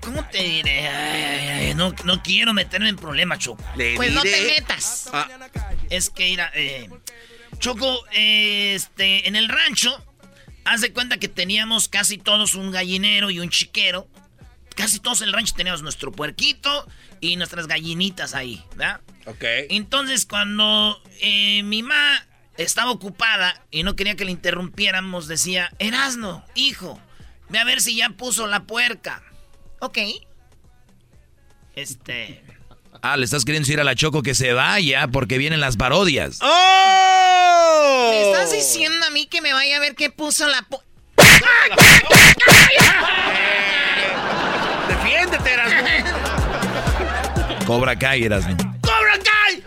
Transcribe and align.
¿cómo 0.00 0.24
te 0.28 0.42
diré? 0.42 0.88
Ay, 0.88 1.48
ay, 1.68 1.74
no, 1.74 1.94
no 2.04 2.22
quiero 2.22 2.52
meterme 2.52 2.88
en 2.88 2.96
problemas, 2.96 3.38
Choco. 3.38 3.62
Pues 3.96 4.12
no 4.12 4.22
te 4.22 4.40
metas. 4.42 5.10
Es 5.90 6.10
que, 6.10 6.24
mira, 6.24 6.50
eh, 6.54 6.88
Choco, 7.58 8.04
eh, 8.12 8.74
este, 8.74 9.28
en 9.28 9.36
el 9.36 9.48
rancho, 9.48 10.04
haz 10.64 10.80
de 10.80 10.92
cuenta 10.92 11.18
que 11.18 11.28
teníamos 11.28 11.88
casi 11.88 12.18
todos 12.18 12.54
un 12.54 12.70
gallinero 12.70 13.30
y 13.30 13.40
un 13.40 13.50
chiquero. 13.50 14.08
Casi 14.74 14.98
todos 14.98 15.20
en 15.20 15.28
el 15.28 15.34
rancho 15.34 15.54
teníamos 15.54 15.82
nuestro 15.82 16.10
puerquito 16.10 16.86
y 17.20 17.36
nuestras 17.36 17.68
gallinitas 17.68 18.34
ahí, 18.34 18.64
¿verdad? 18.70 19.00
Ok. 19.26 19.44
Entonces, 19.70 20.26
cuando 20.26 21.00
eh, 21.20 21.62
mi 21.62 21.82
mamá 21.82 22.26
estaba 22.56 22.90
ocupada 22.90 23.62
y 23.70 23.82
no 23.82 23.94
quería 23.94 24.16
que 24.16 24.24
le 24.24 24.32
interrumpiéramos, 24.32 25.28
decía, 25.28 25.72
Erasno, 25.78 26.44
hijo, 26.54 27.00
ve 27.50 27.58
a 27.58 27.64
ver 27.64 27.80
si 27.80 27.96
ya 27.96 28.10
puso 28.10 28.46
la 28.46 28.64
puerca. 28.64 29.22
Ok. 29.84 29.98
Este... 31.76 32.42
Ah, 33.02 33.18
le 33.18 33.24
estás 33.26 33.44
queriendo 33.44 33.66
decir 33.66 33.78
a 33.80 33.84
la 33.84 33.94
Choco 33.94 34.22
que 34.22 34.34
se 34.34 34.54
vaya 34.54 35.08
porque 35.08 35.36
vienen 35.36 35.60
las 35.60 35.76
parodias. 35.76 36.38
¡Oh! 36.40 38.08
¿Me 38.10 38.22
estás 38.30 38.50
diciendo 38.52 39.04
a 39.06 39.10
mí 39.10 39.26
que 39.26 39.42
me 39.42 39.52
vaya 39.52 39.76
a 39.76 39.80
ver 39.80 39.94
qué 39.94 40.08
puso 40.08 40.48
la 40.48 40.66
pu- 40.70 40.80
Defiéndete, 44.88 45.52
Erasmo. 45.52 45.82
Cobra 47.66 47.94
Kai, 47.98 48.24
Erasmo. 48.24 48.56
¡Cobra 48.80 49.18
Kai! 49.22 49.62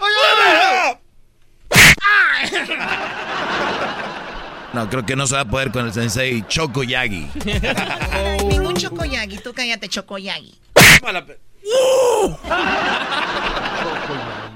No, 4.73 4.89
creo 4.89 5.05
que 5.05 5.15
no 5.15 5.27
se 5.27 5.35
va 5.35 5.41
a 5.41 5.45
poder 5.45 5.71
con 5.71 5.85
el 5.85 5.93
sensei 5.93 6.43
Choco 6.47 6.81
Yagi. 6.83 7.27
Chocoyagi, 8.77 9.37
tú 9.39 9.53
cállate, 9.53 9.89
Chocoyagi. 9.89 10.55
Mala 11.03 11.25
pe- 11.25 11.39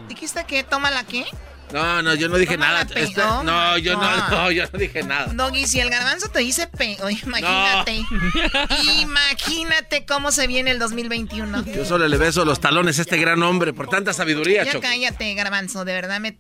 ¿Dijiste 0.08 0.44
que 0.46 0.64
toma 0.64 0.92
la 0.92 1.04
qué? 1.04 1.26
No, 1.72 2.02
no, 2.02 2.14
yo 2.16 2.28
no 2.28 2.38
dije 2.38 2.58
nada. 2.58 2.82
Este- 2.96 3.22
oh 3.22 3.44
no, 3.44 3.78
yo 3.78 3.96
God. 3.96 4.04
no, 4.04 4.30
no, 4.30 4.52
yo 4.52 4.66
no 4.72 4.78
dije 4.80 5.04
nada. 5.04 5.28
Doggy, 5.34 5.66
si 5.68 5.80
el 5.80 5.90
garbanzo 5.90 6.28
te 6.30 6.40
dice 6.40 6.68
pe... 6.68 6.98
Imagínate. 7.24 8.04
Imagínate 9.00 10.06
cómo 10.06 10.32
se 10.34 10.48
viene 10.48 10.72
el 10.72 10.80
2021. 10.80 11.66
Yo 11.66 11.86
solo 11.86 12.08
le 12.10 12.18
beso 12.18 12.44
los 12.44 12.60
talones 12.60 13.00
a 13.00 13.04
este 13.04 13.18
gran 13.18 13.42
hombre 13.42 13.72
por 13.72 13.88
tanta 13.90 14.12
sabiduría, 14.12 14.66
Ya 14.66 14.74
Choco. 14.74 14.82
cállate, 14.84 15.34
garbanzo, 15.34 15.86
de 15.86 15.94
verdad 15.94 16.20
me... 16.20 16.38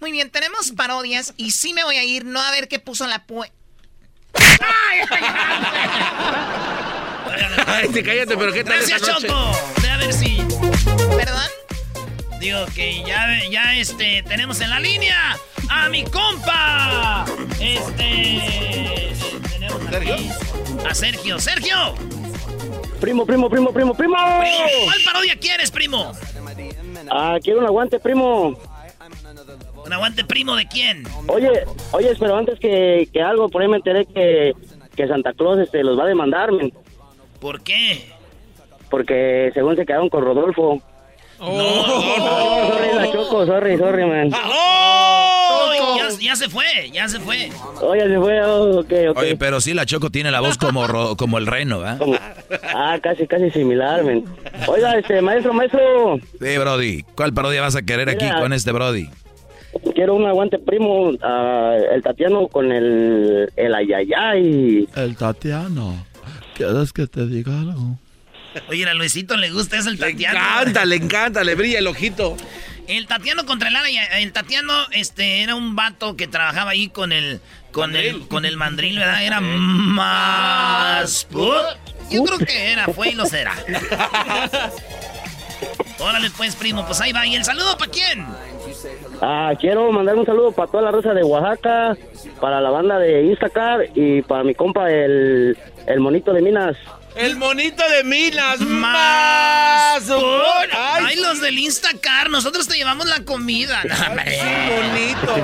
Muy 0.00 0.12
bien, 0.12 0.30
tenemos 0.30 0.70
parodias 0.72 1.32
y 1.38 1.50
sí 1.52 1.72
me 1.74 1.82
voy 1.84 1.96
a 1.96 2.04
ir, 2.04 2.24
no 2.24 2.40
a 2.40 2.50
ver 2.50 2.68
qué 2.68 2.78
puso 2.78 3.06
la 3.06 3.24
pue... 3.24 3.50
Ay, 7.66 7.88
sí, 7.92 8.02
cállate, 8.02 8.36
pero 8.36 8.52
¿qué 8.52 8.64
tal 8.64 8.78
Gracias, 8.78 9.02
esa 9.02 9.12
noche? 9.12 9.28
Choco. 9.28 9.52
Ve 9.82 9.90
a 9.90 9.96
ver 9.98 10.12
si... 10.12 10.42
¿Perdón? 11.16 11.50
Digo 12.40 12.66
que 12.74 13.02
ya, 13.04 13.26
ya 13.50 13.74
este, 13.76 14.22
tenemos 14.24 14.60
en 14.60 14.70
la 14.70 14.80
línea 14.80 15.36
a 15.68 15.88
mi 15.88 16.04
compa. 16.04 17.24
Este... 17.60 19.12
Tenemos 19.50 19.82
aquí 19.94 20.30
a 20.88 20.94
Sergio. 20.94 21.38
¡Sergio! 21.38 21.94
Primo, 23.00 23.24
primo, 23.24 23.48
primo, 23.48 23.72
primo, 23.72 23.94
primo. 23.94 24.16
¿Cuál 24.16 25.02
parodia 25.04 25.36
quieres, 25.36 25.70
primo? 25.70 26.12
Ah, 27.10 27.38
quiero 27.42 27.60
un 27.60 27.66
aguante, 27.66 28.00
primo. 28.00 28.58
¿Un 29.88 29.94
aguante 29.94 30.22
primo 30.22 30.54
de 30.54 30.66
quién? 30.68 31.02
Oye, 31.28 31.50
oye, 31.92 32.14
pero 32.20 32.36
antes 32.36 32.60
que, 32.60 33.08
que 33.10 33.22
algo, 33.22 33.48
por 33.48 33.62
ahí 33.62 33.68
me 33.68 33.78
enteré 33.78 34.04
que, 34.04 34.52
que 34.94 35.08
Santa 35.08 35.32
Claus 35.32 35.58
este, 35.60 35.82
los 35.82 35.98
va 35.98 36.04
a 36.04 36.08
demandar, 36.08 36.52
men, 36.52 36.70
¿Por 37.40 37.62
qué? 37.62 38.04
porque 38.90 39.50
según 39.54 39.76
se 39.76 39.86
quedaron 39.86 40.10
con 40.10 40.22
Rodolfo. 40.24 40.82
Oh, 41.40 42.68
sorry, 42.68 42.94
la 42.96 43.12
choco, 43.12 43.46
sorry, 43.46 43.78
sorry, 43.78 44.04
man. 44.04 44.28
No, 44.28 45.96
ya, 45.96 46.08
ya 46.20 46.36
se 46.36 46.48
fue, 46.50 46.90
ya 46.92 47.08
se 47.08 47.18
fue. 47.20 47.48
Oye, 47.80 48.08
se 48.08 48.18
fue, 48.18 48.42
oh, 48.44 48.80
ok, 48.80 48.92
ok. 49.10 49.18
Oye, 49.18 49.36
pero 49.36 49.60
sí, 49.62 49.72
la 49.72 49.86
Choco 49.86 50.10
tiene 50.10 50.30
la 50.30 50.40
voz 50.40 50.58
como, 50.58 50.86
ro- 50.86 51.16
como 51.18 51.38
el 51.38 51.46
reno, 51.46 51.80
¿ah? 51.82 51.96
Como- 51.98 52.18
Ah, 52.74 52.98
casi, 53.02 53.26
casi 53.26 53.50
similar, 53.52 54.04
men. 54.04 54.24
Oiga, 54.66 54.98
este, 54.98 55.22
maestro, 55.22 55.52
maestro, 55.54 56.18
Sí, 56.40 56.58
Brody. 56.58 57.04
¿Cuál 57.14 57.32
parodia 57.32 57.62
vas 57.62 57.76
a 57.76 57.82
querer 57.82 58.10
aquí 58.10 58.28
con 58.38 58.52
este 58.52 58.72
Brody? 58.72 59.08
Quiero 59.98 60.14
un 60.14 60.26
aguante, 60.26 60.60
primo. 60.60 61.10
ah, 61.24 61.74
el 61.92 62.00
Tatiano 62.04 62.46
con 62.46 62.70
el, 62.70 63.50
el 63.56 63.74
ayayay. 63.74 64.88
El 64.94 65.16
Tatiano. 65.16 66.06
¿Quieres 66.54 66.92
que 66.92 67.08
te 67.08 67.26
diga 67.26 67.52
algo? 67.58 67.98
Oye, 68.68 68.88
a 68.88 68.94
Luisito 68.94 69.36
le 69.36 69.50
gusta 69.50 69.76
eso 69.76 69.88
el 69.88 69.96
Le 69.96 70.12
Tatiano. 70.12 70.38
encanta, 70.38 70.84
le 70.84 70.94
encanta, 70.96 71.42
le 71.42 71.56
brilla 71.56 71.80
el 71.80 71.88
ojito. 71.88 72.36
El 72.86 73.08
Tatiano 73.08 73.44
contra 73.44 73.70
el 73.70 73.76
Ara, 73.76 73.88
el 74.20 74.32
Tatiano 74.32 74.72
este 74.92 75.42
era 75.42 75.56
un 75.56 75.74
vato 75.74 76.14
que 76.16 76.28
trabajaba 76.28 76.70
ahí 76.70 76.88
con 76.90 77.10
el 77.10 77.40
con 77.72 77.96
el 77.96 78.28
con 78.28 78.44
el 78.44 78.56
mandril, 78.56 79.00
¿verdad? 79.00 79.24
Era 79.24 79.40
más 79.40 81.26
Yo 82.08 82.22
creo 82.24 82.38
que 82.38 82.70
era, 82.70 82.86
fue 82.86 83.08
y 83.08 83.14
lo 83.14 83.26
será. 83.26 83.54
Órale 85.98 86.30
pues, 86.36 86.54
primo, 86.54 86.86
pues 86.86 87.00
ahí 87.00 87.12
va. 87.12 87.26
¿Y 87.26 87.34
el 87.34 87.44
saludo 87.44 87.76
para 87.76 87.90
quién? 87.90 88.24
Ah, 89.20 89.52
quiero 89.58 89.90
mandar 89.92 90.16
un 90.16 90.26
saludo 90.26 90.52
para 90.52 90.70
toda 90.70 90.82
la 90.84 90.90
raza 90.90 91.14
de 91.14 91.22
Oaxaca, 91.24 91.96
para 92.40 92.60
la 92.60 92.70
banda 92.70 92.98
de 92.98 93.24
Instacar 93.24 93.86
y 93.94 94.22
para 94.22 94.44
mi 94.44 94.54
compa 94.54 94.90
el, 94.90 95.56
el 95.86 96.00
monito 96.00 96.32
de 96.32 96.42
Minas. 96.42 96.76
El 97.18 97.36
monito 97.36 97.82
de 97.88 98.04
Minas. 98.04 98.60
Más 98.60 100.08
Ay, 100.08 100.68
Ay, 100.72 101.16
los 101.16 101.40
del 101.40 101.58
Instacar, 101.58 102.30
nosotros 102.30 102.68
te 102.68 102.76
llevamos 102.76 103.06
la 103.06 103.24
comida. 103.24 103.82
Hombre. 104.08 104.38
bonito. 104.68 105.34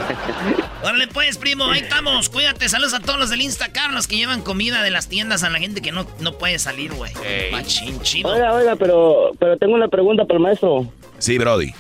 Órale 0.85 1.09
pues, 1.09 1.37
primo, 1.37 1.65
ahí 1.65 1.81
estamos. 1.81 2.29
Cuídate, 2.29 2.69
saludos 2.69 2.95
a 2.95 3.01
todos 3.01 3.19
los 3.19 3.31
del 3.31 3.43
Instacar, 3.43 3.91
los 3.93 4.07
que 4.07 4.17
llevan 4.17 4.43
comida 4.43 4.83
de 4.83 4.91
las 4.91 5.09
tiendas 5.09 5.43
a 5.43 5.51
la 5.51 5.59
gente 5.59 5.83
que 5.83 5.91
no, 5.91 6.07
no 6.21 6.39
puede 6.39 6.61
salir, 6.61 6.93
güey. 6.93 7.13
Machín, 7.51 8.01
chido. 8.03 8.31
Oiga, 8.31 8.53
oiga, 8.55 8.77
pero, 8.77 9.33
pero 9.41 9.57
tengo 9.57 9.75
una 9.75 9.89
pregunta 9.89 10.25
para 10.25 10.37
el 10.37 10.43
maestro. 10.43 10.87
Sí, 11.19 11.39
Brody. 11.39 11.75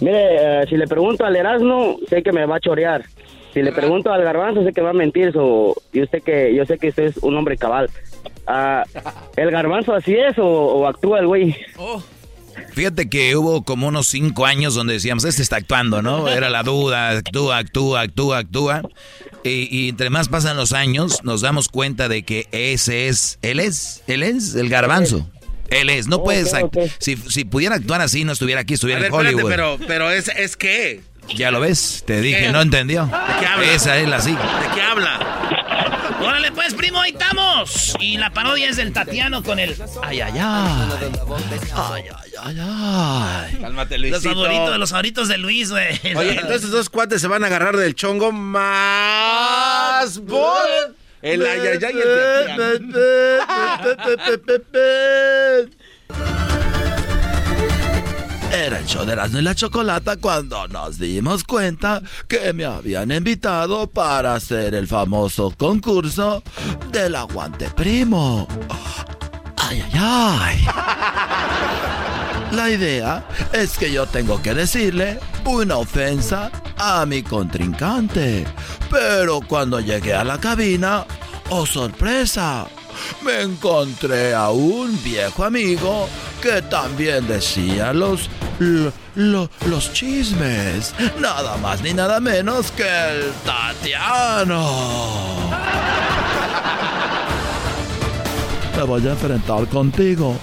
Mire, 0.00 0.62
eh, 0.62 0.66
si 0.68 0.76
le 0.76 0.86
pregunto 0.86 1.24
al 1.24 1.36
Erasmo, 1.36 1.98
sé 2.08 2.22
que 2.22 2.32
me 2.32 2.46
va 2.46 2.56
a 2.56 2.60
chorear. 2.60 3.04
Si 3.56 3.62
le 3.62 3.72
pregunto 3.72 4.12
al 4.12 4.22
Garbanzo, 4.22 4.62
sé 4.64 4.74
que 4.74 4.82
va 4.82 4.90
a 4.90 4.92
mentir. 4.92 5.32
So, 5.32 5.74
y 5.90 6.02
usted 6.02 6.22
que, 6.22 6.54
yo 6.54 6.66
sé 6.66 6.76
que 6.76 6.88
usted 6.88 7.04
es 7.04 7.16
un 7.22 7.34
hombre 7.38 7.56
cabal. 7.56 7.88
Ah, 8.46 8.84
¿El 9.34 9.50
Garbanzo 9.50 9.94
así 9.94 10.14
es 10.14 10.34
o, 10.36 10.86
actúa 10.86 11.20
el 11.20 11.26
güey? 11.26 11.56
Fíjate 12.72 13.08
que 13.08 13.34
hubo 13.34 13.64
como 13.64 13.88
unos 13.88 14.08
cinco 14.08 14.44
años 14.44 14.74
donde 14.74 14.92
decíamos, 14.92 15.24
este 15.24 15.40
está 15.40 15.56
actuando, 15.56 16.02
¿no? 16.02 16.28
Era 16.28 16.50
la 16.50 16.62
duda, 16.62 17.08
actúa, 17.08 17.56
actúa, 17.56 18.02
actúa, 18.02 18.38
actúa. 18.40 18.82
Y 19.42 19.88
entre 19.88 20.10
más 20.10 20.28
pasan 20.28 20.58
los 20.58 20.74
años, 20.74 21.24
nos 21.24 21.40
damos 21.40 21.68
cuenta 21.68 22.10
de 22.10 22.24
que 22.24 22.48
ese 22.52 23.08
es, 23.08 23.38
él 23.40 23.60
es, 23.60 24.02
él 24.06 24.22
es 24.22 24.54
el 24.54 24.68
garbanzo. 24.68 25.26
Él 25.70 25.90
es, 25.90 26.06
no 26.08 26.16
Ok, 26.16 26.24
puedes, 26.24 26.52
si, 26.98 27.16
si 27.16 27.44
pudiera 27.44 27.74
actuar 27.76 28.00
así, 28.00 28.24
no 28.24 28.32
estuviera 28.32 28.60
aquí, 28.62 28.74
estuviera 28.74 29.00
ver, 29.00 29.08
en 29.08 29.14
Hollywood. 29.14 29.50
espérate, 29.50 29.76
pero, 29.78 29.86
pero 29.88 30.10
es, 30.10 30.28
es 30.28 30.56
qué? 30.56 31.02
Ya 31.34 31.50
lo 31.50 31.58
ves, 31.60 32.04
te 32.06 32.20
dije, 32.20 32.42
¿Qué? 32.46 32.48
no 32.52 32.60
entendió. 32.62 33.10
qué 33.40 33.46
habla? 33.46 33.72
Esa 33.72 33.96
es 33.98 34.08
la 34.08 34.20
sí. 34.20 34.30
¿De 34.32 34.74
qué 34.74 34.80
habla? 34.82 35.20
Órale 36.22 36.50
pues, 36.52 36.72
primo, 36.74 37.00
ahí 37.00 37.10
estamos. 37.10 37.94
Y 38.00 38.16
la 38.16 38.30
parodia 38.32 38.70
es 38.70 38.76
del 38.76 38.92
Tatiano 38.92 39.42
con 39.42 39.58
el... 39.58 39.76
Ay, 40.02 40.20
ay, 40.20 40.32
ay. 40.34 40.88
Ay, 41.74 42.04
ay, 42.08 42.32
ay, 42.42 42.56
ay. 42.60 43.58
Cálmate, 43.60 43.98
Los 43.98 44.10
Luisito. 44.22 44.34
favoritos, 44.34 44.78
los 44.78 44.90
favoritos 44.90 45.28
de 45.28 45.38
Luis, 45.38 45.70
güey. 45.70 45.98
Oye, 46.16 46.30
entonces 46.30 46.56
estos 46.56 46.70
dos 46.70 46.88
cuates 46.90 47.20
se 47.20 47.26
van 47.28 47.42
a 47.44 47.48
agarrar 47.48 47.76
del 47.76 47.94
chongo 47.94 48.32
más... 48.32 50.20
bol- 50.20 50.94
El 51.26 51.44
ay, 51.44 51.58
ay, 51.58 51.78
ay, 51.84 51.92
el 51.92 52.00
Era 58.52 58.78
el 58.78 58.86
show 58.86 59.04
de 59.04 59.12
Erasmo 59.12 59.40
y 59.40 59.42
la 59.42 59.56
Chocolata 59.56 60.18
cuando 60.18 60.68
nos 60.68 61.00
dimos 61.00 61.42
cuenta 61.42 62.00
que 62.28 62.52
me 62.52 62.64
habían 62.64 63.10
invitado 63.10 63.88
para 63.88 64.36
hacer 64.36 64.76
el 64.76 64.86
famoso 64.86 65.52
concurso 65.58 66.44
del 66.92 67.16
aguante 67.16 67.70
primo. 67.70 68.46
Ay, 69.56 69.82
ay, 69.92 69.98
ay. 69.98 70.64
La 72.52 72.70
idea 72.70 73.24
es 73.52 73.76
que 73.76 73.90
yo 73.92 74.06
tengo 74.06 74.40
que 74.40 74.54
decirle 74.54 75.18
una 75.44 75.76
ofensa 75.78 76.50
a 76.78 77.04
mi 77.06 77.22
contrincante. 77.22 78.46
Pero 78.90 79.40
cuando 79.40 79.80
llegué 79.80 80.14
a 80.14 80.24
la 80.24 80.38
cabina, 80.38 81.04
oh 81.50 81.66
sorpresa, 81.66 82.66
me 83.22 83.42
encontré 83.42 84.34
a 84.34 84.50
un 84.50 85.02
viejo 85.02 85.44
amigo 85.44 86.08
que 86.40 86.62
también 86.62 87.26
decía 87.26 87.92
los, 87.92 88.30
lo- 88.58 88.92
lo- 89.16 89.50
los 89.66 89.92
chismes. 89.92 90.94
Nada 91.18 91.56
más 91.58 91.82
ni 91.82 91.92
nada 91.92 92.20
menos 92.20 92.70
que 92.70 92.84
el 92.88 93.32
Tatiano. 93.44 94.70
Me 98.76 98.82
voy 98.82 99.06
a 99.06 99.12
enfrentar 99.12 99.66
contigo 99.68 100.36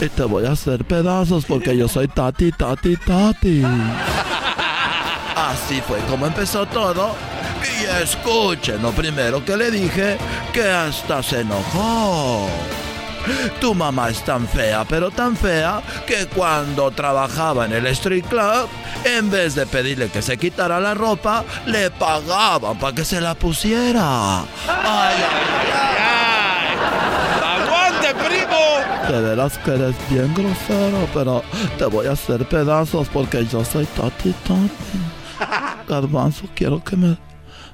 y 0.00 0.08
te 0.08 0.24
voy 0.24 0.44
a 0.44 0.52
hacer 0.52 0.84
pedazos 0.84 1.44
porque 1.44 1.76
yo 1.76 1.86
soy 1.86 2.08
Tati, 2.08 2.50
Tati, 2.50 2.96
Tati. 2.96 3.62
Así 5.36 5.80
fue 5.86 5.98
como 6.10 6.26
empezó 6.26 6.66
todo. 6.66 7.14
Y 7.62 8.02
escuchen 8.02 8.82
lo 8.82 8.90
primero 8.90 9.44
que 9.44 9.56
le 9.56 9.70
dije, 9.70 10.18
que 10.52 10.68
hasta 10.68 11.22
se 11.22 11.42
enojó. 11.42 12.48
Tu 13.60 13.74
mamá 13.74 14.08
es 14.08 14.22
tan 14.24 14.48
fea, 14.48 14.84
pero 14.88 15.10
tan 15.10 15.36
fea, 15.36 15.80
que 16.06 16.26
cuando 16.26 16.90
trabajaba 16.90 17.66
en 17.66 17.72
el 17.72 17.86
street 17.86 18.24
club, 18.24 18.68
en 19.04 19.30
vez 19.30 19.54
de 19.54 19.66
pedirle 19.66 20.08
que 20.08 20.22
se 20.22 20.36
quitara 20.36 20.80
la 20.80 20.94
ropa, 20.94 21.44
le 21.66 21.90
pagaban 21.90 22.78
para 22.78 22.94
que 22.94 23.04
se 23.04 23.20
la 23.20 23.34
pusiera. 23.34 24.40
Ay, 24.40 24.46
ay, 24.68 25.72
ay. 25.72 26.35
¡Aguante, 27.42 28.14
primo! 28.14 29.10
De 29.10 29.20
veras 29.20 29.58
que 29.58 29.70
eres 29.74 29.94
bien 30.10 30.32
grosero, 30.34 31.08
pero 31.14 31.42
te 31.78 31.86
voy 31.86 32.06
a 32.06 32.12
hacer 32.12 32.46
pedazos 32.48 33.08
porque 33.08 33.46
yo 33.46 33.64
soy 33.64 33.86
Tati 33.86 34.32
Tati. 34.32 34.68
Garbanzo, 35.88 36.46
quiero 36.54 36.82
que 36.82 36.96
me 36.96 37.18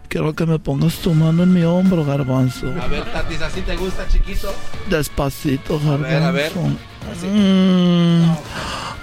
quiero 0.09 0.35
que 0.35 0.45
me 0.45 0.59
pongas 0.59 0.97
tu 0.97 1.15
mano 1.15 1.43
en 1.43 1.53
mi 1.53 1.63
hombro, 1.63 2.05
Garbanzo. 2.05 2.67
A 2.81 2.87
ver, 2.87 3.05
Tatis, 3.13 3.41
¿así 3.41 3.63
te 3.63 3.77
gusta, 3.77 4.07
chiquito? 4.09 4.53
Despacito, 4.91 5.79
Garbanzo. 5.79 6.03
ver, 6.03 6.23
a 6.23 6.31
ver. 6.31 6.53
Mm, 7.25 8.25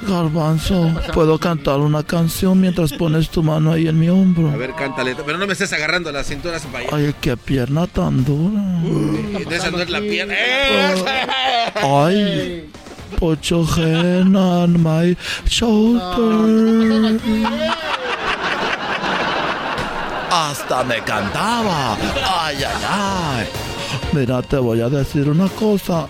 Garbanzo, 0.08 0.92
puedo 1.14 1.38
cantar 1.38 1.80
una 1.80 2.04
canción 2.04 2.60
mientras 2.60 2.94
pones 2.94 3.30
tu 3.30 3.44
mano 3.44 3.72
ahí 3.74 3.88
en 3.88 4.00
mi 4.00 4.10
hombro. 4.10 4.50
A 4.50 4.56
ver, 4.56 4.74
cántale. 4.74 5.16
Pero 5.16 5.38
no 5.38 5.46
me 5.46 5.54
estés 5.54 5.72
agarrando 5.74 6.12
la 6.12 6.24
cintura 6.24 6.58
para 6.72 6.80
allá. 6.80 6.90
Ay, 7.08 7.16
qué 7.22 7.38
pierna 7.38 7.88
tan 7.88 8.24
dura. 8.24 8.62
De 9.48 9.56
esa 9.56 9.72
no 9.72 9.80
es 9.80 9.90
la 9.90 10.00
pierna. 10.00 10.34
¡Eh! 10.38 11.04
Ay, 11.76 12.70
put 13.20 13.42
your 13.44 13.66
hand 13.66 14.36
on 14.36 14.82
my 14.82 15.16
shoulder. 15.46 17.20
Hasta 20.32 20.84
me 20.84 21.02
cantaba. 21.04 21.98
Ay, 22.42 22.58
ay, 22.64 22.84
ay. 22.88 23.48
Mira, 24.12 24.42
te 24.42 24.58
voy 24.58 24.82
a 24.82 24.90
decir 24.90 25.30
una 25.30 25.48
cosa. 25.50 26.08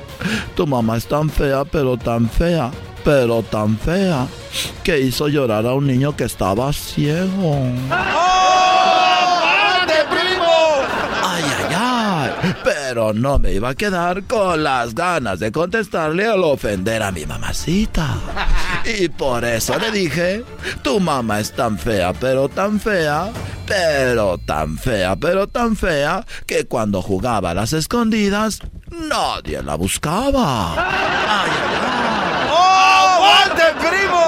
Tu 0.56 0.66
mamá 0.66 0.98
es 0.98 1.06
tan 1.06 1.30
fea, 1.30 1.66
pero 1.66 1.98
tan 1.98 2.30
fea, 2.30 2.72
pero 3.04 3.44
tan 3.44 3.78
fea, 3.78 4.26
que 4.84 5.00
hizo 5.00 5.28
llorar 5.28 5.66
a 5.66 5.74
un 5.74 5.88
niño 5.88 6.16
que 6.16 6.24
estaba 6.24 6.72
ciego. 6.72 7.58
Ay, 11.24 11.44
ay, 11.60 11.76
ay. 11.76 12.30
Pero 12.90 13.14
no 13.14 13.38
me 13.38 13.54
iba 13.54 13.70
a 13.70 13.76
quedar 13.76 14.24
con 14.24 14.64
las 14.64 14.96
ganas 14.96 15.38
de 15.40 15.52
contestarle 15.52 16.26
al 16.26 16.44
ofender 16.44 17.04
a 17.04 17.12
mi 17.12 17.24
mamacita. 17.24 18.16
Y 19.00 19.10
por 19.10 19.46
eso 19.46 19.78
le 19.78 19.92
dije, 19.92 20.44
tu 20.82 21.00
mamá 21.00 21.40
es 21.40 21.52
tan 21.52 21.78
fea, 21.78 22.14
pero 22.14 22.50
tan 22.50 22.80
fea, 22.80 23.30
pero 23.68 24.40
tan 24.40 24.76
fea, 24.78 25.16
pero 25.18 25.46
tan 25.48 25.76
fea, 25.76 26.26
que 26.48 26.66
cuando 26.66 27.04
jugaba 27.04 27.52
a 27.52 27.54
las 27.54 27.74
escondidas, 27.74 28.60
nadie 28.90 29.62
la 29.62 29.76
buscaba. 29.76 30.74
Ay, 30.74 30.80
ay, 31.30 31.52
¡Aguante, 32.50 33.64
primo! 33.88 34.26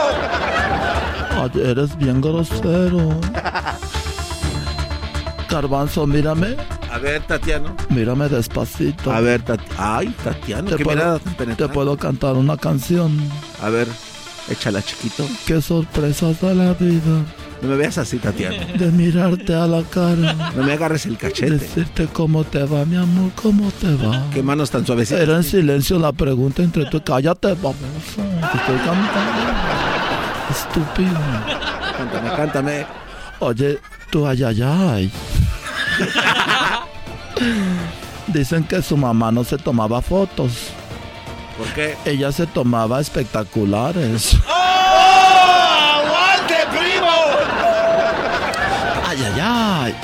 ay. 1.32 1.50
Ay, 1.56 1.62
eres 1.72 1.98
bien 1.98 2.22
grosero. 2.22 3.20
Garbanzo, 5.50 6.06
mírame, 6.06 6.56
A 6.92 6.98
ver, 6.98 7.22
Tatiano. 7.24 7.74
mírame 7.90 8.28
despacito. 8.28 9.12
A 9.12 9.22
ver, 9.22 9.42
Tatiano. 9.42 9.76
Ay, 9.78 10.14
Tatiano, 10.24 10.70
Te 10.72 10.76
qué 10.76 10.84
puedo, 10.84 11.20
te 11.56 11.68
puedo 11.70 11.98
cantar 11.98 12.36
una 12.36 12.58
canción. 12.58 13.18
A 13.62 13.70
ver, 13.70 13.88
échala, 14.50 14.82
chiquito. 14.82 15.26
Qué 15.46 15.62
sorpresas 15.62 16.42
de 16.42 16.54
la 16.54 16.74
vida. 16.74 17.24
No 17.62 17.70
me 17.70 17.76
veas 17.78 17.98
así, 17.98 18.18
Tatiano. 18.18 18.58
De 18.78 18.92
mirarte 18.92 19.54
a 19.56 19.68
la 19.68 19.84
cara. 19.84 20.34
No 20.54 20.64
me 20.64 20.74
agarres 20.74 21.06
el 21.06 21.18
cachete. 21.18 21.52
Decirte 21.52 22.08
cómo 22.12 22.44
te 22.44 22.64
va, 22.66 22.84
mi 22.84 22.98
amor, 22.98 23.32
cómo 23.42 23.72
te 23.72 23.96
va. 23.96 24.26
Qué 24.34 24.44
manos 24.44 24.70
tan 24.70 24.86
suavecitas. 24.86 25.22
Era 25.22 25.38
en 25.38 25.44
silencio 25.44 25.98
la 25.98 26.12
pregunta 26.12 26.62
entre 26.62 26.86
tú. 26.88 27.02
Cállate, 27.02 27.54
baboso. 27.54 27.78
Te 28.18 28.58
estoy 28.58 28.78
cantando. 28.78 29.42
Estúpido. 30.50 31.20
Cántame, 31.98 32.30
cántame. 32.36 32.86
Oye, 33.40 33.80
tú 34.10 34.28
ay, 34.28 34.44
ay, 34.44 34.62
ay. 34.62 35.12
Dicen 38.28 38.64
que 38.64 38.82
su 38.82 38.96
mamá 38.98 39.32
no 39.32 39.44
se 39.44 39.58
tomaba 39.58 40.02
fotos. 40.02 40.70
¿Por 41.58 41.68
qué? 41.74 41.98
Ella 42.06 42.32
se 42.32 42.48
tomaba 42.48 43.02
espectaculares. 43.02 44.36
¡Aguante, 44.48 46.56
primo! 46.72 47.12
Ay, 49.06 49.18
ay, 49.26 49.42
ay. 49.42 49.96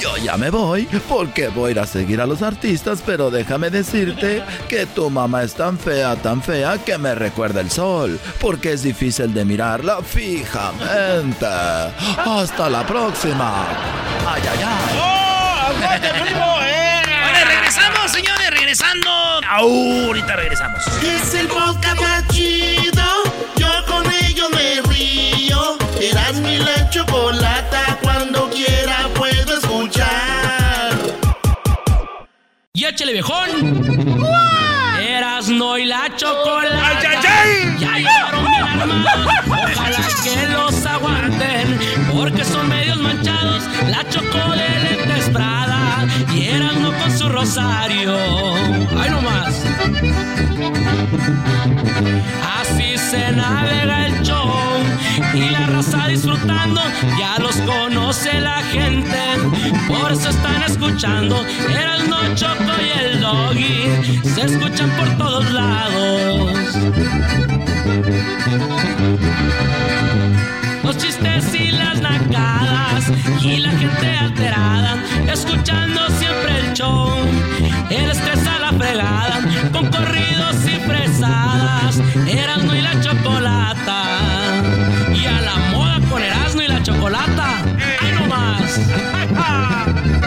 Yo 0.00 0.16
ya 0.16 0.36
me 0.36 0.50
voy 0.50 0.88
porque 1.08 1.48
voy 1.48 1.68
a 1.68 1.70
ir 1.72 1.80
a 1.80 1.86
seguir 1.86 2.20
a 2.20 2.26
los 2.26 2.42
artistas, 2.42 3.02
pero 3.04 3.30
déjame 3.30 3.70
decirte 3.70 4.42
que 4.68 4.86
tu 4.86 5.10
mamá 5.10 5.42
es 5.42 5.54
tan 5.54 5.78
fea, 5.78 6.16
tan 6.16 6.40
fea 6.42 6.78
que 6.78 6.96
me 6.96 7.14
recuerda 7.14 7.60
el 7.60 7.70
sol, 7.70 8.18
porque 8.40 8.72
es 8.72 8.82
difícil 8.82 9.34
de 9.34 9.44
mirarla 9.44 10.00
fijamente. 10.02 11.46
Hasta 11.46 12.70
la 12.70 12.86
próxima. 12.86 13.66
Ay, 14.26 14.42
ay, 14.50 14.58
ay. 14.64 14.98
¡Oh, 14.98 15.68
aguante, 15.68 16.08
primo! 16.22 16.56
¡Eh! 16.62 16.83
Regresamos, 17.46 18.10
señores, 18.10 18.50
regresando. 18.50 19.10
Ahorita 19.48 20.36
regresamos. 20.36 20.86
Es 21.02 21.34
el 21.34 21.46
podcast 21.48 22.00
más 22.00 22.26
chido. 22.28 23.04
Yo 23.56 23.68
con 23.86 24.04
ello 24.12 24.48
me 24.50 24.80
río. 24.92 25.76
Eras 26.00 26.34
mi 26.34 26.58
la 26.58 26.88
chocolata. 26.90 27.98
Cuando 28.02 28.48
quiera 28.50 29.08
puedo 29.14 29.58
escuchar. 29.58 30.92
¡Y 32.72 32.84
échale 32.86 33.12
viejón! 33.12 34.26
Eras 35.00 35.48
no 35.48 35.78
y 35.78 35.84
la 35.84 36.14
chocolate. 36.16 37.06
¡Ay, 37.06 37.06
ay, 37.06 37.26
ay! 37.26 37.78
Ya 37.78 37.96
llegaron 37.98 38.44
mi 38.44 38.56
alma. 38.56 39.26
Ojalá 39.46 39.98
que 40.24 40.48
los 40.48 40.86
aguanten. 40.86 41.78
Porque 42.12 42.44
son 42.44 42.68
medios 42.68 42.98
manchados. 42.98 43.62
La 43.88 44.08
chocolate 44.08 44.23
¡Ay, 48.96 49.10
no 49.10 49.20
más! 49.20 49.62
Así 52.58 52.96
se 52.96 53.32
navega 53.32 53.94
disfrutando, 56.08 56.80
ya 57.18 57.36
los 57.38 57.56
conoce 57.56 58.40
la 58.40 58.62
gente. 58.62 59.18
Por 59.88 60.12
eso 60.12 60.30
están 60.30 60.62
escuchando 60.62 61.44
el 61.68 62.08
Choco 62.34 62.72
y 62.80 62.98
el 62.98 63.20
Doggy. 63.20 64.22
Se 64.34 64.42
escuchan 64.42 64.90
por 64.90 65.08
todos 65.18 65.50
lados. 65.52 66.52
Los 70.84 70.98
chistes 70.98 71.54
y 71.54 71.70
las 71.70 72.00
nacadas 72.02 73.10
y 73.40 73.56
la 73.58 73.70
gente 73.70 74.06
alterada, 74.06 75.02
escuchando 75.32 76.00
siempre 76.10 76.58
el 76.58 76.72
show. 76.74 77.10
El 77.88 78.10
estrés 78.10 78.46
a 78.46 78.58
la 78.58 78.72
fregada, 78.72 79.40
con 79.72 79.86
corridos 79.90 80.56
y 80.66 80.78
fresadas, 80.86 82.00
Erasmo 82.26 82.74
y 82.74 82.82
la 82.82 83.00
chocolata. 83.00 84.04
Y 85.14 85.24
a 85.24 85.40
la 85.40 85.56
moda 85.72 86.00
con 86.10 86.22
Erasmo 86.22 86.60
y 86.60 86.68
la 86.68 86.82
chocolata. 86.82 87.62
¡Ay, 88.00 88.12
no 88.12 88.26
más! 88.26 90.23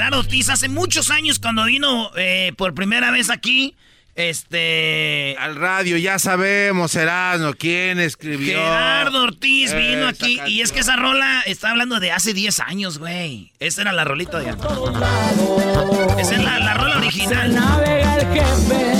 Gerardo 0.00 0.20
Ortiz 0.20 0.48
hace 0.48 0.70
muchos 0.70 1.10
años 1.10 1.38
cuando 1.38 1.64
vino 1.66 2.10
eh, 2.16 2.54
por 2.56 2.72
primera 2.72 3.10
vez 3.10 3.28
aquí. 3.28 3.76
Este. 4.14 5.36
Al 5.38 5.56
radio, 5.56 5.98
ya 5.98 6.18
sabemos, 6.18 6.94
Erasmo, 6.94 7.52
quién 7.52 8.00
escribió. 8.00 8.56
Gerardo 8.56 9.24
Ortiz 9.24 9.74
vino 9.74 10.08
aquí. 10.08 10.40
Y 10.46 10.62
es 10.62 10.72
que 10.72 10.80
esa 10.80 10.96
rola 10.96 11.42
está 11.44 11.72
hablando 11.72 12.00
de 12.00 12.12
hace 12.12 12.32
10 12.32 12.60
años, 12.60 12.98
güey. 12.98 13.52
Esa 13.60 13.82
era 13.82 13.92
la 13.92 14.04
rolita 14.04 14.38
de 14.38 14.48
Esa 14.48 16.34
es 16.34 16.44
la, 16.44 16.58
la 16.60 16.72
rola 16.72 16.96
original. 16.96 17.54
navega 17.54 18.14
el 18.14 18.26
jefe, 18.32 18.92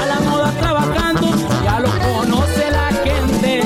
a 0.00 0.06
la 0.06 0.20
moda 0.20 0.52
trabajando, 0.60 1.62
ya 1.64 1.80
lo 1.80 1.90
conoce 1.98 2.70
la 2.70 2.92
gente. 3.02 3.62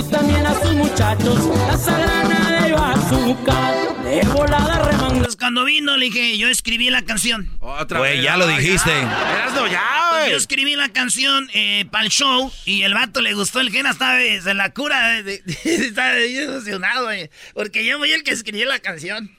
Y 0.00 0.02
también 0.10 0.44
a 0.44 0.60
sus 0.60 0.72
muchachos, 0.72 1.38
la 1.68 1.78
sagrana 1.78 2.50
de 2.66 2.74
azúcar, 2.74 3.74
de 4.20 4.28
volada 4.32 4.78
remangada. 4.84 5.08
Entonces, 5.16 5.36
cuando 5.36 5.64
vino, 5.64 5.96
le 5.96 6.06
dije, 6.06 6.38
yo 6.38 6.48
escribí 6.48 6.90
la 6.90 7.02
canción. 7.02 7.50
Otra 7.60 7.98
Güey, 7.98 8.16
vez, 8.16 8.24
ya 8.24 8.36
lo 8.36 8.46
dijiste. 8.46 8.90
Erasmo, 8.92 9.66
ya, 9.66 9.82
Yo 10.12 10.18
güey. 10.26 10.32
escribí 10.34 10.76
la 10.76 10.88
canción 10.90 11.48
eh, 11.52 11.84
para 11.90 12.04
el 12.04 12.10
show 12.10 12.52
y 12.64 12.82
el 12.82 12.94
vato 12.94 13.20
le 13.20 13.34
gustó. 13.34 13.60
El 13.60 13.70
Gena 13.70 13.90
estaba 13.90 14.22
en 14.22 14.56
la 14.56 14.72
cura. 14.72 15.18
estaba 15.64 16.14
bien 16.14 16.50
emocionado, 16.50 17.04
güey. 17.04 17.30
Porque 17.54 17.84
yo 17.84 17.98
fui 17.98 18.12
el 18.12 18.22
que 18.22 18.32
escribí 18.32 18.64
la 18.64 18.78
canción. 18.78 19.30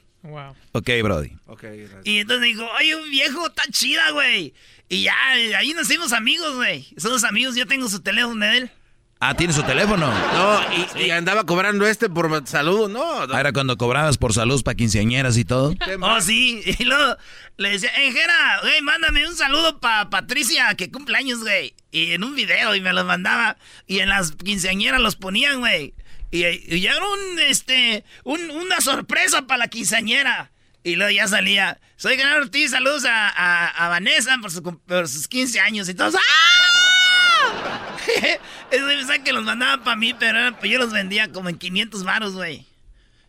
Ok, 0.73 0.89
Brody. 1.03 1.31
Ok, 1.45 1.63
Erasmo. 1.63 2.01
Y 2.03 2.17
entonces 2.19 2.45
dijo, 2.45 2.67
oye, 2.79 2.95
un 2.95 3.09
viejo 3.09 3.49
tan 3.51 3.71
chida, 3.71 4.11
güey. 4.11 4.53
Y 4.89 5.03
ya, 5.03 5.13
ahí 5.57 5.73
nos 5.73 5.89
hicimos 5.89 6.13
amigos, 6.13 6.55
güey. 6.55 6.87
Somos 6.97 7.23
amigos, 7.23 7.55
yo 7.55 7.65
tengo 7.67 7.87
su 7.89 8.01
teléfono 8.01 8.45
de 8.45 8.57
él. 8.57 8.71
Ah, 9.19 9.33
tiene 9.35 9.51
su 9.51 9.63
teléfono. 9.63 10.11
No, 10.33 10.61
y, 10.99 11.05
y 11.05 11.11
andaba 11.11 11.43
cobrando 11.45 11.87
este 11.87 12.07
por 12.07 12.47
salud, 12.47 12.87
no. 12.89 13.03
Ah, 13.33 13.39
Era 13.39 13.51
cuando 13.51 13.75
cobrabas 13.77 14.17
por 14.19 14.31
salud 14.33 14.61
para 14.63 14.75
quinceañeras 14.75 15.37
y 15.37 15.45
todo. 15.45 15.73
Oh, 16.01 16.21
sí. 16.21 16.61
Y 16.77 16.83
luego 16.83 17.17
le 17.57 17.69
decía, 17.71 17.89
eh, 17.97 18.11
Jera, 18.11 18.59
güey, 18.61 18.79
mándame 18.83 19.27
un 19.27 19.35
saludo 19.35 19.79
para 19.79 20.11
Patricia, 20.11 20.75
que 20.75 20.91
cumple 20.91 21.17
años, 21.17 21.39
güey. 21.39 21.73
Y 21.91 22.11
en 22.11 22.23
un 22.23 22.35
video, 22.35 22.75
y 22.75 22.81
me 22.81 22.93
los 22.93 23.05
mandaba. 23.05 23.57
Y 23.87 23.99
en 23.99 24.09
las 24.09 24.33
quinceañeras 24.33 25.01
los 25.01 25.15
ponían, 25.15 25.61
güey. 25.61 25.95
Y, 26.29 26.45
y 26.45 26.81
ya 26.81 26.91
era 26.91 27.03
un, 27.07 27.39
este, 27.39 28.03
un- 28.23 28.51
una 28.51 28.81
sorpresa 28.81 29.47
para 29.47 29.57
la 29.59 29.67
quinceañera. 29.67 30.51
Y 30.83 30.95
luego 30.95 31.11
ya 31.11 31.27
salía, 31.27 31.79
soy 31.95 32.17
Gerardo 32.17 32.43
Ortiz, 32.43 32.69
saludos 32.71 33.03
a, 33.05 33.27
a- 33.29 33.67
a 33.85 33.89
Vanessa 33.89 34.37
por, 34.41 34.51
su 34.51 34.61
por 34.61 35.07
sus 35.07 35.27
15 35.27 35.59
años. 35.59 35.89
Y 35.89 35.95
todos, 35.95 36.13
¡ah! 36.15 36.19
Eso 38.71 38.85
pensaban 38.85 39.23
que 39.23 39.31
los 39.33 39.43
mandaban 39.43 39.81
para 39.83 39.95
mí, 39.95 40.13
pero 40.13 40.55
pues 40.59 40.71
yo 40.71 40.77
los 40.79 40.91
vendía 40.91 41.31
como 41.31 41.49
en 41.49 41.57
500 41.57 42.03
varos, 42.03 42.33
güey. 42.33 42.65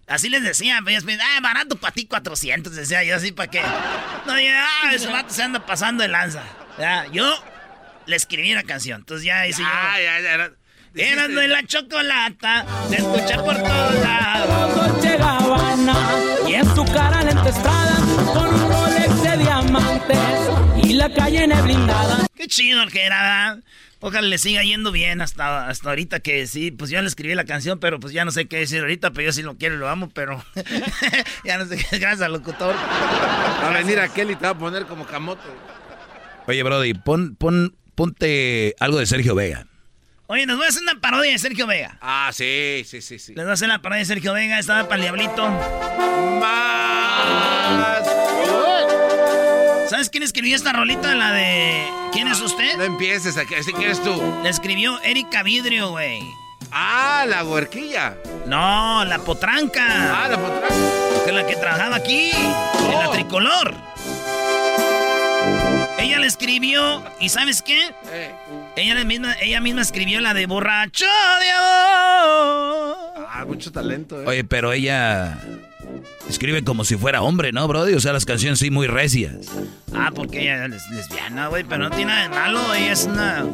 Así 0.07 0.29
les 0.31 0.43
decían, 0.43 0.83
pues, 0.85 1.05
ah, 1.21 1.41
barato 1.43 1.77
para 1.77 1.93
ti 1.93 2.07
400, 2.07 2.75
decía 2.75 3.05
yo 3.05 3.15
así, 3.17 3.31
¿para 3.33 3.51
qué? 3.51 3.61
No, 4.27 4.41
yo, 4.41 4.49
ah, 4.55 4.91
ese 4.95 5.07
vato 5.09 5.33
se 5.35 5.43
anda 5.43 5.65
pasando 5.67 6.03
de 6.03 6.09
lanza. 6.09 6.43
Ya, 6.79 7.07
yo 7.13 7.31
le 8.07 8.17
escribí 8.17 8.55
la 8.55 8.63
canción, 8.63 9.01
entonces 9.01 9.27
ya 9.27 9.47
hice 9.47 9.63
Ah, 9.65 9.97
ya, 10.03 10.21
ya. 10.21 10.33
era- 10.35 10.51
Eran 10.95 11.35
de 11.35 11.47
la 11.49 11.63
chocolata, 11.67 12.65
se 12.89 12.97
escucha 12.97 13.37
por 13.45 13.57
todos 13.59 13.95
lados. 14.01 15.05
Y 16.49 16.55
en 16.55 16.75
su 16.75 16.85
cara 16.87 17.21
estrada 17.21 17.97
con 18.33 18.55
un 18.55 18.71
Rolex 18.73 19.23
de 19.23 19.37
diamantes 19.37 20.19
y 20.83 20.95
la 20.95 21.13
calle 21.13 21.47
blindada. 21.63 22.27
Qué 22.35 22.47
chido 22.49 22.83
el 22.83 22.91
que 22.91 23.05
era, 23.05 23.23
¿verdad? 23.23 23.59
Ojalá 24.01 24.29
le 24.29 24.39
siga 24.39 24.63
yendo 24.63 24.93
bien 24.93 25.21
hasta, 25.21 25.69
hasta 25.69 25.89
ahorita 25.89 26.21
que 26.21 26.47
sí, 26.47 26.71
pues 26.71 26.89
yo 26.91 27.03
le 27.03 27.09
escribí 27.09 27.35
la 27.35 27.45
canción, 27.45 27.81
pero 27.81 27.99
pues 27.99 28.13
ya 28.13 28.25
no 28.25 28.31
sé 28.31 28.47
qué 28.47 28.59
decir 28.59 28.79
ahorita, 28.81 29.11
pero 29.11 29.27
yo 29.27 29.33
sí 29.33 29.43
lo 29.43 29.57
quiero 29.57 29.75
y 29.75 29.79
lo 29.79 29.89
amo, 29.89 30.09
pero 30.15 30.45
ya 31.45 31.59
no 31.59 31.67
sé 31.67 31.79
qué, 31.79 31.99
gracias 31.99 32.23
al 32.23 32.33
locutor. 32.33 32.77
Va 32.77 33.71
a 33.71 33.73
venir 33.73 33.99
aquel 33.99 34.31
y 34.31 34.37
te 34.37 34.45
va 34.45 34.51
a 34.51 34.59
poner 34.59 34.87
como 34.87 35.05
camote. 35.05 35.43
Oye, 36.47 36.63
Brody, 36.63 36.95
pon, 36.95 37.35
pon, 37.35 37.75
ponte 37.97 38.77
algo 38.79 38.99
de 39.01 39.07
Sergio 39.07 39.35
Vega. 39.35 39.67
Oye, 40.29 40.47
nos 40.47 40.59
voy 40.59 40.67
a 40.67 40.69
hacer 40.69 40.83
una 40.83 41.01
parodia 41.01 41.33
de 41.33 41.39
Sergio 41.39 41.67
Vega. 41.67 41.99
Ah, 42.01 42.31
sí, 42.33 42.85
sí, 42.87 43.03
sí, 43.03 43.19
sí. 43.19 43.35
Les 43.35 43.45
voy 43.45 43.51
a 43.51 43.55
hacer 43.55 43.67
la 43.67 43.83
parodia 43.83 44.01
de 44.01 44.05
Sergio 44.05 44.33
Vega, 44.33 44.59
estaba 44.61 44.85
para 44.85 44.97
el 44.97 45.03
diablito. 45.03 45.49
Más. 46.39 47.19
¿Sabes 49.89 50.11
quién 50.11 50.23
escribió 50.23 50.55
esta 50.55 50.73
rolita? 50.73 51.15
La 51.15 51.33
de... 51.33 51.87
¿Quién 52.13 52.29
es 52.29 52.41
usted? 52.41 52.77
No 52.77 52.85
empieces 52.85 53.37
así 53.37 53.73
que 53.73 53.85
eres 53.85 54.03
tú. 54.03 54.21
La 54.43 54.51
escribió 54.51 55.01
Erika 55.03 55.43
Vidrio, 55.43 55.91
güey. 55.91 56.21
Ah, 56.71 57.25
la 57.27 57.45
huerquilla. 57.45 58.17
No, 58.47 59.05
la 59.05 59.19
potranca. 59.21 60.25
Ah, 60.25 60.29
la 60.29 60.39
potranca. 60.39 60.75
Que 61.25 61.33
la 61.33 61.47
que 61.47 61.57
trabajaba 61.57 61.97
aquí, 61.97 62.31
en 62.33 62.99
la 62.99 63.09
Oh. 63.09 63.13
tricolor. 63.13 63.75
Ella 65.99 66.19
la 66.19 66.27
escribió, 66.27 67.03
¿y 67.21 67.29
sabes 67.31 67.63
qué? 67.63 67.91
Eh. 68.13 68.35
Ella 68.79 68.95
la 68.95 69.05
misma, 69.05 69.35
ella 69.41 69.61
misma 69.61 69.83
escribió 69.83 70.21
la 70.21 70.35
de 70.35 70.47
borracho 70.47 71.05
de 71.05 71.51
amor. 71.51 72.97
Ah, 73.29 73.45
mucho 73.45 73.73
talento, 73.73 74.23
eh. 74.23 74.25
Oye, 74.25 74.45
pero 74.45 74.73
ella 74.73 75.37
escribe 76.29 76.63
como 76.63 76.85
si 76.85 76.97
fuera 76.97 77.23
hombre, 77.23 77.51
¿no, 77.51 77.67
Brody? 77.67 77.95
O 77.95 78.01
sea, 78.01 78.13
las 78.13 78.25
canciones 78.25 78.61
sí 78.61 78.71
muy 78.71 78.87
recias. 78.87 79.49
Ah, 79.93 80.13
porque 80.15 80.43
ella 80.43 80.67
es 80.67 80.89
lesbiana, 80.91 81.49
güey, 81.49 81.65
pero 81.65 81.89
no 81.89 81.91
tiene 81.91 82.13
nada 82.13 82.23
de 82.23 82.29
malo. 82.29 82.75
Ella 82.75 82.93
es 82.93 83.05
una 83.07 83.45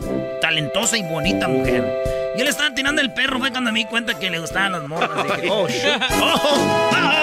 talentosa 0.43 0.99
y 0.99 1.03
bonita 1.03 1.49
mujer. 1.49 1.91
Yo 2.37 2.45
le 2.45 2.51
estaba 2.51 2.75
tirando 2.75 3.01
el 3.01 3.15
perro, 3.15 3.39
fue 3.39 3.51
cuando 3.51 3.73
me 3.73 3.79
di 3.79 3.87
cuenta 3.87 4.19
que 4.19 4.29
le 4.29 4.41
gustaban 4.41 4.73
las 4.73 4.87
morras. 4.87 5.25
Dije, 5.37 5.49
oh, 5.51 5.67
shit. 5.69 5.81
Oh, 6.21 6.35
oh, 6.35 6.91
oh. 6.93 7.14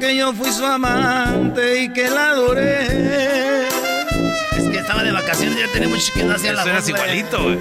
Que 0.00 0.16
yo 0.16 0.32
fui 0.32 0.50
su 0.50 0.64
amante 0.64 1.82
y 1.82 1.92
que 1.92 2.08
la 2.08 2.30
adoré. 2.30 3.68
Es 4.56 4.68
que 4.68 4.78
estaba 4.78 5.04
de 5.04 5.12
vacaciones, 5.12 5.58
ya 5.58 5.70
tenía 5.72 5.88
mucho 5.88 6.12
que 6.14 6.24
no 6.24 6.34
hacía 6.34 6.54
la 6.54 6.62
Suenas 6.62 6.88
igualito, 6.88 7.42
güey. 7.42 7.58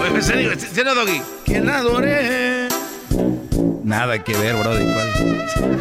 Oye, 0.00 0.14
en 0.14 0.22
serio, 0.22 0.52
¿sí 0.58 0.80
no, 0.82 0.94
Doggy? 0.94 1.22
Que 1.44 1.60
la 1.60 1.76
adoré. 1.78 2.68
Nada 3.84 4.24
que 4.24 4.34
ver, 4.36 4.56
Brody. 4.56 4.84
¿cuál? 4.84 5.78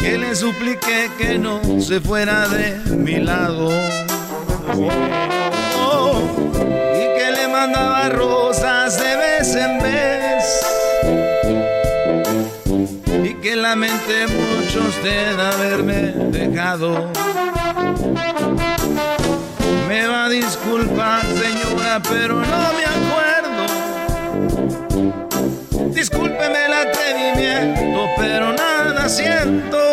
que 0.00 0.18
le 0.18 0.34
supliqué 0.34 1.10
que 1.16 1.38
no 1.38 1.60
se 1.80 2.00
fuera 2.00 2.48
de 2.48 2.76
mi 2.96 3.20
lado. 3.20 3.68
Oh, 5.78 6.20
y 6.92 7.18
que 7.18 7.30
le 7.30 7.48
mandaba 7.48 8.08
rosas 8.08 8.98
de 8.98 9.16
vez 9.16 9.54
en 9.54 9.78
vez. 9.78 10.73
Lamenté 13.64 14.26
mucho 14.26 14.80
usted 14.86 15.40
haberme 15.40 16.12
dejado. 16.30 17.10
Me 19.88 20.06
va 20.06 20.26
a 20.26 20.28
disculpar, 20.28 21.22
señora, 21.22 21.98
pero 22.06 22.34
no 22.34 22.62
me 22.76 22.84
acuerdo. 22.94 23.64
Discúlpeme 25.94 26.66
el 26.66 26.72
atrevimiento, 26.74 28.06
pero 28.18 28.52
nada 28.52 29.08
siento. 29.08 29.83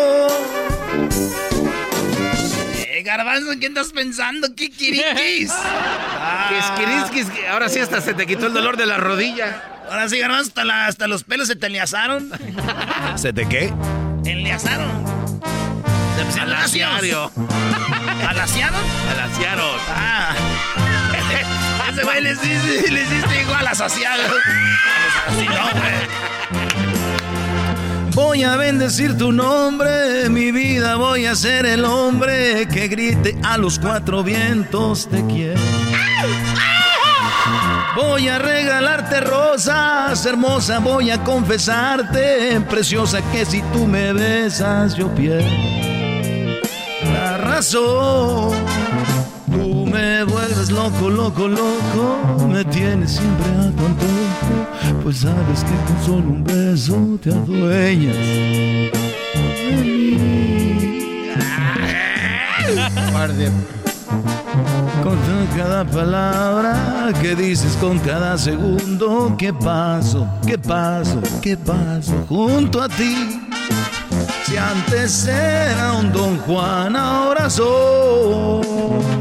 Garbanzo, 3.16 3.50
¿qué 3.60 3.66
estás 3.66 3.92
pensando? 3.92 4.54
¿Kikirikis? 4.54 5.52
Kiskiriskis, 6.48 7.26
que 7.34 7.48
ahora 7.48 7.68
sí 7.68 7.78
hasta 7.78 8.00
se 8.00 8.14
te 8.14 8.26
quitó 8.26 8.46
el 8.46 8.54
dolor 8.54 8.76
de 8.76 8.86
la 8.86 8.96
rodilla. 8.96 9.62
Ahora 9.90 10.08
sí, 10.08 10.18
Garbanzo, 10.18 10.48
hasta, 10.48 10.64
la- 10.64 10.86
hasta 10.86 11.06
los 11.08 11.24
pelos 11.24 11.48
se 11.48 11.56
te 11.56 11.66
enlazaron. 11.66 12.30
¿Se 13.16 13.32
te 13.32 13.46
qué? 13.48 13.72
Enlazaron. 14.24 15.04
Se. 16.32 16.40
Alaciario. 16.40 17.30
¿Alaciaron? 18.28 18.80
Alaciaron. 19.10 19.76
Ah. 19.88 20.34
Ese 21.92 22.02
güey 22.04 22.22
les 22.22 22.42
hiciste, 22.42 22.90
les 22.90 23.10
hiciste 23.12 23.42
igual 23.42 23.66
a 23.66 23.74
saciado. 23.74 24.22
Así 25.28 25.46
no, 25.46 25.70
güey. 25.80 26.81
Voy 28.14 28.42
a 28.42 28.56
bendecir 28.56 29.16
tu 29.16 29.32
nombre, 29.32 30.28
mi 30.28 30.52
vida 30.52 30.96
voy 30.96 31.24
a 31.24 31.34
ser 31.34 31.64
el 31.64 31.84
hombre 31.84 32.68
que 32.68 32.88
grite 32.88 33.38
a 33.42 33.56
los 33.56 33.78
cuatro 33.78 34.22
vientos 34.22 35.08
te 35.08 35.24
quiero. 35.26 35.60
Voy 37.96 38.28
a 38.28 38.38
regalarte 38.38 39.20
rosas, 39.22 40.26
hermosa, 40.26 40.78
voy 40.78 41.10
a 41.10 41.24
confesarte, 41.24 42.60
preciosa, 42.68 43.20
que 43.32 43.46
si 43.46 43.62
tú 43.72 43.86
me 43.86 44.12
besas 44.12 44.94
yo 44.94 45.08
pierdo 45.14 45.48
la 47.12 47.38
razón. 47.38 48.52
Me 49.92 50.24
vuelves 50.24 50.70
loco, 50.70 51.10
loco, 51.10 51.48
loco, 51.48 52.48
me 52.48 52.64
tienes 52.64 53.12
siempre 53.12 53.46
a 53.50 53.70
tu 53.70 53.84
antojo, 53.84 55.02
pues 55.02 55.18
sabes 55.18 55.64
que 55.64 55.74
con 55.86 56.04
solo 56.04 56.28
un 56.28 56.44
beso 56.44 57.18
te 57.22 57.30
adueñas 57.30 58.16
de 63.28 63.50
mí. 63.50 63.64
Con 65.02 65.18
cada 65.56 65.84
palabra 65.84 67.12
que 67.20 67.36
dices, 67.36 67.76
con 67.80 67.98
cada 68.00 68.36
segundo 68.36 69.34
que 69.38 69.52
paso, 69.52 70.26
que 70.46 70.58
paso, 70.58 71.20
que 71.40 71.56
paso 71.56 72.24
junto 72.28 72.82
a 72.82 72.88
ti. 72.88 73.40
Si 74.44 74.56
antes 74.56 75.26
era 75.26 75.92
un 75.92 76.12
don 76.12 76.38
Juan, 76.38 76.96
ahora 76.96 77.48
soy. 77.48 79.11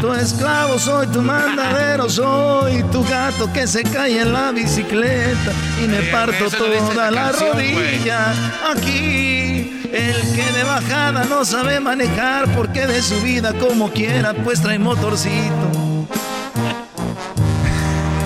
Tu 0.00 0.12
esclavo, 0.12 0.78
soy 0.78 1.06
tu 1.08 1.22
mandadero, 1.22 2.08
soy 2.08 2.82
tu 2.84 3.04
gato 3.04 3.52
que 3.52 3.66
se 3.66 3.82
cae 3.82 4.20
en 4.22 4.32
la 4.32 4.52
bicicleta 4.52 5.52
y 5.82 5.86
me 5.88 5.98
Eh, 5.98 6.08
parto 6.12 6.50
toda 6.50 7.10
la 7.10 7.22
canción, 7.32 7.52
rodilla. 7.52 8.32
Aquí, 8.70 9.80
el 9.92 10.34
que 10.34 10.52
de 10.52 10.64
bajada 10.64 11.24
no 11.24 11.44
sabe 11.44 11.80
manejar 11.80 12.46
porque 12.54 12.86
de 12.86 13.00
su 13.02 13.20
vida 13.22 13.52
como 13.54 13.90
quiera, 13.90 14.34
pues 14.34 14.60
trae 14.60 14.78
motorcito. 14.78 16.06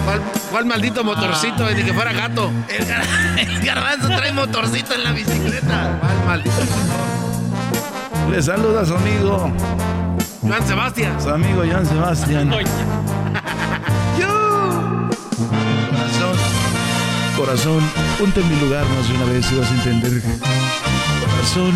¿Cuál, 0.04 0.20
cuál 0.50 0.64
maldito 0.66 1.04
motorcito? 1.04 1.68
Ni 1.70 1.82
que 1.84 1.92
fuera 1.94 2.12
gato. 2.12 2.50
El, 2.68 2.86
gar- 2.86 3.04
el 3.38 3.60
garbanzo 3.64 4.08
trae 4.08 4.32
motorcito 4.32 4.94
en 4.94 5.04
la 5.04 5.12
bicicleta. 5.12 5.98
¿Cuál 6.00 6.26
maldito 6.26 6.56
Le 8.30 8.42
saluda 8.42 8.80
a 8.82 8.84
su 8.86 8.94
amigo, 8.94 9.52
Juan 10.42 10.66
Sebastián. 10.66 11.20
su 11.20 11.28
amigo 11.28 11.62
Joan 11.70 11.86
Sebastián. 11.86 12.50
Corazón, 15.90 16.36
corazón, 17.36 17.90
ponte 18.18 18.40
en 18.40 18.48
mi 18.48 18.60
lugar 18.60 18.84
más 18.88 19.08
de 19.08 19.14
una 19.14 19.24
vez 19.26 19.50
y 19.52 19.54
vas 19.56 19.70
a 19.70 19.74
entender. 19.74 20.22
Corazón. 21.20 21.74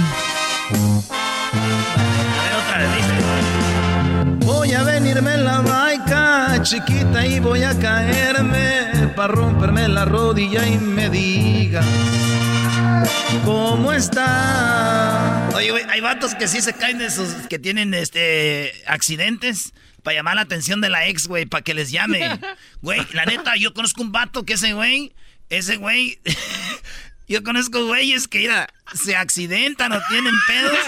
Voy 4.46 4.72
a 4.72 4.82
venirme 4.82 5.34
en 5.34 5.44
la 5.44 5.60
baica, 5.60 6.62
chiquita, 6.62 7.26
y 7.26 7.40
voy 7.40 7.62
a 7.62 7.78
caerme 7.78 9.10
para 9.14 9.34
romperme 9.34 9.88
la 9.88 10.04
rodilla 10.04 10.66
y 10.66 10.78
me 10.78 11.08
digas 11.10 11.84
cómo 13.44 13.92
está. 13.92 15.48
Oye, 15.54 15.70
güey, 15.70 15.84
hay 15.88 16.00
vatos 16.00 16.34
que 16.34 16.48
sí 16.48 16.60
se 16.60 16.72
caen 16.74 16.98
de 16.98 17.10
sus. 17.10 17.28
que 17.48 17.58
tienen 17.58 17.94
este. 17.94 18.72
accidentes. 18.86 19.72
Para 20.02 20.16
llamar 20.16 20.34
la 20.34 20.42
atención 20.42 20.82
de 20.82 20.90
la 20.90 21.06
ex, 21.06 21.26
güey, 21.28 21.46
para 21.46 21.62
que 21.62 21.72
les 21.72 21.90
llame. 21.90 22.38
Güey, 22.82 23.00
la 23.12 23.24
neta, 23.24 23.56
yo 23.56 23.72
conozco 23.72 24.02
un 24.02 24.12
vato 24.12 24.44
que 24.44 24.52
ese 24.52 24.74
güey. 24.74 25.14
Ese 25.48 25.76
güey. 25.76 26.18
yo 27.28 27.42
conozco 27.42 27.86
güeyes 27.86 28.28
que, 28.28 28.40
mira, 28.40 28.68
se 28.92 29.16
accidentan 29.16 29.92
o 29.92 30.00
tienen 30.10 30.34
pedos. 30.46 30.78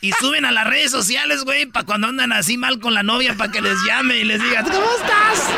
Y 0.00 0.12
suben 0.12 0.44
a 0.44 0.52
las 0.52 0.68
redes 0.68 0.92
sociales, 0.92 1.42
güey, 1.42 1.66
para 1.66 1.84
cuando 1.84 2.06
andan 2.06 2.32
así 2.32 2.56
mal 2.56 2.78
con 2.78 2.94
la 2.94 3.02
novia, 3.02 3.34
para 3.34 3.50
que 3.50 3.60
les 3.60 3.76
llame 3.84 4.18
y 4.18 4.24
les 4.24 4.40
diga, 4.40 4.62
¿cómo 4.62 4.86
estás? 5.02 5.48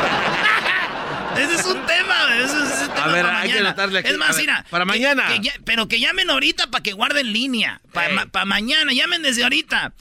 Ese 1.37 1.55
es 1.55 1.65
un 1.65 1.85
tema. 1.85 2.35
Ese 2.37 2.45
es 2.45 2.87
un 2.87 2.93
tema 2.93 3.07
ver, 3.07 3.25
para 3.25 3.39
hay 3.39 3.47
que 3.47 3.53
mañana. 3.53 3.69
anotarle 3.69 3.99
aquí. 3.99 4.07
Es 4.09 4.15
A 4.15 4.17
más, 4.17 4.29
ver, 4.35 4.39
mira. 4.41 4.65
para 4.69 4.83
que- 4.85 4.87
mañana. 4.87 5.27
que 5.27 5.39
ya- 5.39 5.53
pero 5.65 5.87
que 5.87 5.99
llamen 5.99 6.29
ahorita 6.29 6.67
para 6.71 6.83
que 6.83 6.93
guarden 6.93 7.31
línea. 7.33 7.81
Para 7.91 8.45
mañana, 8.45 8.93
llamen 8.93 9.21
desde 9.21 9.43
ahorita. 9.43 9.93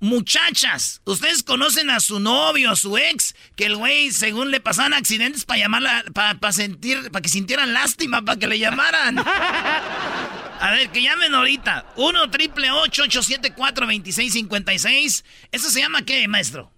Muchachas, 0.00 1.00
ustedes 1.04 1.42
conocen 1.42 1.88
a 1.88 1.98
su 1.98 2.20
novio, 2.20 2.72
a 2.72 2.76
su 2.76 2.98
ex, 2.98 3.34
que 3.56 3.64
el 3.64 3.76
güey, 3.76 4.10
según 4.12 4.50
le 4.50 4.60
pasaban 4.60 4.92
accidentes 4.92 5.46
para 5.46 5.60
llamarla, 5.60 6.04
para 6.12 6.52
sentir, 6.52 7.10
para 7.10 7.22
que 7.22 7.30
sintieran 7.30 7.72
lástima, 7.72 8.20
para 8.22 8.38
que 8.38 8.46
le 8.46 8.58
llamaran. 8.58 9.18
A 9.18 10.70
ver, 10.72 10.90
que 10.90 11.00
llamen 11.02 11.34
ahorita. 11.34 11.86
1 11.96 12.30
triple 12.30 12.70
874 12.70 13.86
2656 13.86 15.24
¿Eso 15.52 15.70
se 15.70 15.80
llama 15.80 16.02
qué, 16.02 16.28
maestro? 16.28 16.70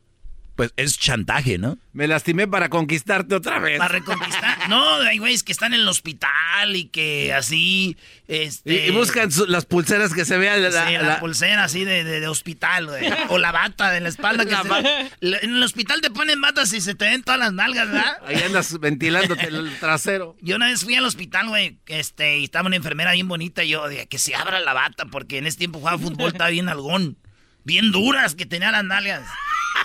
Pues 0.56 0.72
es 0.76 0.98
chantaje, 0.98 1.58
¿no? 1.58 1.76
Me 1.92 2.08
lastimé 2.08 2.48
para 2.48 2.70
conquistarte 2.70 3.34
otra 3.34 3.58
vez. 3.58 3.78
Para 3.78 3.92
reconquistar. 3.92 4.56
No, 4.70 4.94
hay 5.02 5.18
güeyes 5.18 5.42
que 5.42 5.52
están 5.52 5.74
en 5.74 5.80
el 5.82 5.88
hospital 5.88 6.74
y 6.74 6.86
que 6.86 7.32
así. 7.34 7.96
Este, 8.26 8.86
Y, 8.86 8.88
y 8.88 8.90
buscan 8.90 9.30
su- 9.30 9.46
las 9.46 9.66
pulseras 9.66 10.14
que 10.14 10.24
se 10.24 10.38
vean. 10.38 10.62
La, 10.62 10.70
Sí, 10.70 10.92
la, 10.94 11.02
la- 11.02 11.20
pulsera 11.20 11.64
así 11.64 11.84
de, 11.84 12.04
de- 12.04 12.20
de 12.20 12.28
hospital, 12.28 12.86
güey. 12.86 13.04
O 13.28 13.36
la 13.38 13.52
bata 13.52 13.90
de 13.90 14.00
la 14.00 14.08
espalda. 14.08 14.44
Que 14.46 14.50
La 14.52 14.62
se- 14.62 15.44
en 15.44 15.54
el 15.56 15.62
hospital 15.62 16.00
te 16.00 16.10
ponen 16.10 16.40
batas 16.40 16.72
y 16.72 16.80
se 16.80 16.94
te 16.94 17.04
ven 17.04 17.22
todas 17.22 17.38
las 17.38 17.52
nalgas, 17.52 17.88
¿verdad? 17.92 18.18
Ahí 18.26 18.42
andas 18.42 18.80
ventilándote 18.80 19.46
el 19.48 19.70
trasero. 19.78 20.36
Yo 20.40 20.56
una 20.56 20.66
vez 20.68 20.84
fui 20.84 20.94
al 20.94 21.04
hospital, 21.04 21.48
güey, 21.48 21.78
este, 21.86 22.38
y 22.38 22.44
estaba 22.44 22.66
una 22.66 22.76
enfermera 22.76 23.12
bien 23.12 23.28
bonita 23.28 23.62
y 23.62 23.68
yo 23.68 23.86
dije 23.88 24.06
que 24.06 24.16
se 24.18 24.34
abra 24.34 24.58
la 24.60 24.72
bata 24.72 25.04
porque 25.04 25.36
en 25.36 25.46
ese 25.46 25.58
tiempo 25.58 25.80
jugaba 25.80 25.98
fútbol, 25.98 26.28
estaba 26.32 26.48
bien 26.48 26.70
algón. 26.70 27.18
Bien 27.64 27.90
duras 27.92 28.34
que 28.36 28.46
tenía 28.46 28.70
las 28.70 28.84
nalgas. 28.84 29.28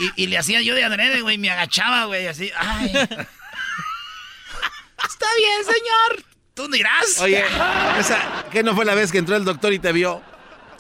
Y, 0.02 0.12
y 0.24 0.28
le 0.28 0.38
hacía 0.38 0.62
yo 0.62 0.76
de 0.76 0.84
adrede, 0.84 1.22
güey, 1.22 1.38
me 1.38 1.50
agachaba, 1.52 2.04
güey, 2.06 2.28
así. 2.28 2.52
Ay. 2.58 2.88
Está 2.92 3.28
bien, 5.38 5.64
señor. 5.64 6.24
Tú 6.54 6.68
dirás. 6.70 7.20
Oye, 7.20 7.44
esa, 8.00 8.46
¿qué 8.52 8.64
no 8.64 8.76
fue 8.76 8.86
la 8.86 8.96
vez 8.96 9.12
que 9.12 9.20
entró 9.20 9.36
el 9.36 9.46
doctor 9.46 9.74
y 9.74 9.80
te 9.80 9.92
vio? 9.92 10.22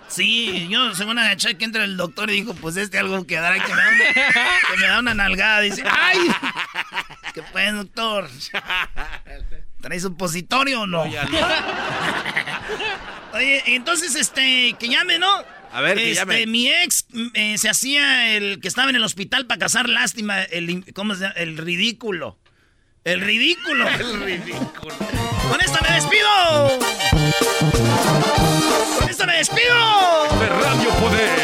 Sí, 0.07 0.67
yo 0.69 0.93
según 0.93 1.17
agaché 1.19 1.55
que 1.55 1.63
entra 1.63 1.85
el 1.85 1.95
doctor 1.95 2.29
y 2.29 2.33
dijo, 2.33 2.53
pues 2.55 2.75
este 2.75 2.99
algo 2.99 3.25
quedará 3.25 3.63
que 3.63 3.73
me 3.73 3.81
da 3.81 3.89
una, 3.89 4.03
que 4.03 4.77
me 4.77 4.87
da 4.87 4.99
una 4.99 5.13
nalgada. 5.13 5.61
Dice, 5.61 5.83
¡ay! 5.89 6.19
¿Qué 7.33 7.41
pues, 7.43 7.73
doctor? 7.73 8.29
¿Traes 9.79 10.01
supositorio 10.03 10.81
o 10.81 10.87
no? 10.87 11.03
Oye, 13.33 13.63
entonces, 13.67 14.15
este, 14.15 14.75
que 14.77 14.89
llame, 14.89 15.17
¿no? 15.17 15.60
A 15.73 15.81
ver, 15.81 15.97
que 15.97 16.11
este, 16.11 16.15
llame. 16.15 16.47
Mi 16.47 16.69
ex 16.69 17.05
eh, 17.33 17.57
se 17.57 17.69
hacía 17.69 18.35
el 18.35 18.59
que 18.59 18.67
estaba 18.67 18.89
en 18.89 18.95
el 18.95 19.03
hospital 19.03 19.47
para 19.47 19.59
cazar 19.59 19.87
lástima, 19.89 20.43
el, 20.43 20.85
¿cómo 20.93 21.15
se 21.15 21.21
llama? 21.21 21.33
El 21.35 21.57
ridículo. 21.57 22.37
El 23.03 23.21
ridículo. 23.21 23.87
El 23.99 24.21
ridículo. 24.21 24.95
Con 25.49 25.59
esto 25.61 25.79
me 25.81 25.95
despido. 25.95 26.79
Con 28.99 29.09
esto 29.09 29.25
me 29.25 29.37
despido. 29.37 30.39
De 30.39 30.49
Radio 30.49 30.89
Poder. 30.99 31.39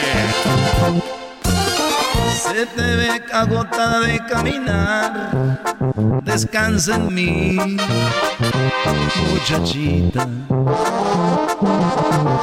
Se 2.36 2.66
te 2.68 2.96
ve 2.96 3.22
agotada 3.32 4.02
de 4.02 4.20
caminar. 4.26 5.32
Descansa 6.24 6.96
en 6.96 7.14
mí, 7.14 7.78
muchachita. 9.32 10.28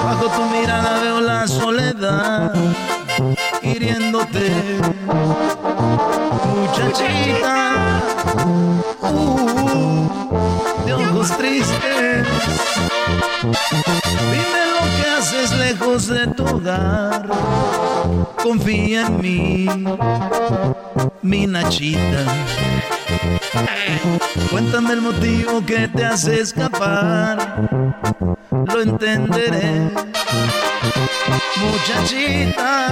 Bajo 0.03 0.27
tu 0.29 0.43
mirada 0.47 1.01
veo 1.03 1.21
la 1.21 1.47
soledad 1.47 2.53
hiriéndote, 3.63 4.81
muchachita. 6.55 8.03
Uh, 9.03 10.09
de 10.87 10.95
ojos 10.95 11.37
tristes. 11.37 12.27
Dime 14.31 14.63
lo 14.73 14.81
que 14.97 15.04
haces 15.25 15.53
lejos 15.57 16.09
de 16.09 16.27
tu 16.27 16.45
hogar. 16.45 17.27
Confía 18.43 19.07
en 19.07 19.21
mí, 19.23 19.67
mi 21.23 21.47
Nachita. 21.47 22.25
Cuéntame 24.51 24.93
el 24.93 25.01
motivo 25.01 25.65
que 25.65 25.89
te 25.89 26.05
hace 26.05 26.41
escapar. 26.41 27.69
Lo 28.51 28.83
entenderé, 28.83 29.91
muchachita. 31.57 32.89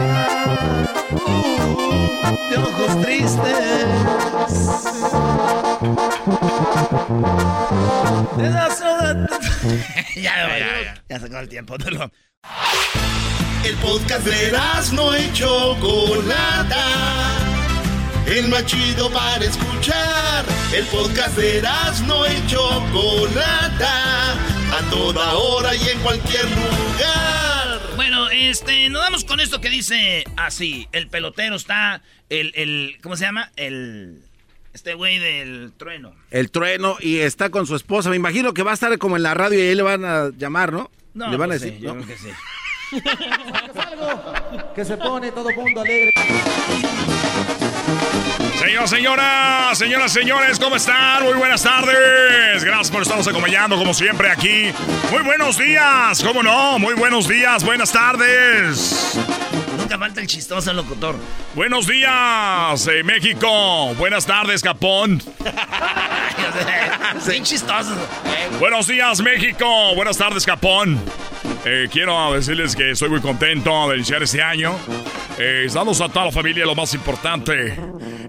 Uh, 1.13 2.51
de 2.51 2.57
ojos 2.57 3.03
tristes. 3.03 3.87
Te 8.39 8.49
das 8.49 8.81
ya, 10.17 10.23
ya, 10.49 10.59
ya, 10.59 11.05
ya 11.09 11.19
se 11.21 11.27
acabó 11.27 11.41
el 11.41 11.49
tiempo. 11.49 11.79
Dalo. 11.79 12.11
El 13.65 13.77
podcast 13.77 14.27
de 14.27 14.53
no 14.93 15.17
y 15.17 15.33
Chocolata. 15.33 16.85
el 18.27 18.49
más 18.49 18.67
chido 18.67 19.11
para 19.13 19.45
escuchar. 19.45 20.45
El 20.75 20.85
podcast 20.87 21.37
de 21.37 21.59
Erasmo 21.59 22.25
y 22.27 22.47
Chocolata, 22.49 24.33
a 24.33 24.91
toda 24.91 25.35
hora 25.35 25.77
y 25.77 25.89
en 25.91 25.99
cualquier 26.01 26.45
lugar. 26.47 27.81
Bueno, 27.95 28.31
este, 28.31 28.89
nos 28.89 29.03
vamos 29.03 29.25
con 29.25 29.39
esto 29.39 29.61
que 29.61 29.71
dice 29.71 30.25
así, 30.37 30.89
el 30.91 31.09
pelotero 31.09 31.55
está, 31.55 32.03
el, 32.31 32.53
el, 32.57 32.99
¿cómo 33.01 33.17
se 33.17 33.25
llama? 33.27 33.53
El... 33.55 34.25
Este 34.73 34.95
güey 34.95 35.19
del 35.19 35.73
trueno. 35.77 36.15
El 36.31 36.51
trueno 36.51 36.97
y 37.01 37.19
está 37.19 37.51
con 37.51 37.67
su 37.67 37.77
esposa. 37.77 38.09
Me 38.11 38.17
imagino 38.17 38.55
que 38.55 38.63
va 38.63 38.71
a 38.71 38.75
estar 38.75 38.97
como 38.99 39.17
en 39.17 39.23
la 39.23 39.35
radio 39.35 39.59
y 39.59 39.69
ahí 39.69 39.75
le 39.75 39.83
van 39.83 40.05
a 40.05 40.31
llamar, 40.31 40.73
¿no? 40.73 40.91
No, 41.15 41.31
le 41.31 41.37
van 41.37 41.51
a 41.51 41.55
pues 41.55 41.61
decir. 41.63 41.81
yo 41.81 41.93
creo 41.93 42.07
que 42.07 42.17
sí. 42.17 42.29
que 44.75 44.85
se 44.85 44.97
pone 44.97 45.31
todo 45.33 45.51
mundo 45.51 45.81
alegre. 45.83 46.13
Señor, 48.59 48.89
señoras, 48.89 49.77
señoras, 49.77 50.13
señores, 50.13 50.59
¿cómo 50.59 50.77
están? 50.77 51.25
Muy 51.25 51.35
buenas 51.35 51.63
tardes. 51.63 52.65
Gracias 52.65 52.91
por 52.91 53.03
estarnos 53.03 53.29
acompañando 53.29 53.77
como 53.77 53.93
siempre 53.93 54.31
aquí. 54.31 54.73
Muy 55.11 55.23
buenos 55.23 55.59
días, 55.59 56.23
¿cómo 56.23 56.43
no? 56.43 56.79
Muy 56.79 56.95
buenos 56.95 57.29
días, 57.29 57.65
buenas 57.65 57.93
tardes. 57.93 59.19
Nunca 59.93 60.07
falta 60.07 60.23
el 60.23 60.27
chistoso 60.27 60.73
locutor. 60.73 61.17
Buenos 61.55 61.87
días, 61.87 62.87
eh, 62.87 63.03
México. 63.03 63.95
Buenas 63.97 64.25
tardes, 64.25 64.63
Japón. 64.63 65.23
Bien 67.29 67.45
chistoso. 67.45 67.95
Buenos 68.59 68.87
días, 68.87 69.21
México. 69.21 69.95
Buenas 69.95 70.17
tardes, 70.17 70.47
Japón. 70.47 70.99
Eh, 71.65 71.89
quiero 71.91 72.33
decirles 72.33 72.75
que 72.75 72.91
estoy 72.91 73.09
muy 73.09 73.21
contento 73.21 73.89
de 73.89 73.97
iniciar 73.97 74.23
este 74.23 74.43
año. 74.43 74.77
Eh, 75.39 75.65
estamos 75.67 76.01
a 76.01 76.09
toda 76.09 76.27
la 76.27 76.33
familia, 76.33 76.67
lo 76.67 76.75
más 76.75 76.93
importante. 76.95 77.79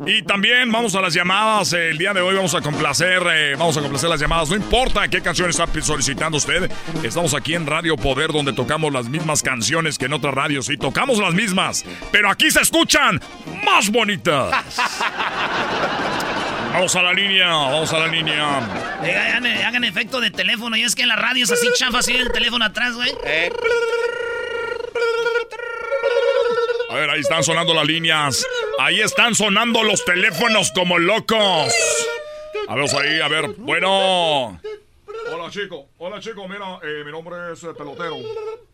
Y 0.06 0.22
también 0.22 0.72
vamos 0.72 0.94
a 0.96 1.02
las 1.02 1.14
llamadas. 1.14 1.74
El 1.74 1.98
día 1.98 2.14
de 2.14 2.22
hoy 2.22 2.36
vamos 2.36 2.54
a 2.54 2.62
complacer, 2.62 3.24
eh, 3.34 3.56
vamos 3.58 3.76
a 3.78 3.82
complacer 3.82 4.10
las 4.10 4.20
llamadas. 4.20 4.50
No 4.50 4.56
importa 4.56 5.08
qué 5.08 5.22
canción 5.22 5.50
está 5.50 5.68
solicitando 5.82 6.38
usted. 6.38 6.72
Estamos 7.04 7.34
aquí 7.34 7.56
en 7.56 7.66
Radio 7.66 7.98
Poder, 7.98 8.32
donde 8.32 8.54
tocamos 8.54 8.94
las 8.94 9.08
mismas 9.08 9.42
canciones 9.42 9.98
que 9.98 10.06
en 10.06 10.14
otras 10.14 10.34
radios. 10.34 10.70
Y 10.70 10.78
tocamos 10.78 11.18
las 11.18 11.34
mismas, 11.34 11.84
pero 12.12 12.30
aquí 12.30 12.52
se 12.52 12.62
escuchan 12.62 13.20
más 13.66 13.90
bonitas. 13.90 14.80
Vamos 16.74 16.96
a 16.96 17.04
la 17.04 17.14
línea, 17.14 17.48
vamos 17.48 17.94
a 17.94 18.00
la 18.00 18.08
línea. 18.08 18.60
Eh, 19.04 19.16
hagan, 19.16 19.46
hagan 19.46 19.84
efecto 19.84 20.20
de 20.20 20.32
teléfono. 20.32 20.76
Y 20.76 20.82
es 20.82 20.96
que 20.96 21.04
en 21.04 21.10
la 21.10 21.16
radio 21.16 21.44
es 21.44 21.52
así 21.52 21.68
chafa, 21.76 22.00
así 22.00 22.16
el 22.16 22.32
teléfono 22.32 22.66
atrás, 22.66 22.96
güey. 22.96 23.12
A 26.90 26.96
ver, 26.96 27.10
ahí 27.12 27.22
están 27.22 27.44
sonando 27.44 27.76
las 27.76 27.86
líneas. 27.86 28.46
Ahí 28.80 29.02
están 29.02 29.36
sonando 29.36 29.84
los 29.84 30.04
teléfonos 30.04 30.72
como 30.72 30.98
locos. 30.98 31.74
A 32.68 32.76
ver, 32.76 32.90
ahí, 33.02 33.22
a 33.22 33.28
ver. 33.28 33.50
Bueno. 33.58 34.60
Hola, 35.32 35.50
chico. 35.50 35.90
Hola, 35.98 36.20
chico. 36.20 36.48
Mira, 36.48 36.80
eh, 36.84 37.04
mi 37.06 37.12
nombre 37.12 37.54
es 37.54 37.64
eh, 37.64 37.68
Pelotero. 37.78 38.18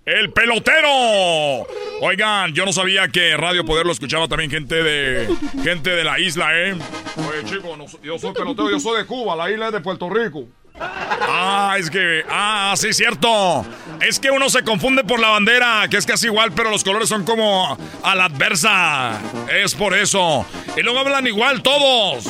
¡El 0.06 0.32
pelotero! 0.32 1.68
Oigan, 2.02 2.54
yo 2.54 2.66
no 2.66 2.74
sabía 2.74 3.08
que 3.08 3.38
Radio 3.38 3.64
Poder 3.64 3.86
lo 3.86 3.92
escuchaba 3.92 4.28
también 4.28 4.50
gente 4.50 4.82
de 4.82 5.28
gente 5.64 5.92
de 5.92 6.04
la 6.04 6.20
isla, 6.20 6.48
¿eh? 6.58 6.74
Oye, 6.74 7.44
chico, 7.46 7.78
no 7.78 7.86
yo 8.02 8.18
soy 8.18 8.34
pelotero, 8.34 8.72
yo 8.72 8.80
soy 8.80 9.00
de 9.00 9.06
Cuba, 9.06 9.36
la 9.36 9.52
isla 9.52 9.68
es 9.68 9.74
de 9.74 9.82
Puerto 9.82 10.10
Rico. 10.10 10.46
Ah, 10.82 11.76
es 11.78 11.90
que. 11.90 12.24
Ah, 12.30 12.74
sí, 12.78 12.94
cierto. 12.94 13.66
Es 14.02 14.20
que 14.20 14.32
uno 14.32 14.50
se 14.50 14.64
confunde 14.64 15.04
por 15.04 15.20
la 15.20 15.30
bandera, 15.30 15.88
que 15.90 15.98
es 15.98 16.06
casi 16.06 16.28
igual, 16.28 16.52
pero 16.54 16.70
los 16.70 16.84
colores 16.84 17.10
son 17.10 17.26
como 17.26 17.78
a 18.04 18.16
la 18.16 18.26
adversa. 18.26 19.20
Es 19.62 19.76
por 19.76 19.94
eso. 19.94 20.46
Y 20.78 20.82
luego 20.82 21.00
hablan 21.00 21.28
igual 21.28 21.62
todos. 21.62 22.26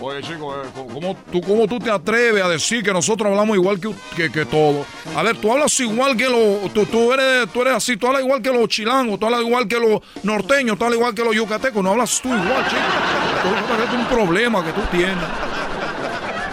Oye, 0.00 0.22
chico, 0.22 0.54
eh, 0.54 0.68
¿cómo, 0.92 1.16
tú, 1.32 1.40
¿cómo 1.40 1.66
tú 1.66 1.80
te 1.80 1.90
atreves 1.90 2.42
a 2.42 2.48
decir 2.48 2.84
que 2.84 2.92
nosotros 2.92 3.28
hablamos 3.30 3.56
igual 3.56 3.80
que, 3.80 3.90
que, 4.14 4.30
que 4.30 4.44
todos? 4.44 4.86
A 5.16 5.24
ver, 5.24 5.36
tú 5.36 5.52
hablas 5.52 5.78
igual 5.80 6.16
que 6.16 6.28
los. 6.28 6.72
Tú, 6.72 6.86
tú 6.86 7.12
eres, 7.12 7.52
tú 7.52 7.62
eres 7.62 7.74
así, 7.74 7.96
tú 7.96 8.06
hablas 8.06 8.22
igual 8.22 8.40
que 8.40 8.52
los 8.52 8.68
chilangos, 8.68 9.18
tú 9.18 9.26
hablas 9.26 9.40
igual 9.40 9.66
que 9.66 9.80
los 9.80 10.00
norteños, 10.22 10.78
tú 10.78 10.84
hablas 10.84 10.98
igual 10.98 11.14
que 11.14 11.24
los 11.24 11.34
yucatecos. 11.34 11.82
No 11.82 11.90
hablas 11.90 12.20
tú 12.20 12.28
igual, 12.28 12.64
chico. 12.68 13.84
Es 13.88 13.94
un 13.94 14.06
problema 14.06 14.64
que 14.64 14.72
tú 14.72 14.82
tienes. 14.92 15.16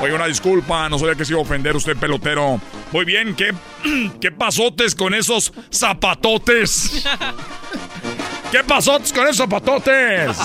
Oye, 0.01 0.13
una 0.13 0.27
disculpa, 0.27 0.89
no 0.89 0.99
sabía 0.99 1.15
que 1.15 1.25
se 1.25 1.31
iba 1.31 1.39
a 1.39 1.43
ofender 1.43 1.75
usted, 1.75 1.95
pelotero. 1.95 2.59
Muy 2.91 3.05
bien, 3.05 3.35
¿qué, 3.35 3.53
qué 4.21 4.31
pasotes 4.31 4.93
con 4.93 5.13
esos 5.13 5.53
zapatotes? 5.73 7.05
¿Qué 8.51 8.63
pasotes 8.63 9.11
con 9.11 9.23
esos 9.23 9.37
zapatotes? 9.37 10.37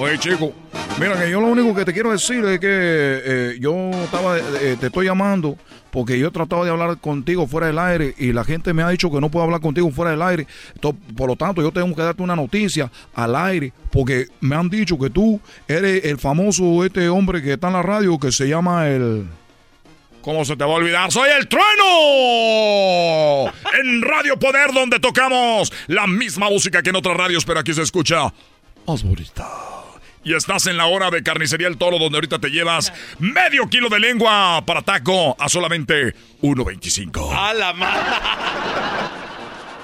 Oye, 0.00 0.18
chico, 0.18 0.52
mira 0.98 1.18
que 1.20 1.30
yo 1.30 1.40
lo 1.40 1.48
único 1.48 1.74
que 1.74 1.84
te 1.84 1.92
quiero 1.92 2.10
decir 2.10 2.44
es 2.44 2.58
que 2.58 2.68
eh, 2.68 3.56
yo 3.60 3.90
estaba, 3.90 4.38
eh, 4.38 4.76
te 4.80 4.86
estoy 4.86 5.06
llamando 5.06 5.56
porque 5.94 6.18
yo 6.18 6.26
he 6.26 6.30
tratado 6.32 6.64
de 6.64 6.72
hablar 6.72 6.98
contigo 6.98 7.46
fuera 7.46 7.68
del 7.68 7.78
aire 7.78 8.16
y 8.18 8.32
la 8.32 8.42
gente 8.42 8.74
me 8.74 8.82
ha 8.82 8.88
dicho 8.88 9.12
que 9.12 9.20
no 9.20 9.30
puedo 9.30 9.44
hablar 9.44 9.60
contigo 9.60 9.88
fuera 9.92 10.10
del 10.10 10.22
aire. 10.22 10.48
Por 10.80 11.28
lo 11.28 11.36
tanto, 11.36 11.62
yo 11.62 11.70
tengo 11.70 11.94
que 11.94 12.02
darte 12.02 12.20
una 12.20 12.34
noticia 12.34 12.90
al 13.14 13.36
aire 13.36 13.72
porque 13.92 14.26
me 14.40 14.56
han 14.56 14.68
dicho 14.68 14.98
que 14.98 15.08
tú 15.08 15.40
eres 15.68 16.04
el 16.04 16.18
famoso 16.18 16.84
este 16.84 17.08
hombre 17.08 17.40
que 17.40 17.52
está 17.52 17.68
en 17.68 17.74
la 17.74 17.82
radio 17.82 18.18
que 18.18 18.32
se 18.32 18.48
llama 18.48 18.88
el... 18.88 19.28
¿Cómo 20.20 20.44
se 20.44 20.56
te 20.56 20.64
va 20.64 20.72
a 20.72 20.76
olvidar? 20.78 21.12
¡Soy 21.12 21.30
el 21.30 21.46
trueno! 21.46 23.52
En 23.80 24.02
Radio 24.02 24.36
Poder, 24.36 24.72
donde 24.74 24.98
tocamos 24.98 25.72
la 25.86 26.08
misma 26.08 26.50
música 26.50 26.82
que 26.82 26.90
en 26.90 26.96
otras 26.96 27.16
radios, 27.16 27.44
pero 27.44 27.60
aquí 27.60 27.72
se 27.72 27.82
escucha 27.82 28.34
más 28.84 29.04
bonita. 29.04 29.83
Y 30.24 30.34
estás 30.34 30.66
en 30.66 30.76
la 30.76 30.86
hora 30.86 31.10
de 31.10 31.22
Carnicería 31.22 31.68
El 31.68 31.76
Toro, 31.76 31.98
donde 31.98 32.16
ahorita 32.16 32.38
te 32.38 32.50
llevas 32.50 32.92
medio 33.18 33.68
kilo 33.68 33.88
de 33.88 34.00
lengua 34.00 34.64
para 34.64 34.82
taco 34.82 35.36
a 35.38 35.48
solamente 35.48 36.14
1.25. 36.40 37.30
¡A 37.36 37.52
la 37.52 37.72
madre! 37.74 38.93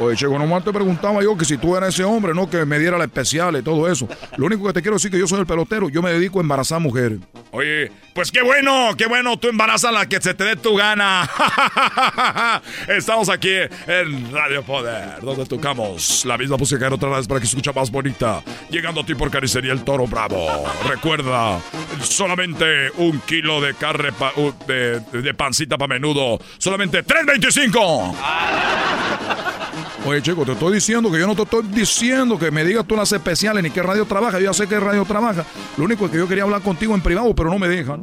Oye, 0.01 0.17
Checo, 0.17 0.39
nomás 0.39 0.65
te 0.65 0.73
preguntaba 0.73 1.23
yo 1.23 1.37
que 1.37 1.45
si 1.45 1.59
tú 1.59 1.77
eras 1.77 1.91
ese 1.93 2.05
hombre, 2.05 2.33
¿no? 2.35 2.49
Que 2.49 2.65
me 2.65 2.79
diera 2.79 2.97
la 2.97 3.05
especial 3.05 3.55
y 3.59 3.63
todo 3.63 3.87
eso. 3.87 4.09
Lo 4.39 4.47
único 4.47 4.67
que 4.67 4.73
te 4.73 4.81
quiero 4.81 4.97
decir 4.97 5.09
es 5.09 5.13
que 5.13 5.19
yo 5.19 5.27
soy 5.27 5.41
el 5.41 5.47
pelotero. 5.47 5.91
Yo 5.91 6.01
me 6.01 6.11
dedico 6.11 6.39
a 6.39 6.43
embarazar 6.43 6.81
mujeres. 6.81 7.19
Oye, 7.51 7.93
pues 8.15 8.31
qué 8.33 8.41
bueno, 8.43 8.97
qué 8.97 9.07
bueno. 9.07 9.39
Tú 9.39 9.49
embarazas 9.49 9.93
la 9.93 10.07
que 10.09 10.19
se 10.21 10.33
te 10.33 10.45
dé 10.45 10.57
tu 10.57 10.75
gana. 10.75 11.29
Estamos 12.89 13.29
aquí 13.29 13.51
en 13.87 14.33
Radio 14.33 14.63
Poder, 14.63 15.21
donde 15.21 15.45
tocamos 15.45 16.25
la 16.25 16.39
misma 16.39 16.57
música 16.57 16.87
en 16.87 16.95
otras 16.95 17.13
vez 17.19 17.29
para 17.29 17.41
que 17.41 17.47
se 17.47 17.51
escucha 17.51 17.73
más 17.79 17.91
bonita. 17.91 18.43
Llegando 18.71 19.03
a 19.03 19.05
ti 19.05 19.15
por 19.15 19.31
Carnicería 19.31 19.73
El 19.73 19.85
Toro 19.85 20.07
Bravo. 20.07 20.65
Recuerda, 20.89 21.61
solamente 22.03 22.91
un 22.97 23.21
kilo 23.21 23.61
de 23.61 23.75
carne 23.75 24.13
pa- 24.13 24.33
uh, 24.37 24.51
de, 24.67 25.01
de 25.01 25.35
pancita 25.35 25.77
para 25.77 25.93
menudo. 25.95 26.39
Solamente 26.57 27.05
3.25. 27.05 28.17
Oye, 30.07 30.23
chico, 30.23 30.47
te 30.47 30.53
estoy 30.53 30.75
diciendo 30.75 31.13
que 31.13 31.19
yo 31.19 31.27
no 31.27 31.37
te 31.37 31.43
estoy 31.43 31.63
diciendo 31.69 32.39
que 32.39 32.51
me 32.51 32.65
digas 32.65 32.87
tú 32.87 32.97
las 32.97 33.13
especiales 33.13 33.63
ni 33.63 33.71
qué 33.71 33.83
radio 33.83 34.07
trabaja. 34.07 34.39
Yo 34.39 34.47
ya 34.47 34.55
sé 34.55 34.67
qué 34.67 34.81
radio 34.81 35.05
trabaja. 35.05 35.45
Lo 35.77 35.85
único 35.85 36.07
es 36.07 36.11
que 36.11 36.17
yo 36.17 36.27
quería 36.27 36.45
hablar 36.45 36.63
contigo 36.63 36.95
en 36.95 37.03
privado, 37.03 37.35
pero 37.35 37.51
no 37.51 37.59
me 37.59 37.69
dejan. 37.69 38.03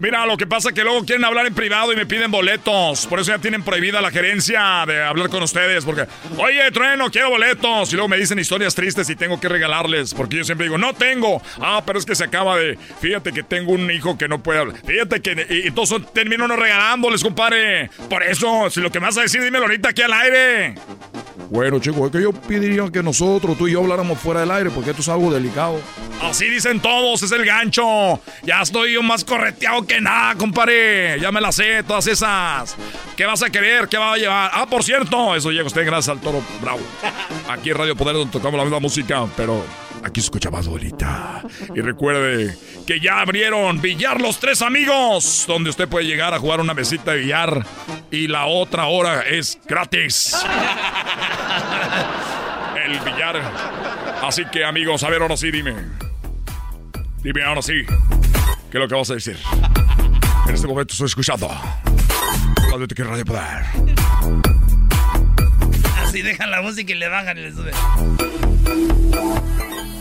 Mira, 0.00 0.26
lo 0.26 0.36
que 0.36 0.46
pasa 0.46 0.68
es 0.68 0.74
que 0.74 0.82
luego 0.82 1.04
quieren 1.04 1.24
hablar 1.24 1.46
en 1.46 1.54
privado 1.54 1.92
y 1.92 1.96
me 1.96 2.04
piden 2.04 2.30
boletos. 2.30 3.06
Por 3.06 3.20
eso 3.20 3.32
ya 3.32 3.38
tienen 3.38 3.62
prohibida 3.62 4.02
la 4.02 4.10
gerencia 4.10 4.84
de 4.86 5.02
hablar 5.02 5.30
con 5.30 5.42
ustedes. 5.42 5.84
Porque, 5.84 6.06
oye, 6.36 6.70
trueno, 6.72 7.10
quiero 7.10 7.30
boletos. 7.30 7.90
Y 7.92 7.96
luego 7.96 8.08
me 8.08 8.16
dicen 8.18 8.38
historias 8.38 8.74
tristes 8.74 9.08
y 9.08 9.16
tengo 9.16 9.40
que 9.40 9.48
regalarles. 9.48 10.12
Porque 10.12 10.36
yo 10.36 10.44
siempre 10.44 10.66
digo, 10.66 10.78
no 10.78 10.94
tengo. 10.94 11.40
Ah, 11.60 11.82
pero 11.86 11.98
es 11.98 12.04
que 12.04 12.14
se 12.14 12.24
acaba 12.24 12.58
de. 12.58 12.76
Fíjate 13.00 13.32
que 13.32 13.42
tengo 13.42 13.72
un 13.72 13.90
hijo 13.90 14.18
que 14.18 14.28
no 14.28 14.42
puede 14.42 14.58
hablar. 14.58 14.76
Fíjate 14.84 15.22
que. 15.22 15.46
Y 15.48 15.68
entonces 15.68 16.00
termino 16.12 16.46
no 16.46 16.56
regalándoles, 16.56 17.22
compadre. 17.22 17.88
Por 18.10 18.22
eso, 18.22 18.68
si 18.70 18.80
lo 18.80 18.90
que 18.90 18.98
vas 18.98 19.16
a 19.16 19.22
decir, 19.22 19.42
dímelo 19.42 19.64
ahorita 19.64 19.90
aquí 19.90 20.02
al 20.02 20.12
aire. 20.12 20.74
Bueno, 21.50 21.78
chicos, 21.78 22.06
es 22.06 22.10
que 22.10 22.22
yo 22.22 22.32
pediría 22.32 22.90
que 22.90 23.02
nosotros, 23.02 23.56
tú 23.56 23.68
y 23.68 23.72
yo, 23.72 23.80
habláramos 23.80 24.18
fuera 24.18 24.40
del 24.40 24.50
aire, 24.50 24.70
porque 24.70 24.90
esto 24.90 25.02
es 25.02 25.08
algo 25.08 25.32
delicado. 25.32 25.80
Así 26.22 26.46
dicen 26.48 26.80
todos, 26.80 27.22
es 27.22 27.32
el 27.32 27.44
gancho. 27.44 28.20
Ya 28.42 28.62
estoy 28.62 28.94
yo 28.94 29.02
más 29.02 29.24
correteado 29.24 29.86
que 29.86 30.00
nada, 30.00 30.34
compadre. 30.36 31.20
Ya 31.20 31.30
me 31.30 31.40
la 31.40 31.52
sé, 31.52 31.82
todas 31.82 32.06
esas. 32.06 32.76
¿Qué 33.16 33.26
vas 33.26 33.42
a 33.42 33.50
querer? 33.50 33.88
¿Qué 33.88 33.98
va 33.98 34.14
a 34.14 34.16
llevar? 34.16 34.50
Ah, 34.52 34.66
por 34.66 34.82
cierto, 34.82 35.34
eso 35.36 35.50
llega 35.50 35.66
usted 35.66 35.84
gracias 35.84 36.16
al 36.16 36.20
Toro 36.20 36.42
Bravo. 36.60 36.80
Aquí 37.48 37.70
en 37.70 37.76
Radio 37.76 37.94
Poder 37.94 38.14
donde 38.14 38.32
tocamos 38.32 38.56
la 38.56 38.64
misma 38.64 38.80
música, 38.80 39.26
pero 39.36 39.62
aquí 40.04 40.20
se 40.20 40.26
escucha 40.26 40.50
más 40.50 40.68
bonita. 40.68 41.42
Y 41.74 41.80
recuerde 41.80 42.56
que 42.86 43.00
ya 43.00 43.20
abrieron 43.20 43.80
Billar 43.80 44.20
Los 44.20 44.38
Tres 44.38 44.62
Amigos, 44.62 45.44
donde 45.48 45.70
usted 45.70 45.88
puede 45.88 46.06
llegar 46.06 46.34
a 46.34 46.38
jugar 46.38 46.60
una 46.60 46.74
mesita 46.74 47.12
de 47.12 47.18
billar 47.20 47.64
y 48.10 48.28
la 48.28 48.46
otra 48.46 48.86
hora 48.86 49.22
es 49.22 49.58
gratis. 49.66 50.36
El 52.84 53.00
billar. 53.00 53.40
Así 54.22 54.44
que 54.46 54.64
amigos, 54.64 55.02
a 55.02 55.10
ver, 55.10 55.22
ahora 55.22 55.36
sí, 55.36 55.50
dime. 55.50 55.74
Dime 57.22 57.42
ahora 57.42 57.62
sí. 57.62 57.84
¿Qué 58.70 58.78
es 58.78 58.80
lo 58.80 58.88
que 58.88 58.94
vas 58.94 59.10
a 59.10 59.14
decir? 59.14 59.38
En 60.46 60.54
este 60.54 60.66
momento 60.66 60.92
estoy 60.92 61.06
escuchando. 61.06 61.48
Radio 62.70 62.86
Te 62.86 63.04
Radio 63.04 63.24
Poder. 63.24 63.64
Así 66.02 66.22
dejan 66.22 66.50
la 66.50 66.60
música 66.60 66.92
y 66.92 66.96
le 66.96 67.08
bajan 67.08 67.38
y 67.38 67.40
le 67.40 67.52
suben. 67.52 68.43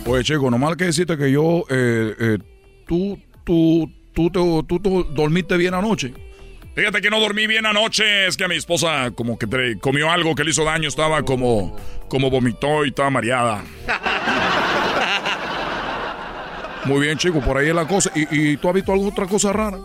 Oye, 0.06 0.24
chico, 0.24 0.50
nomás 0.52 0.76
que 0.76 0.86
decirte 0.86 1.18
que 1.18 1.32
yo, 1.32 1.63
eh, 1.70 2.13
eh, 2.20 2.38
tú, 2.86 3.18
tú, 3.46 3.89
tú, 4.13 4.30
tú, 4.30 4.63
tú, 4.68 4.80
tú 4.80 5.04
dormiste 5.16 5.56
bien 5.58 5.74
anoche. 5.74 6.13
Fíjate 6.76 7.02
que 7.02 7.10
no 7.10 7.20
dormí 7.20 7.48
bien 7.48 7.66
anoche, 7.66 8.28
es 8.28 8.36
que 8.36 8.44
a 8.44 8.48
mi 8.48 8.56
esposa 8.56 9.12
como 9.16 9.38
que 9.38 9.48
te- 9.48 9.78
comió 9.80 10.10
algo 10.12 10.36
que 10.36 10.44
le 10.44 10.50
hizo 10.50 10.63
daño, 10.66 10.89
estaba 10.89 11.22
como, 11.24 11.76
como 12.10 12.30
vomitó 12.30 12.84
y 12.84 12.89
estaba 12.89 13.10
mareada. 13.12 13.63
Muy 16.86 17.00
bien, 17.00 17.18
chico, 17.18 17.39
por 17.39 17.58
ahí 17.58 17.70
es 17.70 17.76
la 17.76 17.88
cosa. 17.88 18.12
¿Y, 18.13 18.52
y 18.54 18.58
tú 18.58 18.68
has 18.68 18.74
visto 18.76 18.92
alguna 18.92 19.12
otra 19.12 19.26
cosa 19.28 19.54
rara? 19.54 19.78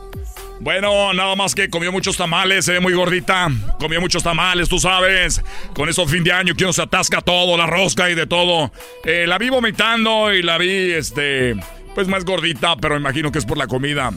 Bueno, 0.60 1.12
nada 1.14 1.36
más 1.36 1.54
que 1.54 1.70
comió 1.70 1.92
muchos 1.92 2.16
tamales, 2.16 2.64
se 2.64 2.72
ve 2.72 2.80
muy 2.80 2.92
gordita. 2.92 3.48
Comió 3.78 4.00
muchos 4.00 4.22
tamales, 4.22 4.68
tú 4.68 4.78
sabes. 4.78 5.40
Con 5.74 5.88
eso 5.88 6.06
fin 6.06 6.24
de 6.24 6.32
año 6.32 6.54
que 6.54 6.64
uno 6.64 6.72
se 6.72 6.82
atasca 6.82 7.20
todo, 7.20 7.56
la 7.56 7.66
rosca 7.66 8.10
y 8.10 8.14
de 8.14 8.26
todo. 8.26 8.72
Eh, 9.04 9.26
la 9.26 9.38
vi 9.38 9.50
vomitando 9.50 10.32
y 10.32 10.42
la 10.42 10.58
vi, 10.58 10.92
este, 10.92 11.54
pues 11.94 12.08
más 12.08 12.24
gordita, 12.24 12.76
pero 12.76 12.96
imagino 12.96 13.30
que 13.30 13.38
es 13.38 13.44
por 13.44 13.56
la 13.56 13.68
comida. 13.68 14.10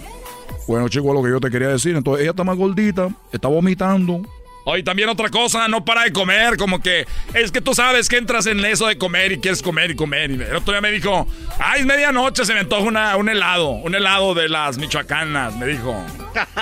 Bueno, 0.67 0.89
chico, 0.89 1.13
lo 1.13 1.21
que 1.21 1.29
yo 1.29 1.39
te 1.39 1.51
quería 1.51 1.69
decir. 1.69 1.95
Entonces, 1.95 2.23
ella 2.23 2.31
está 2.31 2.43
más 2.43 2.57
gordita, 2.57 3.09
está 3.31 3.47
vomitando. 3.47 4.21
Hoy 4.63 4.83
también 4.83 5.09
otra 5.09 5.29
cosa, 5.29 5.67
no 5.67 5.83
para 5.83 6.03
de 6.03 6.13
comer, 6.13 6.55
como 6.57 6.81
que 6.81 7.05
es 7.33 7.51
que 7.51 7.61
tú 7.61 7.73
sabes 7.73 8.07
que 8.07 8.17
entras 8.17 8.45
en 8.45 8.63
eso 8.63 8.85
de 8.87 8.97
comer 8.97 9.31
y 9.31 9.39
quieres 9.39 9.61
comer 9.63 9.91
y 9.91 9.95
comer. 9.95 10.29
Y 10.31 10.35
el 10.35 10.55
otro 10.55 10.71
día 10.73 10.81
me 10.81 10.91
dijo, 10.91 11.27
ay, 11.59 11.81
es 11.81 11.85
medianoche, 11.87 12.45
se 12.45 12.53
me 12.53 12.59
antoja 12.59 12.83
una- 12.83 13.15
un 13.17 13.27
helado, 13.29 13.69
un 13.69 13.95
helado 13.95 14.35
de 14.35 14.49
las 14.49 14.77
michoacanas, 14.77 15.55
me 15.55 15.65
dijo. 15.65 15.95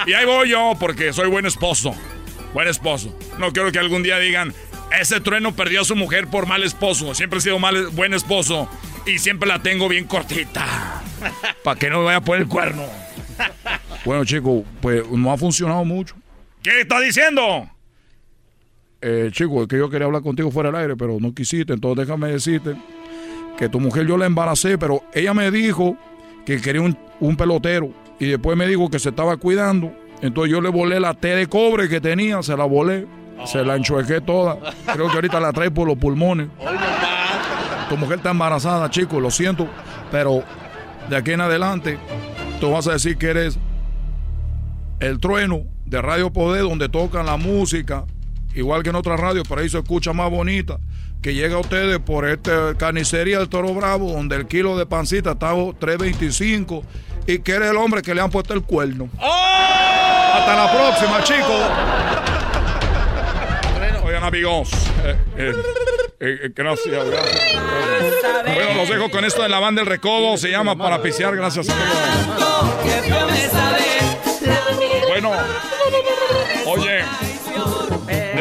Y 0.07 0.13
ahí 0.13 0.25
voy 0.25 0.49
yo, 0.49 0.73
porque 0.79 1.11
soy 1.11 1.27
buen 1.27 1.45
esposo, 1.45 1.93
buen 2.53 2.67
esposo. 2.69 3.13
No 3.37 3.51
quiero 3.51 3.71
que 3.71 3.79
algún 3.79 4.01
día 4.01 4.17
digan, 4.17 4.53
ese 4.97 5.19
trueno 5.19 5.53
perdió 5.53 5.81
a 5.81 5.85
su 5.85 5.95
mujer 5.97 6.27
por 6.27 6.45
mal 6.47 6.63
esposo. 6.63 7.13
Siempre 7.13 7.39
he 7.39 7.41
sido 7.41 7.59
mal, 7.59 7.87
buen 7.89 8.13
esposo 8.13 8.69
y 9.05 9.19
siempre 9.19 9.47
la 9.49 9.59
tengo 9.61 9.89
bien 9.89 10.05
cortita. 10.05 11.03
Para 11.65 11.77
que 11.77 11.89
no 11.89 11.99
me 11.99 12.05
vaya 12.05 12.17
a 12.19 12.21
poner 12.21 12.43
el 12.43 12.47
cuerno. 12.47 12.85
Bueno, 14.05 14.23
chico, 14.23 14.63
pues 14.81 15.05
no 15.09 15.31
ha 15.31 15.37
funcionado 15.37 15.83
mucho. 15.83 16.15
¿Qué 16.63 16.81
está 16.81 16.99
diciendo? 17.01 17.69
Eh, 19.01 19.29
chico, 19.31 19.61
es 19.61 19.67
que 19.67 19.77
yo 19.77 19.89
quería 19.89 20.07
hablar 20.07 20.21
contigo 20.21 20.51
fuera 20.51 20.71
del 20.71 20.81
aire, 20.81 20.95
pero 20.95 21.17
no 21.19 21.33
quisiste. 21.33 21.73
Entonces 21.73 22.05
déjame 22.05 22.29
decirte 22.29 22.75
que 23.57 23.69
tu 23.69 23.79
mujer 23.79 24.05
yo 24.05 24.17
la 24.17 24.25
embaracé, 24.25 24.77
pero 24.77 25.03
ella 25.13 25.33
me 25.33 25.51
dijo 25.51 25.97
que 26.45 26.59
quería 26.61 26.81
un, 26.81 26.97
un 27.19 27.35
pelotero. 27.35 27.89
Y 28.19 28.25
después 28.27 28.57
me 28.57 28.67
dijo 28.67 28.89
que 28.89 28.99
se 28.99 29.09
estaba 29.09 29.37
cuidando. 29.37 29.91
Entonces 30.21 30.51
yo 30.51 30.59
le 30.59 30.69
volé 30.69 30.99
la 30.99 31.13
T 31.13 31.27
de 31.29 31.47
cobre 31.47 31.87
que 31.87 32.01
tenía, 32.01 32.43
se 32.43 32.55
la 32.57 32.65
volé. 32.65 33.07
Se 33.45 33.63
la 33.63 33.77
enchuequé 33.77 34.19
toda. 34.19 34.57
Creo 34.93 35.07
que 35.07 35.15
ahorita 35.15 35.39
la 35.39 35.53
trae 35.53 35.71
por 35.71 35.87
los 35.87 35.97
pulmones. 35.97 36.49
Tu 37.87 37.95
mujer 37.95 38.17
está 38.17 38.31
embarazada, 38.31 38.89
chico, 38.89 39.21
lo 39.21 39.31
siento. 39.31 39.65
Pero 40.11 40.43
de 41.09 41.15
aquí 41.15 41.31
en 41.31 41.41
adelante, 41.41 41.97
tú 42.59 42.71
vas 42.71 42.87
a 42.87 42.93
decir 42.93 43.17
que 43.17 43.27
eres 43.27 43.57
el 44.99 45.19
trueno 45.19 45.61
de 45.85 46.01
Radio 46.01 46.33
Poder, 46.33 46.63
donde 46.63 46.89
tocan 46.89 47.25
la 47.25 47.37
música, 47.37 48.05
igual 48.59 48.83
que 48.83 48.89
en 48.89 48.95
otras 48.95 49.19
radios, 49.19 49.45
pero 49.47 49.61
ahí 49.61 49.69
se 49.69 49.77
escucha 49.79 50.13
más 50.13 50.29
bonita, 50.29 50.77
que 51.21 51.33
llega 51.33 51.55
a 51.55 51.59
ustedes 51.59 51.99
por 51.99 52.27
esta 52.27 52.75
carnicería 52.77 53.39
del 53.39 53.49
Toro 53.49 53.73
Bravo, 53.73 54.11
donde 54.11 54.35
el 54.35 54.47
kilo 54.47 54.77
de 54.77 54.85
pancita 54.85 55.31
está 55.31 55.49
a 55.51 55.55
3.25 55.55 56.83
y 57.27 57.39
que 57.39 57.51
eres 57.53 57.71
el 57.71 57.77
hombre 57.77 58.01
que 58.01 58.13
le 58.15 58.21
han 58.21 58.29
puesto 58.29 58.53
el 58.53 58.63
cuerno. 58.63 59.09
Hasta 59.19 60.55
la 60.55 60.71
próxima, 60.71 61.23
chicos. 61.23 61.61
Oigan, 64.05 64.23
amigos. 64.23 64.69
eh, 65.03 65.15
eh, 65.37 65.53
eh, 66.19 66.51
gracias, 66.55 67.05
gracias. 67.05 67.53
Bueno, 68.43 68.73
los 68.75 68.89
dejo 68.89 69.09
con 69.11 69.23
esto 69.25 69.43
de 69.43 69.49
la 69.49 69.59
banda 69.59 69.81
del 69.81 69.89
recodo. 69.89 70.37
Se 70.37 70.49
llama 70.49 70.75
Para 70.75 71.01
Pisear. 71.01 71.35
Gracias, 71.35 71.69
amigos. 71.69 71.97
Bueno, 75.07 75.31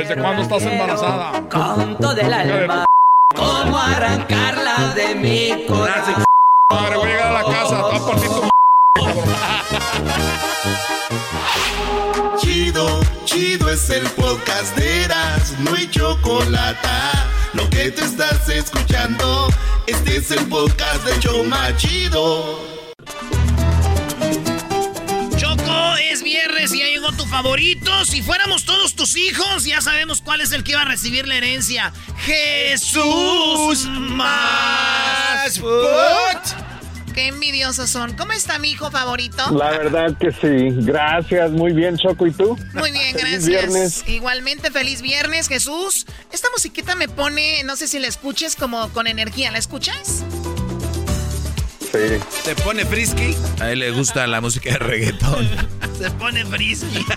¿desde 0.08 0.22
cuándo 0.22 0.42
estás 0.42 0.62
embarazada? 0.62 1.32
Con 1.48 1.96
todo 1.98 2.16
el 2.16 2.32
alma. 2.32 2.86
¿Cómo 3.34 3.78
arrancarla 3.78 4.94
de 4.94 5.14
mi 5.14 5.66
corazón? 5.66 6.24
Madre, 6.70 6.96
voy 6.96 7.10
a 7.10 7.12
llegar 7.12 7.26
a 7.26 7.42
la 7.42 7.44
casa, 7.44 7.78
a 7.78 8.06
partir 8.06 8.30
tu 8.30 8.48
Chido, 12.38 13.00
chido 13.24 13.70
es 13.70 13.90
el 13.90 14.08
podcast 14.10 14.76
de 14.76 15.04
Eras, 15.04 15.54
no 15.58 15.74
hay 15.74 15.88
chocolate. 15.90 16.88
Lo 17.52 17.68
que 17.70 17.90
te 17.90 18.02
estás 18.02 18.48
escuchando, 18.48 19.48
este 19.86 20.16
es 20.16 20.30
el 20.30 20.46
podcast 20.48 21.04
de 21.04 21.18
Choma 21.20 21.76
Chido. 21.76 22.77
Favorito. 27.28 28.04
Si 28.04 28.22
fuéramos 28.22 28.64
todos 28.64 28.94
tus 28.94 29.16
hijos, 29.16 29.64
ya 29.64 29.80
sabemos 29.80 30.20
cuál 30.22 30.40
es 30.40 30.52
el 30.52 30.64
que 30.64 30.72
iba 30.72 30.82
a 30.82 30.84
recibir 30.86 31.26
la 31.26 31.36
herencia. 31.36 31.92
Jesús 32.18 33.86
más. 33.86 35.60
Qué 37.14 37.26
envidiosos 37.26 37.90
son. 37.90 38.16
¿Cómo 38.16 38.32
está 38.32 38.58
mi 38.60 38.70
hijo 38.70 38.90
favorito? 38.92 39.42
La 39.50 39.70
verdad 39.70 40.16
que 40.18 40.30
sí. 40.30 40.70
Gracias, 40.84 41.50
muy 41.50 41.72
bien, 41.72 41.96
Choco. 41.98 42.26
¿Y 42.26 42.30
tú? 42.32 42.56
Muy 42.74 42.92
bien, 42.92 43.16
Feliz 43.16 43.44
gracias. 43.44 43.46
viernes. 43.46 44.04
Igualmente, 44.06 44.70
feliz 44.70 45.02
viernes, 45.02 45.48
Jesús. 45.48 46.06
Esta 46.32 46.48
musiquita 46.50 46.94
me 46.94 47.08
pone, 47.08 47.64
no 47.64 47.74
sé 47.74 47.88
si 47.88 47.98
la 47.98 48.06
escuches 48.06 48.54
como 48.54 48.88
con 48.90 49.06
energía. 49.08 49.50
¿La 49.50 49.58
escuchas? 49.58 50.22
Sí. 51.92 52.20
¿Te 52.44 52.54
pone 52.62 52.84
frisky? 52.84 53.34
A 53.60 53.70
él 53.70 53.78
le 53.80 53.90
gusta 53.92 54.26
la 54.26 54.40
música 54.40 54.70
de 54.72 54.78
reggaetón. 54.78 55.48
Se 55.98 56.10
pone 56.12 56.44
frisky. 56.44 57.04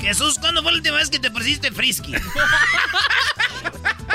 Jesús, 0.00 0.38
¿cuándo 0.38 0.62
fue 0.62 0.72
la 0.72 0.78
última 0.78 0.96
vez 0.96 1.10
que 1.10 1.18
te 1.18 1.30
pusiste 1.30 1.70
frisky? 1.70 2.14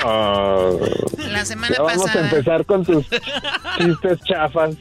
Ah, 0.04 0.69
La 1.17 1.45
semana 1.45 1.75
ya 1.78 1.84
vamos 1.84 2.01
a 2.01 2.06
pasada. 2.08 2.30
empezar 2.30 2.65
con 2.65 2.84
tus 2.86 3.06
chistes 3.78 4.19
chafas. 4.28 4.75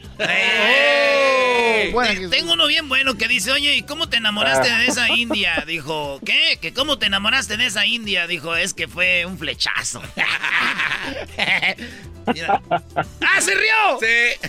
Te- 1.93 2.29
Tengo 2.29 2.53
uno 2.55 2.67
bien 2.67 2.89
bueno 2.89 3.15
que 3.17 3.29
dice, 3.29 3.53
oye, 3.53 3.75
¿y 3.77 3.83
cómo 3.83 4.09
te 4.09 4.17
enamoraste 4.19 4.71
de 4.71 4.87
esa 4.87 5.09
india? 5.11 5.65
Dijo, 5.67 6.21
¿qué? 6.25 6.59
¿Que 6.61 6.73
cómo 6.73 6.99
te 6.99 7.07
enamoraste 7.07 7.57
de 7.57 7.67
esa 7.67 7.87
india? 7.87 8.27
Dijo, 8.27 8.55
es 8.57 8.75
que 8.75 8.89
fue 8.89 9.27
un 9.27 9.39
flechazo. 9.39 10.03
Mira. 12.33 12.63
¡Ah, 12.71 13.41
se 13.41 13.55
rió! 13.55 13.99
Sí. 14.01 14.49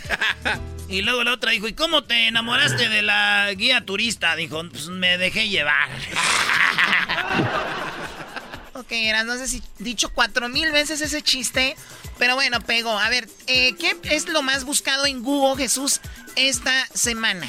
Y 0.87 1.01
luego 1.01 1.23
la 1.23 1.33
otra 1.33 1.49
dijo, 1.51 1.67
¿y 1.67 1.73
cómo 1.73 2.03
te 2.03 2.27
enamoraste 2.27 2.89
de 2.89 3.01
la 3.01 3.51
guía 3.55 3.81
turista? 3.81 4.35
Dijo, 4.35 4.61
pues 4.69 4.87
me 4.87 5.17
dejé 5.17 5.49
llevar. 5.49 5.89
Ok, 8.77 8.91
eras, 8.91 9.25
no 9.25 9.37
sé 9.37 9.47
si 9.47 9.63
dicho 9.79 10.09
cuatro 10.13 10.49
mil 10.49 10.69
veces 10.73 10.99
ese 10.99 11.21
chiste, 11.21 11.77
pero 12.17 12.35
bueno, 12.35 12.57
pegó. 12.65 12.91
A 12.91 13.09
ver, 13.09 13.27
eh, 13.47 13.75
¿qué 13.75 13.95
es 14.03 14.29
lo 14.29 14.41
más 14.41 14.65
buscado 14.65 15.05
en 15.05 15.23
Google, 15.23 15.61
Jesús, 15.61 16.01
esta 16.35 16.85
semana? 16.93 17.47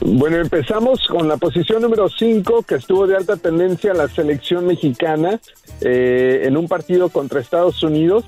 Bueno, 0.00 0.38
empezamos 0.38 1.06
con 1.06 1.28
la 1.28 1.36
posición 1.36 1.82
número 1.82 2.08
5, 2.08 2.62
que 2.62 2.74
estuvo 2.76 3.06
de 3.06 3.16
alta 3.16 3.36
tendencia 3.36 3.94
la 3.94 4.08
selección 4.08 4.66
mexicana 4.66 5.40
eh, 5.80 6.42
en 6.44 6.56
un 6.56 6.66
partido 6.66 7.08
contra 7.08 7.40
Estados 7.40 7.82
Unidos. 7.82 8.24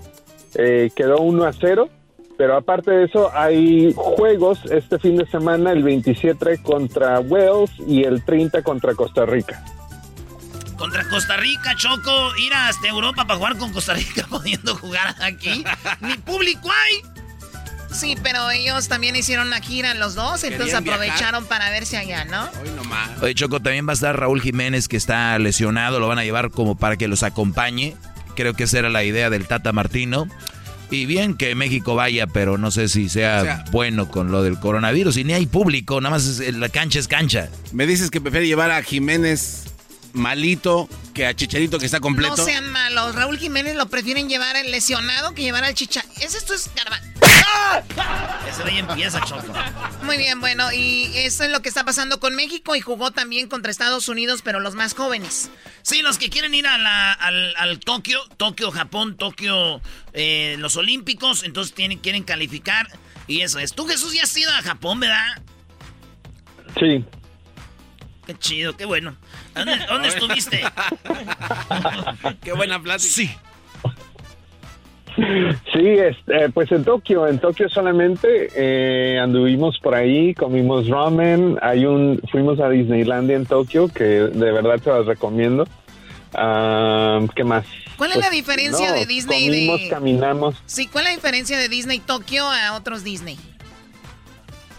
Eh, 0.54 0.90
quedó 0.94 1.18
1 1.18 1.44
a 1.44 1.52
0. 1.52 1.88
Pero 2.36 2.56
aparte 2.56 2.92
de 2.92 3.04
eso, 3.06 3.30
hay 3.34 3.92
juegos 3.96 4.60
este 4.70 5.00
fin 5.00 5.16
de 5.16 5.26
semana, 5.26 5.72
el 5.72 5.82
27 5.82 6.62
contra 6.62 7.18
Wales 7.18 7.72
y 7.84 8.04
el 8.04 8.24
30 8.24 8.62
contra 8.62 8.94
Costa 8.94 9.26
Rica. 9.26 9.64
Contra 10.78 11.08
Costa 11.08 11.36
Rica, 11.36 11.74
Choco, 11.76 12.36
ir 12.36 12.54
hasta 12.54 12.86
Europa 12.88 13.26
para 13.26 13.36
jugar 13.36 13.56
con 13.58 13.72
Costa 13.72 13.94
Rica, 13.94 14.26
pudiendo 14.30 14.76
jugar 14.76 15.14
aquí. 15.20 15.64
Ni 16.00 16.14
público 16.18 16.70
hay. 16.70 17.02
Sí, 17.92 18.16
pero 18.22 18.50
ellos 18.50 18.86
también 18.86 19.16
hicieron 19.16 19.46
una 19.48 19.60
gira 19.60 19.94
los 19.94 20.14
dos, 20.14 20.44
entonces 20.44 20.80
viajar. 20.82 21.00
aprovecharon 21.00 21.46
para 21.46 21.70
verse 21.70 21.96
allá, 21.96 22.24
¿no? 22.26 22.48
Oye, 23.22 23.34
Choco, 23.34 23.60
también 23.60 23.86
va 23.88 23.92
a 23.92 23.94
estar 23.94 24.18
Raúl 24.18 24.40
Jiménez, 24.42 24.88
que 24.88 24.96
está 24.98 25.38
lesionado. 25.38 25.98
Lo 25.98 26.06
van 26.06 26.18
a 26.18 26.24
llevar 26.24 26.50
como 26.50 26.76
para 26.76 26.96
que 26.96 27.08
los 27.08 27.22
acompañe. 27.22 27.96
Creo 28.36 28.54
que 28.54 28.64
esa 28.64 28.78
era 28.78 28.88
la 28.90 29.02
idea 29.04 29.30
del 29.30 29.46
Tata 29.46 29.72
Martino. 29.72 30.28
Y 30.90 31.06
bien 31.06 31.34
que 31.34 31.54
México 31.54 31.94
vaya, 31.94 32.26
pero 32.26 32.56
no 32.56 32.70
sé 32.70 32.88
si 32.88 33.08
sea, 33.08 33.38
O 33.40 33.44
sea- 33.44 33.64
bueno 33.72 34.08
con 34.08 34.30
lo 34.30 34.42
del 34.42 34.58
coronavirus. 34.60 35.16
Y 35.16 35.24
ni 35.24 35.32
hay 35.32 35.46
público, 35.46 36.00
nada 36.00 36.14
más 36.16 36.26
es- 36.26 36.54
la 36.54 36.68
cancha 36.68 36.98
es 36.98 37.08
cancha. 37.08 37.48
Me 37.72 37.86
dices 37.86 38.10
que 38.10 38.20
prefiere 38.20 38.46
llevar 38.46 38.70
a 38.70 38.82
Jiménez 38.82 39.64
malito 40.18 40.88
que 41.14 41.26
a 41.26 41.34
Chicharito 41.34 41.78
que 41.78 41.86
está 41.86 42.00
completo. 42.00 42.36
No 42.36 42.44
sean 42.44 42.70
malos. 42.70 43.14
Raúl 43.14 43.38
Jiménez 43.38 43.74
lo 43.76 43.88
prefieren 43.88 44.28
llevar 44.28 44.56
el 44.56 44.70
lesionado 44.70 45.34
que 45.34 45.42
llevar 45.42 45.64
al 45.64 45.74
chicha. 45.74 46.04
¿Es 46.20 46.34
esto 46.34 46.54
es 46.54 46.70
garba- 46.74 47.00
Ese 48.48 48.62
de 48.64 48.70
ahí 48.70 48.78
empieza, 48.78 49.20
Choco. 49.24 49.52
Muy 50.02 50.16
bien, 50.16 50.40
bueno, 50.40 50.72
y 50.72 51.10
eso 51.16 51.44
es 51.44 51.50
lo 51.50 51.60
que 51.62 51.68
está 51.68 51.84
pasando 51.84 52.20
con 52.20 52.34
México 52.34 52.76
y 52.76 52.80
jugó 52.80 53.10
también 53.10 53.48
contra 53.48 53.70
Estados 53.70 54.08
Unidos, 54.08 54.40
pero 54.44 54.60
los 54.60 54.74
más 54.74 54.94
jóvenes. 54.94 55.50
Sí, 55.82 56.02
los 56.02 56.18
que 56.18 56.28
quieren 56.30 56.54
ir 56.54 56.66
a 56.66 56.78
la, 56.78 57.12
al, 57.12 57.54
al 57.56 57.80
Tokio, 57.80 58.20
Tokio, 58.36 58.70
Japón, 58.70 59.16
Tokio, 59.16 59.80
eh, 60.12 60.56
los 60.58 60.76
Olímpicos, 60.76 61.42
entonces 61.44 61.74
tienen, 61.74 61.98
quieren 61.98 62.22
calificar 62.22 62.88
y 63.26 63.40
eso 63.42 63.58
es. 63.58 63.72
Tú, 63.74 63.86
Jesús, 63.86 64.12
ya 64.14 64.22
has 64.24 64.36
ido 64.36 64.50
a 64.52 64.62
Japón, 64.62 65.00
¿verdad? 65.00 65.42
Sí. 66.78 67.04
Qué 68.26 68.38
chido, 68.38 68.76
qué 68.76 68.84
bueno. 68.84 69.16
¿Dónde, 69.58 69.86
dónde 69.86 70.08
estuviste? 70.08 70.62
Qué 72.42 72.52
buena 72.52 72.80
plática. 72.80 73.12
Sí. 73.12 73.30
Sí, 75.72 75.88
este, 75.88 76.48
pues 76.50 76.70
en 76.70 76.84
Tokio, 76.84 77.26
en 77.26 77.40
Tokio 77.40 77.68
solamente 77.68 78.50
eh, 78.54 79.18
anduvimos 79.18 79.76
por 79.80 79.96
ahí, 79.96 80.32
comimos 80.32 80.86
ramen, 80.86 81.58
hay 81.60 81.86
un, 81.86 82.22
fuimos 82.30 82.60
a 82.60 82.68
Disneylandia 82.68 83.34
en 83.34 83.44
Tokio 83.44 83.88
que 83.88 84.04
de 84.04 84.52
verdad 84.52 84.78
te 84.80 84.90
las 84.90 85.06
recomiendo. 85.06 85.66
Ah, 86.34 87.20
¿Qué 87.34 87.42
más? 87.42 87.64
¿Cuál 87.96 88.10
es 88.10 88.16
Pues, 88.16 88.26
la 88.26 88.30
diferencia 88.30 88.90
no, 88.90 88.94
de 88.94 89.06
Disney 89.06 89.46
comimos, 89.46 89.80
de 89.80 89.88
caminamos. 89.88 90.54
Sí, 90.66 90.86
¿cuál 90.86 91.06
es 91.06 91.10
la 91.10 91.16
diferencia 91.16 91.58
de 91.58 91.68
Disney 91.68 91.98
Tokio 91.98 92.48
a 92.48 92.76
otros 92.76 93.02
Disney? 93.02 93.36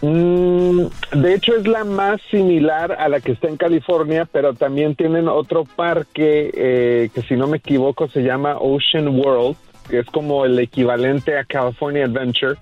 Mm, 0.02 0.86
de 1.12 1.34
hecho 1.34 1.56
es 1.56 1.66
la 1.66 1.84
más 1.84 2.20
similar 2.30 2.92
a 2.92 3.08
la 3.08 3.20
que 3.20 3.32
está 3.32 3.48
en 3.48 3.56
California, 3.56 4.26
pero 4.30 4.54
también 4.54 4.94
tienen 4.94 5.28
otro 5.28 5.64
parque 5.64 6.50
eh, 6.54 7.10
que 7.14 7.22
si 7.22 7.36
no 7.36 7.46
me 7.46 7.58
equivoco 7.58 8.08
se 8.08 8.22
llama 8.22 8.56
Ocean 8.58 9.08
World, 9.08 9.56
que 9.90 9.98
es 9.98 10.06
como 10.06 10.44
el 10.44 10.58
equivalente 10.58 11.36
a 11.36 11.44
California 11.44 12.06
Adventure, 12.06 12.54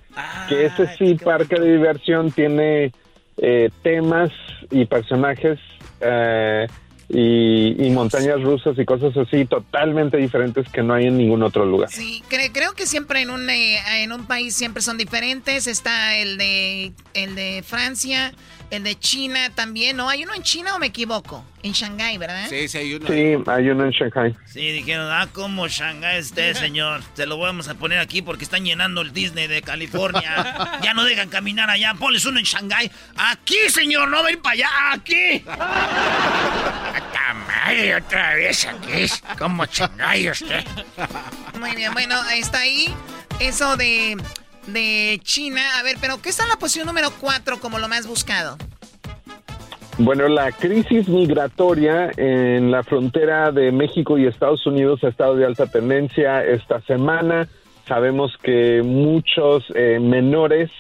que 0.49 0.67
ese 0.67 0.87
sí 0.97 1.15
parque 1.15 1.61
de 1.61 1.73
diversión 1.75 2.33
tiene 2.33 2.91
eh, 3.37 3.71
temas 3.83 4.31
y 4.71 4.87
personajes 4.87 5.61
eh, 6.01 6.67
y, 7.09 7.87
y 7.87 7.91
montañas 7.91 8.43
rusas 8.43 8.79
y 8.79 8.85
cosas 8.85 9.17
así 9.17 9.45
totalmente 9.47 10.17
diferentes 10.19 10.69
que 10.69 10.83
no 10.83 10.95
hay 10.95 11.07
en 11.07 11.17
ningún 11.17 11.43
otro 11.43 11.65
lugar. 11.65 11.91
Sí, 11.91 12.23
cre- 12.31 12.51
creo 12.53 12.75
que 12.75 12.87
siempre 12.87 13.23
en 13.23 13.31
un, 13.31 13.49
eh, 13.49 13.79
en 14.03 14.13
un 14.13 14.27
país 14.27 14.55
siempre 14.55 14.83
son 14.83 14.99
diferentes. 14.99 15.67
Está 15.67 16.17
el 16.17 16.37
de, 16.37 16.93
el 17.15 17.35
de 17.35 17.63
Francia, 17.67 18.33
el 18.71 18.85
de 18.85 18.99
China 18.99 19.51
también. 19.55 19.97
¿No? 19.97 20.09
¿Hay 20.09 20.25
uno 20.25 20.35
en 20.35 20.43
China 20.43 20.75
o 20.75 20.79
me 20.79 20.87
equivoco? 20.87 21.45
En 21.63 21.73
Shanghái, 21.73 22.19
¿verdad? 22.19 22.47
Sí, 22.49 22.69
sí, 22.69 22.79
hay 22.79 22.95
uno. 22.95 23.07
Sí, 23.07 23.37
hay 23.47 23.71
uno 23.71 23.85
en 23.85 23.91
Shanghai. 23.91 24.37
Sí, 24.47 24.73
dijeron, 24.73 25.11
ah, 25.11 25.29
como 25.33 25.67
Shanghái 25.69 26.19
este 26.19 26.55
señor. 26.55 27.03
Se 27.15 27.27
lo 27.27 27.39
vamos 27.39 27.69
a 27.69 27.75
poner 27.75 27.99
aquí 27.99 28.23
porque 28.23 28.45
están 28.45 28.65
llenando 28.65 29.01
el 29.01 29.13
Disney 29.13 29.47
de 29.47 29.63
California. 29.63 30.55
Ya 30.83 30.95
no 30.95 31.05
dejan 31.05 31.29
caminar 31.29 31.69
allá. 31.71 31.95
Ponles 31.95 32.25
uno 32.25 32.39
en 32.39 32.45
Shanghái. 32.45 32.91
Aquí, 33.17 33.57
señor, 33.69 34.09
no 34.09 34.23
ven 34.23 34.41
para 34.41 34.55
allá, 34.55 34.69
aquí. 34.93 35.45
Ay, 37.65 37.93
otra 37.93 38.35
vez 38.35 38.67
aquí. 38.67 39.07
Como 39.39 39.65
Shanghái 39.67 40.31
usted. 40.31 40.65
Muy 41.59 41.75
bien, 41.75 41.93
bueno, 41.93 42.17
está 42.31 42.61
ahí 42.61 42.95
eso 43.41 43.77
de, 43.77 44.17
de 44.73 45.21
China. 45.23 45.61
A 45.79 45.83
ver, 45.83 45.97
pero 46.01 46.21
¿qué 46.23 46.29
está 46.31 46.45
en 46.45 46.51
la 46.51 46.57
posición 46.57 46.87
número 46.87 47.11
4 47.21 47.61
como 47.61 47.79
lo 47.79 47.89
más 47.89 48.07
buscado? 48.07 48.57
Bueno, 50.01 50.29
la 50.29 50.53
crisis 50.53 51.09
migratoria 51.09 52.13
en 52.17 52.71
la 52.71 52.85
frontera 52.85 53.51
de 53.51 53.73
México 53.73 54.17
y 54.17 54.27
Estados 54.27 54.65
Unidos 54.65 55.03
ha 55.03 55.09
estado 55.09 55.35
de 55.35 55.45
alta 55.45 55.67
tendencia 55.67 56.45
esta 56.45 56.81
semana. 56.83 57.49
Sabemos 57.89 58.33
que 58.41 58.83
muchos 58.85 59.65
eh, 59.75 59.99
menores 60.01 60.71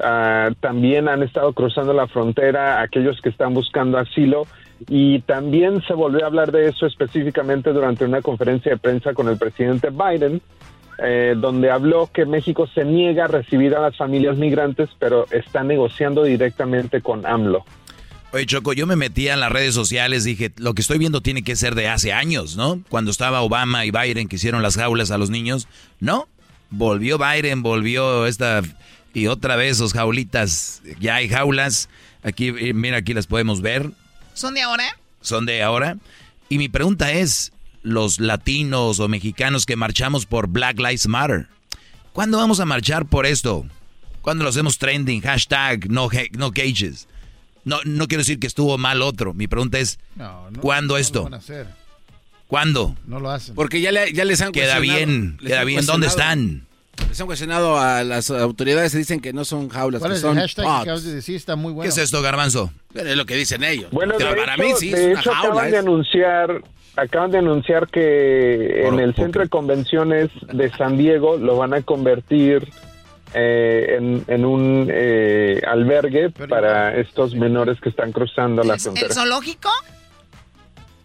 ah, 0.00 0.50
también 0.58 1.08
han 1.08 1.22
estado 1.22 1.52
cruzando 1.52 1.92
la 1.92 2.08
frontera, 2.08 2.80
aquellos 2.80 3.20
que 3.20 3.28
están 3.28 3.54
buscando 3.54 3.96
asilo. 3.96 4.46
Y 4.88 5.20
también 5.20 5.80
se 5.86 5.94
volvió 5.94 6.24
a 6.24 6.26
hablar 6.26 6.50
de 6.50 6.68
eso 6.68 6.86
específicamente 6.86 7.72
durante 7.72 8.04
una 8.04 8.22
conferencia 8.22 8.72
de 8.72 8.78
prensa 8.78 9.14
con 9.14 9.28
el 9.28 9.38
presidente 9.38 9.90
Biden, 9.90 10.42
eh, 10.98 11.34
donde 11.36 11.70
habló 11.70 12.10
que 12.12 12.26
México 12.26 12.68
se 12.72 12.84
niega 12.84 13.24
a 13.24 13.28
recibir 13.28 13.74
a 13.74 13.80
las 13.80 13.96
familias 13.96 14.36
migrantes, 14.36 14.90
pero 14.98 15.26
está 15.30 15.62
negociando 15.62 16.24
directamente 16.24 17.00
con 17.00 17.26
AMLO. 17.26 17.64
Oye, 18.32 18.46
Choco, 18.46 18.72
yo 18.72 18.86
me 18.86 18.96
metí 18.96 19.28
a 19.28 19.36
las 19.36 19.52
redes 19.52 19.74
sociales, 19.74 20.24
dije, 20.24 20.52
lo 20.56 20.74
que 20.74 20.82
estoy 20.82 20.98
viendo 20.98 21.20
tiene 21.20 21.44
que 21.44 21.54
ser 21.54 21.76
de 21.76 21.88
hace 21.88 22.12
años, 22.12 22.56
¿no? 22.56 22.82
Cuando 22.88 23.12
estaba 23.12 23.42
Obama 23.42 23.84
y 23.84 23.92
Biden 23.92 24.26
que 24.26 24.36
hicieron 24.36 24.60
las 24.60 24.76
jaulas 24.76 25.12
a 25.12 25.18
los 25.18 25.30
niños. 25.30 25.68
No, 26.00 26.26
volvió 26.70 27.16
Biden, 27.16 27.62
volvió 27.62 28.26
esta 28.26 28.62
y 29.14 29.28
otra 29.28 29.54
vez 29.56 29.78
sus 29.78 29.92
jaulitas. 29.92 30.82
Ya 30.98 31.14
hay 31.14 31.28
jaulas. 31.28 31.88
Aquí, 32.24 32.48
eh, 32.48 32.74
mira, 32.74 32.98
aquí 32.98 33.14
las 33.14 33.28
podemos 33.28 33.60
ver. 33.60 33.90
¿Son 34.34 34.52
de 34.52 34.62
ahora? 34.62 34.84
Son 35.20 35.46
de 35.46 35.62
ahora. 35.62 35.96
Y 36.48 36.58
mi 36.58 36.68
pregunta 36.68 37.12
es, 37.12 37.52
los 37.84 38.18
latinos 38.18 38.98
o 38.98 39.06
mexicanos 39.08 39.64
que 39.66 39.76
marchamos 39.76 40.26
por 40.26 40.48
Black 40.48 40.78
Lives 40.78 41.06
Matter, 41.06 41.46
¿cuándo 42.12 42.38
vamos 42.38 42.58
a 42.58 42.64
marchar 42.64 43.06
por 43.06 43.24
esto? 43.26 43.64
¿Cuándo 44.22 44.42
lo 44.42 44.50
hacemos 44.50 44.78
trending? 44.78 45.20
Hashtag 45.20 45.88
no, 45.90 46.08
no 46.32 46.50
cages. 46.50 47.06
No, 47.64 47.78
no 47.84 48.08
quiero 48.08 48.22
decir 48.22 48.38
que 48.40 48.46
estuvo 48.46 48.76
mal 48.78 49.00
otro. 49.02 49.32
Mi 49.34 49.46
pregunta 49.46 49.78
es, 49.78 49.98
No, 50.16 50.50
no, 50.50 50.60
¿cuándo 50.60 50.94
no 50.94 50.98
esto? 50.98 51.18
Lo 51.20 51.24
van 51.24 51.34
a 51.34 51.36
hacer. 51.38 51.66
¿Cuándo? 52.46 52.94
No 53.06 53.20
lo 53.20 53.30
hacen. 53.30 53.54
Porque 53.54 53.80
ya, 53.80 53.90
le- 53.90 54.12
ya 54.12 54.24
les 54.24 54.40
han 54.42 54.52
Queda 54.52 54.76
cuestionado- 54.76 54.80
bien, 55.06 55.36
les 55.40 55.48
queda 55.50 55.60
han 55.60 55.66
bien. 55.66 55.86
¿Dónde 55.86 56.06
están? 56.06 56.66
Les 57.08 57.20
han 57.20 57.26
cuestionado 57.26 57.78
a 57.80 58.04
las 58.04 58.30
autoridades 58.30 58.94
y 58.94 58.98
dicen 58.98 59.20
que 59.20 59.32
no 59.32 59.44
son 59.44 59.68
jaulas, 59.68 59.98
¿Cuál 60.00 60.12
que 60.12 60.16
es 60.16 60.20
son 60.22 60.36
el 60.36 60.42
hashtag 60.42 60.64
que 60.64 60.70
pods. 60.70 60.82
acabas 60.82 61.04
de 61.04 61.14
decir? 61.14 61.36
Está 61.36 61.56
muy 61.56 61.72
bueno. 61.72 61.82
¿Qué 61.82 61.88
es 61.88 61.98
esto, 62.04 62.22
Garbanzo? 62.22 62.72
Pero 62.92 63.10
es 63.10 63.16
lo 63.16 63.26
que 63.26 63.34
dicen 63.34 63.64
ellos. 63.64 63.90
Bueno, 63.90 64.14
Pero 64.18 64.30
de 64.30 64.36
para 64.36 64.54
hecho, 64.54 64.62
mí 64.62 64.72
sí 64.78 64.88
es 64.92 64.98
de 65.00 65.10
una 65.12 65.20
hecho 65.20 65.32
jaula. 65.32 65.48
acaban 65.50 65.70
de 65.70 65.76
es- 65.78 65.82
anunciar, 65.82 66.62
acaban 66.96 67.30
de 67.30 67.38
anunciar 67.38 67.88
que 67.88 68.86
en 68.86 69.00
el 69.00 69.14
centro 69.14 69.42
de 69.42 69.48
convenciones 69.48 70.30
de 70.52 70.70
San 70.76 70.96
Diego 70.96 71.36
lo 71.36 71.56
van 71.56 71.74
a 71.74 71.82
convertir 71.82 72.68
eh, 73.34 73.96
en, 73.98 74.24
en 74.28 74.44
un 74.44 74.88
eh, 74.90 75.60
albergue 75.66 76.30
para 76.30 76.96
estos 76.96 77.34
menores 77.34 77.80
que 77.80 77.88
están 77.88 78.12
cruzando 78.12 78.62
la 78.62 78.74
¿El 78.74 78.80
frontera. 78.80 79.12
zoológico? 79.14 79.70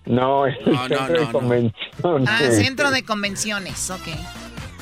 No, 0.06 0.46
el 0.48 0.56
No, 0.66 0.72
no, 0.74 0.88
centro 0.88 1.08
no, 1.14 1.20
de 1.26 1.32
convenciones. 1.32 2.30
Ah, 2.30 2.40
centro 2.52 2.92
de 2.92 3.04
convenciones, 3.04 3.90
ok. 3.90 4.08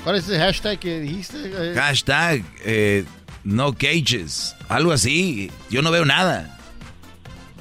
¿Cuál 0.04 0.18
es 0.18 0.30
el 0.30 0.40
hashtag 0.40 0.80
que 0.80 1.00
dijiste? 1.00 1.38
eh? 1.46 1.74
Hashtag 1.76 2.44
eh, 2.66 3.04
no 3.44 3.74
cages. 3.74 4.56
Algo 4.70 4.92
así. 4.92 5.52
Yo 5.70 5.82
no 5.82 5.92
veo 5.92 6.06
nada. 6.06 6.58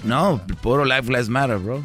No, 0.04 0.40
puro 0.62 0.84
Life 0.84 1.04
Lives 1.08 1.28
Matter, 1.28 1.58
bro. 1.58 1.82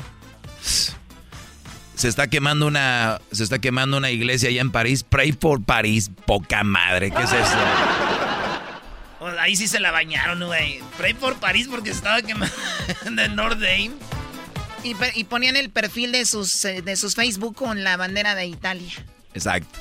Se 2.02 2.08
está 2.08 2.26
quemando 2.26 2.66
una, 2.66 3.22
se 3.32 3.44
está 3.44 3.60
quemando 3.60 3.98
una 3.98 4.10
iglesia 4.10 4.50
allá 4.50 4.62
en 4.62 4.72
París. 4.72 5.04
Pray 5.04 5.34
for 5.34 5.64
París. 5.64 6.10
Poca 6.26 6.64
madre. 6.64 7.12
¿Qué 7.12 7.22
es 7.22 7.32
eso? 7.32 7.58
Oh, 9.20 9.28
Ahí 9.40 9.56
sí 9.56 9.68
se 9.68 9.80
la 9.80 9.92
bañaron, 9.92 10.44
güey. 10.44 10.80
Pray 10.98 11.14
por 11.14 11.36
París 11.36 11.68
porque 11.70 11.92
se 11.92 11.98
estaba 11.98 12.24
quemando 12.24 12.56
de 13.06 13.30
Notre 13.30 13.60
Dame. 13.60 13.92
Y 15.14 15.26
ponían 15.26 15.56
el 15.56 15.70
perfil 15.70 16.12
de 16.12 16.26
sus, 16.26 16.66
eh, 16.66 16.82
de 16.82 16.96
sus 16.96 17.14
Facebook 17.14 17.56
con 17.56 17.84
la 17.84 17.98
bandera 17.98 18.34
de 18.34 18.48
Italia. 18.48 18.92
Exacto. 19.36 19.78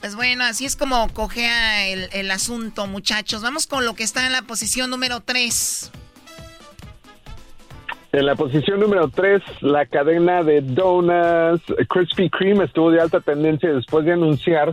Pues 0.00 0.16
bueno, 0.16 0.44
así 0.44 0.66
es 0.66 0.76
como 0.76 1.08
cojea 1.14 1.86
el, 1.86 2.10
el 2.12 2.30
asunto, 2.30 2.86
muchachos. 2.86 3.40
Vamos 3.40 3.66
con 3.66 3.86
lo 3.86 3.94
que 3.94 4.04
está 4.04 4.26
en 4.26 4.34
la 4.34 4.42
posición 4.42 4.90
número 4.90 5.20
3. 5.20 5.92
En 8.10 8.24
la 8.24 8.34
posición 8.36 8.80
número 8.80 9.08
3, 9.08 9.42
la 9.60 9.84
cadena 9.84 10.42
de 10.42 10.62
donuts 10.62 11.62
Krispy 11.88 12.30
Kreme 12.30 12.64
estuvo 12.64 12.90
de 12.90 13.02
alta 13.02 13.20
tendencia 13.20 13.70
después 13.70 14.06
de 14.06 14.12
anunciar 14.12 14.72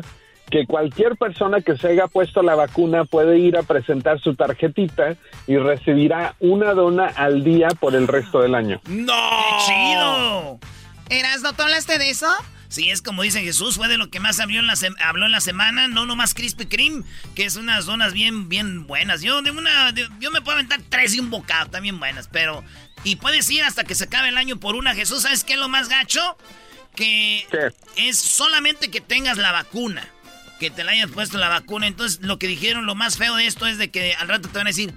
que 0.49 0.65
cualquier 0.65 1.17
persona 1.17 1.59
que 1.59 1.75
se 1.75 1.89
haya 1.89 2.07
puesto 2.07 2.41
la 2.41 2.55
vacuna 2.55 3.03
puede 3.03 3.37
ir 3.39 3.57
a 3.57 3.63
presentar 3.63 4.21
su 4.21 4.35
tarjetita 4.35 5.15
y 5.47 5.57
recibirá 5.57 6.35
una 6.39 6.73
dona 6.73 7.07
al 7.07 7.43
día 7.43 7.67
por 7.79 7.95
el 7.95 8.07
resto 8.07 8.39
del 8.39 8.55
año. 8.55 8.79
¡No! 8.87 9.13
¡Qué 9.13 9.65
chido! 9.65 10.59
Erasno, 11.09 11.51
¿tú 11.53 11.63
hablaste 11.63 11.97
de 11.97 12.11
eso? 12.11 12.27
Sí, 12.75 12.89
es 12.89 13.01
como 13.01 13.23
dice 13.23 13.41
Jesús, 13.41 13.77
fue 13.77 13.87
de 13.87 13.97
lo 13.97 14.09
que 14.09 14.19
más 14.19 14.37
habló 14.41 14.59
en 14.59 14.67
la, 14.67 14.73
habló 15.05 15.27
en 15.27 15.31
la 15.31 15.39
semana, 15.39 15.87
no 15.87 16.05
nomás 16.05 16.33
Krispy 16.33 16.65
Kreme, 16.65 17.03
que 17.33 17.45
es 17.45 17.55
unas 17.55 17.85
donas 17.85 18.11
bien, 18.11 18.49
bien 18.49 18.85
buenas. 18.85 19.21
Yo 19.21 19.41
de 19.41 19.51
una, 19.51 19.93
de- 19.93 20.09
yo 20.19 20.29
me 20.29 20.41
puedo 20.41 20.57
aventar 20.57 20.81
tres 20.89 21.15
y 21.15 21.21
un 21.21 21.29
bocado, 21.29 21.69
también 21.69 21.97
buenas, 21.99 22.27
pero... 22.27 22.65
Y 23.05 23.15
puedes 23.15 23.49
ir 23.49 23.63
hasta 23.63 23.85
que 23.85 23.95
se 23.95 24.03
acabe 24.03 24.27
el 24.27 24.35
año 24.37 24.57
por 24.59 24.75
una. 24.75 24.93
Jesús, 24.93 25.21
¿sabes 25.21 25.45
qué 25.45 25.53
es 25.53 25.59
lo 25.59 25.69
más 25.69 25.87
gacho? 25.87 26.37
Que 26.97 27.47
es 27.95 28.19
solamente 28.19 28.91
que 28.91 28.99
tengas 28.99 29.37
la 29.37 29.53
vacuna. 29.53 30.05
Que 30.59 30.69
te 30.69 30.83
la 30.83 30.91
hayas 30.91 31.11
puesto 31.11 31.37
la 31.37 31.47
vacuna. 31.47 31.87
Entonces, 31.87 32.19
lo 32.23 32.39
que 32.39 32.47
dijeron, 32.47 32.85
lo 32.85 32.95
más 32.95 33.17
feo 33.17 33.35
de 33.35 33.47
esto 33.47 33.67
es 33.67 33.77
de 33.77 33.89
que 33.89 34.15
al 34.15 34.27
rato 34.27 34.49
te 34.49 34.57
van 34.57 34.67
a 34.67 34.71
decir, 34.71 34.93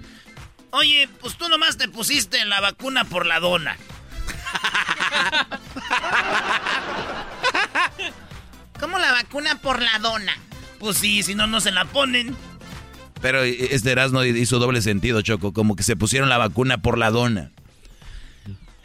oye, 0.71 1.07
pues 1.21 1.37
tú 1.37 1.47
nomás 1.47 1.77
te 1.77 1.87
pusiste 1.87 2.43
la 2.43 2.59
vacuna 2.59 3.05
por 3.05 3.25
la 3.25 3.39
dona. 3.39 3.77
¿Cómo 8.79 8.97
la 8.97 9.11
vacuna 9.11 9.59
por 9.61 9.81
la 9.81 9.99
dona? 9.99 10.33
Pues 10.79 10.97
sí, 10.97 11.23
si 11.23 11.35
no, 11.35 11.47
no 11.47 11.59
se 11.59 11.71
la 11.71 11.85
ponen. 11.85 12.35
Pero 13.21 13.43
este 13.43 13.91
Erasmo 13.91 14.23
hizo 14.23 14.59
doble 14.59 14.81
sentido, 14.81 15.21
Choco, 15.21 15.51
como 15.51 15.75
que 15.75 15.83
se 15.83 15.95
pusieron 15.95 16.29
la 16.29 16.37
vacuna 16.37 16.77
por 16.77 16.97
la 16.97 17.11
dona. 17.11 17.51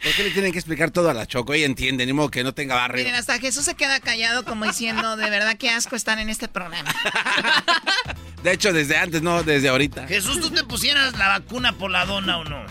¿Por 0.03 0.13
qué 0.13 0.23
le 0.23 0.31
tienen 0.31 0.51
que 0.51 0.59
explicar 0.59 0.91
todo 0.91 1.09
a 1.09 1.13
la 1.13 1.25
Choco? 1.25 1.53
Ella 1.53 1.65
entiende, 1.65 2.05
ni 2.05 2.13
modo 2.13 2.29
que 2.29 2.43
no 2.43 2.53
tenga 2.53 2.75
barrio. 2.75 3.03
Miren, 3.03 3.15
hasta 3.15 3.39
Jesús 3.39 3.65
se 3.65 3.75
queda 3.75 3.99
callado 3.99 4.43
como 4.43 4.65
diciendo, 4.65 5.15
de 5.15 5.29
verdad 5.29 5.57
qué 5.57 5.69
asco 5.69 5.95
estar 5.95 6.19
en 6.19 6.29
este 6.29 6.47
programa. 6.47 6.93
De 8.43 8.51
hecho, 8.51 8.71
desde 8.71 8.97
antes, 8.97 9.23
no 9.23 9.41
desde 9.41 9.69
ahorita. 9.69 10.05
Jesús, 10.07 10.39
¿tú 10.39 10.51
te 10.51 10.63
pusieras 10.63 11.17
la 11.17 11.29
vacuna 11.29 11.73
por 11.73 11.89
la 11.89 12.05
dona 12.05 12.37
o 12.37 12.43
no? 12.43 12.63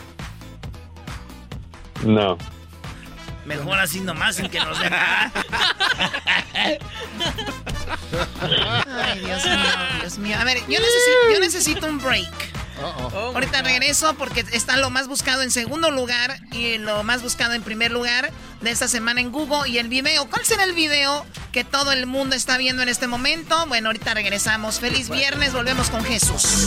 No. 2.05 2.39
Mejor 3.45 3.78
así 3.78 4.01
nomás, 4.01 4.36
sin 4.36 4.49
que 4.49 4.59
nos 4.61 4.78
den 4.78 4.90
nada. 4.90 5.32
Ay, 9.03 9.18
Dios 9.20 9.45
mío, 9.45 9.57
Dios 10.01 10.18
mío. 10.18 10.36
A 10.38 10.45
ver, 10.45 10.59
yo 10.61 10.80
necesito, 10.80 11.32
yo 11.32 11.40
necesito 11.40 11.86
un 11.86 11.99
break. 11.99 12.55
Ahorita 13.12 13.62
regreso 13.62 14.14
porque 14.14 14.45
está 14.53 14.76
lo 14.76 14.90
más 14.90 15.07
buscado 15.09 15.42
en 15.42 15.51
segundo 15.51 15.90
lugar 15.90 16.38
y 16.51 16.78
lo 16.78 17.03
más 17.05 17.22
buscado 17.22 17.55
en 17.55 17.62
primer 17.62 17.90
lugar 17.90 18.32
de 18.61 18.70
esta 18.70 18.88
semana 18.88 19.20
en 19.20 19.30
Google. 19.30 19.68
Y 19.68 19.78
el 19.78 19.88
video, 19.88 20.28
¿cuál 20.28 20.45
será 20.45 20.64
el 20.64 20.72
video 20.72 21.24
que 21.53 21.64
todo 21.64 21.92
el 21.92 22.07
mundo 22.07 22.34
está 22.34 22.59
viendo 22.59 22.82
en 22.82 22.88
este 22.88 23.07
momento? 23.07 23.66
Bueno, 23.66 23.88
ahorita 23.88 24.14
regresamos. 24.14 24.80
Feliz 24.80 25.09
viernes, 25.09 25.53
volvemos 25.53 25.90
con 25.90 26.05
Jesús. 26.05 26.66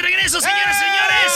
De 0.00 0.06
regreso, 0.06 0.40
señoras 0.40 0.76
y 0.76 0.84
señores. 0.84 1.32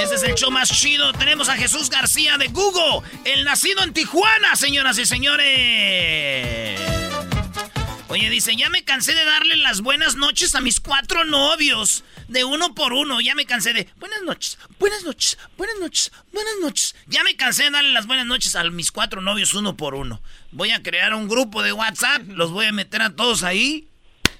Este 0.00 0.14
es 0.14 0.22
el 0.22 0.34
show 0.36 0.50
más 0.50 0.70
chido. 0.70 1.12
Tenemos 1.12 1.50
a 1.50 1.56
Jesús 1.56 1.90
García 1.90 2.38
de 2.38 2.48
Google, 2.48 3.06
el 3.26 3.44
nacido 3.44 3.82
en 3.82 3.92
Tijuana, 3.92 4.56
señoras 4.56 4.96
y 4.96 5.04
señores. 5.04 6.80
Oye, 8.08 8.30
dice, 8.30 8.56
ya 8.56 8.70
me 8.70 8.84
cansé 8.84 9.14
de 9.14 9.26
darle 9.26 9.56
las 9.56 9.82
buenas 9.82 10.16
noches 10.16 10.54
a 10.54 10.62
mis 10.62 10.80
cuatro 10.80 11.26
novios. 11.26 12.04
De 12.28 12.42
uno 12.44 12.74
por 12.74 12.94
uno. 12.94 13.20
Ya 13.20 13.34
me 13.34 13.44
cansé 13.44 13.74
de 13.74 13.86
buenas 13.96 14.22
noches, 14.22 14.56
buenas 14.78 15.02
noches, 15.02 15.36
buenas 15.58 15.76
noches, 15.78 16.10
buenas 16.32 16.54
noches. 16.62 16.96
Ya 17.06 17.22
me 17.22 17.36
cansé 17.36 17.64
de 17.64 17.70
darle 17.70 17.92
las 17.92 18.06
buenas 18.06 18.24
noches 18.24 18.56
a 18.56 18.64
mis 18.64 18.92
cuatro 18.92 19.20
novios 19.20 19.52
uno 19.52 19.76
por 19.76 19.94
uno. 19.94 20.22
Voy 20.52 20.70
a 20.70 20.82
crear 20.82 21.12
un 21.12 21.28
grupo 21.28 21.62
de 21.62 21.74
WhatsApp. 21.74 22.22
Los 22.28 22.50
voy 22.50 22.64
a 22.64 22.72
meter 22.72 23.02
a 23.02 23.14
todos 23.14 23.42
ahí. 23.42 23.88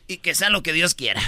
Y 0.06 0.18
que 0.18 0.34
sea 0.34 0.48
lo 0.48 0.62
que 0.62 0.72
Dios 0.72 0.94
quiera. 0.94 1.20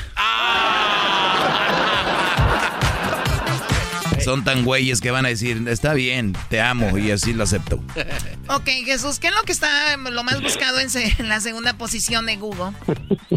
Son 4.26 4.42
tan 4.42 4.64
güeyes 4.64 5.00
que 5.00 5.12
van 5.12 5.24
a 5.24 5.28
decir, 5.28 5.62
está 5.68 5.94
bien, 5.94 6.32
te 6.50 6.60
amo, 6.60 6.98
y 6.98 7.12
así 7.12 7.32
lo 7.32 7.44
acepto. 7.44 7.78
Ok, 8.48 8.64
Jesús, 8.84 9.20
¿qué 9.20 9.28
es 9.28 9.34
lo 9.36 9.42
que 9.42 9.52
está 9.52 9.96
lo 9.96 10.24
más 10.24 10.40
buscado 10.42 10.80
en, 10.80 10.90
se- 10.90 11.12
en 11.20 11.28
la 11.28 11.38
segunda 11.38 11.74
posición 11.78 12.26
de 12.26 12.34
Google? 12.36 12.72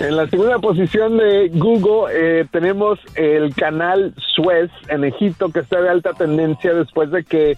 En 0.00 0.16
la 0.16 0.28
segunda 0.28 0.58
posición 0.58 1.16
de 1.18 1.48
Google 1.54 2.12
eh, 2.12 2.46
tenemos 2.50 2.98
el 3.14 3.54
canal 3.54 4.12
Suez 4.34 4.70
en 4.88 5.04
Egipto 5.04 5.50
que 5.50 5.60
está 5.60 5.80
de 5.80 5.88
alta 5.88 6.12
tendencia 6.14 6.74
después 6.74 7.10
de 7.12 7.22
que 7.24 7.56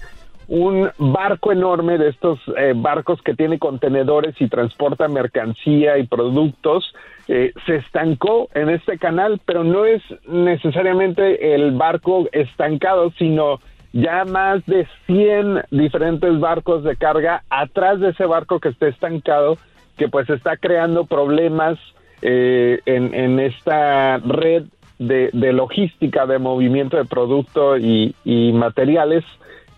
un 0.49 0.91
barco 0.99 1.51
enorme 1.51 1.97
de 1.99 2.11
estos 2.11 2.39
eh, 2.59 2.75
barcos 2.77 3.21
que 3.23 3.35
tiene 3.35 3.59
contenedores 3.59 4.35
y 4.39 4.49
transporta 4.49 5.09
mercancía 5.09 5.97
y 5.99 6.07
productos 6.07 6.93
eh, 7.29 7.53
se 7.67 7.77
estancó 7.77 8.49
en 8.55 8.71
este 8.71 8.99
canal, 8.99 9.41
pero 9.45 9.63
no 9.63 9.85
es 9.85 10.03
necesariamente 10.27 11.55
el 11.55 11.73
barco 11.73 12.27
estancado, 12.33 13.13
sino 13.19 13.61
ya 13.93 14.25
más 14.25 14.65
de 14.67 14.87
100 15.07 15.63
diferentes 15.71 16.41
barcos 16.41 16.85
de 16.85 16.97
carga 16.97 17.43
atrás 17.51 18.01
de 18.01 18.11
ese 18.11 18.25
barco 18.25 18.61
que 18.61 18.71
está 18.71 18.89
estancado 18.89 19.59
que 19.97 20.09
pues 20.09 20.31
está 20.31 20.57
creando 20.57 21.05
problemas 21.05 21.79
eh, 22.23 22.81
en, 22.87 23.41
esta 23.41 24.19
red 24.19 24.65
de, 24.99 25.31
logística 25.53 26.27
de 26.27 26.39
movimiento 26.39 26.97
de 26.97 27.05
producto 27.05 27.77
y 27.77 28.15
materiales 28.55 29.25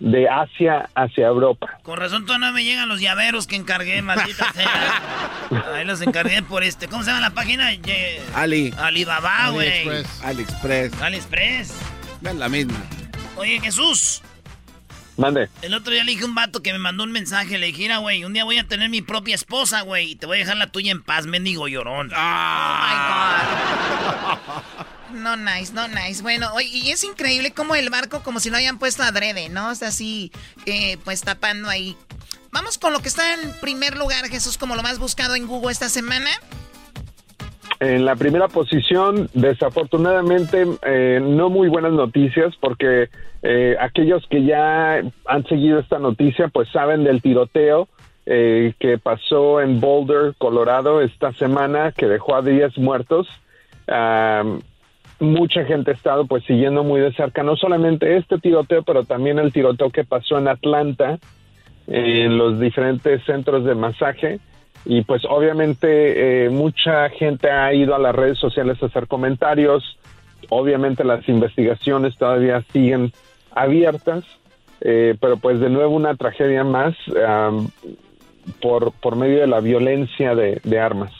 de 0.00 0.28
Asia 0.28 0.88
hacia 0.94 1.26
Europa. 1.26 1.78
Con 1.82 1.98
razón 1.98 2.24
todavía 2.26 2.48
no 2.48 2.52
me 2.54 2.64
llegan 2.64 2.88
los 2.88 3.00
llaveros 3.00 3.46
que 3.46 3.56
encargué, 3.56 4.00
maldita 4.02 4.52
sea. 4.52 5.72
Ahí 5.74 5.84
los 5.84 6.00
encargué 6.00 6.42
por 6.42 6.62
este. 6.64 6.88
¿Cómo 6.88 7.02
se 7.04 7.10
llama 7.10 7.20
la 7.20 7.30
página? 7.30 7.72
Ye- 7.74 8.20
Ali. 8.34 8.74
Alibaba, 8.78 9.50
güey. 9.50 9.68
AliExpress. 9.88 10.22
AliExpress. 10.24 11.02
AliExpress. 11.02 11.74
Es 12.24 12.34
la 12.34 12.48
misma. 12.48 12.78
Oye, 13.36 13.60
Jesús. 13.60 14.22
Mande. 15.16 15.48
El 15.60 15.74
otro 15.74 15.92
día 15.92 16.02
le 16.02 16.12
dije 16.12 16.22
a 16.24 16.26
un 16.26 16.34
vato 16.34 16.62
que 16.62 16.72
me 16.72 16.78
mandó 16.78 17.04
un 17.04 17.12
mensaje. 17.12 17.58
Le 17.58 17.66
dije, 17.66 17.82
mira, 17.82 17.98
güey, 17.98 18.24
un 18.24 18.32
día 18.32 18.44
voy 18.44 18.56
a 18.58 18.66
tener 18.66 18.88
mi 18.88 19.02
propia 19.02 19.34
esposa, 19.34 19.82
güey. 19.82 20.12
Y 20.12 20.16
te 20.16 20.24
voy 20.24 20.38
a 20.38 20.40
dejar 20.40 20.56
la 20.56 20.68
tuya 20.68 20.92
en 20.92 21.02
paz, 21.02 21.26
mendigo 21.26 21.68
llorón. 21.68 22.10
No 25.12 25.36
nice, 25.36 25.72
no 25.72 25.88
nice. 25.88 26.22
Bueno, 26.22 26.48
y 26.60 26.90
es 26.90 27.04
increíble 27.04 27.52
como 27.52 27.74
el 27.74 27.90
barco, 27.90 28.22
como 28.22 28.40
si 28.40 28.50
lo 28.50 28.56
hayan 28.56 28.78
puesto 28.78 29.02
adrede, 29.02 29.48
¿no? 29.48 29.70
O 29.70 29.74
sea, 29.74 29.88
así, 29.88 30.32
eh, 30.66 30.96
pues 31.04 31.22
tapando 31.22 31.68
ahí. 31.68 31.96
Vamos 32.52 32.78
con 32.78 32.92
lo 32.92 33.00
que 33.00 33.08
está 33.08 33.34
en 33.34 33.52
primer 33.60 33.96
lugar, 33.96 34.26
Jesús, 34.28 34.58
como 34.58 34.74
lo 34.74 34.82
más 34.82 34.98
buscado 34.98 35.36
en 35.36 35.46
Google 35.46 35.72
esta 35.72 35.88
semana. 35.88 36.30
En 37.78 38.04
la 38.04 38.14
primera 38.14 38.48
posición, 38.48 39.30
desafortunadamente, 39.32 40.66
eh, 40.82 41.20
no 41.22 41.48
muy 41.48 41.68
buenas 41.68 41.92
noticias 41.92 42.54
porque 42.60 43.08
eh, 43.42 43.76
aquellos 43.80 44.26
que 44.28 44.44
ya 44.44 45.02
han 45.24 45.44
seguido 45.48 45.78
esta 45.78 45.98
noticia, 45.98 46.48
pues 46.48 46.68
saben 46.70 47.04
del 47.04 47.22
tiroteo 47.22 47.88
eh, 48.26 48.74
que 48.78 48.98
pasó 48.98 49.62
en 49.62 49.80
Boulder, 49.80 50.34
Colorado, 50.36 51.00
esta 51.00 51.32
semana, 51.32 51.92
que 51.92 52.06
dejó 52.06 52.36
a 52.36 52.42
10 52.42 52.76
muertos. 52.78 53.28
Am, 53.88 54.60
mucha 55.20 55.64
gente 55.64 55.90
ha 55.90 55.94
estado 55.94 56.26
pues 56.26 56.44
siguiendo 56.44 56.82
muy 56.82 57.00
de 57.00 57.12
cerca 57.12 57.42
no 57.42 57.56
solamente 57.56 58.16
este 58.16 58.38
tiroteo, 58.38 58.82
pero 58.82 59.04
también 59.04 59.38
el 59.38 59.52
tiroteo 59.52 59.90
que 59.90 60.04
pasó 60.04 60.38
en 60.38 60.48
Atlanta, 60.48 61.18
en 61.86 62.38
los 62.38 62.58
diferentes 62.58 63.22
centros 63.24 63.64
de 63.64 63.74
masaje. 63.74 64.40
Y 64.86 65.02
pues 65.02 65.22
obviamente 65.28 66.46
eh, 66.46 66.50
mucha 66.50 67.10
gente 67.10 67.50
ha 67.50 67.72
ido 67.74 67.94
a 67.94 67.98
las 67.98 68.14
redes 68.14 68.38
sociales 68.38 68.82
a 68.82 68.86
hacer 68.86 69.06
comentarios. 69.06 69.98
Obviamente 70.48 71.04
las 71.04 71.28
investigaciones 71.28 72.16
todavía 72.16 72.62
siguen 72.72 73.12
abiertas, 73.54 74.24
eh, 74.80 75.16
pero 75.20 75.36
pues 75.36 75.60
de 75.60 75.68
nuevo 75.68 75.94
una 75.94 76.14
tragedia 76.14 76.64
más 76.64 76.96
am, 77.28 77.68
por, 78.62 78.92
por 78.92 79.16
medio 79.16 79.40
de 79.40 79.46
la 79.46 79.60
violencia 79.60 80.34
de 80.34 80.78
armas. 80.78 81.19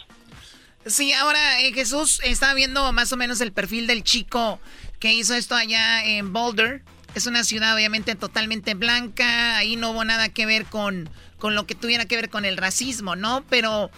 Sí, 0.87 1.13
ahora 1.13 1.61
eh, 1.61 1.73
Jesús 1.73 2.21
estaba 2.25 2.55
viendo 2.55 2.93
más 2.93 3.13
o 3.13 3.17
menos 3.17 3.41
el 3.41 3.53
perfil 3.53 3.87
del 3.87 4.03
chico 4.03 4.59
que 4.99 5.13
hizo 5.13 5.35
esto 5.35 5.55
allá 5.55 6.05
en 6.05 6.33
Boulder. 6.33 6.83
Es 7.15 7.27
una 7.27 7.45
ciudad 7.45 7.75
obviamente 7.75 8.15
totalmente 8.15 8.75
blanca, 8.75 9.57
ahí 9.57 9.77
no 9.77 9.91
hubo 9.91 10.05
nada 10.05 10.29
que 10.29 10.47
ver 10.47 10.65
con, 10.67 11.11
con 11.39 11.55
lo 11.55 11.67
que 11.67 11.75
tuviera 11.75 12.07
que 12.07 12.17
ver 12.17 12.31
con 12.31 12.45
el 12.45 12.57
racismo, 12.57 13.17
¿no? 13.17 13.45
Pero 13.51 13.91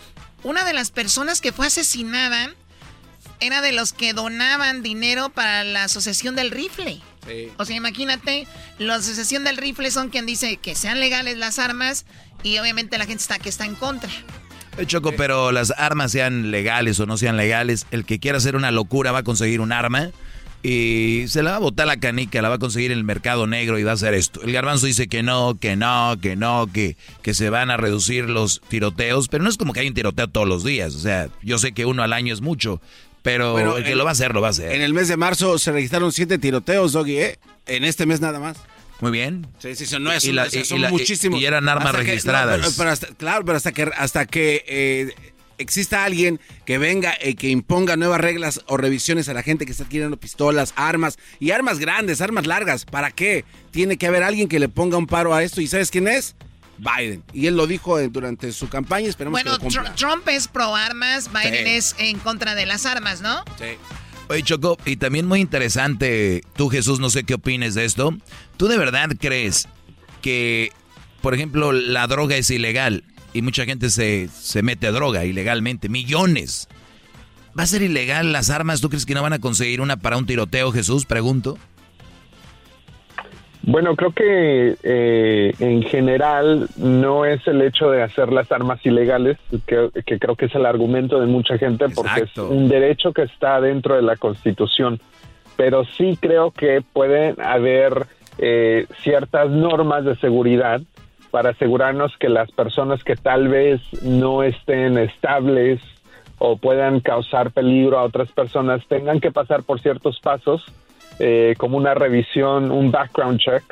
una 0.42 0.64
de 0.64 0.72
las 0.72 0.90
personas 0.90 1.40
que 1.40 1.52
fue 1.52 1.66
asesinada 1.66 2.54
era 3.38 3.60
de 3.60 3.72
los 3.72 3.92
que 3.92 4.12
donaban 4.12 4.82
dinero 4.82 5.28
para 5.28 5.64
la 5.64 5.84
Asociación 5.84 6.36
del 6.36 6.50
Rifle. 6.50 7.00
O 7.58 7.64
sea, 7.64 7.76
imagínate, 7.76 8.46
la 8.78 8.96
Asociación 8.96 9.44
del 9.44 9.56
Rifle 9.56 9.90
son 9.90 10.08
quien 10.08 10.26
dice 10.26 10.56
que 10.56 10.74
sean 10.74 10.98
legales 10.98 11.36
las 11.38 11.58
armas 11.58 12.06
y 12.42 12.58
obviamente 12.58 12.98
la 12.98 13.06
gente 13.06 13.22
está 13.22 13.38
que 13.38 13.48
está 13.48 13.64
en 13.64 13.74
contra. 13.74 14.10
Eh, 14.78 14.86
Choco, 14.86 15.12
pero 15.16 15.52
las 15.52 15.70
armas 15.76 16.12
sean 16.12 16.50
legales 16.50 16.98
o 16.98 17.06
no 17.06 17.16
sean 17.18 17.36
legales, 17.36 17.86
el 17.90 18.04
que 18.04 18.18
quiera 18.18 18.38
hacer 18.38 18.56
una 18.56 18.70
locura 18.70 19.12
va 19.12 19.18
a 19.18 19.22
conseguir 19.22 19.60
un 19.60 19.72
arma. 19.72 20.10
y 20.62 21.24
se 21.26 21.42
la 21.42 21.50
va 21.50 21.56
a 21.56 21.60
botar 21.60 21.88
la 21.88 21.96
canica, 21.96 22.40
la 22.40 22.48
va 22.48 22.54
a 22.54 22.58
conseguir 22.58 22.92
en 22.92 22.98
el 22.98 23.04
mercado 23.04 23.48
negro 23.48 23.78
y 23.78 23.82
va 23.82 23.90
a 23.90 23.94
hacer 23.94 24.14
esto. 24.14 24.42
El 24.42 24.52
garbanzo 24.52 24.86
dice 24.86 25.08
que 25.08 25.22
no, 25.24 25.58
que 25.58 25.74
no, 25.74 26.16
que 26.22 26.36
no, 26.36 26.68
que, 26.72 26.96
que 27.22 27.34
se 27.34 27.50
van 27.50 27.70
a 27.70 27.76
reducir 27.76 28.30
los 28.30 28.62
tiroteos, 28.68 29.28
pero 29.28 29.42
no 29.42 29.50
es 29.50 29.56
como 29.56 29.72
que 29.72 29.80
hay 29.80 29.88
un 29.88 29.94
tiroteo 29.94 30.28
todos 30.28 30.46
los 30.46 30.62
días. 30.62 30.94
O 30.94 31.00
sea, 31.00 31.28
yo 31.42 31.58
sé 31.58 31.72
que 31.72 31.84
uno 31.84 32.02
al 32.04 32.12
año 32.12 32.32
es 32.32 32.40
mucho, 32.42 32.80
pero 33.22 33.76
el 33.76 33.84
que 33.84 33.96
lo 33.96 34.04
va 34.04 34.10
a 34.10 34.12
hacer, 34.12 34.34
lo 34.34 34.40
va 34.40 34.48
a 34.48 34.50
hacer. 34.50 34.72
En 34.72 34.82
el 34.82 34.94
mes 34.94 35.08
de 35.08 35.16
marzo 35.16 35.58
se 35.58 35.72
registraron 35.72 36.12
siete 36.12 36.38
tiroteos, 36.38 36.92
Doggy, 36.92 37.18
¿eh? 37.18 37.38
En 37.66 37.84
este 37.84 38.06
mes 38.06 38.20
nada 38.20 38.38
más. 38.38 38.56
Muy 39.02 39.10
bien. 39.10 39.46
Sí, 39.58 39.74
sí, 39.74 39.84
sí, 39.84 39.96
no 40.00 40.10
es 40.12 40.24
Y 40.24 40.32
la- 40.32 40.44
o 40.44 40.48
sea, 40.50 40.62
y- 40.62 40.64
son 40.64 40.78
y 40.78 40.80
la- 40.80 40.90
muchísimos. 40.90 41.38
y 41.40 41.44
eran 41.44 41.68
armas 41.68 41.86
Hasta 41.88 41.98
que- 41.98 42.04
no, 42.04 42.10
registradas. 42.12 42.74
pero- 42.78 42.90
hasta- 42.90 43.06
claro, 43.08 43.44
pero 43.44 43.56
hasta 43.58 43.72
que, 43.72 43.90
hasta 43.96 44.24
que 44.26 44.64
eh, 44.66 45.14
exista 45.58 46.04
alguien 46.04 46.40
que 46.64 46.78
venga 46.78 47.14
y 47.22 47.34
que 47.34 47.48
imponga 47.50 47.96
nuevas 47.96 48.20
reglas 48.20 48.60
o 48.66 48.76
revisiones 48.76 49.28
a 49.28 49.34
la 49.34 49.42
gente 49.42 49.66
que 49.66 49.72
está 49.72 49.84
adquiriendo 49.84 50.16
pistolas, 50.16 50.72
armas 50.76 51.18
y 51.40 51.50
armas 51.50 51.78
grandes, 51.80 52.20
armas 52.20 52.46
largas. 52.46 52.84
¿Para 52.84 53.10
qué? 53.10 53.44
Tiene 53.72 53.96
que 53.98 54.06
haber 54.06 54.22
alguien 54.22 54.48
que 54.48 54.58
le 54.60 54.68
ponga 54.68 54.96
un 54.96 55.06
paro 55.08 55.34
a 55.34 55.42
esto. 55.42 55.60
¿Y 55.60 55.66
sabes 55.66 55.90
quién 55.90 56.06
es? 56.08 56.34
Biden. 56.78 57.22
Y 57.32 57.46
él 57.48 57.56
lo 57.56 57.66
dijo 57.66 57.98
eh, 58.00 58.08
durante 58.08 58.50
su 58.52 58.68
campaña. 58.68 59.08
Esperemos 59.08 59.32
Bueno, 59.42 59.58
que 59.58 59.64
lo 59.64 59.70
cumpla. 59.70 59.94
Tr- 59.94 59.96
Trump 59.96 60.28
es 60.28 60.48
pro 60.48 60.74
armas, 60.74 61.30
Biden 61.32 61.64
Sí. 61.66 61.70
es 61.72 61.94
en 61.98 62.18
contra 62.20 62.54
de 62.54 62.66
las 62.66 62.86
armas, 62.86 63.20
¿no? 63.20 63.44
Sí. 63.58 63.76
Oye, 64.28 64.42
Choco, 64.42 64.78
y 64.86 64.96
también 64.96 65.26
muy 65.26 65.40
interesante, 65.40 66.42
tú 66.56 66.68
Jesús, 66.68 67.00
no 67.00 67.10
sé 67.10 67.24
qué 67.24 67.34
opines 67.34 67.74
de 67.74 67.84
esto. 67.84 68.16
¿Tú 68.56 68.66
de 68.68 68.78
verdad 68.78 69.10
crees 69.18 69.68
que, 70.22 70.72
por 71.20 71.34
ejemplo, 71.34 71.72
la 71.72 72.06
droga 72.06 72.36
es 72.36 72.50
ilegal 72.50 73.04
y 73.34 73.42
mucha 73.42 73.64
gente 73.64 73.90
se, 73.90 74.28
se 74.32 74.62
mete 74.62 74.86
a 74.86 74.92
droga 74.92 75.24
ilegalmente? 75.24 75.88
Millones. 75.88 76.68
¿Va 77.58 77.64
a 77.64 77.66
ser 77.66 77.82
ilegal 77.82 78.32
las 78.32 78.48
armas? 78.48 78.80
¿Tú 78.80 78.88
crees 78.88 79.04
que 79.04 79.14
no 79.14 79.22
van 79.22 79.34
a 79.34 79.38
conseguir 79.38 79.82
una 79.82 79.98
para 79.98 80.16
un 80.16 80.24
tiroteo, 80.24 80.72
Jesús? 80.72 81.04
Pregunto. 81.04 81.58
Bueno, 83.64 83.94
creo 83.94 84.10
que 84.10 84.76
eh, 84.82 85.54
en 85.60 85.82
general 85.82 86.68
no 86.76 87.24
es 87.24 87.46
el 87.46 87.62
hecho 87.62 87.90
de 87.90 88.02
hacer 88.02 88.32
las 88.32 88.50
armas 88.50 88.84
ilegales, 88.84 89.38
que, 89.66 89.90
que 90.04 90.18
creo 90.18 90.34
que 90.34 90.46
es 90.46 90.54
el 90.56 90.66
argumento 90.66 91.20
de 91.20 91.26
mucha 91.26 91.58
gente, 91.58 91.88
porque 91.88 92.22
es 92.22 92.36
un 92.38 92.68
derecho 92.68 93.12
que 93.12 93.22
está 93.22 93.60
dentro 93.60 93.94
de 93.94 94.02
la 94.02 94.16
Constitución. 94.16 95.00
Pero 95.56 95.84
sí 95.84 96.18
creo 96.20 96.50
que 96.50 96.82
pueden 96.92 97.40
haber 97.40 98.06
eh, 98.38 98.86
ciertas 99.02 99.50
normas 99.50 100.04
de 100.04 100.16
seguridad 100.16 100.80
para 101.30 101.50
asegurarnos 101.50 102.16
que 102.18 102.28
las 102.28 102.50
personas 102.50 103.04
que 103.04 103.14
tal 103.14 103.48
vez 103.48 103.80
no 104.02 104.42
estén 104.42 104.98
estables 104.98 105.80
o 106.38 106.56
puedan 106.56 107.00
causar 107.00 107.52
peligro 107.52 107.98
a 107.98 108.02
otras 108.02 108.32
personas 108.32 108.84
tengan 108.88 109.20
que 109.20 109.30
pasar 109.30 109.62
por 109.62 109.80
ciertos 109.80 110.18
pasos 110.20 110.64
eh, 111.18 111.54
como 111.58 111.76
una 111.76 111.94
revisión, 111.94 112.70
un 112.70 112.90
background 112.90 113.38
check, 113.40 113.62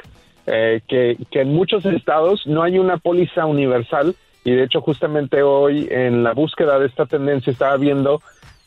eh, 0.47 0.81
que, 0.89 1.17
que 1.31 1.41
en 1.43 1.53
muchos 1.55 1.85
estados 1.85 2.47
no 2.47 2.63
hay 2.63 2.79
una 2.79 2.97
póliza 2.97 3.47
universal 3.47 4.15
y 4.45 4.53
de 4.53 4.65
hecho 4.65 4.81
justamente 4.81 5.43
hoy 5.43 5.87
en 5.91 6.23
la 6.25 6.33
búsqueda 6.33 6.79
de 6.79 6.87
esta 6.87 7.07
tendencia 7.07 7.53
estaba 7.53 7.77
viendo 7.77 8.21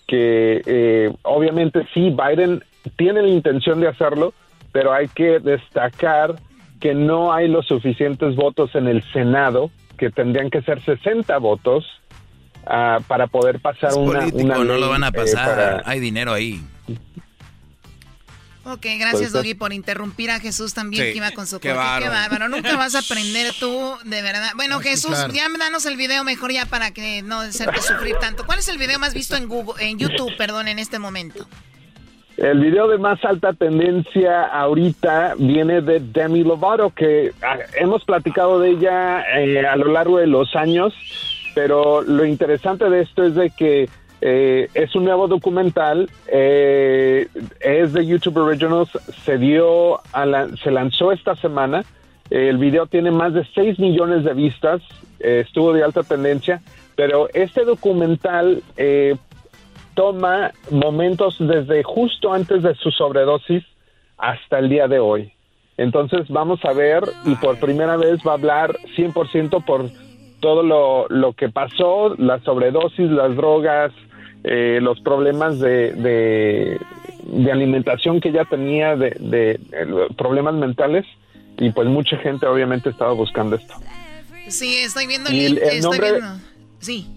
que 0.08 0.62
eh, 0.66 1.12
obviamente 1.24 1.88
sí, 1.94 2.12
Biden 2.16 2.64
tiene 2.98 3.22
la 3.22 3.30
intención 3.30 3.80
de 3.80 3.88
hacerlo, 3.88 4.34
pero 4.72 4.94
hay 4.94 5.08
que 5.08 5.40
destacar 5.40 6.36
que 6.80 6.94
no 6.94 7.32
hay 7.34 7.48
los 7.48 7.66
suficientes 7.66 8.36
votos 8.36 8.76
en 8.76 8.88
el 8.88 9.02
Senado, 9.14 9.72
que 9.98 10.10
tendrían 10.10 10.50
que 10.50 10.62
ser 10.62 10.82
60 10.82 11.38
votos 11.38 11.86
ah, 12.68 13.00
para 13.08 13.28
poder 13.28 13.60
pasar 13.60 13.92
Es 13.92 13.96
una, 13.96 14.20
político, 14.20 14.44
una 14.44 14.58
no 14.58 14.78
lo 14.78 14.90
van 14.90 15.04
a 15.06 15.08
eh, 15.08 15.12
pasar. 15.14 15.56
para- 15.56 15.82
Hay 15.86 16.00
dinero 16.02 16.34
ahí. 16.34 16.62
Ok, 18.66 18.86
gracias, 18.98 19.20
Pues, 19.20 19.34
Doggy, 19.34 19.56
por 19.56 19.74
interrumpir 19.74 20.32
a 20.32 20.40
Jesús 20.40 20.74
también, 20.74 21.06
Sí, 21.06 21.12
que 21.12 21.18
iba 21.18 21.32
con 21.32 21.48
su 21.48 21.60
qué 21.60 21.74
bárbaro. 21.74 22.04
Qué 22.04 22.10
bárbaro. 22.10 22.48
Nunca 22.48 22.78
vas 22.78 22.96
a 22.96 23.00
aprender 23.06 23.54
tú, 23.60 23.96
de 24.06 24.22
verdad. 24.22 24.52
Bueno, 24.56 24.80
Jesús, 24.80 25.12
claro. 25.12 25.34
ya 25.34 25.48
danos 25.60 25.86
el 25.86 25.98
video 25.98 26.24
mejor 26.24 26.52
ya 26.52 26.66
para 26.66 26.92
que 26.92 27.22
no 27.24 27.42
hacerte 27.42 27.82
sufrir 27.82 28.16
tanto. 28.22 28.46
¿Cuál 28.46 28.60
es 28.60 28.70
el 28.70 28.78
video 28.78 29.00
más 29.00 29.14
visto 29.14 29.36
en 29.36 29.50
Google, 29.50 29.84
en 29.84 30.00
YouTube, 30.00 30.32
perdón, 30.38 30.70
en 30.70 30.80
este 30.80 30.98
momento? 30.98 31.46
El 32.38 32.62
video 32.62 32.88
de 32.88 32.98
más 32.98 33.24
alta 33.26 33.54
tendencia 33.54 34.46
ahorita 34.46 35.36
viene 35.38 35.82
de 35.82 36.00
Demi 36.00 36.44
Lovato, 36.44 36.90
que 36.90 37.32
ah, 37.44 37.58
hemos 37.76 38.04
platicado 38.06 38.60
de 38.60 38.72
ella 38.72 39.24
eh, 39.40 39.68
a 39.68 39.76
lo 39.76 39.92
largo 39.92 40.18
de 40.18 40.26
los 40.26 40.56
años, 40.56 40.94
pero 41.54 42.02
lo 42.02 42.26
interesante 42.26 42.90
de 42.90 43.02
esto 43.02 43.24
es 43.24 43.36
de 43.36 43.52
que 43.52 43.88
eh, 44.26 44.70
es 44.74 44.96
un 44.96 45.04
nuevo 45.04 45.28
documental, 45.28 46.10
eh, 46.32 47.28
es 47.60 47.92
de 47.92 48.06
YouTube 48.06 48.38
Originals, 48.38 48.90
se 49.26 49.38
dio, 49.38 50.00
a 50.14 50.26
la- 50.26 50.48
se 50.64 50.72
lanzó 50.72 51.12
esta 51.12 51.36
semana, 51.36 51.84
el 52.30 52.58
video 52.58 52.86
tiene 52.88 53.12
más 53.12 53.34
de 53.34 53.46
6 53.54 53.80
millones 53.80 54.24
de 54.24 54.34
vistas, 54.34 54.82
eh, 55.20 55.44
estuvo 55.46 55.74
de 55.74 55.84
alta 55.84 56.04
tendencia, 56.04 56.62
pero 56.96 57.28
este 57.34 57.66
documental 57.66 58.64
eh, 58.78 59.16
toma 59.94 60.52
momentos 60.72 61.36
desde 61.40 61.84
justo 61.84 62.34
antes 62.34 62.64
de 62.64 62.76
su 62.76 62.92
sobredosis 62.92 63.64
hasta 64.18 64.60
el 64.60 64.70
día 64.70 64.88
de 64.88 65.00
hoy. 65.00 65.34
Entonces 65.76 66.30
vamos 66.30 66.64
a 66.64 66.72
ver 66.72 67.04
y 67.26 67.36
por 67.36 67.60
primera 67.60 67.98
vez 67.98 68.20
va 68.26 68.32
a 68.32 68.36
hablar 68.36 68.78
100% 68.96 69.66
por 69.66 69.90
todo 70.40 70.64
lo, 70.64 71.08
lo 71.10 71.34
que 71.34 71.50
pasó, 71.50 72.16
la 72.18 72.40
sobredosis, 72.40 73.10
las 73.10 73.36
drogas, 73.36 73.92
eh, 74.44 74.80
los 74.82 75.00
problemas 75.02 75.60
de, 75.60 75.94
de, 75.94 76.80
de 77.24 77.52
alimentación 77.52 78.20
que 78.22 78.30
ella 78.30 78.46
tenía, 78.50 78.96
de, 78.96 79.12
de, 79.20 79.60
problemas 80.18 80.54
mentales 80.56 81.06
y 81.58 81.70
pues 81.72 81.88
mucha 81.88 82.18
gente 82.18 82.46
obviamente 82.46 82.90
estaba 82.90 83.14
buscando 83.14 83.56
esto. 83.56 83.74
Sí, 84.50 84.76
estoy 84.78 85.08
viendo 85.08 85.30
el 85.30 85.36
Y 85.36 85.46
el- 85.46 85.54
link, 85.56 85.64
el 85.64 85.70
estoy 85.70 85.82
nombre- 85.82 86.12
viendo. 86.12 86.36
Sí. 86.80 87.08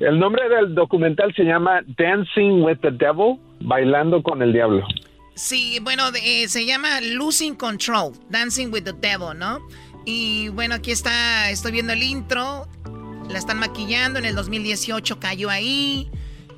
El 0.00 0.18
nombre 0.18 0.48
del 0.48 0.74
documental 0.74 1.34
se 1.34 1.44
llama 1.44 1.80
Dancing 1.98 2.62
with 2.62 2.78
the 2.80 2.90
Devil, 2.90 3.38
bailando 3.60 4.22
con 4.22 4.40
el 4.42 4.52
diablo. 4.52 4.86
Sí, 5.34 5.78
bueno, 5.82 6.04
eh, 6.22 6.48
se 6.48 6.64
llama 6.64 7.00
Losing 7.00 7.54
Control, 7.56 8.12
Dancing 8.30 8.68
with 8.72 8.84
the 8.84 8.92
Devil, 8.92 9.36
¿no? 9.38 9.58
Y 10.04 10.48
bueno, 10.50 10.74
aquí 10.76 10.90
está, 10.92 11.50
estoy 11.50 11.72
viendo 11.72 11.92
el 11.92 12.02
intro, 12.02 12.66
la 13.28 13.38
están 13.38 13.58
maquillando, 13.58 14.18
en 14.18 14.26
el 14.26 14.34
2018 14.34 15.18
cayó 15.18 15.50
ahí. 15.50 16.08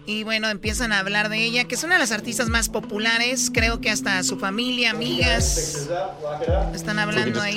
Y 0.07 0.23
bueno, 0.23 0.49
empiezan 0.49 0.93
a 0.93 1.01
hablar 1.01 1.29
de 1.29 1.45
ella, 1.45 1.65
que 1.65 1.75
es 1.75 1.83
una 1.83 1.95
de 1.95 2.01
las 2.01 2.13
artistas 2.13 2.49
más 2.49 2.69
populares, 2.69 3.51
creo 3.53 3.81
que 3.81 3.91
hasta 3.91 4.23
su 4.23 4.39
familia, 4.39 4.91
amigas, 4.93 5.89
están 6.75 6.99
hablando 6.99 7.41
ahí. 7.41 7.57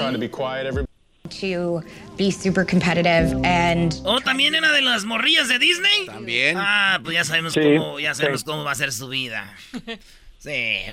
to 1.29 1.83
be 2.17 2.31
super 2.31 2.65
competitive 2.65 3.35
and 3.45 3.93
¿Oh, 4.03 4.19
también 4.19 4.55
era 4.55 4.71
de 4.71 4.81
las 4.81 5.05
morrillas 5.05 5.47
de 5.47 5.59
Disney? 5.59 6.07
También. 6.07 6.57
Ah, 6.57 6.99
pues 7.03 7.13
ya 7.13 7.23
sabemos 7.23 7.53
Sí, 7.53 7.59
cómo, 7.77 7.99
ya 7.99 8.15
sabemos 8.15 8.39
sí. 8.41 8.45
cómo 8.47 8.63
va 8.63 8.71
a 8.71 8.75
ser 8.75 8.91
su 8.91 9.07
vida. 9.09 9.53
Sí. 10.39 10.85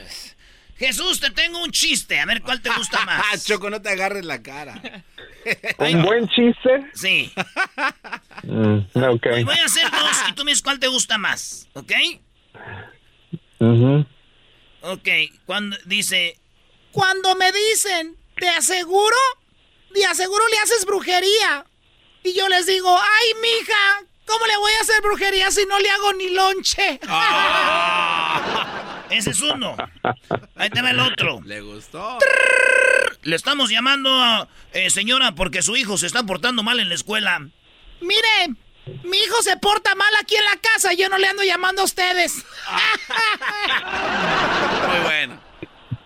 Jesús, 0.78 1.20
te 1.20 1.30
tengo 1.30 1.62
un 1.62 1.70
chiste. 1.70 2.18
A 2.20 2.26
ver 2.26 2.42
cuál 2.42 2.60
te 2.60 2.70
gusta 2.70 3.00
más. 3.06 3.44
Choco, 3.44 3.70
no 3.70 3.80
te 3.80 3.90
agarres 3.90 4.24
la 4.24 4.42
cara. 4.42 4.80
¿Un 5.78 6.02
buen 6.02 6.28
chiste? 6.28 6.90
Sí. 6.94 7.32
Mm, 8.42 8.78
ok. 8.94 9.26
Y 9.38 9.44
voy 9.44 9.56
a 9.58 9.64
hacer 9.64 9.90
dos 9.90 10.16
y 10.28 10.32
tú 10.32 10.44
me 10.44 10.50
dices 10.50 10.62
cuál 10.62 10.78
te 10.78 10.88
gusta 10.88 11.18
más, 11.18 11.68
¿ok? 11.74 11.92
Ujú. 13.58 14.06
Ok, 14.82 15.08
cuando 15.46 15.76
dice... 15.86 16.38
Cuando 16.92 17.34
me 17.36 17.52
dicen, 17.52 18.16
¿te 18.38 18.48
aseguro? 18.48 19.16
De 19.94 20.04
aseguro 20.06 20.44
le 20.48 20.58
haces 20.58 20.84
brujería. 20.86 21.64
Y 22.22 22.34
yo 22.34 22.48
les 22.48 22.66
digo, 22.66 22.96
ay, 22.98 23.28
mija, 23.40 24.02
¿cómo 24.26 24.46
le 24.46 24.56
voy 24.56 24.72
a 24.72 24.80
hacer 24.80 25.00
brujería 25.02 25.50
si 25.50 25.64
no 25.66 25.78
le 25.78 25.90
hago 25.90 26.12
ni 26.14 26.30
lonche? 26.30 26.98
Ese 29.10 29.30
es 29.30 29.40
uno. 29.40 29.76
Ahí 30.56 30.70
te 30.70 30.82
va 30.82 30.90
el 30.90 31.00
otro. 31.00 31.40
Le 31.44 31.60
gustó. 31.60 32.18
Le 33.22 33.36
estamos 33.36 33.70
llamando 33.70 34.10
a 34.22 34.48
eh, 34.72 34.90
señora 34.90 35.32
porque 35.34 35.62
su 35.62 35.76
hijo 35.76 35.96
se 35.98 36.06
está 36.06 36.22
portando 36.24 36.62
mal 36.62 36.80
en 36.80 36.88
la 36.88 36.94
escuela. 36.94 37.40
Mire, 38.00 38.56
mi 39.04 39.16
hijo 39.18 39.42
se 39.42 39.56
porta 39.56 39.94
mal 39.94 40.12
aquí 40.20 40.36
en 40.36 40.44
la 40.44 40.56
casa 40.60 40.92
y 40.92 40.96
yo 40.96 41.08
no 41.08 41.18
le 41.18 41.26
ando 41.28 41.42
llamando 41.42 41.82
a 41.82 41.84
ustedes. 41.84 42.44
Muy 44.88 45.00
bueno. 45.04 45.40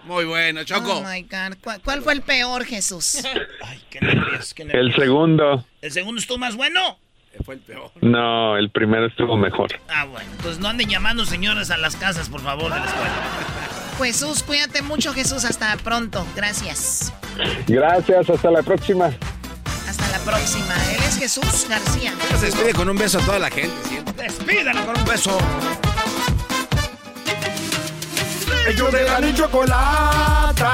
Muy 0.05 0.25
bueno, 0.25 0.65
Choco. 0.65 0.99
Oh 0.99 1.03
my 1.03 1.23
God. 1.23 1.59
¿Cuál, 1.63 1.81
cuál 1.83 2.03
fue 2.03 2.15
el 2.15 2.23
peor, 2.23 2.65
Jesús? 2.65 3.23
Ay, 3.63 3.81
qué 3.91 4.01
nervios, 4.01 4.55
qué 4.55 4.63
El 4.63 4.69
nervios. 4.69 4.97
segundo. 4.97 5.67
¿El 5.83 5.93
segundo 5.93 6.21
estuvo 6.21 6.39
más 6.39 6.57
bueno? 6.57 6.99
Fue 7.45 7.55
el 7.55 7.61
peor. 7.61 7.91
No, 8.01 8.57
el 8.57 8.71
primero 8.71 9.07
estuvo 9.07 9.37
mejor. 9.37 9.71
Ah, 9.89 10.05
bueno. 10.05 10.29
Pues 10.43 10.59
no 10.59 10.69
anden 10.69 10.89
llamando 10.89 11.25
señores 11.25 11.71
a 11.71 11.77
las 11.77 11.97
casas, 11.97 12.29
por 12.29 12.41
favor, 12.41 12.73
de 12.73 12.81
la 12.81 12.87
escuela. 12.87 13.15
Jesús, 13.99 14.43
cuídate 14.43 14.83
mucho, 14.83 15.13
Jesús. 15.13 15.45
Hasta 15.45 15.77
pronto. 15.77 16.27
Gracias. 16.35 17.13
Gracias, 17.67 18.29
hasta 18.31 18.51
la 18.51 18.63
próxima. 18.63 19.11
Hasta 19.89 20.09
la 20.09 20.19
próxima. 20.19 20.75
Él 20.91 21.03
es 21.07 21.19
Jesús 21.19 21.67
García. 21.69 22.13
Se 22.39 22.47
despide 22.47 22.73
con 22.73 22.89
un 22.89 22.97
beso 22.97 23.19
a 23.19 23.23
toda 23.23 23.39
la 23.39 23.51
gente, 23.51 23.75
siempre. 23.89 24.15
Despídala 24.15 24.85
con 24.85 24.99
un 24.99 25.05
beso. 25.05 25.39
Ellos 28.69 28.93
de 28.93 29.05
la 29.05 29.21
ni 29.21 29.35
chocolata. 29.35 30.65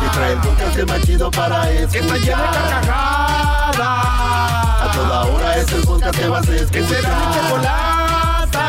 Que 0.00 0.08
trae 0.16 0.32
el 0.32 0.38
podcast 0.40 0.78
más 0.88 1.02
chido 1.02 1.30
para 1.30 1.70
escuchar. 1.70 1.90
Que 1.92 1.98
está 1.98 2.16
llena 2.18 2.42
de 2.42 2.58
carcajadas. 2.70 4.65
Toda 4.96 5.24
hora 5.26 5.58
es 5.58 5.70
el 5.72 5.82
podcast 5.82 6.18
que 6.18 6.26
vas 6.26 6.48
a 6.48 6.56
escuchar. 6.56 6.72
Que 6.72 6.82
será 6.88 7.18
mi 7.18 7.34
chocolata. 7.34 8.66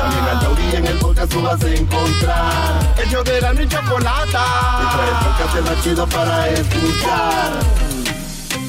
También 0.00 0.24
al 0.30 0.40
taurí 0.40 0.76
en 0.76 0.86
el 0.86 0.98
podcast 0.98 1.32
tú 1.32 1.42
vas 1.42 1.60
a 1.60 1.74
encontrar. 1.74 2.94
Ellos 3.04 3.24
de 3.24 3.40
la 3.40 3.52
ni 3.52 3.66
chocolata. 3.66 4.44
Trae 4.92 5.08
el 5.08 5.16
podcast 5.26 5.68
más 5.68 5.82
chido 5.82 6.06
para 6.06 6.48
escuchar. 6.50 7.52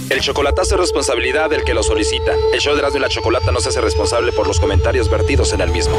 El 0.09 0.22
chocolatazo 0.22 0.74
es 0.74 0.82
responsabilidad 0.82 1.51
del 1.51 1.63
que 1.63 1.76
lo 1.76 1.84
solicita. 1.84 2.32
El 2.51 2.59
show 2.59 2.74
de 2.74 2.80
Erasmo 2.80 2.97
y 2.97 3.01
la 3.01 3.09
Chocolata 3.09 3.51
no 3.51 3.59
se 3.59 3.70
hace 3.70 3.82
responsable 3.82 4.32
por 4.32 4.47
los 4.47 4.59
comentarios 4.59 5.07
vertidos 5.07 5.53
en 5.53 5.61
el 5.61 5.70
mismo. 5.70 5.95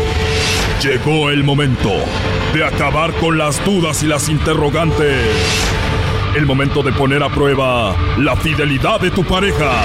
Llegó 0.82 1.30
el 1.30 1.44
momento 1.44 1.92
de 2.52 2.64
acabar 2.64 3.12
con 3.14 3.38
las 3.38 3.64
dudas 3.64 4.02
y 4.02 4.06
las 4.06 4.28
interrogantes. 4.28 5.26
El 6.36 6.44
momento 6.44 6.82
de 6.82 6.92
poner 6.92 7.22
a 7.22 7.28
prueba 7.28 7.96
la 8.18 8.34
fidelidad 8.34 9.00
de 9.00 9.12
tu 9.12 9.24
pareja. 9.24 9.84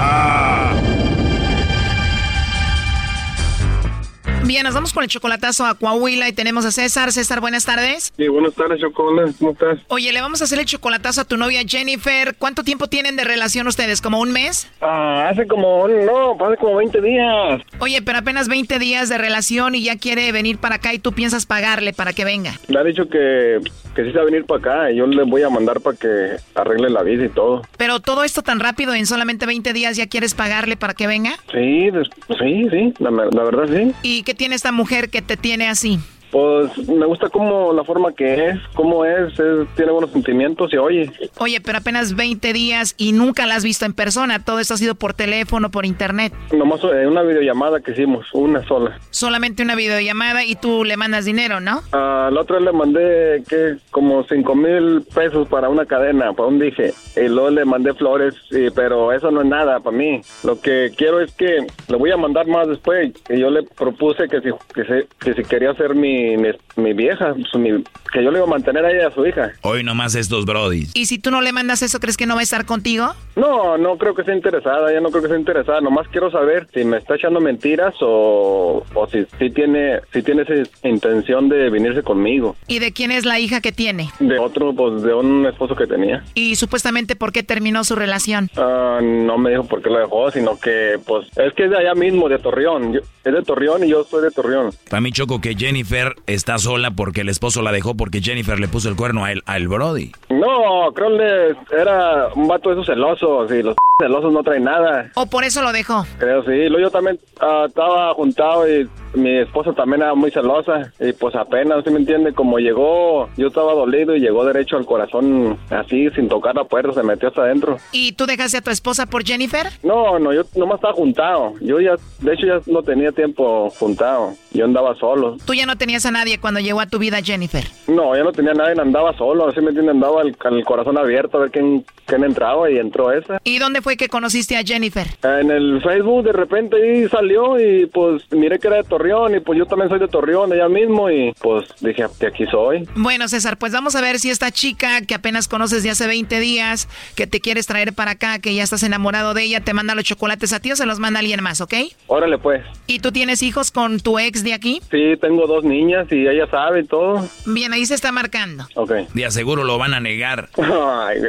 Bien, 4.51 4.63
nos 4.65 4.73
vamos 4.73 4.91
con 4.91 5.01
el 5.01 5.09
chocolatazo 5.09 5.65
a 5.65 5.75
Coahuila 5.75 6.27
y 6.27 6.33
tenemos 6.33 6.65
a 6.65 6.71
César. 6.71 7.13
César, 7.13 7.39
buenas 7.39 7.65
tardes. 7.65 8.11
Sí, 8.17 8.27
buenas 8.27 8.53
tardes, 8.53 8.81
Chocolate. 8.81 9.31
¿Cómo 9.39 9.51
estás? 9.51 9.79
Oye, 9.87 10.11
le 10.11 10.19
vamos 10.19 10.41
a 10.41 10.43
hacer 10.43 10.59
el 10.59 10.65
chocolatazo 10.65 11.21
a 11.21 11.23
tu 11.23 11.37
novia 11.37 11.61
Jennifer. 11.65 12.35
¿Cuánto 12.37 12.65
tiempo 12.65 12.87
tienen 12.87 13.15
de 13.15 13.23
relación 13.23 13.65
ustedes? 13.67 14.01
¿Como 14.01 14.19
un 14.19 14.33
mes? 14.33 14.67
Ah, 14.81 15.29
hace 15.31 15.47
como, 15.47 15.87
no, 15.87 16.33
hace 16.45 16.57
como 16.57 16.75
20 16.75 16.99
días. 17.01 17.61
Oye, 17.79 18.01
pero 18.01 18.17
apenas 18.17 18.49
20 18.49 18.77
días 18.77 19.07
de 19.07 19.17
relación 19.17 19.73
y 19.73 19.83
ya 19.83 19.97
quiere 19.97 20.29
venir 20.33 20.57
para 20.57 20.75
acá 20.75 20.93
y 20.93 20.99
tú 20.99 21.13
piensas 21.13 21.45
pagarle 21.45 21.93
para 21.93 22.11
que 22.11 22.25
venga. 22.25 22.51
Le 22.67 22.77
ha 22.77 22.83
dicho 22.83 23.07
que, 23.07 23.59
que 23.95 24.03
sí 24.03 24.11
se 24.11 24.17
va 24.17 24.23
a 24.23 24.25
venir 24.25 24.43
para 24.43 24.59
acá 24.59 24.91
y 24.91 24.97
yo 24.97 25.07
le 25.07 25.23
voy 25.23 25.43
a 25.43 25.49
mandar 25.49 25.79
para 25.79 25.95
que 25.95 26.35
arregle 26.55 26.89
la 26.89 27.03
visa 27.03 27.23
y 27.23 27.29
todo. 27.29 27.61
Pero 27.77 28.01
todo 28.01 28.25
esto 28.25 28.41
tan 28.41 28.59
rápido, 28.59 28.93
en 28.95 29.05
solamente 29.05 29.45
20 29.45 29.71
días 29.71 29.95
ya 29.95 30.07
quieres 30.07 30.33
pagarle 30.33 30.75
para 30.75 30.93
que 30.93 31.07
venga. 31.07 31.37
Sí, 31.53 31.89
sí, 32.37 32.67
sí, 32.69 32.93
la, 32.99 33.11
la 33.11 33.43
verdad 33.45 33.69
sí. 33.73 33.93
¿Y 34.03 34.23
qué 34.23 34.40
tiene 34.41 34.55
esta 34.55 34.71
mujer 34.71 35.11
que 35.11 35.21
te 35.21 35.37
tiene 35.37 35.69
así? 35.69 35.99
Pues 36.31 36.77
me 36.87 37.05
gusta 37.05 37.29
como 37.29 37.73
la 37.73 37.83
forma 37.83 38.13
que 38.13 38.49
es, 38.49 38.59
cómo 38.73 39.03
es, 39.05 39.37
es- 39.37 39.67
tiene 39.75 39.91
buenos 39.91 40.11
sentimientos 40.11 40.71
y 40.73 40.77
oye. 40.77 41.11
Oye, 41.39 41.59
pero 41.61 41.79
apenas 41.79 42.15
20 42.15 42.53
días 42.53 42.95
y 42.97 43.11
nunca 43.11 43.45
la 43.45 43.55
has 43.55 43.63
visto 43.63 43.85
en 43.85 43.93
persona. 43.93 44.43
Todo 44.43 44.59
esto 44.59 44.73
ha 44.75 44.77
sido 44.77 44.95
por 44.95 45.13
teléfono, 45.13 45.69
por 45.71 45.85
internet. 45.85 46.33
Nomás 46.53 46.81
en 46.83 47.07
una 47.07 47.21
videollamada 47.23 47.81
que 47.81 47.91
hicimos, 47.91 48.25
una 48.33 48.65
sola. 48.67 48.97
Solamente 49.09 49.61
una 49.63 49.75
videollamada 49.75 50.45
y 50.45 50.55
tú 50.55 50.83
le 50.85 50.95
mandas 50.97 51.25
dinero, 51.25 51.59
¿no? 51.59 51.81
Ah, 51.91 52.29
la 52.31 52.41
otra 52.41 52.57
vez 52.57 52.65
le 52.65 52.71
mandé 52.71 53.43
que 53.49 53.75
como 53.91 54.23
cinco 54.23 54.55
mil 54.55 55.03
pesos 55.13 55.47
para 55.49 55.67
una 55.69 55.85
cadena, 55.85 56.31
para 56.33 56.47
un 56.47 56.59
dije, 56.59 56.93
y 57.17 57.27
luego 57.27 57.49
le 57.49 57.65
mandé 57.65 57.93
flores, 57.93 58.35
y- 58.51 58.69
pero 58.69 59.11
eso 59.11 59.31
no 59.31 59.41
es 59.41 59.47
nada 59.47 59.79
para 59.81 59.97
mí. 59.97 60.21
Lo 60.43 60.59
que 60.61 60.91
quiero 60.95 61.19
es 61.19 61.31
que 61.33 61.57
le 61.89 61.97
voy 61.97 62.11
a 62.11 62.17
mandar 62.17 62.47
más 62.47 62.67
después, 62.67 63.11
y 63.29 63.39
yo 63.39 63.49
le 63.49 63.63
propuse 63.63 64.27
que 64.29 64.39
si, 64.41 64.49
que 64.73 64.85
se- 64.85 65.07
que 65.19 65.33
si 65.33 65.43
quería 65.43 65.73
ser 65.73 65.93
mi, 65.95 66.20
mi, 66.37 66.51
mi 66.75 66.93
vieja, 66.93 67.33
pues, 67.33 67.55
mi- 67.55 67.83
que 68.13 68.23
yo 68.23 68.29
le 68.31 68.37
iba 68.39 68.45
a 68.45 68.49
mantener 68.49 68.83
a 68.85 68.91
ella 68.91 69.03
y 69.03 69.05
a 69.07 69.11
su 69.11 69.25
hija. 69.25 69.51
Hoy 69.61 69.83
nomás 69.83 70.15
estos 70.15 70.45
brodis. 70.45 70.91
Y 70.93 71.05
si 71.05 71.17
tú 71.17 71.31
no 71.31 71.39
le 71.41 71.51
mandas 71.53 71.81
eso, 71.81 71.99
¿crees 71.99 72.17
que 72.17 72.25
no 72.25 72.33
va 72.35 72.41
a 72.41 72.43
estar 72.43 72.65
contigo? 72.65 73.13
No, 73.37 73.77
no 73.77 73.97
creo 73.97 74.13
que 74.13 74.23
sea 74.25 74.35
interesada, 74.35 74.91
ella 74.91 74.99
no 74.99 75.09
creo 75.11 75.21
que 75.23 75.29
sea 75.29 75.37
interesada, 75.39 75.79
nomás 75.79 76.07
quiero 76.09 76.29
saber 76.29 76.67
si 76.73 76.83
me 76.83 76.97
está 76.97 77.15
echando 77.15 77.39
mentiras 77.39 77.95
o, 78.01 78.83
o 78.93 79.07
si, 79.07 79.25
si 79.39 79.49
tiene 79.49 80.01
si 80.11 80.21
tiene 80.21 80.41
esa 80.41 80.53
intención 80.87 81.47
de 81.49 81.69
venirse 81.69 82.03
conmigo. 82.03 82.55
¿Y 82.67 82.79
de 82.79 82.91
quién 82.91 83.11
es 83.11 83.25
la 83.25 83.39
hija 83.39 83.61
que 83.61 83.71
tiene? 83.71 84.09
De 84.19 84.37
otro, 84.39 84.73
pues 84.73 85.01
de 85.03 85.13
un 85.13 85.45
esposo 85.45 85.75
que 85.75 85.87
tenía. 85.87 86.23
Y 86.33 86.55
supuestamente, 86.55 87.15
¿por 87.15 87.31
qué 87.31 87.43
terminó 87.43 87.83
su 87.85 87.95
relación? 87.95 88.49
Ah, 88.57 88.99
no 89.01 89.37
me 89.37 89.51
dijo 89.51 89.63
por 89.65 89.81
qué 89.81 89.89
lo 89.89 89.99
dejó, 89.99 90.29
sino 90.31 90.59
que, 90.59 90.99
pues, 91.05 91.27
es 91.37 91.53
que 91.53 91.65
es 91.65 91.69
de 91.69 91.77
allá 91.77 91.95
mismo, 91.95 92.27
de 92.27 92.39
Torreón. 92.39 92.93
Yo- 92.93 93.01
es 93.23 93.33
de 93.33 93.41
Torreón 93.43 93.83
y 93.83 93.89
yo 93.89 94.03
soy 94.03 94.23
de 94.23 94.31
Torreón. 94.31 94.71
Para 94.89 94.99
mí 94.99 95.11
choco 95.11 95.39
que 95.39 95.55
Jennifer 95.55 96.10
está 96.27 96.57
sola 96.57 96.91
porque 96.91 97.21
el 97.21 97.29
esposo 97.29 97.61
la 97.61 97.71
dejó 97.71 97.95
porque 97.95 98.21
Jennifer 98.21 98.59
le 98.59 98.67
puso 98.67 98.89
el 98.89 98.95
cuerno 98.95 99.25
a 99.25 99.31
él, 99.31 99.43
al 99.45 99.67
Brody. 99.67 100.11
No, 100.29 100.91
creo 100.93 101.17
que 101.17 101.75
era 101.75 102.27
un 102.35 102.47
vato 102.47 102.69
de 102.69 102.75
esos 102.75 102.87
celosos 102.87 103.51
y 103.51 103.63
los 103.63 103.75
celosos 103.99 104.33
no 104.33 104.43
traen 104.43 104.63
nada. 104.63 105.11
¿O 105.15 105.25
por 105.25 105.43
eso 105.43 105.61
lo 105.61 105.71
dejó? 105.71 106.05
Creo 106.17 106.43
sí. 106.43 106.69
Yo 106.81 106.89
también 106.89 107.19
ah, 107.39 107.65
estaba 107.67 108.13
juntado 108.13 108.67
y 108.67 108.89
mi 109.13 109.39
esposa 109.39 109.73
también 109.73 110.01
era 110.01 110.13
muy 110.13 110.31
celosa 110.31 110.91
y 110.99 111.13
pues 111.13 111.35
apenas, 111.35 111.83
¿sí 111.83 111.91
me 111.91 111.99
entiende? 111.99 112.33
Como 112.33 112.59
llegó, 112.59 113.29
yo 113.37 113.47
estaba 113.47 113.73
dolido 113.73 114.15
y 114.15 114.19
llegó 114.19 114.45
derecho 114.45 114.77
al 114.77 114.85
corazón 114.85 115.57
así, 115.69 116.09
sin 116.11 116.29
tocar 116.29 116.55
la 116.55 116.63
puerta, 116.63 116.93
se 116.93 117.03
metió 117.03 117.29
hasta 117.29 117.41
adentro. 117.41 117.77
¿Y 117.91 118.13
tú 118.13 118.25
dejaste 118.25 118.57
a 118.57 118.61
tu 118.61 118.71
esposa 118.71 119.05
por 119.05 119.23
Jennifer? 119.25 119.67
No, 119.83 120.19
no, 120.19 120.33
yo 120.33 120.43
nomás 120.55 120.75
estaba 120.75 120.93
juntado. 120.93 121.53
Yo 121.61 121.79
ya, 121.79 121.95
de 122.19 122.33
hecho 122.33 122.47
ya 122.47 122.61
no 122.67 122.83
tenía 122.83 123.11
tiempo 123.11 123.69
juntado. 123.71 124.33
Yo 124.53 124.65
andaba 124.65 124.95
solo. 124.95 125.37
Tú 125.45 125.53
ya 125.53 125.65
no 125.65 125.77
tenías 125.77 126.00
a 126.05 126.11
nadie 126.11 126.39
cuando 126.39 126.59
llegó 126.59 126.81
a 126.81 126.85
tu 126.85 126.99
vida 126.99 127.21
Jennifer. 127.21 127.65
No, 127.87 128.15
yo 128.15 128.23
no 128.23 128.31
tenía 128.31 128.53
nadie, 128.53 128.79
andaba 128.79 129.15
solo, 129.17 129.47
así 129.49 129.59
me 129.61 129.69
entiende, 129.69 129.91
andaba 129.91 130.21
el, 130.21 130.35
el 130.51 130.65
corazón 130.65 130.97
abierto 130.97 131.37
a 131.37 131.41
ver 131.41 131.51
quién, 131.51 131.85
quién 132.05 132.23
entraba 132.23 132.69
y 132.69 132.77
entró 132.77 133.11
esa. 133.11 133.39
¿Y 133.43 133.59
dónde 133.59 133.81
fue 133.81 133.97
que 133.97 134.07
conociste 134.07 134.57
a 134.57 134.63
Jennifer? 134.63 135.07
En 135.23 135.51
el 135.51 135.81
Facebook 135.81 136.23
de 136.23 136.33
repente 136.33 136.75
ahí 136.77 137.07
salió 137.09 137.59
y 137.59 137.85
pues 137.87 138.23
miré 138.31 138.59
que 138.59 138.67
era 138.67 138.77
de 138.77 138.83
Torreón 138.83 139.35
y 139.35 139.39
pues 139.39 139.57
yo 139.59 139.65
también 139.65 139.89
soy 139.89 139.99
de 139.99 140.07
Torreón 140.07 140.51
allá 140.53 140.69
mismo 140.69 141.09
y 141.09 141.33
pues 141.41 141.65
dije 141.79 142.05
que 142.19 142.27
aquí 142.27 142.45
soy. 142.47 142.87
Bueno, 142.95 143.27
César, 143.27 143.57
pues 143.57 143.71
vamos 143.73 143.95
a 143.95 144.01
ver 144.01 144.19
si 144.19 144.29
esta 144.29 144.51
chica 144.51 145.01
que 145.01 145.15
apenas 145.15 145.47
conoces 145.47 145.83
de 145.83 145.89
hace 145.89 146.07
20 146.07 146.39
días, 146.39 146.87
que 147.15 147.27
te 147.27 147.39
quieres 147.39 147.67
traer 147.67 147.93
para 147.93 148.11
acá, 148.11 148.39
que 148.39 148.53
ya 148.53 148.63
estás 148.63 148.83
enamorado 148.83 149.33
de 149.33 149.43
ella, 149.43 149.61
te 149.61 149.73
manda 149.73 149.95
los 149.95 150.03
chocolates 150.03 150.53
a 150.53 150.59
ti 150.59 150.71
o 150.71 150.75
se 150.75 150.85
los 150.85 150.99
manda 150.99 151.19
alguien 151.19 151.41
más, 151.43 151.61
¿ok? 151.61 151.73
Órale 152.07 152.37
pues. 152.37 152.63
¿Y 152.87 152.99
tú 152.99 153.11
tienes 153.11 153.43
hijos 153.43 153.71
con 153.71 153.99
tu 153.99 154.19
ex 154.19 154.43
de 154.43 154.53
aquí? 154.53 154.81
Sí, 154.91 155.15
tengo 155.19 155.47
dos 155.47 155.63
niñas 155.91 156.11
y 156.11 156.27
ella 156.27 156.47
sabe 156.49 156.83
todo. 156.83 157.27
Bien, 157.45 157.73
ahí 157.73 157.85
se 157.85 157.95
está 157.95 158.11
marcando. 158.11 158.65
Ok. 158.75 158.91
De 159.13 159.25
aseguro 159.25 159.63
lo 159.63 159.77
van 159.77 159.93
a 159.93 159.99
negar. 159.99 160.49
Ay, 160.57 161.19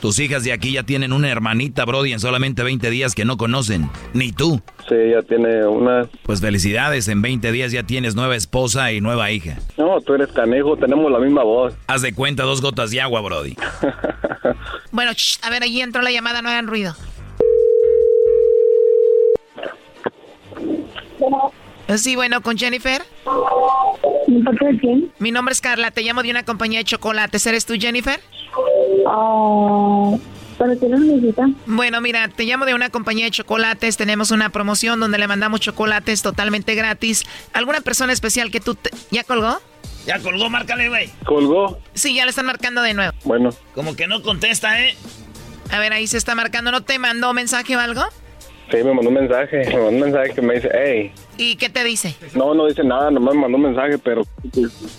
Tus 0.00 0.18
hijas 0.18 0.44
de 0.44 0.52
aquí 0.52 0.72
ya 0.72 0.82
tienen 0.82 1.12
una 1.12 1.28
hermanita, 1.30 1.84
Brody, 1.84 2.12
en 2.12 2.20
solamente 2.20 2.62
20 2.62 2.90
días 2.90 3.14
que 3.14 3.24
no 3.24 3.36
conocen. 3.36 3.90
Ni 4.14 4.32
tú. 4.32 4.60
Sí, 4.88 4.94
ya 5.12 5.22
tiene 5.22 5.66
una... 5.66 6.08
Pues 6.22 6.40
felicidades, 6.40 7.08
en 7.08 7.20
20 7.20 7.52
días 7.52 7.72
ya 7.72 7.82
tienes 7.82 8.14
nueva 8.14 8.36
esposa 8.36 8.92
y 8.92 9.00
nueva 9.00 9.30
hija. 9.30 9.58
No, 9.76 10.00
tú 10.00 10.14
eres 10.14 10.28
canejo, 10.28 10.76
tenemos 10.76 11.10
la 11.12 11.18
misma 11.18 11.42
voz. 11.42 11.74
Haz 11.86 12.02
de 12.02 12.14
cuenta 12.14 12.44
dos 12.44 12.62
gotas 12.62 12.90
de 12.90 13.00
agua, 13.00 13.20
Brody. 13.20 13.56
Bueno, 14.90 15.12
shh, 15.12 15.38
a 15.42 15.50
ver, 15.50 15.62
allí 15.62 15.82
entró 15.82 16.00
la 16.00 16.10
llamada, 16.10 16.40
no 16.40 16.48
hagan 16.48 16.66
ruido. 16.66 16.94
Sí, 21.96 22.16
bueno, 22.16 22.42
con 22.42 22.58
Jennifer. 22.58 23.02
de 24.26 24.78
quién? 24.80 25.12
Mi 25.18 25.30
nombre 25.32 25.52
es 25.52 25.60
Carla, 25.60 25.90
te 25.90 26.02
llamo 26.02 26.22
de 26.22 26.30
una 26.30 26.44
compañía 26.44 26.80
de 26.80 26.84
chocolates. 26.84 27.46
¿Eres 27.46 27.64
tú, 27.64 27.74
Jennifer? 27.78 28.20
Ah, 29.06 30.14
¿Pero 30.58 30.78
qué 30.78 30.88
lo 30.88 30.98
necesita? 30.98 31.46
Bueno, 31.66 32.00
mira, 32.00 32.28
te 32.28 32.44
llamo 32.44 32.66
de 32.66 32.74
una 32.74 32.90
compañía 32.90 33.24
de 33.24 33.30
chocolates. 33.30 33.96
Tenemos 33.96 34.30
una 34.30 34.50
promoción 34.50 35.00
donde 35.00 35.18
le 35.18 35.26
mandamos 35.28 35.60
chocolates 35.60 36.20
totalmente 36.22 36.74
gratis. 36.74 37.24
¿Alguna 37.52 37.80
persona 37.80 38.12
especial 38.12 38.50
que 38.50 38.60
tú... 38.60 38.74
te- 38.74 38.90
¿Ya 39.10 39.24
colgó? 39.24 39.60
Ya 40.06 40.18
colgó, 40.18 40.50
márcale, 40.50 40.88
güey. 40.88 41.10
¿Colgó? 41.24 41.78
Sí, 41.94 42.14
ya 42.14 42.24
le 42.24 42.30
están 42.30 42.46
marcando 42.46 42.82
de 42.82 42.94
nuevo. 42.94 43.12
Bueno. 43.24 43.50
Como 43.74 43.94
que 43.96 44.06
no 44.08 44.22
contesta, 44.22 44.80
¿eh? 44.82 44.94
A 45.70 45.78
ver, 45.78 45.92
ahí 45.92 46.06
se 46.06 46.18
está 46.18 46.34
marcando. 46.34 46.70
¿No 46.70 46.82
te 46.82 46.98
mandó 46.98 47.32
mensaje 47.34 47.76
o 47.76 47.80
algo? 47.80 48.02
Sí, 48.70 48.78
me 48.78 48.92
mandó 48.94 49.08
un 49.08 49.14
mensaje, 49.14 49.58
me 49.68 49.72
mandó 49.74 49.88
un 49.88 50.00
mensaje 50.00 50.34
que 50.34 50.42
me 50.42 50.54
dice, 50.54 50.68
hey. 50.74 51.12
¿Y 51.38 51.54
qué 51.56 51.68
te 51.68 51.84
dice? 51.84 52.16
No, 52.34 52.52
no 52.52 52.66
dice 52.66 52.82
nada, 52.84 53.10
nomás 53.10 53.34
me 53.34 53.42
mandó 53.42 53.56
un 53.56 53.62
mensaje, 53.62 53.96
pero... 53.98 54.22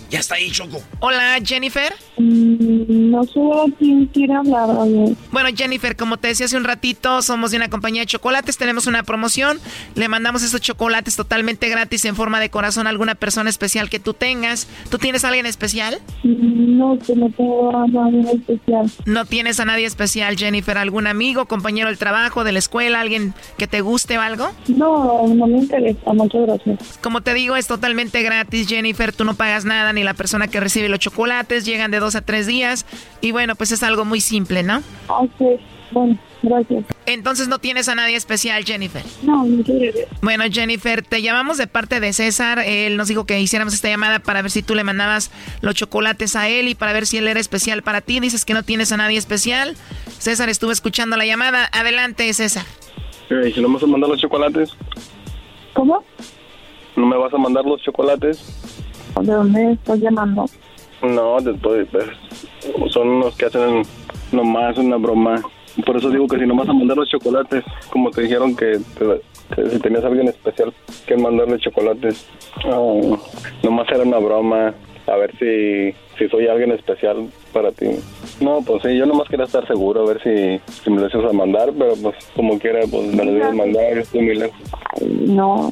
Ya 0.08 0.18
está 0.20 0.36
ahí, 0.36 0.50
Choco. 0.50 0.80
Hola, 1.00 1.38
Jennifer. 1.44 1.92
Mm, 2.16 3.10
no 3.10 3.22
sé 3.24 3.38
a 3.40 3.76
quién 3.78 4.06
quiere 4.06 4.32
hablar, 4.34 4.70
oye. 4.70 5.14
Bueno, 5.30 5.50
Jennifer, 5.54 5.94
como 5.96 6.16
te 6.16 6.28
decía 6.28 6.46
hace 6.46 6.56
un 6.56 6.64
ratito, 6.64 7.20
somos 7.22 7.50
de 7.50 7.58
una 7.58 7.68
compañía 7.68 8.02
de 8.02 8.06
chocolates, 8.06 8.56
tenemos 8.56 8.86
una 8.86 9.02
promoción, 9.02 9.60
le 9.94 10.08
mandamos 10.08 10.42
esos 10.42 10.60
chocolates 10.62 11.14
totalmente 11.14 11.68
gratis 11.68 12.04
en 12.06 12.16
forma 12.16 12.40
de 12.40 12.48
corazón 12.50 12.86
a 12.86 12.90
alguna 12.90 13.14
persona 13.14 13.50
especial 13.50 13.90
que 13.90 14.00
tú 14.00 14.14
tengas. 14.14 14.66
¿Tú 14.90 14.96
tienes 14.98 15.24
a 15.24 15.28
alguien 15.28 15.46
especial? 15.46 15.98
Mm, 16.24 16.78
No, 16.80 16.98
que 16.98 17.14
no 17.14 17.28
tengo 17.30 17.76
a 17.76 17.86
nadie 17.86 18.32
especial. 18.32 18.90
¿No 19.04 19.26
tienes 19.26 19.60
a 19.60 19.66
nadie 19.66 19.84
especial, 19.84 20.36
Jennifer? 20.38 20.78
¿Algún 20.78 21.06
amigo, 21.06 21.44
compañero 21.44 21.88
del 21.88 21.98
trabajo, 21.98 22.42
de 22.44 22.52
la 22.52 22.58
escuela, 22.58 23.00
alguien 23.00 23.34
que 23.58 23.66
te 23.66 23.82
guste 23.82 24.16
o 24.16 24.22
algo? 24.22 24.48
No, 24.68 25.26
no 25.28 25.46
me 25.46 25.58
interesa, 25.58 26.12
muchas 26.32 26.46
gracias. 26.46 26.98
Como 26.98 27.20
te 27.22 27.34
digo, 27.34 27.56
es 27.56 27.66
totalmente 27.66 28.22
gratis, 28.22 28.68
Jennifer. 28.68 29.12
Tú 29.12 29.24
no 29.24 29.34
pagas 29.34 29.64
nada, 29.64 29.92
ni 29.92 30.02
la 30.04 30.14
persona 30.14 30.48
que 30.48 30.60
recibe 30.60 30.88
los 30.88 30.98
chocolates. 30.98 31.64
Llegan 31.64 31.90
de 31.90 32.00
dos 32.00 32.14
a 32.14 32.22
tres 32.22 32.46
días. 32.46 32.86
Y 33.20 33.32
bueno, 33.32 33.54
pues 33.56 33.72
es 33.72 33.82
algo 33.82 34.04
muy 34.04 34.20
simple, 34.20 34.62
¿no? 34.62 34.82
Ok, 35.08 35.60
Bueno, 35.92 36.18
gracias. 36.42 36.84
Entonces 37.06 37.48
no 37.48 37.58
tienes 37.58 37.88
a 37.88 37.94
nadie 37.94 38.16
especial, 38.16 38.64
Jennifer. 38.64 39.02
No, 39.22 39.44
no 39.44 39.62
quiero. 39.64 39.98
Bueno, 40.22 40.44
Jennifer, 40.50 41.02
te 41.02 41.22
llamamos 41.22 41.58
de 41.58 41.66
parte 41.66 42.00
de 42.00 42.12
César. 42.12 42.60
Él 42.60 42.96
nos 42.96 43.08
dijo 43.08 43.26
que 43.26 43.40
hiciéramos 43.40 43.74
esta 43.74 43.88
llamada 43.88 44.20
para 44.20 44.42
ver 44.42 44.50
si 44.50 44.62
tú 44.62 44.74
le 44.74 44.84
mandabas 44.84 45.30
los 45.60 45.74
chocolates 45.74 46.36
a 46.36 46.48
él 46.48 46.68
y 46.68 46.74
para 46.74 46.92
ver 46.92 47.06
si 47.06 47.18
él 47.18 47.26
era 47.26 47.40
especial 47.40 47.82
para 47.82 48.00
ti. 48.00 48.20
Dices 48.20 48.44
que 48.44 48.54
no 48.54 48.62
tienes 48.62 48.92
a 48.92 48.96
nadie 48.96 49.18
especial. 49.18 49.76
César 50.18 50.48
estuvo 50.48 50.70
escuchando 50.70 51.16
la 51.16 51.26
llamada. 51.26 51.68
Adelante, 51.72 52.32
César. 52.32 52.64
¿Y 53.30 53.52
si 53.52 53.60
no 53.60 53.68
me 53.68 53.86
mandar 53.86 54.10
los 54.10 54.20
chocolates? 54.20 54.70
¿Cómo? 55.74 56.02
¿No 56.96 57.06
me 57.06 57.16
vas 57.16 57.32
a 57.32 57.38
mandar 57.38 57.64
los 57.64 57.80
chocolates? 57.82 58.38
¿De 59.20 59.32
dónde 59.32 59.72
estás 59.72 59.98
llamando? 60.00 60.44
No, 61.02 61.40
después, 61.40 61.88
pues, 61.90 62.06
son 62.92 63.08
unos 63.08 63.36
que 63.36 63.46
hacen 63.46 63.82
nomás 64.32 64.76
una 64.78 64.96
broma. 64.96 65.40
Por 65.86 65.96
eso 65.96 66.10
digo 66.10 66.26
que 66.26 66.38
si 66.38 66.46
no 66.46 66.56
vas 66.56 66.68
a 66.68 66.72
mandar 66.72 66.96
los 66.96 67.08
chocolates, 67.08 67.64
como 67.90 68.10
te 68.10 68.22
dijeron 68.22 68.54
que, 68.56 68.78
te- 68.98 69.54
que 69.56 69.70
si 69.70 69.78
tenías 69.78 70.04
a 70.04 70.08
alguien 70.08 70.28
especial 70.28 70.74
que 71.06 71.16
mandarle 71.16 71.58
chocolates, 71.58 72.26
no, 72.66 73.18
nomás 73.62 73.88
era 73.90 74.02
una 74.02 74.18
broma. 74.18 74.74
A 75.06 75.16
ver 75.16 75.32
si, 75.38 75.92
si 76.18 76.28
soy 76.28 76.46
alguien 76.46 76.72
especial 76.72 77.28
para 77.52 77.72
ti. 77.72 77.86
No, 78.40 78.62
pues 78.62 78.82
sí, 78.82 78.96
yo 78.96 79.04
nomás 79.04 79.28
quería 79.28 79.44
estar 79.44 79.66
seguro, 79.66 80.02
a 80.02 80.14
ver 80.14 80.22
si, 80.22 80.72
si 80.72 80.90
me 80.90 81.00
lo 81.00 81.08
ibas 81.08 81.30
a 81.30 81.32
mandar, 81.32 81.72
pero 81.78 81.94
pues 82.02 82.16
como 82.34 82.58
quiera, 82.58 82.80
pues 82.90 83.14
me 83.14 83.24
lo 83.24 83.44
a 83.44 83.52
mandar, 83.52 83.98
estoy 83.98 84.22
muy 84.22 84.36
lejos. 84.36 84.58
No. 85.02 85.70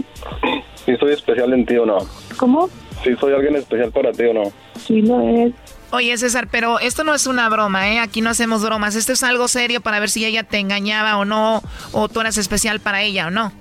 Si 0.84 0.94
soy 0.96 1.12
especial 1.12 1.52
en 1.54 1.64
ti 1.64 1.76
o 1.76 1.86
no. 1.86 1.98
¿Cómo? 2.36 2.68
Si 3.02 3.14
soy 3.16 3.32
alguien 3.32 3.56
especial 3.56 3.90
para 3.90 4.12
ti 4.12 4.24
o 4.24 4.34
no. 4.34 4.42
Sí 4.76 5.00
lo 5.00 5.20
es. 5.20 5.54
Oye, 5.90 6.16
César, 6.18 6.48
pero 6.50 6.78
esto 6.80 7.02
no 7.04 7.14
es 7.14 7.26
una 7.26 7.48
broma, 7.48 7.88
¿eh? 7.90 7.98
Aquí 7.98 8.20
no 8.20 8.28
hacemos 8.28 8.62
bromas. 8.62 8.94
Esto 8.94 9.12
es 9.12 9.22
algo 9.22 9.48
serio 9.48 9.80
para 9.80 10.00
ver 10.00 10.10
si 10.10 10.26
ella 10.26 10.42
te 10.42 10.58
engañaba 10.58 11.16
o 11.16 11.24
no, 11.24 11.62
o 11.92 12.08
tú 12.08 12.20
eras 12.20 12.36
especial 12.36 12.80
para 12.80 13.02
ella 13.02 13.28
o 13.28 13.30
no. 13.30 13.52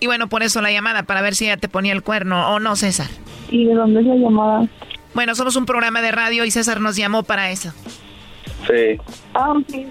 Y 0.00 0.06
bueno, 0.06 0.28
por 0.28 0.42
eso 0.42 0.62
la 0.62 0.72
llamada, 0.72 1.02
para 1.02 1.20
ver 1.20 1.34
si 1.34 1.44
ella 1.44 1.58
te 1.58 1.68
ponía 1.68 1.92
el 1.92 2.02
cuerno 2.02 2.54
o 2.54 2.60
no, 2.60 2.76
César. 2.76 3.08
¿Y 3.50 3.66
de 3.66 3.74
dónde 3.74 4.00
es 4.00 4.06
la 4.06 4.14
llamada? 4.14 4.66
Bueno, 5.12 5.34
somos 5.34 5.56
un 5.56 5.66
programa 5.66 6.00
de 6.00 6.10
radio 6.10 6.44
y 6.44 6.50
César 6.50 6.80
nos 6.80 6.96
llamó 6.96 7.22
para 7.22 7.50
eso. 7.50 7.72
Sí, 8.66 8.98
Ah, 9.34 9.54
sí. 9.70 9.86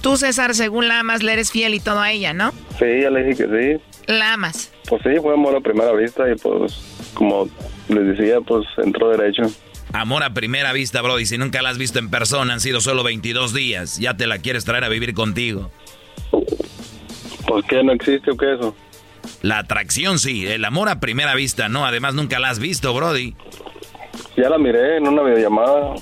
Tú, 0.00 0.16
César, 0.16 0.54
según 0.54 0.86
la 0.88 1.00
amas, 1.00 1.22
le 1.22 1.32
eres 1.32 1.50
fiel 1.50 1.74
y 1.74 1.80
todo 1.80 2.00
a 2.00 2.12
ella, 2.12 2.32
¿no? 2.32 2.52
sí, 2.78 2.84
ya 3.02 3.10
le 3.10 3.24
dije 3.24 3.44
que 3.44 3.78
sí. 3.78 3.82
La 4.12 4.34
amas. 4.34 4.72
Pues 4.88 5.02
sí, 5.02 5.10
fue 5.20 5.34
amor 5.34 5.56
a 5.56 5.60
primera 5.60 5.92
vista 5.92 6.30
y 6.30 6.36
pues, 6.36 6.80
como 7.14 7.48
les 7.88 8.16
decía, 8.16 8.40
pues 8.40 8.64
entró 8.78 9.10
derecho. 9.10 9.42
Amor 9.92 10.22
a 10.22 10.32
primera 10.34 10.72
vista, 10.72 11.02
Brody. 11.02 11.26
Si 11.26 11.36
nunca 11.38 11.60
la 11.62 11.70
has 11.70 11.78
visto 11.78 11.98
en 11.98 12.10
persona, 12.10 12.52
han 12.54 12.60
sido 12.60 12.80
solo 12.80 13.02
22 13.02 13.52
días. 13.54 13.98
Ya 13.98 14.16
te 14.16 14.26
la 14.26 14.38
quieres 14.38 14.64
traer 14.64 14.84
a 14.84 14.88
vivir 14.88 15.14
contigo. 15.14 15.70
¿Por 17.46 17.64
qué 17.64 17.82
no 17.82 17.92
existe 17.92 18.30
o 18.30 18.36
qué 18.36 18.54
eso? 18.54 18.74
La 19.42 19.58
atracción 19.58 20.18
sí, 20.18 20.46
el 20.46 20.64
amor 20.64 20.88
a 20.88 21.00
primera 21.00 21.34
vista 21.34 21.68
no. 21.68 21.86
Además, 21.86 22.14
nunca 22.14 22.38
la 22.38 22.50
has 22.50 22.58
visto, 22.58 22.92
Brody. 22.94 23.34
Ya 24.36 24.48
la 24.50 24.58
miré 24.58 24.98
en 24.98 25.08
una 25.08 25.22
videollamada. 25.22 25.94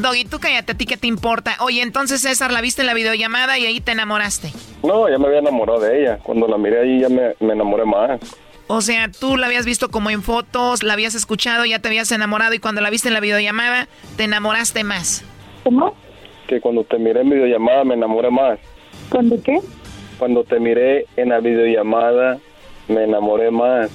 Doggy, 0.00 0.24
tú 0.24 0.40
cállate, 0.40 0.72
¿a 0.72 0.74
ti 0.76 0.86
qué 0.86 0.96
te 0.96 1.06
importa? 1.06 1.56
Oye, 1.60 1.82
entonces, 1.82 2.20
César, 2.20 2.52
la 2.52 2.60
viste 2.60 2.82
en 2.82 2.86
la 2.86 2.94
videollamada 2.94 3.58
y 3.58 3.66
ahí 3.66 3.80
te 3.80 3.92
enamoraste. 3.92 4.52
No, 4.82 5.08
ya 5.08 5.18
me 5.18 5.26
había 5.26 5.38
enamorado 5.38 5.80
de 5.80 6.02
ella. 6.02 6.18
Cuando 6.22 6.48
la 6.48 6.58
miré 6.58 6.80
ahí 6.80 7.00
ya 7.00 7.08
me, 7.08 7.34
me 7.40 7.52
enamoré 7.52 7.84
más. 7.84 8.20
O 8.66 8.80
sea, 8.80 9.10
tú 9.10 9.36
la 9.36 9.46
habías 9.46 9.66
visto 9.66 9.90
como 9.90 10.10
en 10.10 10.22
fotos, 10.22 10.82
la 10.82 10.94
habías 10.94 11.14
escuchado, 11.14 11.64
ya 11.64 11.78
te 11.80 11.88
habías 11.88 12.10
enamorado 12.12 12.54
y 12.54 12.58
cuando 12.58 12.80
la 12.80 12.90
viste 12.90 13.08
en 13.08 13.14
la 13.14 13.20
videollamada, 13.20 13.88
te 14.16 14.24
enamoraste 14.24 14.84
más. 14.84 15.22
¿Cómo? 15.64 15.94
Que 16.48 16.60
cuando 16.60 16.82
te 16.84 16.98
miré 16.98 17.20
en 17.20 17.30
videollamada 17.30 17.84
me 17.84 17.94
enamoré 17.94 18.30
más. 18.30 18.58
¿Cuándo 19.10 19.40
qué? 19.42 19.60
Cuando 20.18 20.44
te 20.44 20.58
miré 20.60 21.06
en 21.16 21.28
la 21.28 21.40
videollamada 21.40 22.38
me 22.88 23.04
enamoré 23.04 23.50
más. 23.50 23.90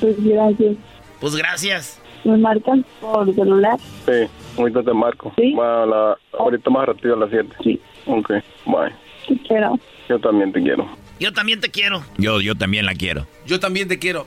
Pues 0.00 0.16
gracias. 0.24 0.76
Pues 1.20 1.36
gracias. 1.36 1.99
¿Me 2.24 2.36
marcan 2.36 2.84
por 3.00 3.34
celular? 3.34 3.78
Sí, 4.06 4.28
ahorita 4.58 4.82
te 4.82 4.92
marco. 4.92 5.32
Bueno, 5.36 5.86
la- 5.86 6.18
ahorita 6.38 6.70
más 6.70 6.86
rápido 6.86 7.14
a 7.14 7.18
las 7.20 7.30
7. 7.30 7.48
Sí. 7.62 7.80
Ok, 8.06 8.30
bye. 8.66 8.92
Te 9.28 9.36
quiero. 9.46 9.78
Yo 10.08 10.18
también 10.18 10.52
te 10.52 10.60
quiero. 10.62 10.86
Yo 11.18 11.32
también 11.32 11.60
te 11.60 11.70
quiero. 11.70 12.02
Yo, 12.18 12.40
yo 12.40 12.54
también 12.54 12.86
la 12.86 12.94
quiero. 12.94 13.26
Yo 13.46 13.60
también 13.60 13.88
te 13.88 13.98
quiero. 13.98 14.26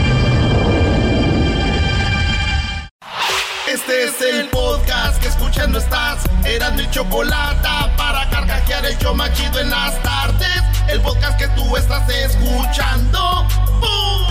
Este 3.91 4.05
es 4.05 4.35
el 4.35 4.47
podcast 4.47 5.21
que 5.21 5.27
escuchando 5.27 5.77
estás. 5.77 6.23
Eran 6.45 6.77
mi 6.77 6.89
chocolate 6.91 7.67
para 7.97 8.29
carcajear 8.29 8.85
el 8.85 8.97
yo 8.99 9.13
machido 9.13 9.59
en 9.59 9.69
las 9.69 10.01
tardes. 10.01 10.63
El 10.87 11.01
podcast 11.01 11.37
que 11.37 11.49
tú 11.49 11.75
estás 11.75 12.07
escuchando. 12.07 13.45
¡Bum! 13.81 14.27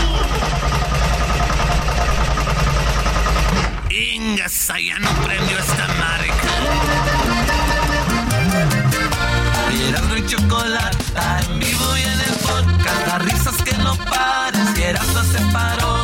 Ingas, 3.91 4.69
ya 4.69 4.99
no 4.99 5.11
premio 5.23 5.59
esta 5.59 5.89
marca. 5.89 6.53
Erasmo 9.89 10.17
y 10.17 10.27
chocolata 10.27 11.41
en 11.43 11.59
vivo 11.59 11.97
y 11.99 12.01
en 12.01 12.21
el 12.21 12.37
podcast. 12.47 13.07
Las 13.09 13.25
risas 13.27 13.63
que 13.63 13.77
no 13.77 13.95
pares. 13.97 14.79
Erasmo 14.79 15.19
hace 15.19 15.39
parodias. 15.53 16.00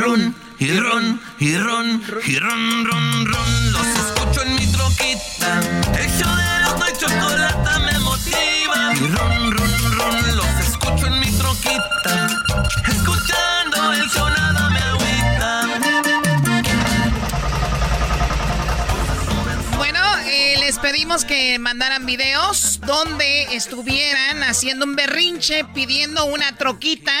Run, 0.00 0.34
y 0.58 0.72
run, 0.72 1.20
y 1.38 1.56
run, 1.58 2.02
y 2.26 2.38
run, 2.38 2.84
run, 2.86 3.26
run. 3.26 3.72
Los 3.72 3.86
escucho 3.86 4.42
en 4.42 4.54
mi 4.54 4.66
troquita. 4.72 5.60
El 5.98 6.10
show 6.10 6.34
de 6.36 6.42
Erasmo 6.42 6.84
y 6.88 6.92
chocolata 6.98 7.78
me 7.80 7.98
motiva. 7.98 8.94
Y 8.94 8.98
run, 8.98 9.52
run, 9.52 9.92
run. 9.92 10.36
Los 10.36 10.66
escucho 10.66 11.06
en 11.06 11.20
mi 11.20 11.30
troquita. 11.32 12.28
Escuchando 12.88 13.92
el 13.92 14.08
show 14.08 14.28
nada 14.30 14.70
me 14.70 14.78
agüita. 14.78 15.68
Bueno, 19.76 20.00
eh, 20.24 20.56
les 20.60 20.78
pedimos 20.78 21.26
que 21.26 21.58
mandaran 21.58 22.06
videos 22.06 22.80
donde 22.86 23.54
estuvieran 23.54 24.44
haciendo 24.44 24.86
un 24.86 24.96
berrinche 24.96 25.64
pidiendo 25.74 26.24
una 26.24 26.56
troquita. 26.56 27.12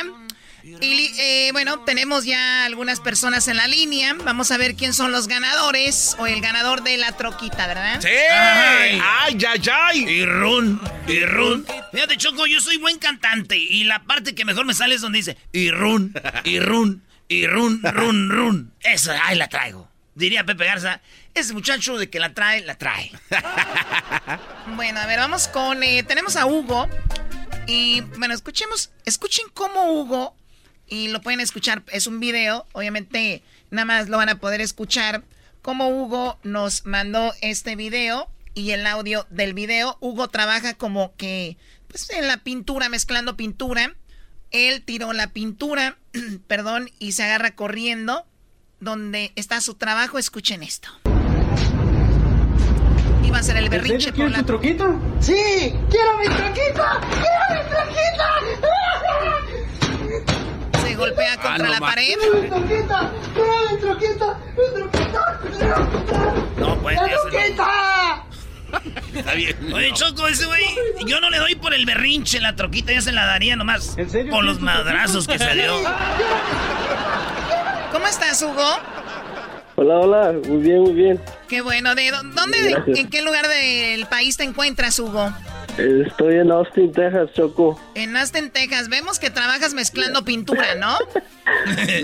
Y 0.80 1.12
eh, 1.18 1.50
bueno, 1.52 1.80
tenemos 1.80 2.24
ya 2.24 2.64
algunas 2.64 3.00
personas 3.00 3.48
en 3.48 3.56
la 3.56 3.66
línea. 3.66 4.14
Vamos 4.24 4.50
a 4.50 4.56
ver 4.56 4.74
quién 4.76 4.94
son 4.94 5.12
los 5.12 5.26
ganadores 5.28 6.14
o 6.18 6.26
el 6.26 6.40
ganador 6.40 6.82
de 6.82 6.96
la 6.96 7.12
troquita, 7.16 7.66
¿verdad? 7.66 8.00
¡Sí! 8.00 8.08
¡Ay, 8.08 9.38
ay, 9.48 9.62
ay! 9.72 9.98
Y 10.08 10.24
run, 10.24 10.80
y 11.08 11.20
run. 11.24 11.66
Fíjate, 11.92 12.16
Choco, 12.16 12.46
yo 12.46 12.60
soy 12.60 12.76
buen 12.78 12.98
cantante. 12.98 13.56
Y 13.56 13.84
la 13.84 14.02
parte 14.04 14.34
que 14.34 14.44
mejor 14.44 14.64
me 14.66 14.74
sale 14.74 14.94
es 14.94 15.00
donde 15.00 15.18
dice 15.18 15.36
y 15.52 15.70
run, 15.70 16.14
y 16.44 16.60
run, 16.60 17.02
y 17.28 17.46
run, 17.46 17.80
run, 17.82 18.30
run. 18.30 18.72
Eso, 18.80 19.12
ahí 19.24 19.36
la 19.36 19.48
traigo. 19.48 19.88
Diría 20.14 20.44
Pepe 20.44 20.64
Garza, 20.66 21.00
ese 21.34 21.52
muchacho 21.54 21.96
de 21.96 22.10
que 22.10 22.18
la 22.20 22.34
trae, 22.34 22.60
la 22.62 22.76
trae. 22.76 23.10
Bueno, 24.76 25.00
a 25.00 25.06
ver, 25.06 25.18
vamos 25.18 25.48
con. 25.48 25.82
eh, 25.82 26.02
tenemos 26.02 26.36
a 26.36 26.46
Hugo. 26.46 26.88
Y 27.66 28.00
bueno, 28.18 28.34
escuchemos. 28.34 28.90
Escuchen 29.04 29.46
cómo 29.52 29.92
Hugo. 29.92 30.36
Y 30.90 31.08
lo 31.08 31.22
pueden 31.22 31.40
escuchar. 31.40 31.84
Es 31.92 32.06
un 32.06 32.20
video. 32.20 32.66
Obviamente, 32.72 33.42
nada 33.70 33.86
más 33.86 34.08
lo 34.08 34.18
van 34.18 34.28
a 34.28 34.40
poder 34.40 34.60
escuchar. 34.60 35.22
Cómo 35.62 35.88
Hugo 35.88 36.38
nos 36.42 36.84
mandó 36.84 37.32
este 37.40 37.76
video. 37.76 38.28
Y 38.54 38.72
el 38.72 38.84
audio 38.86 39.26
del 39.30 39.54
video. 39.54 39.96
Hugo 40.00 40.28
trabaja 40.28 40.74
como 40.74 41.14
que. 41.16 41.56
Pues 41.86 42.10
en 42.10 42.26
la 42.26 42.38
pintura, 42.38 42.88
mezclando 42.88 43.36
pintura. 43.36 43.94
Él 44.50 44.82
tiró 44.82 45.12
la 45.12 45.28
pintura. 45.28 45.96
perdón. 46.48 46.90
Y 46.98 47.12
se 47.12 47.22
agarra 47.22 47.54
corriendo. 47.54 48.26
Donde 48.80 49.32
está 49.36 49.60
su 49.60 49.74
trabajo. 49.74 50.18
Escuchen 50.18 50.64
esto. 50.64 50.90
Iba 53.22 53.38
a 53.38 53.42
ser 53.44 53.58
el 53.58 53.68
berrinche 53.68 54.12
por 54.12 54.28
la 54.28 54.42
troquita? 54.42 54.86
¡Sí! 55.20 55.72
¡Quiero 55.88 56.18
mi 56.18 56.24
troquita! 56.24 57.00
¡Quiero 57.12 57.62
mi 57.62 57.70
troquita! 57.70 59.29
Golpea 61.00 61.34
contra 61.36 61.54
Ah, 61.54 61.58
no 61.58 61.64
la 61.68 61.80
más. 61.80 61.90
pared. 61.94 62.14
¡Quiero 62.18 62.42
mi 62.42 62.48
troquita! 62.48 63.12
¡Quiero 63.34 63.52
mi 63.70 63.80
troquita! 63.80 64.38
¡Mi 64.56 64.80
troquita! 65.58 66.34
No, 66.58 66.76
pues, 66.82 66.96
¡La 66.96 67.02
ya 67.08 67.08
se 67.08 67.24
lo- 67.24 67.30
troquita! 67.30 68.24
Está 69.14 69.34
bien. 69.34 69.56
Oye, 69.74 69.92
Choco, 69.94 70.28
ese 70.28 70.46
güey, 70.46 70.62
yo 71.06 71.20
no 71.20 71.28
le 71.30 71.38
doy 71.38 71.56
por 71.56 71.74
el 71.74 71.84
berrinche 71.86 72.40
la 72.40 72.54
troquita, 72.54 72.92
yo 72.92 73.00
se 73.02 73.10
la 73.10 73.26
daría 73.26 73.56
nomás 73.56 73.96
por 74.30 74.44
los 74.44 74.60
madrazos 74.60 75.26
que 75.26 75.38
se 75.40 75.54
dio. 75.54 75.74
¿Cómo 77.92 78.06
estás, 78.06 78.40
Hugo? 78.42 78.78
Hola, 79.76 79.94
hola, 79.98 80.32
muy 80.46 80.58
bien, 80.62 80.80
muy 80.82 80.92
bien. 80.92 81.20
Qué 81.48 81.62
bueno. 81.62 81.94
¿De 81.94 82.10
dó- 82.12 82.22
dónde, 82.22 82.70
Gracias. 82.70 82.98
en 82.98 83.08
qué 83.10 83.22
lugar 83.22 83.48
del 83.48 84.06
país 84.06 84.36
te 84.36 84.44
encuentras, 84.44 84.98
Hugo? 84.98 85.32
Eh, 85.78 86.04
Estoy 86.06 86.36
en 86.36 86.50
Austin, 86.50 86.92
Texas, 86.92 87.30
Choco. 87.34 87.78
En 87.94 88.16
Austin, 88.16 88.50
Texas. 88.50 88.88
Vemos 88.88 89.18
que 89.18 89.30
trabajas 89.30 89.74
mezclando 89.74 90.24
pintura, 90.24 90.74
¿no? 90.74 90.96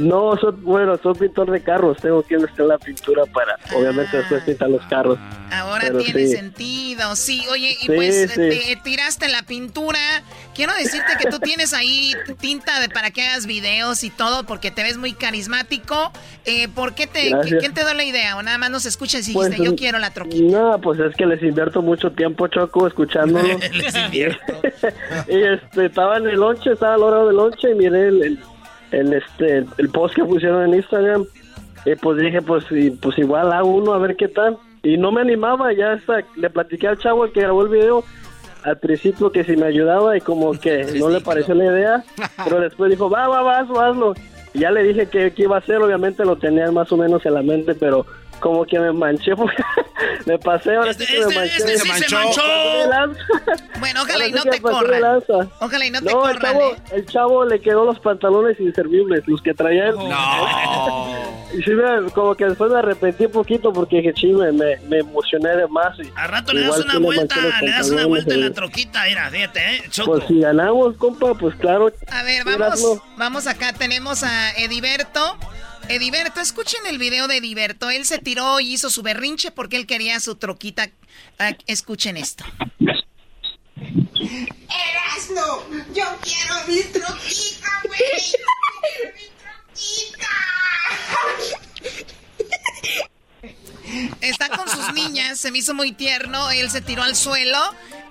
No, 0.01 0.37
soy, 0.41 0.53
bueno, 0.63 0.99
soy 1.01 1.15
pintor 1.15 1.51
de 1.53 1.63
carros. 1.63 1.99
Tengo 1.99 2.21
que 2.23 2.37
mezclar 2.37 2.67
la 2.69 2.79
pintura 2.79 3.25
para, 3.27 3.57
obviamente, 3.77 4.17
después 4.17 4.43
pintar 4.43 4.69
los 4.71 4.85
carros. 4.87 5.19
Ahora 5.53 5.85
Pero 5.87 5.99
tiene 5.99 6.27
sí. 6.27 6.33
sentido. 6.33 7.15
Sí, 7.15 7.45
oye, 7.53 7.71
y 7.81 7.87
Sí, 7.87 7.93
pues 7.95 8.31
sí. 8.33 8.35
te 8.37 8.81
tiraste 8.83 9.29
la 9.29 9.43
pintura. 9.43 9.99
Quiero 10.55 10.73
decirte 10.75 11.13
que 11.23 11.31
tú 11.31 11.39
tienes 11.39 11.75
ahí 11.75 12.13
tinta 12.41 12.81
de, 12.81 12.89
para 12.89 13.13
que 13.13 13.23
hagas 13.23 13.47
videos 13.47 14.03
y 14.03 14.11
todo, 14.11 14.45
porque 14.45 14.73
te 14.73 14.83
ves 14.83 14.97
muy 14.99 15.13
carismático. 15.13 16.11
Eh, 16.45 16.67
¿Por 16.69 16.95
qué 16.95 17.07
te, 17.07 17.29
Gracias. 17.31 17.61
¿quién 17.61 17.73
te 17.73 17.85
dio 17.85 17.95
la 17.95 18.05
idea? 18.05 18.37
O 18.37 18.43
nada 18.43 18.59
más 18.59 18.71
nos 18.71 18.85
escuchas 18.85 19.29
y 19.29 19.33
Pues, 19.33 19.51
dijiste, 19.51 19.65
yo 19.65 19.73
mm, 19.73 19.77
quiero 19.77 19.99
la 20.01 20.11
troquita. 20.11 20.59
No, 20.59 20.81
pues 20.81 20.99
es 20.99 21.15
que 21.15 21.25
les 21.27 21.41
invierto 21.43 21.83
mucho 21.83 22.11
tiempo, 22.11 22.49
Choco, 22.49 22.87
escuchándolo. 22.89 23.56
Les 23.73 23.97
invierto. 23.97 24.55
y 25.29 25.43
este, 25.43 25.87
estaba 25.87 26.19
en 26.19 26.29
el 26.29 26.37
lonche, 26.37 26.73
estaba 26.73 26.95
a 26.95 26.99
la 26.99 27.05
hora 27.07 27.25
del 27.25 27.37
lonche 27.37 27.71
y 27.71 27.75
miré 27.75 28.09
el, 28.09 28.23
el, 28.23 28.39
el, 28.93 29.13
este, 29.13 29.65
el 29.79 29.89
post 29.91 30.15
que 30.15 30.25
pusieron 30.25 30.65
en 30.65 30.75
Instagram. 30.75 31.25
Y 31.85 31.95
pues 31.95 32.19
dije, 32.19 32.43
pues, 32.43 32.65
y, 32.71 32.91
pues 32.91 33.17
igual 33.19 33.53
hago 33.53 33.69
uno 33.69 33.93
a 33.93 33.99
ver 33.99 34.17
qué 34.17 34.29
tal. 34.29 34.59
Y 34.83 34.97
no 34.97 35.13
me 35.13 35.21
animaba, 35.21 35.73
ya 35.73 35.93
hasta 35.93 36.25
le 36.37 36.51
platiqué 36.51 36.89
al 36.89 36.99
chavo 36.99 37.25
el 37.25 37.33
que 37.33 37.41
grabó 37.41 37.63
el 37.63 37.69
video 37.69 38.05
al 38.67 38.79
principio 38.79 39.31
que 39.31 39.45
si 39.45 39.57
me 39.57 39.67
ayudaba 39.67 40.17
y 40.17 40.21
como 40.21 40.53
que 40.53 40.85
no 40.99 41.09
le 41.09 41.21
pareció 41.21 41.55
la 41.55 41.67
idea, 41.67 42.05
pero 42.45 42.61
después 42.61 42.91
dijo, 42.91 43.09
va, 43.09 43.29
va, 43.29 43.43
va, 43.43 43.61
hazlo, 43.61 43.81
hazlo. 43.81 44.15
Y 44.53 44.61
ya 44.61 44.71
le 44.73 44.83
dije 44.83 45.07
que, 45.07 45.33
que 45.33 45.43
iba 45.45 45.57
a 45.57 45.61
hacer, 45.61 45.77
obviamente 45.77 46.25
lo 46.25 46.37
tenía 46.37 46.71
más 46.73 46.91
o 46.91 46.97
menos 46.97 47.25
en 47.25 47.35
la 47.35 47.43
mente, 47.43 47.75
pero 47.75 48.07
como 48.41 48.65
que 48.65 48.79
me 48.79 48.93
manché, 48.93 49.33
me 50.27 50.39
pasé, 50.39 50.75
ahora 50.77 50.93
sí 50.95 51.07
que 51.07 51.19
me 51.27 51.35
manché. 51.35 51.57
este 51.57 51.79
sí 51.79 51.89
se 51.93 52.15
manchó. 52.15 52.43
Bueno, 53.79 54.03
ojalá 54.03 54.27
y 54.27 54.33
no 54.33 54.43
sí 54.43 54.49
te 54.51 54.61
corran. 54.63 55.23
Ojalá 55.61 55.87
y 55.87 55.91
no 55.91 56.01
te 56.01 56.07
No, 56.07 56.29
el 56.29 56.37
corran, 56.39 56.53
chavo, 56.53 56.71
¿eh? 56.73 56.77
el 56.93 57.07
chavo 57.07 57.45
le 57.45 57.61
quedó 57.61 57.85
los 57.85 58.01
pantalones 58.01 58.59
inservibles, 58.59 59.23
los 59.27 59.43
que 59.43 59.53
traía 59.55 59.89
él. 59.89 59.97
Y 61.57 61.63
sí, 61.63 61.71
me- 61.71 62.11
como 62.11 62.35
que 62.35 62.45
después 62.47 62.71
me 62.73 62.79
arrepentí 62.81 63.27
un 63.27 63.33
poquito 63.33 63.73
porque 63.73 63.99
dije, 63.99 64.13
sí, 64.21 64.27
me, 64.27 64.51
me, 64.53 64.77
me 64.89 64.99
emocioné 64.99 65.51
de 65.57 65.67
más. 65.69 65.97
Y 66.01 66.11
Al 66.17 66.29
rato 66.29 66.53
le 66.53 66.63
das 66.67 66.79
una 66.81 66.99
vuelta, 66.99 67.37
manché 67.37 67.65
le 67.67 67.71
das 67.71 67.91
una 67.91 68.07
vuelta 68.07 68.35
en 68.35 68.41
la 68.43 68.51
troquita, 68.53 69.05
mira, 69.05 69.31
fíjate, 69.31 69.77
¿eh? 69.77 69.83
Choco. 69.89 70.13
Pues 70.13 70.25
si 70.27 70.41
ganamos, 70.41 70.97
compa, 70.97 71.35
pues 71.35 71.55
claro. 71.57 71.91
A 72.11 72.23
ver, 72.25 72.45
vamos, 72.45 72.99
vamos 73.17 73.47
acá, 73.47 73.73
tenemos 73.73 74.23
a 74.25 74.51
Ediberto. 74.59 75.37
Ediberto, 75.89 76.41
escuchen 76.41 76.85
el 76.87 76.99
video 76.99 77.29
de 77.29 77.37
Ediberto. 77.37 77.91
Él 77.91 78.05
se 78.05 78.19
tiró 78.19 78.59
y 78.61 78.75
hizo 78.75 78.91
su 78.91 79.03
berrinche 79.03 79.51
porque 79.51 79.77
él 79.77 79.87
quería 79.87 80.19
su 80.21 80.35
troquita. 80.37 80.91
Ah, 81.39 81.53
escuchen 81.67 82.17
esto. 82.17 82.45
Erasno, 83.77 85.65
yo 85.95 86.05
quiero 86.23 86.55
mi 86.67 86.83
troquita, 86.83 87.83
güey. 87.85 88.01
Está 94.21 94.49
con 94.49 94.69
sus 94.69 94.93
niñas, 94.93 95.39
se 95.39 95.51
me 95.53 95.59
hizo 95.59 95.73
muy 95.73 95.93
tierno. 95.93 96.51
Él 96.51 96.71
se 96.71 96.81
tiró 96.81 97.03
al 97.03 97.15
suelo. 97.15 97.59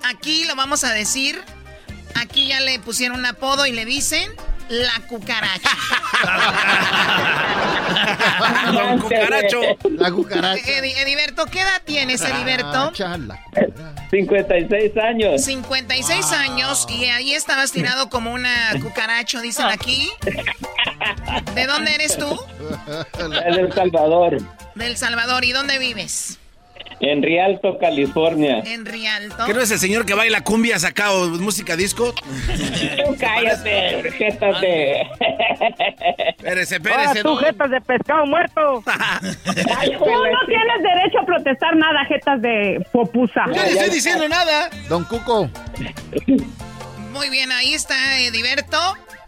Aquí 0.03 0.45
lo 0.45 0.55
vamos 0.55 0.83
a 0.83 0.93
decir. 0.93 1.43
Aquí 2.15 2.47
ya 2.47 2.59
le 2.61 2.79
pusieron 2.79 3.19
un 3.19 3.25
apodo 3.25 3.65
y 3.65 3.71
le 3.71 3.85
dicen 3.85 4.29
la 4.69 4.99
cucaracha. 5.07 5.69
Don 8.73 8.99
Cucaracho. 8.99 9.61
La 9.97 10.11
cucaracha. 10.11 10.61
Edi- 10.65 10.93
Ediberto, 10.97 11.45
¿qué 11.45 11.61
edad 11.61 11.81
tienes, 11.85 12.21
Ediberto? 12.21 12.91
56 14.09 14.97
años. 14.97 15.43
56 15.43 16.31
años 16.31 16.87
y 16.89 17.05
ahí 17.05 17.33
estabas 17.33 17.71
tirado 17.71 18.09
como 18.09 18.31
una 18.33 18.73
cucaracho, 18.81 19.41
dicen 19.41 19.67
aquí. 19.67 20.09
¿De 21.53 21.67
dónde 21.67 21.93
eres 21.95 22.17
tú? 22.17 22.35
En 23.19 23.33
El 23.59 23.73
Salvador, 23.73 24.37
Del 24.75 24.97
Salvador. 24.97 25.45
¿Y 25.45 25.51
dónde 25.51 25.79
vives? 25.79 26.39
En 26.99 27.21
Rialto, 27.21 27.77
California. 27.79 28.59
En 28.65 28.85
Rialto. 28.85 29.45
¿Qué 29.45 29.53
no 29.53 29.61
es 29.61 29.71
el 29.71 29.79
señor 29.79 30.05
que 30.05 30.13
baila 30.13 30.41
cumbia 30.43 30.79
sacado 30.79 31.27
música 31.29 31.75
disco? 31.75 32.13
Tú 33.05 33.15
cállate, 33.19 34.11
jétate. 34.11 35.01
Espérese, 36.37 36.75
Ahora 36.75 37.03
espérese. 37.03 37.21
tú, 37.23 37.29
no. 37.29 37.37
jetas 37.37 37.71
de 37.71 37.81
pescado 37.81 38.25
muerto. 38.27 38.83
Tú 38.85 40.05
no 40.05 40.45
tienes 40.45 40.83
derecho 40.83 41.19
a 41.21 41.25
protestar 41.25 41.75
nada, 41.75 42.05
jetas 42.05 42.41
de 42.41 42.85
popusa. 42.91 43.45
Yo 43.47 43.55
no 43.55 43.63
estoy 43.63 43.89
diciendo 43.89 44.27
nada. 44.29 44.69
Don 44.87 45.03
Cuco. 45.05 45.49
Muy 47.11 47.29
bien, 47.29 47.51
ahí 47.51 47.73
está 47.73 48.19
Ediberto. 48.19 48.77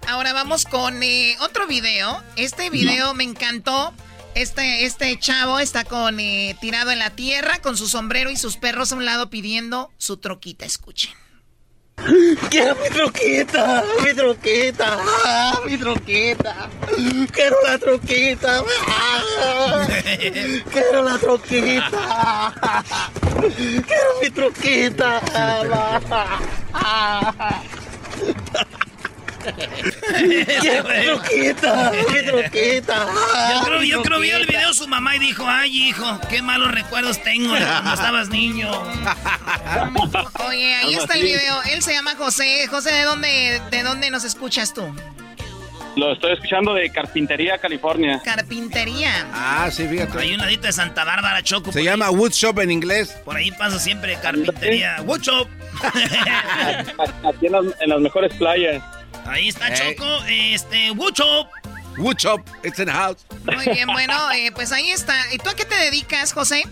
Ahora 0.07 0.31
vamos 0.33 0.65
con 0.65 1.01
eh, 1.01 1.35
otro 1.41 1.67
video. 1.67 2.21
Este 2.35 2.69
video 2.69 3.13
me 3.13 3.23
encantó. 3.23 3.93
Este, 4.37 4.85
este 4.85 5.17
chavo 5.17 5.57
está 5.57 5.83
con 5.83 6.19
eh, 6.19 6.55
tirado 6.61 6.91
en 6.91 6.99
la 6.99 7.09
tierra 7.09 7.57
con 7.59 7.75
su 7.75 7.87
sombrero 7.87 8.29
y 8.29 8.35
sus 8.35 8.57
perros 8.57 8.91
a 8.91 8.95
un 8.95 9.03
lado 9.03 9.31
pidiendo 9.31 9.89
su 9.97 10.17
troquita. 10.17 10.63
Escuchen. 10.63 11.11
Quiero 12.51 12.75
mi 12.75 12.87
troquita, 12.89 13.83
mi 14.03 14.13
troquita, 14.13 14.99
ah, 15.25 15.59
mi 15.65 15.75
troquita. 15.75 16.69
Quiero 17.31 17.55
la 17.65 17.79
troquita. 17.79 18.63
ah, 18.87 19.87
Quiero 20.71 21.01
la 21.01 21.17
troquita. 21.17 22.53
Quiero 23.87 24.19
mi 24.21 24.29
troquita. 24.29 25.19
mi 30.27 30.45
troquita, 31.05 31.91
mi 31.91 32.25
troquita. 32.25 33.07
Yo 33.53 33.65
creo, 33.65 33.83
yo 33.83 34.01
creo 34.01 34.19
vio 34.19 34.37
el 34.37 34.45
video 34.45 34.73
su 34.73 34.87
mamá 34.87 35.15
y 35.15 35.19
dijo, 35.19 35.45
ay 35.47 35.89
hijo, 35.89 36.19
qué 36.29 36.41
malos 36.41 36.71
recuerdos 36.71 37.21
tengo 37.23 37.53
de 37.53 37.65
cuando 37.65 37.93
estabas 37.93 38.29
niño. 38.29 38.71
Oye, 40.47 40.75
ahí 40.75 40.95
está 40.95 41.15
el 41.15 41.23
video. 41.23 41.61
Él 41.71 41.81
se 41.81 41.93
llama 41.93 42.15
José. 42.15 42.67
José, 42.67 42.91
¿de 42.91 43.03
dónde, 43.03 43.61
de 43.71 43.83
dónde 43.83 44.09
nos 44.11 44.23
escuchas 44.23 44.73
tú? 44.73 44.83
Lo 45.97 46.13
estoy 46.13 46.33
escuchando 46.33 46.75
de 46.75 46.91
Carpintería, 46.91 47.57
California. 47.57 48.21
Carpintería. 48.23 49.27
Ah, 49.33 49.67
sí, 49.71 49.87
fíjate. 49.87 50.19
Hay 50.19 50.31
un 50.33 50.37
ladito 50.37 50.67
de 50.67 50.73
Santa 50.73 51.03
Bárbara, 51.03 51.41
Choco. 51.41 51.71
Se 51.71 51.83
llama 51.83 52.11
Wood 52.11 52.33
Shop 52.33 52.59
en 52.59 52.69
inglés. 52.69 53.17
por 53.25 53.35
ahí 53.35 53.49
pasa 53.51 53.79
siempre 53.79 54.15
carpintería. 54.21 54.97
Wood 55.05 55.21
Shop. 55.21 55.47
Aquí 57.27 57.47
en 57.47 57.51
las, 57.51 57.65
en 57.79 57.89
las 57.89 57.99
mejores 57.99 58.31
playas. 58.35 58.83
Ahí 59.27 59.49
está 59.49 59.67
Hey. 59.69 59.95
Choco, 59.95 60.23
este. 60.27 60.91
Wood 60.91 61.13
Shop, 62.17 62.41
it's 62.63 62.77
in 62.79 62.85
the 62.85 62.91
house. 62.91 63.25
Muy 63.43 63.65
bien, 63.73 63.87
bueno, 63.87 64.13
eh, 64.31 64.51
pues 64.53 64.71
ahí 64.71 64.91
está. 64.91 65.15
¿Y 65.33 65.39
tú 65.39 65.49
a 65.49 65.55
qué 65.55 65.65
te 65.65 65.75
dedicas, 65.75 66.31
José? 66.31 66.63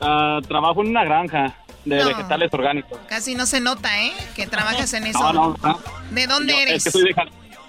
Ah, 0.00 0.40
trabajo 0.48 0.82
en 0.82 0.88
una 0.88 1.04
granja 1.04 1.54
de 1.84 1.96
No. 1.98 2.08
vegetales 2.08 2.52
orgánicos. 2.52 2.98
Casi 3.08 3.34
no 3.34 3.46
se 3.46 3.60
nota, 3.60 4.02
¿eh? 4.02 4.12
Que 4.34 4.46
trabajas 4.46 4.92
en 4.94 5.06
eso. 5.06 5.20
No, 5.32 5.32
no, 5.32 5.56
no. 5.62 5.80
¿De 6.10 6.26
dónde 6.26 6.54
Yo- 6.54 6.58
eres? 6.58 6.74
Es 6.74 6.84
que 6.84 6.90
soy 6.90 7.04
de, 7.04 7.14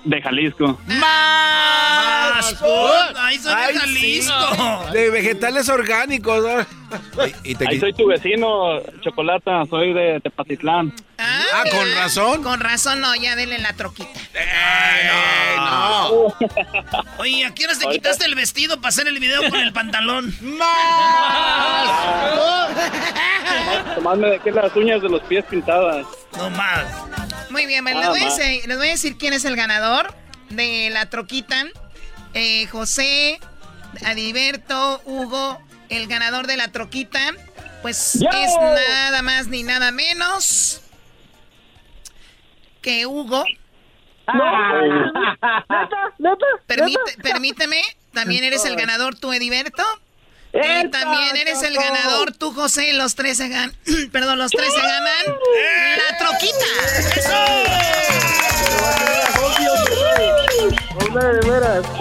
de 0.03 0.21
Jalisco. 0.21 0.79
¡Más! 0.87 2.61
¡Ahí 3.15 3.37
soy 3.37 3.53
Ay, 3.55 3.73
de 3.73 3.79
Jalisco! 3.79 4.89
De 4.91 5.09
vegetales 5.09 5.69
orgánicos. 5.69 6.43
Y 7.43 7.55
te 7.55 7.67
Ahí 7.69 7.79
soy 7.79 7.93
tu 7.93 8.07
vecino, 8.07 8.81
Chocolata. 9.01 9.63
Soy 9.69 9.93
de 9.93 10.19
Tepatitlán. 10.21 10.93
Ah, 11.17 11.63
con 11.69 11.85
mira. 11.87 12.01
razón. 12.01 12.43
Con 12.43 12.59
razón, 12.59 12.99
no, 12.99 13.15
ya 13.15 13.35
denle 13.35 13.59
la 13.59 13.73
troquita. 13.73 14.09
Eh, 14.33 15.55
no. 15.57 16.33
Oye, 17.19 17.45
¿a 17.45 17.53
qué 17.53 17.65
horas 17.65 17.79
te 17.79 17.87
quitaste 17.87 18.25
el 18.25 18.35
vestido 18.35 18.77
para 18.77 18.89
hacer 18.89 19.07
el 19.07 19.19
video 19.19 19.47
con 19.49 19.59
el 19.59 19.71
pantalón? 19.71 20.35
Tomás 23.95 24.17
me 24.17 24.29
dejé 24.29 24.51
las 24.51 24.75
uñas 24.75 25.01
de 25.01 25.09
los 25.09 25.21
pies 25.23 25.45
pintadas. 25.45 26.05
No 26.37 26.49
más. 26.51 26.85
Muy 27.51 27.65
bien, 27.65 27.83
pues, 27.83 27.95
les, 27.95 28.05
Ah, 28.05 28.09
voy 28.09 28.21
a 28.21 28.25
decir, 28.25 28.67
les 28.67 28.77
voy 28.77 28.87
a 28.87 28.91
decir 28.91 29.17
quién 29.17 29.33
es 29.33 29.45
el 29.45 29.55
ganador 29.55 30.13
de 30.49 30.89
la 30.91 31.09
troquita. 31.09 31.65
Eh, 32.33 32.67
José, 32.67 33.39
Adiberto, 34.05 35.01
Hugo, 35.05 35.61
el 35.89 36.07
ganador 36.07 36.47
de 36.47 36.57
la 36.57 36.69
troquita. 36.71 37.19
Pues 37.81 38.13
¡Yo! 38.19 38.29
es 38.29 38.51
nada 38.89 39.21
más 39.21 39.47
ni 39.47 39.63
nada 39.63 39.91
menos 39.91 40.81
que 42.81 43.05
Hugo. 43.05 43.43
¿Neta? 46.19 46.45
Permite- 46.67 47.17
permíteme, 47.21 47.81
también 48.13 48.43
eres 48.43 48.65
el 48.65 48.75
ganador 48.75 49.15
tú, 49.17 49.33
Ediberto. 49.33 49.83
Y 50.53 50.87
también 50.89 51.35
eres 51.37 51.63
el 51.63 51.75
ganador, 51.75 52.33
tú, 52.33 52.53
José, 52.53 52.91
los 52.93 53.15
tres 53.15 53.37
se 53.37 53.47
ganan. 53.47 53.73
Perdón, 54.11 54.37
los 54.39 54.51
tres 54.51 54.73
se 54.73 54.79
ganan 54.81 55.25
la 56.09 56.17
troquita. 56.17 56.65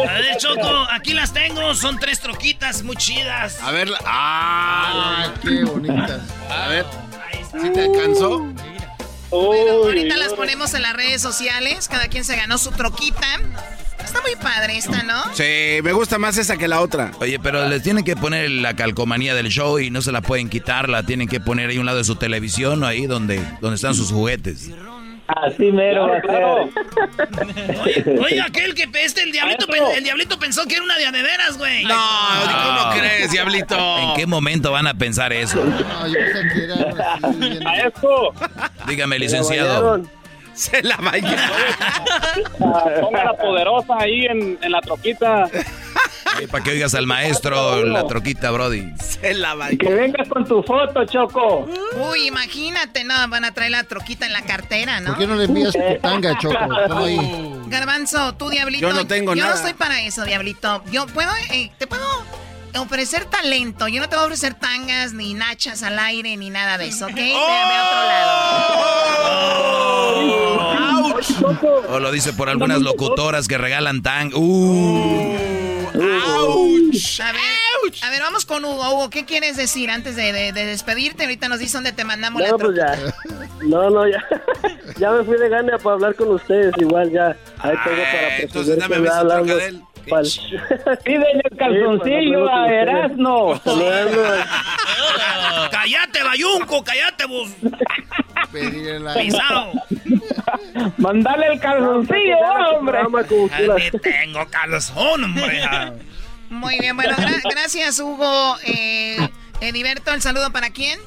A 0.08 0.12
ver, 0.14 0.36
Choco, 0.38 0.86
aquí 0.90 1.12
las 1.14 1.32
tengo. 1.32 1.74
Son 1.74 1.98
tres 1.98 2.20
troquitas 2.20 2.82
muy 2.82 2.96
chidas. 2.96 3.58
A 3.62 3.70
ver, 3.70 3.88
la- 3.88 3.98
ah, 4.04 5.32
qué 5.42 5.64
bonitas. 5.64 6.20
A 6.48 6.68
ver, 6.68 6.86
¿sí 7.60 7.70
te 7.72 7.82
alcanzó? 7.84 8.40
Bueno, 9.30 9.72
ahorita 9.84 10.16
las 10.16 10.32
ponemos 10.32 10.74
en 10.74 10.82
las 10.82 10.92
redes 10.94 11.22
sociales. 11.22 11.88
Cada 11.88 12.08
quien 12.08 12.24
se 12.24 12.36
ganó 12.36 12.58
su 12.58 12.70
troquita. 12.72 13.26
Está 14.10 14.22
muy 14.22 14.34
padre 14.34 14.76
esta, 14.76 15.04
¿no? 15.04 15.22
Sí, 15.34 15.78
me 15.84 15.92
gusta 15.92 16.18
más 16.18 16.36
esa 16.36 16.56
que 16.56 16.66
la 16.66 16.80
otra. 16.80 17.12
Oye, 17.20 17.38
pero 17.38 17.68
les 17.68 17.80
tienen 17.80 18.02
que 18.02 18.16
poner 18.16 18.50
la 18.50 18.74
calcomanía 18.74 19.36
del 19.36 19.50
show 19.50 19.78
y 19.78 19.90
no 19.90 20.02
se 20.02 20.10
la 20.10 20.20
pueden 20.20 20.48
quitar, 20.48 20.88
la 20.88 21.04
tienen 21.04 21.28
que 21.28 21.38
poner 21.38 21.70
ahí 21.70 21.76
a 21.76 21.80
un 21.80 21.86
lado 21.86 21.98
de 21.98 22.02
su 22.02 22.16
televisión 22.16 22.82
o 22.82 22.88
ahí 22.88 23.06
donde, 23.06 23.40
donde 23.60 23.76
están 23.76 23.94
sus 23.94 24.10
juguetes. 24.10 24.68
Así 25.28 25.70
mero 25.70 26.08
va 26.08 26.20
ser. 26.22 28.18
Oye, 28.20 28.40
aquel 28.40 28.74
que 28.74 28.88
este, 28.94 29.22
el 29.22 29.30
diablito, 29.30 29.66
el 29.96 30.02
diablito 30.02 30.40
pensó 30.40 30.66
que 30.66 30.74
era 30.74 30.82
una 30.82 30.98
de 30.98 31.22
veras, 31.22 31.56
güey. 31.56 31.84
No, 31.84 31.94
¿cómo 31.94 32.90
crees, 32.98 33.30
diablito? 33.30 33.76
¿En 34.00 34.14
qué 34.16 34.26
momento 34.26 34.72
van 34.72 34.88
a 34.88 34.94
pensar 34.94 35.32
eso? 35.32 35.64
No, 35.64 36.08
yo 36.08 36.14
pensé 36.14 36.48
que 36.52 36.64
era 36.64 37.92
Dígame, 38.88 39.20
licenciado. 39.20 40.02
Se 40.54 40.82
la 40.82 40.96
bañaron. 40.96 41.50
Ponga 43.00 43.24
la 43.24 43.32
poderosa 43.36 43.94
ahí 43.98 44.26
en, 44.26 44.58
en 44.60 44.72
la 44.72 44.80
troquita. 44.80 45.48
Para 46.50 46.64
que 46.64 46.70
oigas 46.70 46.94
al 46.94 47.06
maestro, 47.06 47.84
la 47.84 48.06
troquita, 48.06 48.50
Brody. 48.50 48.92
Se 48.98 49.34
la 49.34 49.54
bañaron. 49.54 49.78
que 49.78 49.94
vengas 49.94 50.28
con 50.28 50.44
tu 50.46 50.62
foto, 50.62 51.04
Choco. 51.04 51.68
Uy, 52.10 52.26
imagínate, 52.28 53.04
no, 53.04 53.14
van 53.28 53.44
a 53.44 53.52
traer 53.52 53.72
la 53.72 53.84
troquita 53.84 54.26
en 54.26 54.32
la 54.32 54.42
cartera, 54.42 55.00
¿no? 55.00 55.08
¿Por 55.10 55.18
qué 55.18 55.26
no 55.26 55.34
le 55.36 55.44
envías 55.44 55.72
tu 55.72 56.00
tanga, 56.00 56.38
Choco? 56.38 56.56
Ahí. 56.98 57.52
Garbanzo, 57.66 58.34
tú, 58.34 58.48
Diablito. 58.48 58.88
Yo 58.88 58.92
no 58.92 59.06
tengo 59.06 59.34
Yo 59.34 59.42
nada. 59.42 59.50
no 59.50 59.56
estoy 59.56 59.74
para 59.74 60.00
eso, 60.02 60.24
Diablito. 60.24 60.82
Yo 60.90 61.06
puedo, 61.06 61.30
eh, 61.52 61.70
te 61.78 61.86
puedo 61.86 62.04
ofrecer 62.78 63.24
talento. 63.26 63.88
Yo 63.88 64.00
no 64.00 64.08
te 64.08 64.16
voy 64.16 64.22
a 64.22 64.26
ofrecer 64.26 64.54
tangas, 64.54 65.12
ni 65.12 65.34
nachas 65.34 65.82
al 65.82 65.98
aire, 65.98 66.36
ni 66.36 66.50
nada 66.50 66.78
de 66.78 66.86
eso, 66.88 67.06
¿ok? 67.06 67.14
Ve, 67.14 67.34
a 67.34 67.84
otro 67.86 68.08
lado. 68.08 68.30
O 71.90 71.98
lo 71.98 72.12
dice 72.12 72.32
por 72.32 72.48
algunas 72.48 72.80
locutoras 72.80 73.48
que 73.48 73.58
regalan 73.58 74.02
tan. 74.02 74.30
Uh. 74.34 75.36
A 77.22 77.32
ver, 77.32 77.42
a 78.02 78.10
ver, 78.10 78.20
vamos 78.20 78.44
con 78.46 78.64
Hugo. 78.64 78.90
Hugo, 78.94 79.10
¿qué 79.10 79.24
quieres 79.24 79.56
decir 79.56 79.90
antes 79.90 80.14
de, 80.16 80.32
de- 80.32 80.52
de 80.52 80.64
despedirte? 80.66 81.24
Ahorita 81.24 81.48
nos 81.48 81.58
dice 81.58 81.76
dónde 81.76 81.92
te 81.92 82.04
mandamos 82.04 82.40
la 82.42 82.50
No, 82.50 82.58
pues 82.58 82.74
troca. 82.76 82.96
ya. 82.96 83.14
No, 83.66 83.90
no, 83.90 84.06
ya. 84.08 84.22
Ya 84.98 85.10
me 85.12 85.24
fui 85.24 85.38
de 85.38 85.48
gana 85.48 85.78
para 85.78 85.94
hablar 85.94 86.14
con 86.14 86.30
ustedes. 86.32 86.74
Igual 86.78 87.10
ya. 87.10 87.28
Ahí 87.58 87.74
tengo 87.84 88.02
para 88.02 88.36
Ay, 88.36 88.42
entonces 88.42 88.78
dame 88.78 88.98
beso, 88.98 89.14
Pal- 90.10 90.98
Pídele 91.04 91.40
el 91.50 91.56
calzoncillo 91.56 92.48
a 92.52 92.68
Erasmo. 92.68 93.60
Saludando. 93.64 94.22
Cállate, 95.70 96.22
bayunco, 96.22 96.82
cállate, 96.84 97.24
vos. 97.26 97.50
Pisado. 99.22 99.72
Mandale 100.98 101.46
el 101.52 101.60
calzoncillo, 101.60 102.36
hombre. 102.76 102.98
Ni 103.78 103.90
tengo 104.00 104.46
calzón, 104.48 105.24
hombre. 105.24 105.62
Muy 106.50 106.78
bien, 106.80 106.96
bueno, 106.96 107.14
gra- 107.16 107.40
gracias, 107.48 108.00
Hugo. 108.00 108.56
Eh, 108.64 109.16
Heriberto, 109.60 110.12
¿el 110.12 110.20
saludo 110.22 110.50
para 110.50 110.70
quién? 110.70 110.98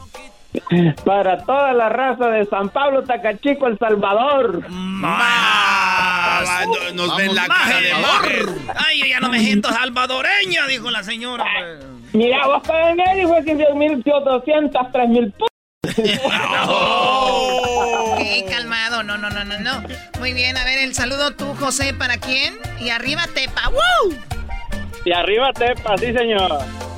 Para 1.04 1.38
toda 1.46 1.74
la 1.74 1.90
raza 1.90 2.28
de 2.28 2.46
San 2.46 2.70
Pablo, 2.70 3.04
Tacachico, 3.04 3.68
El 3.68 3.78
Salvador. 3.80 4.70
No- 4.70 5.18
nos 6.94 7.18
ven 7.18 7.36
la 7.36 7.48
cara 7.48 7.80
de 7.82 7.92
amor. 7.92 8.56
Ay, 8.76 9.00
yo 9.00 9.06
ya 9.08 9.20
no 9.20 9.30
me 9.30 9.40
siento 9.40 9.70
salvadoreña, 9.70 10.68
dijo 10.68 10.90
la 10.92 11.04
señora. 11.04 11.44
hombre. 11.44 11.88
Mira, 12.14 12.46
vos 12.48 12.62
que 13.44 13.56
10 13.56 13.74
mil, 13.76 14.04
200, 14.04 14.92
3 14.92 15.10
mil. 15.10 15.32
p- 15.32 15.46
Ok, 16.64 18.20
calmado, 18.50 19.04
no, 19.04 19.18
no, 19.18 19.30
no, 19.30 19.44
no, 19.44 19.60
no. 19.60 19.84
Muy 20.20 20.34
bien, 20.34 20.56
a 20.58 20.64
ver, 20.64 20.80
el 20.80 20.94
saludo 20.94 21.32
tú, 21.36 21.54
José, 21.60 21.94
¿para 21.94 22.18
quién? 22.18 22.56
Y 22.80 22.90
arriba, 22.90 23.24
Tepa, 23.34 23.70
¡Woo! 23.70 24.16
Y 25.06 25.12
arriba, 25.12 25.52
Tepa, 25.54 25.98
sí, 25.98 26.14
señor. 26.14 26.50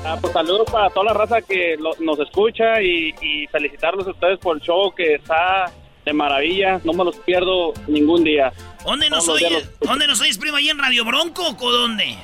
Ah, 0.04 0.16
pues 0.20 0.32
saludos 0.32 0.70
para 0.70 0.88
toda 0.90 1.06
la 1.06 1.12
raza 1.14 1.42
que 1.42 1.76
lo- 1.78 1.96
nos 1.98 2.18
escucha 2.20 2.80
y, 2.80 3.12
y 3.20 3.46
felicitarlos 3.48 4.06
a 4.06 4.10
ustedes 4.10 4.38
por 4.38 4.56
el 4.56 4.62
show 4.62 4.94
que 4.94 5.14
está 5.14 5.72
de 6.04 6.12
maravilla. 6.12 6.80
No 6.84 6.92
me 6.92 7.04
los 7.04 7.16
pierdo 7.16 7.72
ningún 7.88 8.22
día. 8.22 8.52
¿Dónde 8.84 9.10
nos 9.10 9.28
oyes? 9.28 9.68
¿Dónde 9.80 10.06
nos 10.06 10.20
oyes, 10.20 10.38
primo? 10.38 10.56
¿Ahí 10.56 10.68
en 10.68 10.78
Radio 10.78 11.04
Bronco 11.04 11.56
o 11.58 11.72
dónde? 11.72 12.16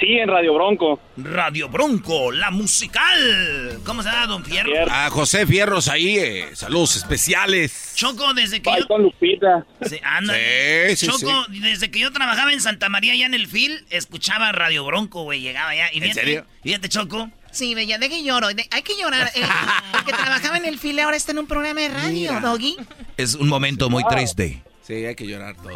Sí, 0.00 0.14
en 0.18 0.28
Radio 0.28 0.54
Bronco. 0.54 0.98
Radio 1.18 1.68
Bronco, 1.68 2.32
la 2.32 2.50
musical. 2.50 3.78
¿Cómo 3.84 4.02
se 4.02 4.08
llama, 4.08 4.26
don 4.28 4.42
Fierro? 4.44 4.72
A 4.90 5.10
José 5.10 5.46
Fierros 5.46 5.88
ahí, 5.88 6.16
eh, 6.16 6.48
saludos 6.54 6.96
especiales. 6.96 7.92
Choco, 7.96 8.32
desde 8.32 8.62
que 8.62 8.70
yo... 8.78 8.86
con 8.88 9.02
Lupita. 9.02 9.66
Sí, 9.82 10.00
ándale. 10.02 10.96
Sí, 10.96 11.06
sí, 11.06 11.12
Choco, 11.12 11.44
desde 11.50 11.90
que 11.90 11.98
yo 11.98 12.10
trabajaba 12.12 12.50
en 12.52 12.62
Santa 12.62 12.88
María, 12.88 13.12
allá 13.12 13.26
en 13.26 13.34
el 13.34 13.46
FIL, 13.46 13.84
escuchaba 13.90 14.50
Radio 14.52 14.84
Bronco, 14.86 15.22
güey, 15.24 15.42
llegaba 15.42 15.70
allá. 15.70 15.88
Y 15.92 15.98
¿En 15.98 16.02
fíjate, 16.04 16.20
serio? 16.20 16.46
Fíjate, 16.62 16.88
Choco. 16.88 17.30
Sí, 17.50 17.74
bella, 17.74 17.98
de 17.98 18.08
que 18.08 18.22
lloro. 18.24 18.48
de- 18.54 18.66
hay 18.70 18.82
que 18.82 18.96
llorar. 18.98 19.30
El, 19.34 19.42
el 19.42 20.04
que 20.06 20.12
trabajaba 20.12 20.56
en 20.56 20.64
el 20.64 20.78
file 20.78 21.02
ahora 21.02 21.16
está 21.18 21.32
en 21.32 21.40
un 21.40 21.46
programa 21.46 21.80
de 21.80 21.88
radio, 21.90 22.10
Mira. 22.32 22.40
Doggy. 22.40 22.76
Es 23.18 23.34
un 23.34 23.48
momento 23.48 23.90
muy 23.90 24.02
triste. 24.04 24.62
Sí, 24.82 24.94
hay 25.04 25.14
que 25.14 25.26
llorar 25.26 25.54
todo. 25.56 25.72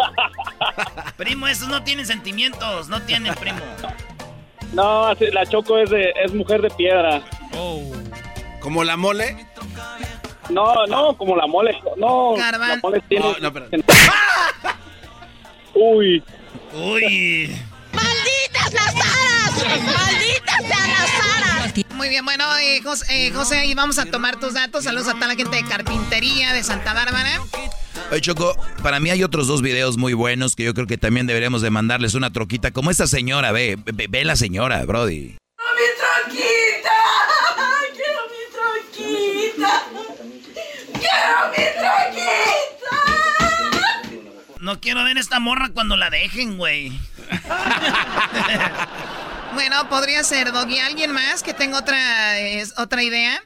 Primo, 1.16 1.46
esos 1.46 1.68
no 1.68 1.82
tienen 1.84 2.04
sentimientos, 2.06 2.88
no 2.88 3.02
tienen, 3.02 3.34
primo. 3.34 3.58
No, 4.74 5.14
la 5.14 5.46
Choco 5.46 5.78
es, 5.78 5.90
de, 5.90 6.12
es 6.22 6.34
mujer 6.34 6.60
de 6.62 6.70
piedra. 6.70 7.22
¿Como 8.60 8.82
la 8.84 8.96
mole? 8.96 9.46
No, 10.50 10.86
no, 10.86 11.16
como 11.16 11.36
la 11.36 11.46
mole. 11.46 11.76
No, 11.96 12.34
Garban- 12.36 12.68
la 12.68 12.76
mole 12.82 13.00
tiene... 13.08 13.24
No, 13.24 13.38
no, 13.40 13.52
pero- 13.52 13.66
Uy. 15.74 16.22
Uy. 16.74 17.56
¡Malditas 17.94 18.72
las 18.72 18.94
aras! 18.94 19.52
¡Malditas 19.84 20.58
sean 20.58 20.90
las 20.90 21.10
aras! 21.38 21.72
Muy 21.94 22.08
bien, 22.08 22.24
bueno, 22.24 22.44
eh, 22.58 22.82
eh, 23.08 23.30
José, 23.32 23.58
ahí 23.58 23.74
vamos 23.74 23.98
a 23.98 24.06
tomar 24.06 24.38
tus 24.38 24.54
datos. 24.54 24.84
Saludos 24.84 25.08
a 25.08 25.14
toda 25.14 25.28
la 25.28 25.36
gente 25.36 25.56
de 25.56 25.64
carpintería 25.64 26.52
de 26.52 26.62
Santa 26.62 26.92
Bárbara. 26.92 27.40
Oye, 28.10 28.20
Choco, 28.20 28.56
para 28.82 29.00
mí 29.00 29.10
hay 29.10 29.24
otros 29.24 29.46
dos 29.46 29.62
videos 29.62 29.96
muy 29.96 30.12
buenos 30.12 30.54
que 30.56 30.64
yo 30.64 30.74
creo 30.74 30.86
que 30.86 30.98
también 30.98 31.26
deberíamos 31.26 31.62
de 31.62 31.70
mandarles 31.70 32.14
una 32.14 32.30
troquita. 32.32 32.70
Como 32.70 32.90
esta 32.90 33.06
señora, 33.06 33.52
ve, 33.52 33.78
ve, 33.84 34.06
ve 34.08 34.24
la 34.24 34.36
señora, 34.36 34.84
Brody. 34.84 35.36
¡Mi 35.36 35.86
troquita! 35.98 37.00
¡Quiero 37.94 38.20
mi 38.28 38.42
troquita! 38.52 39.82
¡Quiero 40.92 41.38
mi 41.50 41.64
troquita! 41.80 42.96
No 44.60 44.80
quiero 44.80 45.04
ver 45.04 45.18
esta 45.18 45.40
morra 45.40 45.70
cuando 45.70 45.96
la 45.96 46.10
dejen, 46.10 46.58
güey. 46.58 46.92
Bueno, 49.54 49.88
podría 49.88 50.24
ser, 50.24 50.50
Doggy. 50.50 50.80
¿Alguien 50.80 51.12
más 51.12 51.44
que 51.44 51.54
tenga 51.54 51.78
otra, 51.78 51.96
otra 52.76 53.04
idea? 53.04 53.40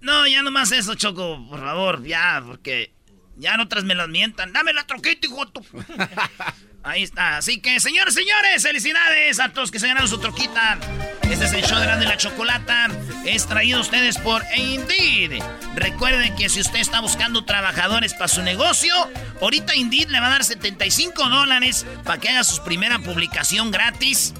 No, 0.00 0.26
ya 0.26 0.42
nomás 0.42 0.72
eso, 0.72 0.94
Choco, 0.94 1.46
por 1.48 1.60
favor, 1.60 2.04
ya, 2.04 2.42
porque 2.46 2.92
ya 3.38 3.54
en 3.54 3.60
otras 3.60 3.84
me 3.84 3.94
las 3.94 4.08
mientan. 4.08 4.52
Dame 4.52 4.72
la 4.72 4.86
troquita, 4.86 5.26
hijo 5.26 5.44
de 5.44 5.52
tu... 5.52 5.64
Ahí 6.84 7.02
está. 7.02 7.36
Así 7.36 7.60
que, 7.60 7.80
señores, 7.80 8.14
señores, 8.14 8.62
felicidades 8.62 9.40
a 9.40 9.50
todos 9.50 9.70
que 9.70 9.78
se 9.78 9.88
ganaron 9.88 10.08
su 10.08 10.18
troquita. 10.18 10.78
Este 11.22 11.44
es 11.44 11.52
el 11.52 11.62
show 11.62 11.78
de 11.78 11.84
Grande 11.84 12.06
y 12.06 12.08
la 12.08 12.16
Chocolata. 12.16 12.88
Es 13.26 13.46
traído 13.46 13.78
a 13.78 13.82
ustedes 13.82 14.16
por 14.18 14.42
Indeed. 14.56 15.42
Recuerden 15.74 16.34
que 16.36 16.48
si 16.48 16.60
usted 16.60 16.78
está 16.78 17.00
buscando 17.00 17.44
trabajadores 17.44 18.14
para 18.14 18.28
su 18.28 18.42
negocio, 18.42 18.94
ahorita 19.40 19.74
Indeed 19.74 20.08
le 20.08 20.20
va 20.20 20.28
a 20.28 20.30
dar 20.30 20.44
75 20.44 21.28
dólares 21.28 21.84
para 22.04 22.18
que 22.18 22.30
haga 22.30 22.44
su 22.44 22.62
primera 22.64 22.98
publicación 23.00 23.70
gratis 23.70 24.32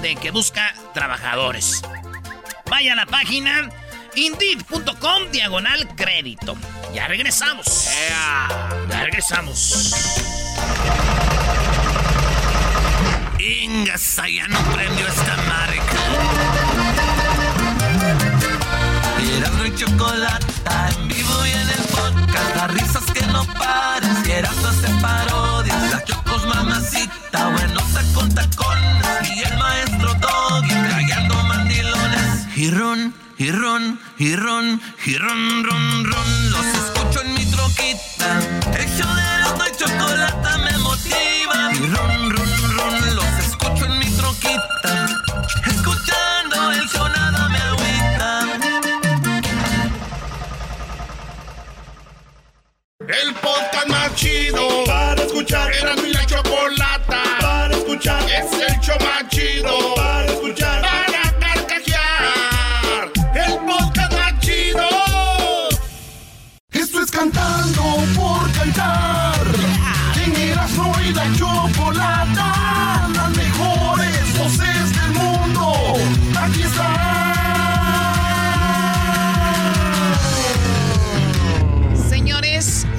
de 0.00 0.14
que 0.16 0.30
busca 0.30 0.74
trabajadores. 0.94 1.82
Vaya 2.70 2.92
a 2.92 2.96
la 2.96 3.06
página 3.06 3.68
Indeed.com 4.14 5.30
diagonal 5.32 5.88
crédito. 5.96 6.56
Ya 6.96 7.06
regresamos. 7.08 7.88
Ya 8.08 9.00
regresamos. 9.04 10.16
Ingas, 13.38 14.16
ya 14.16 14.48
no 14.48 14.58
prendió 14.72 15.06
esta 15.06 15.36
marca. 15.42 15.96
Erasmo 19.36 19.64
y 19.66 19.74
chocolata 19.74 20.88
en 20.96 21.08
vivo 21.08 21.46
y 21.46 21.50
en 21.50 21.68
el 21.68 21.84
podcast. 21.92 22.56
Las 22.56 22.70
risas 22.70 23.04
que 23.12 23.26
no 23.26 23.44
paran. 23.44 24.24
Si 24.24 24.32
Erasmo 24.32 24.68
hace 24.68 24.88
parodias. 25.02 25.90
La 25.90 26.02
chocos 26.02 26.46
mamacita. 26.46 27.48
Buenos 27.50 27.84
con 28.14 28.34
tacones. 28.34 29.36
Y 29.36 29.42
el 29.42 29.58
maestro 29.58 30.14
Doggy 30.14 30.74
trayendo 30.88 31.34
mandilones. 31.42 32.56
Y 32.56 32.70
y 33.38 33.50
ron, 33.50 34.00
y 34.18 34.34
ron, 34.34 34.80
y 35.04 35.14
ron. 35.16 36.10
Los 36.50 36.66
escucho 36.66 37.20
en 37.22 37.34
mi 37.34 37.44
troquita. 37.46 38.40
El 38.78 38.88
show 38.96 39.14
de 39.14 39.22
Erasmo 39.22 39.64
y 39.66 39.76
Chocolata 39.76 40.58
me 40.58 40.78
motiva. 40.78 41.70
Y 41.74 41.86
ron, 41.94 42.30
ron, 42.30 42.76
ron. 42.76 43.14
Los 43.14 43.26
escucho 43.44 43.84
en 43.84 43.98
mi 43.98 44.10
troquita. 44.16 45.06
Escuchando 45.66 46.72
el 46.72 46.88
show 46.88 47.08
nada 47.08 47.48
me 47.50 47.58
agüita. 47.58 48.40
El 53.00 53.34
podcast 53.34 53.88
más 53.88 54.14
chido 54.14 54.84
para 54.86 55.22
escuchar. 55.22 55.72
Era 55.74 55.94
mi 55.96 56.12
la 56.12 56.24
chocolata 56.24 57.22
para 57.40 57.76
escuchar. 57.76 58.22
Es 58.30 58.52
el 58.52 58.80
show 58.80 58.96
más 59.00 59.28
chido 59.28 59.94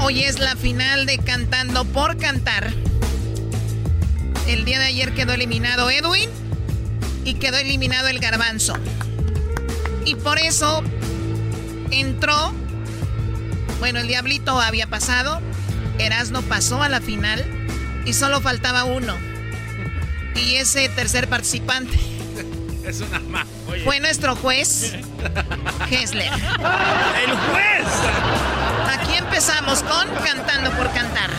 hoy 0.08 0.24
es 0.24 0.40
la 0.40 0.56
final 0.56 1.06
de 1.06 1.18
Cantando 1.18 1.84
por 1.84 2.16
Cantar. 2.16 2.72
El 4.48 4.64
día 4.64 4.80
de 4.80 4.86
ayer 4.86 5.14
quedó 5.14 5.34
eliminado 5.34 5.90
Edwin 5.90 6.30
y 7.26 7.34
quedó 7.34 7.58
eliminado 7.58 8.08
el 8.08 8.20
garbanzo. 8.20 8.76
Y 10.06 10.16
por 10.16 10.40
eso 10.40 10.82
entró, 11.92 12.54
bueno, 13.80 14.00
el 14.00 14.08
diablito 14.08 14.58
había 14.62 14.88
pasado, 14.88 15.42
Erasno 16.00 16.42
pasó 16.42 16.82
a 16.82 16.88
la 16.88 17.02
final 17.02 17.46
y 18.06 18.14
solo 18.14 18.40
faltaba 18.40 18.86
uno. 18.86 19.14
Y 20.36 20.56
ese 20.56 20.88
tercer 20.88 21.28
participante 21.28 22.00
Es 22.86 23.02
una 23.02 23.46
fue 23.84 24.00
nuestro 24.00 24.38
juez, 24.38 24.94
Hessler. 25.92 26.32
¡El 26.32 27.36
juez! 27.36 28.57
Aquí 29.02 29.16
empezamos 29.16 29.84
con 29.84 30.08
Cantando 30.24 30.72
por 30.72 30.92
Cantar. 30.92 31.30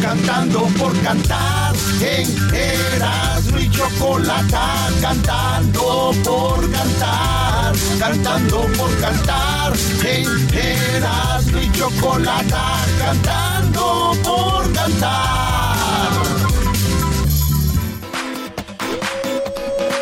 Cantando 0.00 0.60
por 0.78 0.98
cantar 1.02 1.74
en 2.00 2.54
Erasmo 2.54 3.58
y 3.58 3.70
Chocolata. 3.70 4.88
Cantando 5.00 6.12
por 6.24 6.72
cantar. 6.72 7.74
Cantando 7.98 8.60
por 8.78 9.00
cantar 9.00 9.72
en 10.02 10.48
Erasmo 10.54 11.60
y 11.60 11.72
Chocolata. 11.72 12.76
Cantando 12.98 14.16
por 14.24 14.72
cantar. 14.72 15.70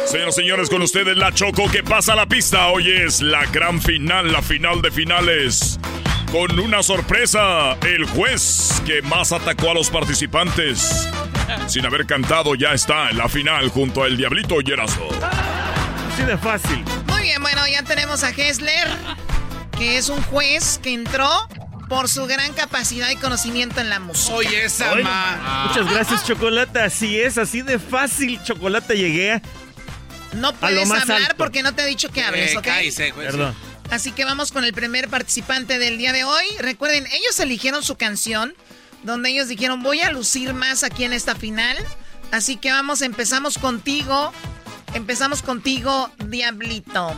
Señoras 0.06 0.38
y 0.38 0.40
señores, 0.40 0.70
con 0.70 0.82
ustedes 0.82 1.16
la 1.16 1.32
Choco 1.32 1.68
que 1.70 1.82
pasa 1.82 2.14
la 2.14 2.26
pista. 2.26 2.68
Hoy 2.68 2.90
es 2.90 3.20
la 3.20 3.44
gran 3.46 3.80
final, 3.80 4.32
la 4.32 4.42
final 4.42 4.80
de 4.80 4.90
finales. 4.90 5.78
Con 6.32 6.58
una 6.60 6.82
sorpresa, 6.82 7.72
el 7.86 8.04
juez 8.06 8.82
que 8.84 9.00
más 9.02 9.32
atacó 9.32 9.70
a 9.70 9.74
los 9.74 9.88
participantes. 9.88 11.08
Sin 11.66 11.86
haber 11.86 12.04
cantado, 12.06 12.54
ya 12.54 12.72
está 12.74 13.08
en 13.10 13.16
la 13.16 13.28
final 13.28 13.68
junto 13.70 14.02
a 14.02 14.06
El 14.06 14.18
Diablito 14.18 14.56
y 14.62 14.70
Erasmo. 14.70 15.08
Así 16.12 16.22
de 16.24 16.36
fácil. 16.36 16.84
Muy 17.06 17.22
bien, 17.22 17.40
bueno, 17.40 17.62
ya 17.66 17.82
tenemos 17.82 18.22
a 18.24 18.30
Hessler, 18.30 18.88
que 19.78 19.96
es 19.96 20.10
un 20.10 20.20
juez 20.24 20.78
que 20.82 20.92
entró 20.92 21.30
por 21.88 22.08
su 22.10 22.26
gran 22.26 22.52
capacidad 22.52 23.08
y 23.10 23.16
conocimiento 23.16 23.80
en 23.80 23.88
la 23.88 23.98
música. 23.98 24.34
Oye, 24.34 24.64
esa 24.66 24.92
Oye, 24.92 25.04
ma. 25.04 25.64
Muchas 25.68 25.90
gracias, 25.90 26.26
Chocolata. 26.26 26.84
Así 26.84 27.18
es, 27.18 27.38
así 27.38 27.62
de 27.62 27.78
fácil, 27.78 28.38
Chocolata, 28.42 28.92
llegué. 28.92 29.40
No 30.34 30.48
A 30.48 30.52
lo 30.52 30.58
puedes 30.58 30.88
más 30.88 31.02
hablar 31.02 31.22
alto. 31.22 31.36
porque 31.38 31.62
no 31.62 31.74
te 31.74 31.82
he 31.84 31.86
dicho 31.86 32.10
que 32.10 32.22
hables, 32.22 32.52
Eh, 32.52 32.58
¿ok? 32.58 32.64
cállese, 32.64 33.10
juez. 33.12 33.30
Perdón. 33.30 33.54
Así 33.90 34.12
que 34.12 34.24
vamos 34.24 34.52
con 34.52 34.64
el 34.64 34.72
primer 34.72 35.08
participante 35.08 35.78
del 35.78 35.96
día 35.96 36.12
de 36.12 36.24
hoy. 36.24 36.44
Recuerden, 36.58 37.06
ellos 37.06 37.40
eligieron 37.40 37.82
su 37.82 37.96
canción, 37.96 38.54
donde 39.02 39.30
ellos 39.30 39.48
dijeron, 39.48 39.82
voy 39.82 40.02
a 40.02 40.12
lucir 40.12 40.52
más 40.52 40.84
aquí 40.84 41.04
en 41.04 41.14
esta 41.14 41.34
final. 41.34 41.76
Así 42.30 42.56
que 42.56 42.70
vamos, 42.70 43.00
empezamos 43.02 43.56
contigo. 43.56 44.32
Empezamos 44.94 45.42
contigo, 45.42 46.10
Diablito. 46.26 47.12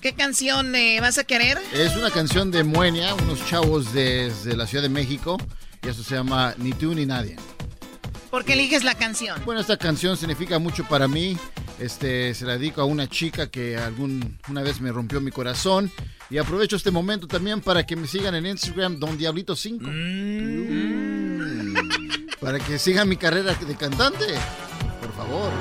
¿Qué 0.00 0.14
canción 0.14 0.74
eh, 0.74 1.00
vas 1.00 1.18
a 1.18 1.24
querer? 1.24 1.58
Es 1.72 1.96
una 1.96 2.10
canción 2.10 2.50
de 2.50 2.62
Moenia, 2.62 3.14
unos 3.14 3.44
chavos 3.46 3.92
desde 3.92 4.56
la 4.56 4.66
Ciudad 4.66 4.82
de 4.82 4.88
México. 4.88 5.38
Y 5.82 5.88
eso 5.88 6.02
se 6.02 6.14
llama 6.14 6.54
Ni 6.58 6.72
tú 6.72 6.94
ni 6.94 7.04
nadie. 7.04 7.36
¿Por 8.30 8.44
qué 8.44 8.52
eliges 8.54 8.84
la 8.84 8.94
canción? 8.94 9.40
Bueno, 9.44 9.60
esta 9.60 9.76
canción 9.76 10.16
significa 10.16 10.58
mucho 10.58 10.84
para 10.84 11.08
mí. 11.08 11.36
Este, 11.78 12.34
se 12.34 12.44
la 12.44 12.58
dedico 12.58 12.80
a 12.80 12.84
una 12.84 13.08
chica 13.08 13.48
que 13.48 13.76
algún, 13.76 14.38
una 14.48 14.62
vez 14.62 14.80
me 14.80 14.90
rompió 14.90 15.20
mi 15.20 15.30
corazón. 15.30 15.92
Y 16.30 16.38
aprovecho 16.38 16.76
este 16.76 16.90
momento 16.90 17.26
también 17.26 17.60
para 17.60 17.86
que 17.86 17.96
me 17.96 18.06
sigan 18.06 18.34
en 18.34 18.46
Instagram, 18.46 18.98
Don 18.98 19.16
Diablito 19.16 19.54
5. 19.54 19.84
Mm. 19.88 21.74
Para 22.40 22.58
que 22.58 22.78
sigan 22.78 23.08
mi 23.08 23.16
carrera 23.16 23.54
de 23.54 23.76
cantante. 23.76 24.26
Por 25.00 25.12
favor. 25.14 25.52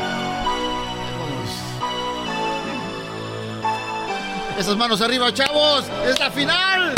Esas 4.57 4.75
manos 4.75 5.01
arriba, 5.01 5.31
chavos. 5.33 5.85
Es 6.05 6.19
la 6.19 6.31
final. 6.31 6.95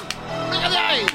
Ahí. 0.51 1.05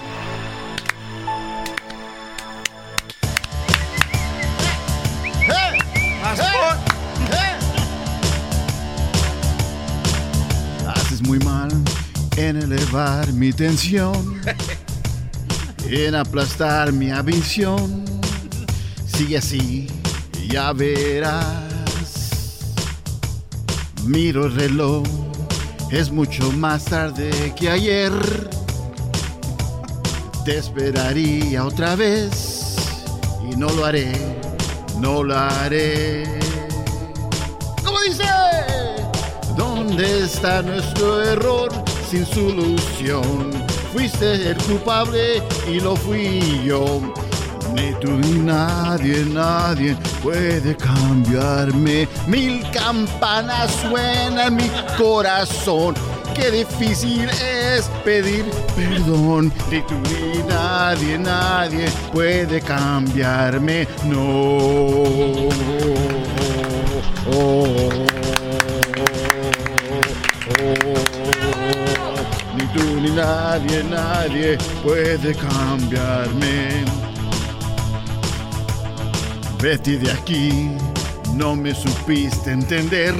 ¡Eh! 5.48 5.78
¡Eh! 6.22 6.44
¡Eh! 7.32 7.63
Haces 11.04 11.20
muy 11.20 11.38
mal 11.40 11.68
en 12.38 12.56
elevar 12.56 13.30
mi 13.34 13.52
tensión, 13.52 14.40
en 15.86 16.14
aplastar 16.14 16.92
mi 16.92 17.10
ambición. 17.10 18.06
Sigue 19.06 19.36
así, 19.36 19.86
ya 20.48 20.72
verás. 20.72 21.34
Miro 24.04 24.46
el 24.46 24.54
reloj, 24.54 25.04
es 25.90 26.10
mucho 26.10 26.50
más 26.52 26.86
tarde 26.86 27.52
que 27.54 27.68
ayer. 27.68 28.12
Te 30.46 30.56
esperaría 30.56 31.66
otra 31.66 31.96
vez 31.96 32.76
y 33.50 33.56
no 33.56 33.68
lo 33.68 33.84
haré, 33.84 34.10
no 35.00 35.22
lo 35.22 35.36
haré. 35.36 36.43
¿Dónde 39.86 40.24
está 40.24 40.62
nuestro 40.62 41.22
error 41.22 41.70
sin 42.10 42.24
solución? 42.24 43.50
Fuiste 43.92 44.50
el 44.50 44.56
culpable 44.56 45.42
y 45.70 45.78
lo 45.78 45.94
fui 45.94 46.62
yo. 46.64 47.02
Ni 47.74 47.92
tú 48.00 48.12
ni 48.12 48.38
nadie, 48.38 49.26
nadie 49.26 49.94
puede 50.22 50.74
cambiarme. 50.74 52.08
Mil 52.26 52.64
campanas 52.70 53.70
suenan 53.82 54.38
en 54.38 54.56
mi 54.56 54.70
corazón. 54.96 55.94
Qué 56.34 56.50
difícil 56.50 57.28
es 57.28 57.84
pedir 58.04 58.46
perdón. 58.74 59.52
Ni 59.70 59.82
tú 59.82 59.94
ni 60.08 60.42
nadie, 60.48 61.18
nadie 61.18 61.90
puede 62.10 62.58
cambiarme. 62.62 63.86
No. 64.06 65.50
Oh. 67.36 68.23
Nadie, 73.14 73.84
nadie 73.84 74.58
puede 74.82 75.34
cambiarme. 75.34 76.84
Vete 79.60 79.98
de 79.98 80.10
aquí, 80.10 80.70
no 81.34 81.56
me 81.56 81.74
supiste 81.74 82.52
entender. 82.52 83.14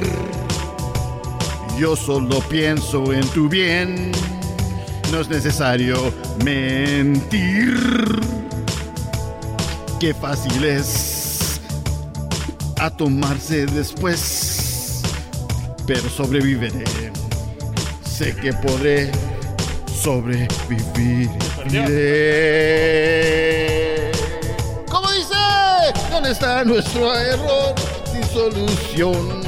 Yo 1.79 1.95
solo 1.95 2.39
pienso 2.41 3.11
en 3.11 3.27
tu 3.29 3.49
bien, 3.49 4.11
no 5.11 5.21
es 5.21 5.29
necesario 5.29 6.13
mentir. 6.43 7.75
Qué 9.99 10.13
fácil 10.13 10.63
es 10.63 11.59
a 12.79 12.89
tomarse 12.89 13.65
después, 13.65 15.01
pero 15.87 16.09
sobreviviré. 16.09 16.83
Sé 18.05 18.35
que 18.35 18.53
podré 18.53 19.11
sobrevivir. 20.05 21.31
¿Cómo 24.87 25.11
dice? 25.11 25.33
¿Dónde 26.11 26.31
está 26.31 26.63
nuestro 26.63 27.17
error 27.17 27.73
sin 28.11 28.23
solución? 28.25 29.41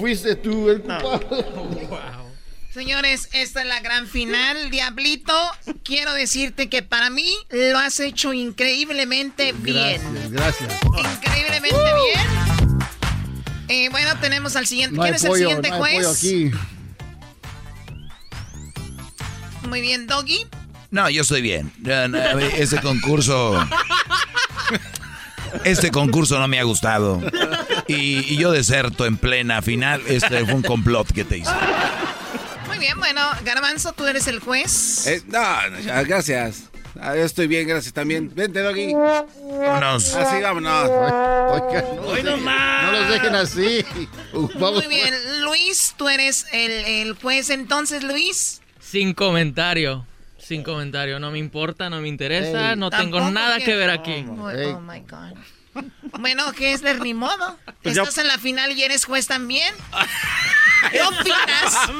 fuiste 0.00 0.34
tú 0.34 0.68
el 0.70 0.82
culpable. 0.82 1.44
Señores, 2.74 3.28
esta 3.32 3.60
es 3.60 3.68
la 3.68 3.78
gran 3.78 4.08
final. 4.08 4.72
Diablito, 4.72 5.32
quiero 5.84 6.12
decirte 6.14 6.68
que 6.68 6.82
para 6.82 7.08
mí 7.08 7.32
lo 7.50 7.78
has 7.78 8.00
hecho 8.00 8.32
increíblemente 8.32 9.52
bien. 9.52 10.00
Gracias. 10.32 10.68
Increíblemente 10.82 11.78
bien. 11.78 12.78
Eh, 13.68 13.88
bueno, 13.90 14.10
tenemos 14.20 14.56
al 14.56 14.66
siguiente. 14.66 14.96
No 14.96 15.02
¿Quién 15.02 15.14
es 15.14 15.22
el 15.22 15.34
siguiente 15.34 15.68
no 15.68 15.74
hay 15.76 15.80
juez? 15.80 15.94
pollo 15.94 16.10
aquí. 16.10 16.50
Muy 19.72 19.80
bien, 19.80 20.06
Doggy. 20.06 20.46
No, 20.90 21.08
yo 21.08 21.22
estoy 21.22 21.40
bien. 21.40 21.72
Ese 22.58 22.78
concurso. 22.82 23.58
Este 25.64 25.90
concurso 25.90 26.38
no 26.38 26.46
me 26.46 26.60
ha 26.60 26.62
gustado. 26.64 27.22
Y, 27.88 28.34
y 28.34 28.36
yo 28.36 28.52
deserto 28.52 29.06
en 29.06 29.16
plena 29.16 29.62
final. 29.62 30.02
Este 30.06 30.44
fue 30.44 30.52
un 30.52 30.60
complot 30.60 31.10
que 31.10 31.24
te 31.24 31.38
hice. 31.38 31.50
Muy 32.66 32.80
bien, 32.80 32.98
bueno, 32.98 33.22
Garbanzo, 33.46 33.94
tú 33.94 34.04
eres 34.06 34.26
el 34.26 34.40
juez. 34.40 35.06
Eh, 35.06 35.22
no, 35.28 35.42
gracias. 36.04 36.64
Ah, 37.00 37.16
yo 37.16 37.22
estoy 37.22 37.46
bien, 37.46 37.66
gracias 37.66 37.94
también. 37.94 38.30
Vente, 38.34 38.60
Doggy. 38.60 38.92
Vámonos. 38.92 40.14
Así, 40.14 40.42
vámonos. 40.42 40.90
Oiga, 40.90 41.82
no, 41.82 42.02
los 42.02 42.14
dejen, 42.14 42.26
nomás. 42.26 42.82
no 42.84 42.92
los 42.92 43.08
dejen 43.08 43.34
así. 43.36 43.86
Vamos. 44.34 44.84
Muy 44.84 44.88
bien, 44.88 45.14
Luis, 45.44 45.94
tú 45.96 46.10
eres 46.10 46.44
el, 46.52 46.72
el 46.72 47.14
juez 47.14 47.48
entonces, 47.48 48.02
Luis. 48.02 48.58
Sin 48.92 49.14
comentario. 49.14 50.06
Sin 50.36 50.62
comentario. 50.62 51.18
No 51.18 51.30
me 51.30 51.38
importa, 51.38 51.88
no 51.88 52.02
me 52.02 52.08
interesa. 52.08 52.72
Ey. 52.72 52.76
no 52.76 52.90
tengo 52.90 53.22
nada 53.30 53.58
que 53.58 53.74
ver 53.74 53.88
aquí. 53.88 54.26
Oh, 54.28 54.50
oh 54.50 54.80
my 54.80 55.00
God. 55.00 55.32
Bueno, 56.20 56.52
¿qué 56.52 56.74
es 56.74 56.82
de 56.82 56.92
ni 57.00 57.14
modo? 57.14 57.58
Pues 57.82 57.94
ya- 57.94 58.02
Estás 58.02 58.18
en 58.18 58.28
la 58.28 58.36
final 58.36 58.70
y 58.72 58.82
eres 58.82 59.06
juez 59.06 59.26
también. 59.26 59.74
¿Qué 60.90 61.00
opinas? 61.00 61.90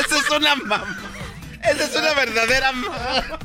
Esa 0.06 0.18
es 0.18 0.30
una 0.30 0.56
mamá. 0.56 0.98
Esa 1.62 1.84
es 1.84 1.94
una 1.94 2.14
verdadera 2.14 2.72
mamá. 2.72 3.38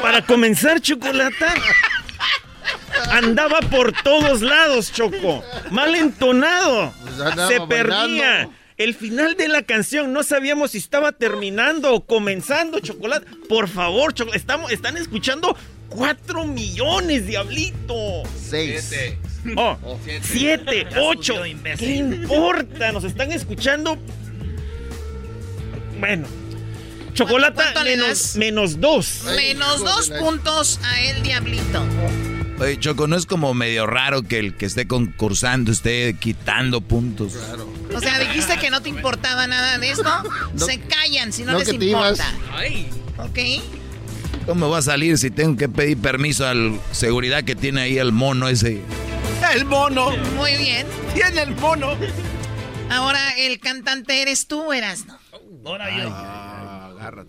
Para 0.00 0.24
comenzar, 0.24 0.80
Chocolata. 0.80 1.54
Andaba 3.10 3.58
por 3.62 3.92
todos 4.04 4.42
lados, 4.42 4.92
Choco. 4.92 5.44
Mal 5.72 5.92
entonado. 5.96 6.94
Pues 7.02 7.48
Se 7.48 7.58
bailando. 7.58 8.54
El 8.76 8.94
final 8.94 9.36
de 9.36 9.48
la 9.48 9.62
canción 9.62 10.12
no 10.12 10.22
sabíamos 10.22 10.72
si 10.72 10.78
estaba 10.78 11.12
terminando 11.12 11.94
o 11.94 12.06
comenzando, 12.06 12.80
Chocolate. 12.80 13.26
Por 13.48 13.68
favor, 13.68 14.14
Chocolate. 14.14 14.38
Estamos, 14.38 14.72
están 14.72 14.96
escuchando 14.96 15.56
cuatro 15.88 16.46
millones, 16.46 17.26
diablito. 17.26 18.22
Seis. 18.36 18.92
Oh, 19.56 19.76
siete, 20.22 20.86
ocho. 21.00 21.34
¿Qué 21.78 21.96
importa? 21.96 22.92
Nos 22.92 23.04
están 23.04 23.32
escuchando. 23.32 23.98
Bueno. 25.98 26.26
Chocolata 27.14 27.62
¿Cuánto 27.62 27.84
le 27.84 27.96
menos, 27.98 28.36
menos 28.36 28.80
dos. 28.80 29.24
Menos 29.36 29.80
dos 29.80 30.08
puntos 30.18 30.80
a 30.82 31.00
el 31.02 31.22
diablito. 31.22 31.84
Oye, 32.58 32.78
Choco, 32.78 33.06
¿no 33.06 33.16
es 33.16 33.26
como 33.26 33.52
medio 33.54 33.86
raro 33.86 34.22
que 34.22 34.38
el 34.38 34.56
que 34.56 34.64
esté 34.66 34.86
concursando 34.86 35.72
esté 35.72 36.16
quitando 36.18 36.80
puntos? 36.80 37.34
O 37.94 38.00
sea, 38.00 38.18
dijiste 38.18 38.58
que 38.58 38.70
no 38.70 38.80
te 38.82 38.88
importaba 38.88 39.46
nada 39.46 39.78
de 39.78 39.90
esto. 39.90 40.10
Se 40.56 40.80
callan 40.80 41.32
si 41.32 41.44
no, 41.44 41.52
no 41.52 41.58
les 41.58 41.68
que 41.68 41.78
te 41.78 41.84
ibas. 41.84 42.18
importa. 42.18 43.24
Ok. 43.24 43.38
¿Cómo 44.46 44.70
va 44.70 44.78
a 44.78 44.82
salir 44.82 45.18
si 45.18 45.30
tengo 45.30 45.56
que 45.56 45.68
pedir 45.68 45.98
permiso 45.98 46.46
al 46.46 46.80
seguridad 46.90 47.44
que 47.44 47.54
tiene 47.54 47.82
ahí 47.82 47.98
el 47.98 48.12
mono 48.12 48.48
ese? 48.48 48.80
El 49.54 49.64
mono. 49.64 50.16
Muy 50.36 50.56
bien. 50.56 50.86
Tiene 51.14 51.42
el 51.42 51.54
mono. 51.56 51.96
Ahora 52.90 53.20
el 53.38 53.60
cantante 53.60 54.22
eres 54.22 54.46
tú, 54.46 54.72
Erasno. 54.72 55.18
Ahora 55.64 55.96
yo. 55.96 56.42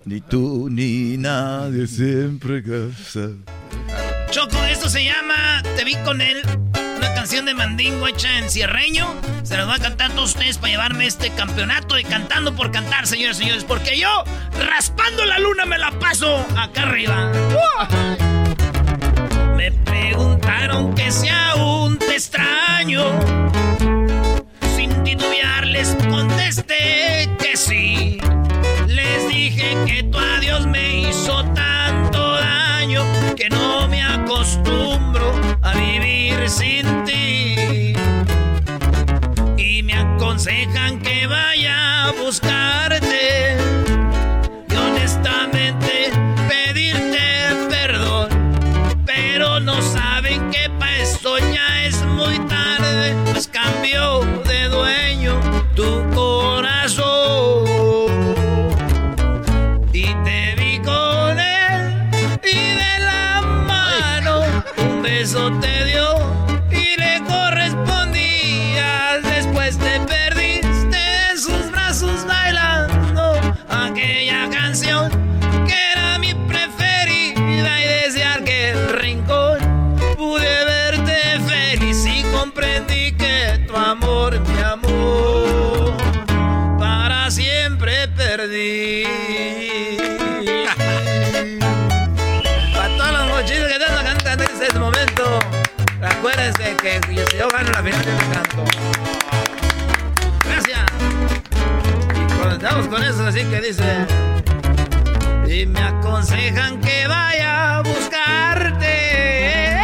Ni 0.05 0.21
tú 0.21 0.69
ni 0.69 1.17
nadie 1.17 1.87
siempre 1.87 2.63
casa. 2.63 3.29
Choco, 4.29 4.57
esto 4.69 4.89
se 4.89 5.03
llama 5.03 5.61
Te 5.75 5.83
vi 5.83 5.95
con 6.03 6.21
él. 6.21 6.41
Canción 7.23 7.45
de 7.45 7.53
Mandingo 7.53 8.05
hecha 8.05 8.37
en 8.37 8.49
cierreño. 8.49 9.07
Se 9.43 9.55
los 9.55 9.65
voy 9.65 9.77
a 9.77 9.79
cantar 9.79 10.11
a 10.11 10.13
todos 10.13 10.31
ustedes 10.31 10.57
para 10.57 10.71
llevarme 10.71 11.05
este 11.05 11.29
campeonato 11.29 11.95
de 11.95 12.03
cantando 12.03 12.53
por 12.53 12.69
cantar, 12.69 13.07
señores 13.07 13.37
y 13.37 13.43
señores. 13.43 13.63
Porque 13.63 13.97
yo, 13.97 14.25
raspando 14.59 15.23
la 15.23 15.39
luna, 15.39 15.63
me 15.65 15.77
la 15.77 15.91
paso 15.91 16.45
acá 16.57 16.81
arriba. 16.81 17.31
Me 19.55 19.71
preguntaron 19.71 20.93
que 20.95 21.09
si 21.13 21.29
aún 21.29 21.97
te 21.97 22.13
extraño. 22.13 23.05
Sin 24.75 25.01
titubear 25.05 25.65
les 25.65 25.95
contesté 26.09 27.29
que 27.39 27.55
sí. 27.55 28.19
Les 28.87 29.29
dije 29.29 29.77
que 29.87 30.03
tu 30.03 30.17
adiós 30.17 30.65
me 30.65 31.07
hizo 31.07 31.41
tanto 31.53 31.82
que 33.35 33.49
no 33.49 33.87
me 33.87 34.03
acostumbro 34.03 35.33
a 35.61 35.73
vivir 35.73 36.49
sin 36.49 37.05
ti. 37.05 37.93
Y 39.57 39.83
me 39.83 39.93
aconsejan 39.93 40.99
que 40.99 41.27
vaya 41.27 41.92
un 65.23 65.29
beso 65.29 65.51
te 65.61 65.85
dio 65.85 66.22
así 103.33 103.45
que 103.45 103.61
dice. 103.61 104.07
Y 105.47 105.65
me 105.65 105.79
aconsejan 105.79 106.79
que 106.81 107.07
vaya 107.07 107.77
a 107.77 107.81
buscarte. 107.81 109.75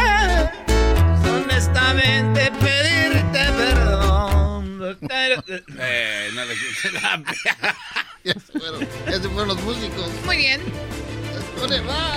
Honestamente 1.28 2.52
pedirte 2.60 3.52
perdón. 3.52 4.98
Eh, 5.78 6.30
no 6.32 6.44
le 6.44 6.54
quise 6.54 6.92
la 6.92 7.22
Ya 8.24 8.34
se 8.34 8.58
fueron, 8.58 8.88
ya 9.06 9.12
se 9.14 9.28
fueron 9.28 9.48
los 9.48 9.60
músicos. 9.62 10.08
Muy 10.24 10.36
bien. 10.36 10.60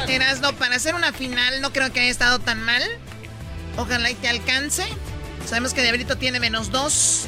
Erasno, 0.07 0.53
para 0.53 0.75
hacer 0.75 0.95
una 0.95 1.11
final 1.11 1.61
no 1.61 1.73
creo 1.73 1.91
que 1.91 1.99
haya 2.01 2.11
estado 2.11 2.39
tan 2.39 2.61
mal. 2.61 2.83
Ojalá 3.77 4.11
y 4.11 4.15
te 4.15 4.29
alcance. 4.29 4.85
Sabemos 5.45 5.73
que 5.73 5.81
Diablito 5.81 6.15
tiene 6.17 6.39
menos 6.39 6.69
dos. 6.71 7.25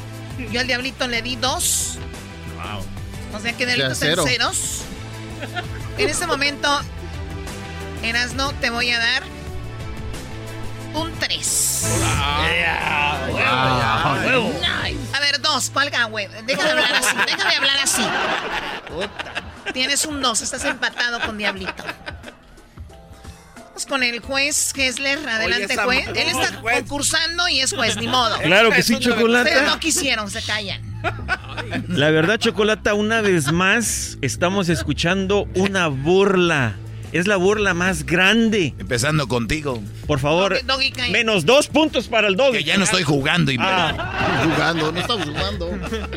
Yo 0.52 0.60
al 0.60 0.66
Diablito 0.66 1.08
le 1.08 1.22
di 1.22 1.36
dos. 1.36 1.98
O 3.36 3.40
sea 3.40 3.52
que 3.52 3.64
en 3.64 3.94
cero. 3.94 4.24
ceros. 4.26 4.82
En 5.98 6.08
este 6.08 6.26
momento, 6.26 6.80
Erasno, 8.02 8.52
te 8.54 8.70
voy 8.70 8.90
a 8.90 8.98
dar 8.98 9.22
un 10.94 11.12
3. 11.18 11.84
A 15.12 15.20
ver, 15.20 15.40
dos, 15.40 15.70
¿cuál 15.70 15.90
güey? 16.10 16.28
Deja 16.46 16.62
de 16.64 16.70
hablar 16.70 16.94
así, 16.94 17.16
deja 17.26 17.48
de 17.50 17.56
hablar 17.56 17.78
así. 17.82 18.06
Tienes 19.72 20.06
un 20.06 20.22
2, 20.22 20.42
estás 20.42 20.64
empatado 20.64 21.20
con 21.20 21.36
Diablito. 21.36 21.84
Vamos 23.66 23.86
con 23.86 24.02
el 24.02 24.20
juez 24.20 24.72
Hessler, 24.74 25.18
adelante 25.28 25.74
esa 25.74 25.84
juez. 25.84 26.08
Él 26.08 26.28
está 26.28 26.62
concursando 26.62 27.48
y 27.48 27.60
es 27.60 27.74
juez, 27.74 27.96
ni 27.96 28.08
modo. 28.08 28.38
Claro 28.38 28.70
que 28.70 28.82
sí, 28.82 28.98
Chocolata. 28.98 29.50
Ustedes 29.50 29.68
no 29.68 29.78
quisieron, 29.78 30.30
se 30.30 30.42
callan. 30.42 30.85
La 31.88 32.10
verdad, 32.10 32.38
Chocolata, 32.38 32.94
una 32.94 33.20
vez 33.20 33.52
más 33.52 34.18
estamos 34.22 34.68
escuchando 34.68 35.48
una 35.54 35.88
burla 35.88 36.76
Es 37.12 37.26
la 37.26 37.36
burla 37.36 37.72
más 37.74 38.04
grande. 38.04 38.74
Empezando 38.78 39.26
contigo. 39.28 39.82
Por 40.06 40.18
favor, 40.18 40.56
Doggy, 40.66 40.92
menos 41.10 41.46
dos 41.46 41.68
puntos 41.68 42.08
para 42.08 42.28
el 42.28 42.36
doggy. 42.36 42.58
Que 42.58 42.64
ya 42.64 42.76
no 42.76 42.84
estoy 42.84 43.02
jugando. 43.04 43.50
y- 43.52 43.56
Ah. 43.58 44.42
Jugando, 44.44 44.92
no 44.92 45.00
estamos 45.00 45.26
jugando. 45.28 45.70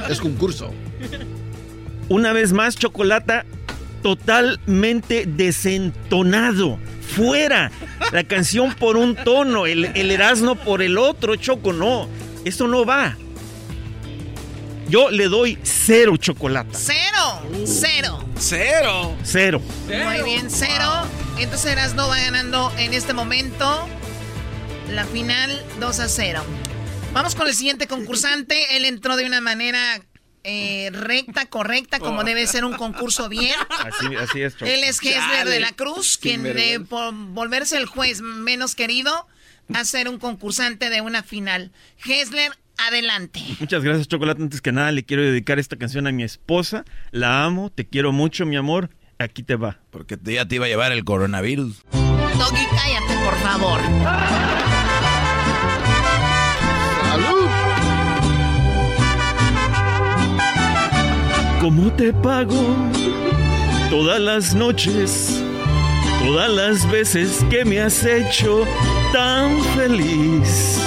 Es 0.09 0.19
concurso. 0.19 0.73
Una 2.09 2.33
vez 2.33 2.51
más, 2.53 2.75
Chocolata 2.75 3.45
totalmente 4.01 5.25
desentonado. 5.25 6.79
Fuera. 7.15 7.71
La 8.11 8.23
canción 8.23 8.73
por 8.73 8.97
un 8.97 9.15
tono, 9.15 9.65
el, 9.67 9.85
el 9.85 10.11
Erasmo 10.11 10.55
por 10.55 10.81
el 10.81 10.97
otro, 10.97 11.35
Choco, 11.35 11.71
no. 11.73 12.07
Esto 12.45 12.67
no 12.67 12.85
va. 12.85 13.15
Yo 14.89 15.11
le 15.11 15.27
doy 15.27 15.59
cero 15.61 16.17
chocolate. 16.17 16.71
Cero. 16.73 17.41
Cero. 17.65 18.25
Cero. 18.39 19.15
Cero. 19.23 19.61
Muy 19.87 20.23
bien, 20.23 20.49
cero. 20.49 21.07
Entonces 21.37 21.73
Erasno 21.73 22.07
va 22.07 22.19
ganando 22.19 22.73
en 22.77 22.95
este 22.95 23.13
momento 23.13 23.87
la 24.89 25.05
final 25.05 25.63
2 25.79 25.99
a 25.99 26.09
0. 26.09 26.43
Vamos 27.13 27.35
con 27.35 27.47
el 27.47 27.53
siguiente 27.53 27.85
concursante. 27.85 28.77
Él 28.77 28.85
entró 28.85 29.15
de 29.15 29.25
una 29.25 29.41
manera 29.41 30.01
eh, 30.43 30.89
recta, 30.91 31.45
correcta, 31.45 31.99
como 31.99 32.23
debe 32.23 32.47
ser 32.47 32.65
un 32.65 32.73
concurso 32.73 33.29
bien. 33.29 33.55
Así, 33.69 34.15
así 34.15 34.41
es, 34.41 34.53
Choco. 34.53 34.65
Él 34.65 34.83
es 34.83 34.99
Gessler 34.99 35.47
de 35.47 35.59
la 35.59 35.71
Cruz, 35.73 36.17
quien 36.17 36.41
de 36.41 36.79
por 36.79 37.13
volverse 37.13 37.77
el 37.77 37.85
juez 37.85 38.21
menos 38.21 38.73
querido 38.73 39.27
a 39.71 39.85
ser 39.85 40.09
un 40.09 40.17
concursante 40.17 40.89
de 40.89 41.01
una 41.01 41.21
final. 41.21 41.71
Gessler, 41.97 42.57
adelante. 42.87 43.41
Muchas 43.59 43.83
gracias, 43.83 44.07
Chocolate. 44.07 44.41
Antes 44.41 44.61
que 44.61 44.71
nada, 44.71 44.91
le 44.91 45.03
quiero 45.03 45.23
dedicar 45.23 45.59
esta 45.59 45.75
canción 45.75 46.07
a 46.07 46.11
mi 46.11 46.23
esposa. 46.23 46.85
La 47.11 47.43
amo, 47.43 47.69
te 47.69 47.87
quiero 47.87 48.11
mucho, 48.11 48.45
mi 48.45 48.55
amor. 48.55 48.89
Aquí 49.17 49.43
te 49.43 49.55
va. 49.55 49.79
Porque 49.89 50.17
ya 50.23 50.47
te 50.47 50.55
iba 50.55 50.65
a 50.65 50.69
llevar 50.69 50.91
el 50.91 51.03
coronavirus. 51.03 51.83
Doggy, 51.91 52.65
cállate, 52.71 53.13
por 53.25 53.35
favor. 53.39 53.79
¿Cómo 61.59 61.91
te 61.91 62.13
pago 62.13 62.73
todas 63.89 64.21
las 64.21 64.55
noches, 64.55 65.43
todas 66.25 66.49
las 66.49 66.89
veces 66.89 67.45
que 67.49 67.65
me 67.65 67.81
has 67.81 68.05
hecho 68.05 68.65
tan 69.11 69.61
feliz? 69.75 70.79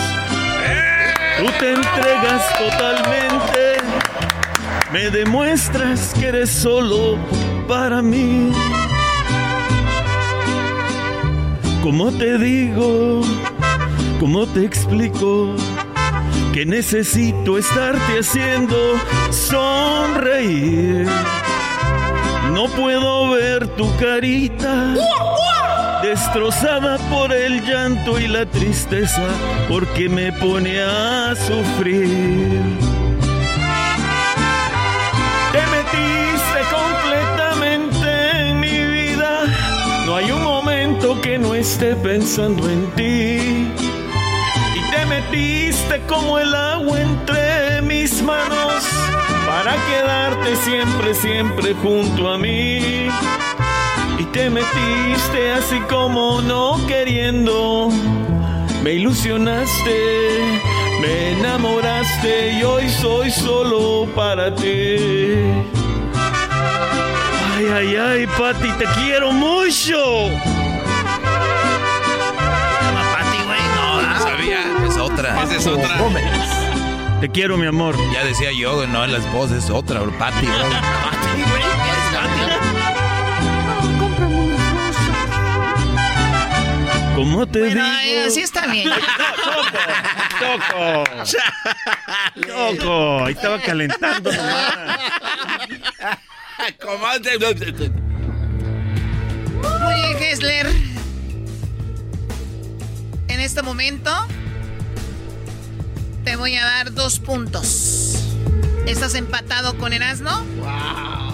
Tú 1.38 1.46
te 1.58 1.72
entregas 1.72 2.58
totalmente, 2.58 3.76
me 4.92 5.10
demuestras 5.10 6.14
que 6.14 6.26
eres 6.28 6.50
solo 6.50 7.18
para 7.66 8.02
mí. 8.02 8.52
¿Cómo 11.82 12.12
te 12.12 12.38
digo? 12.38 13.22
¿Cómo 14.20 14.46
te 14.46 14.64
explico? 14.64 15.56
que 16.52 16.66
necesito 16.66 17.56
estarte 17.56 18.18
haciendo 18.20 18.76
sonreír. 19.30 21.08
No 22.52 22.66
puedo 22.66 23.30
ver 23.30 23.66
tu 23.68 23.90
carita 23.96 24.94
destrozada 26.02 26.98
por 27.08 27.32
el 27.32 27.64
llanto 27.64 28.18
y 28.18 28.26
la 28.26 28.44
tristeza 28.44 29.26
porque 29.68 30.08
me 30.08 30.32
pone 30.32 30.82
a 30.82 31.34
sufrir. 31.36 32.60
Te 35.52 35.62
metiste 35.76 36.60
completamente 36.70 38.48
en 38.48 38.60
mi 38.60 38.78
vida. 38.84 39.44
No 40.04 40.16
hay 40.16 40.30
un 40.32 40.42
momento 40.42 41.20
que 41.20 41.38
no 41.38 41.54
esté 41.54 41.94
pensando 41.94 42.68
en 42.68 42.90
ti. 42.96 43.72
Y 44.74 44.90
te 44.90 45.06
metiste 45.06 46.02
como 46.08 46.38
el 46.38 46.52
agua 46.52 47.00
entre 47.00 47.80
mis 47.82 48.22
manos 48.22 48.82
para 49.46 49.76
quedarte 49.86 50.56
siempre, 50.56 51.14
siempre 51.14 51.74
junto 51.74 52.32
a 52.32 52.38
mí. 52.38 53.08
Y 54.22 54.24
te 54.26 54.48
metiste 54.48 55.50
así 55.50 55.80
como 55.90 56.40
no 56.42 56.76
queriendo. 56.86 57.88
Me 58.84 58.92
ilusionaste, 58.92 60.38
me 61.00 61.32
enamoraste 61.32 62.52
y 62.52 62.62
hoy 62.62 62.88
soy 62.88 63.32
solo 63.32 64.06
para 64.14 64.54
ti. 64.54 64.96
Ay, 67.56 67.66
ay, 67.74 67.96
ay, 67.96 68.26
Pati, 68.38 68.68
te 68.78 68.84
quiero 68.94 69.32
mucho. 69.32 69.96
No, 73.74 74.02
no 74.02 74.18
sabía. 74.20 74.60
Es 74.86 74.98
otra. 74.98 75.42
Esa 75.42 75.56
es 75.56 75.66
otra. 75.66 75.98
Te 77.20 77.28
quiero, 77.28 77.56
mi 77.56 77.66
amor. 77.66 77.96
Ya 78.14 78.24
decía 78.24 78.52
yo, 78.52 78.86
no, 78.86 79.04
las 79.04 79.32
voces, 79.32 79.68
otra, 79.68 80.00
Pati. 80.16 80.46
¿Cómo 87.14 87.46
te 87.46 87.58
Bueno, 87.60 87.84
digo? 87.84 88.00
eh, 88.04 88.24
así 88.26 88.40
está 88.40 88.66
bien. 88.66 88.88
Choco. 90.38 91.04
Choco. 92.46 93.24
Ahí 93.24 93.32
estaba 93.34 93.60
calentando 93.60 94.32
nomás. 94.32 94.98
Muy 99.80 99.94
bien, 99.94 100.18
Gessler. 100.18 100.66
En 103.28 103.40
este 103.40 103.62
momento 103.62 104.10
te 106.24 106.36
voy 106.36 106.56
a 106.56 106.64
dar 106.64 106.92
dos 106.92 107.18
puntos. 107.18 108.16
¿Estás 108.86 109.14
empatado 109.14 109.76
con 109.78 109.92
Erasno? 109.92 110.42
Wow. 110.58 111.31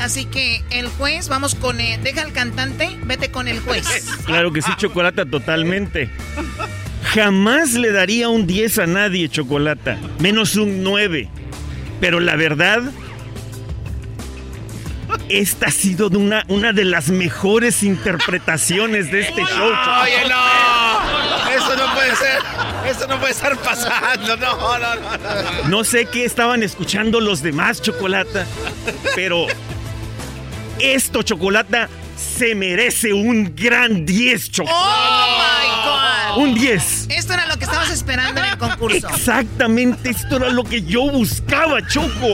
Así 0.00 0.24
que 0.26 0.62
el 0.70 0.86
juez, 0.88 1.28
vamos 1.28 1.54
con... 1.54 1.80
eh, 1.80 1.98
deja 2.02 2.22
al 2.22 2.32
cantante, 2.32 2.96
vete 3.04 3.30
con 3.30 3.48
el 3.48 3.60
juez. 3.60 3.86
Claro 4.24 4.52
que 4.52 4.62
sí, 4.62 4.70
Chocolata, 4.76 5.24
totalmente. 5.24 6.10
Jamás 7.14 7.72
le 7.72 7.90
daría 7.92 8.28
un 8.28 8.46
10 8.46 8.78
a 8.80 8.86
nadie, 8.86 9.28
Chocolata. 9.28 9.96
Menos 10.18 10.56
un 10.56 10.82
9. 10.82 11.28
Pero 12.00 12.20
la 12.20 12.36
verdad, 12.36 12.82
esta 15.28 15.66
ha 15.66 15.70
sido 15.70 16.10
de 16.10 16.18
una, 16.18 16.44
una 16.48 16.72
de 16.72 16.84
las 16.84 17.08
mejores 17.08 17.82
interpretaciones 17.82 19.10
de 19.10 19.20
este 19.20 19.40
show. 19.42 19.46
Chocolata. 19.48 20.02
Oye, 20.02 20.28
no. 20.28 21.54
Eso 21.56 21.76
no 21.76 21.94
puede 21.94 22.16
ser. 22.16 22.38
Eso 22.86 23.06
no 23.08 23.18
puede 23.18 23.32
estar 23.32 23.56
pasando. 23.56 24.36
No, 24.36 24.56
no, 24.78 24.78
no. 24.78 25.16
no. 25.64 25.68
No 25.68 25.84
sé 25.84 26.06
qué 26.06 26.24
estaban 26.24 26.62
escuchando 26.62 27.20
los 27.20 27.42
demás, 27.42 27.80
Chocolata, 27.82 28.46
pero 29.14 29.46
esto, 30.80 31.22
Chocolata, 31.22 31.88
se 32.16 32.54
merece 32.54 33.12
un 33.12 33.54
gran 33.54 34.04
10, 34.04 34.50
Chocolata. 34.50 34.78
¡Oh, 34.78 36.36
my 36.36 36.36
God! 36.36 36.42
Un 36.48 36.54
10. 36.54 37.06
Esto 37.10 37.32
era 37.34 37.46
lo 37.46 37.56
que 37.58 37.64
estabas 37.64 37.90
esperando 37.90 38.40
en 38.40 38.46
el 38.50 38.58
concurso. 38.58 39.08
Exactamente, 39.08 40.10
esto 40.10 40.36
era 40.36 40.50
lo 40.50 40.64
que 40.64 40.82
yo 40.82 41.10
buscaba, 41.10 41.86
Choco. 41.86 42.32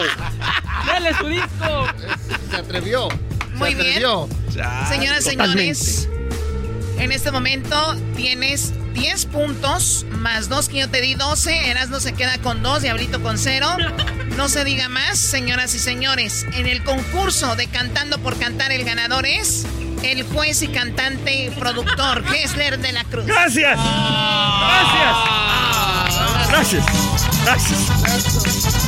¡Dale 0.86 1.14
su 1.14 1.26
disco! 1.28 1.86
Se 2.50 2.56
atrevió. 2.56 3.08
Muy 3.54 3.70
se 3.70 3.74
bien. 3.76 3.88
atrevió. 3.88 4.28
Señoras, 4.88 5.24
Totalmente. 5.24 5.74
señores, 5.74 6.08
en 6.98 7.12
este 7.12 7.30
momento 7.30 7.96
tienes 8.16 8.72
10 8.94 9.26
puntos, 9.26 10.06
más 10.10 10.48
2 10.48 10.68
que 10.68 10.78
yo 10.78 10.88
te 10.88 11.00
di 11.02 11.14
12. 11.14 11.70
Erasmo 11.70 12.00
se 12.00 12.14
queda 12.14 12.38
con 12.38 12.62
2, 12.62 12.82
Diablito 12.82 13.22
con 13.22 13.36
0. 13.38 13.76
No 14.34 14.48
se 14.48 14.64
diga 14.64 14.88
más, 14.88 15.16
señoras 15.16 15.76
y 15.76 15.78
señores. 15.78 16.44
En 16.54 16.66
el 16.66 16.82
concurso 16.82 17.54
de 17.54 17.68
Cantando 17.68 18.18
por 18.18 18.36
Cantar, 18.36 18.72
el 18.72 18.82
ganador 18.82 19.26
es 19.26 19.64
el 20.02 20.24
juez 20.24 20.60
y 20.62 20.68
cantante 20.68 21.52
productor, 21.56 22.24
Gessler 22.28 22.80
de 22.80 22.90
la 22.92 23.04
Cruz. 23.04 23.26
Gracias. 23.26 23.78
Gracias. 26.48 26.84
Gracias. 26.84 26.84
Gracias. 27.44 28.83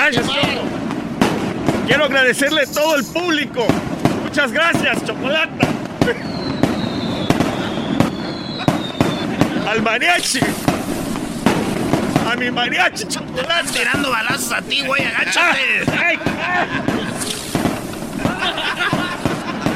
Gracias, 0.00 0.26
Choco. 0.28 0.62
Quiero 1.86 2.06
agradecerle 2.06 2.62
a 2.62 2.66
todo 2.66 2.96
el 2.96 3.04
público. 3.04 3.66
Muchas 4.24 4.50
gracias, 4.50 5.04
Chocolata. 5.04 5.68
Al 9.68 9.82
mariachi. 9.82 10.40
A 12.30 12.34
mi 12.36 12.50
mariachi 12.50 13.08
chocolate. 13.08 13.42
Estás 13.42 13.72
tirando 13.72 14.10
balazos 14.10 14.52
a 14.52 14.62
ti, 14.62 14.80
güey, 14.86 15.04
agáchate. 15.04 15.82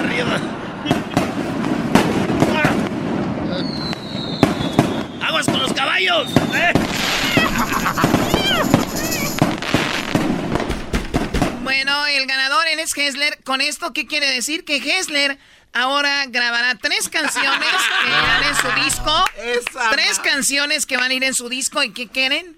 Arriba. 0.01 0.41
Aguas 5.29 5.47
con 5.47 5.61
los 5.61 5.73
caballos. 5.75 6.29
¿eh? 6.55 6.73
Bueno, 11.75 12.07
el 12.07 12.27
ganador 12.27 12.69
en 12.69 12.79
es 12.79 12.97
Hessler. 12.97 13.37
¿Con 13.43 13.61
esto 13.61 13.93
qué 13.93 14.07
quiere 14.07 14.31
decir? 14.31 14.65
Que 14.65 14.77
Hessler 14.77 15.37
ahora 15.73 16.25
grabará 16.29 16.77
tres 16.77 17.09
canciones 17.09 17.69
que 18.01 18.09
irán 18.09 18.45
en 18.45 18.55
su 18.55 18.85
disco. 18.85 19.25
tres 19.91 20.21
canciones 20.21 20.87
que 20.87 20.97
van 20.97 21.11
a 21.11 21.15
ir 21.15 21.25
en 21.25 21.35
su 21.35 21.49
disco. 21.49 21.83
¿Y 21.83 21.91
qué 21.91 22.07
quieren? 22.07 22.57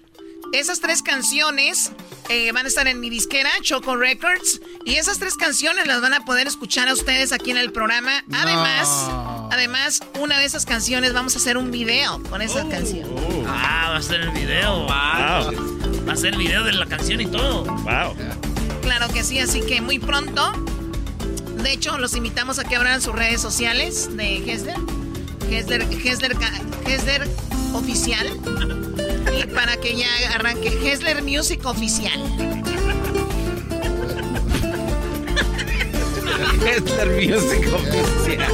Esas 0.53 0.81
tres 0.81 1.01
canciones 1.01 1.91
eh, 2.29 2.51
van 2.51 2.65
a 2.65 2.67
estar 2.67 2.87
en 2.87 2.99
mi 2.99 3.09
disquera, 3.09 3.49
Choco 3.61 3.95
Records. 3.95 4.61
Y 4.85 4.97
esas 4.97 5.17
tres 5.17 5.35
canciones 5.35 5.87
las 5.87 5.99
van 5.99 6.13
a 6.13 6.23
poder 6.23 6.45
escuchar 6.45 6.87
a 6.87 6.93
ustedes 6.93 7.31
aquí 7.31 7.49
en 7.49 7.57
el 7.57 7.71
programa. 7.71 8.23
Además, 8.31 8.87
además, 9.51 9.99
una 10.19 10.37
de 10.37 10.45
esas 10.45 10.67
canciones 10.67 11.13
vamos 11.13 11.33
a 11.33 11.39
hacer 11.39 11.57
un 11.57 11.71
video 11.71 12.21
con 12.29 12.43
esa 12.43 12.69
canción. 12.69 13.09
Ah, 13.47 13.89
va 13.93 13.97
a 13.97 14.01
ser 14.01 14.21
el 14.21 14.29
video. 14.29 14.81
Wow. 14.81 16.07
Va 16.07 16.13
a 16.13 16.15
ser 16.15 16.33
el 16.33 16.37
video 16.37 16.63
de 16.63 16.73
la 16.73 16.85
canción 16.85 17.19
y 17.19 17.25
todo. 17.25 17.63
Wow. 17.63 18.15
Claro 18.87 19.09
que 19.13 19.21
sí, 19.21 19.37
así 19.37 19.59
que 19.59 19.81
muy 19.81 19.99
pronto. 19.99 20.49
De 21.61 21.73
hecho, 21.73 21.97
los 21.97 22.15
invitamos 22.15 22.57
a 22.57 22.63
que 22.63 22.77
abran 22.77 23.01
sus 23.01 23.13
redes 23.13 23.41
sociales 23.41 24.15
de 24.15 24.37
Hesler. 24.49 24.77
Hesler, 25.51 25.81
Hesler, 25.81 26.33
Hesler 26.85 27.27
Oficial. 27.73 28.25
Y 29.37 29.45
para 29.47 29.75
que 29.75 29.97
ya 29.97 30.07
arranque 30.33 30.69
Hesler 30.69 31.21
Music 31.21 31.65
Oficial. 31.65 32.17
Hesler 36.65 37.09
Music 37.09 37.67
Oficial. 37.73 38.47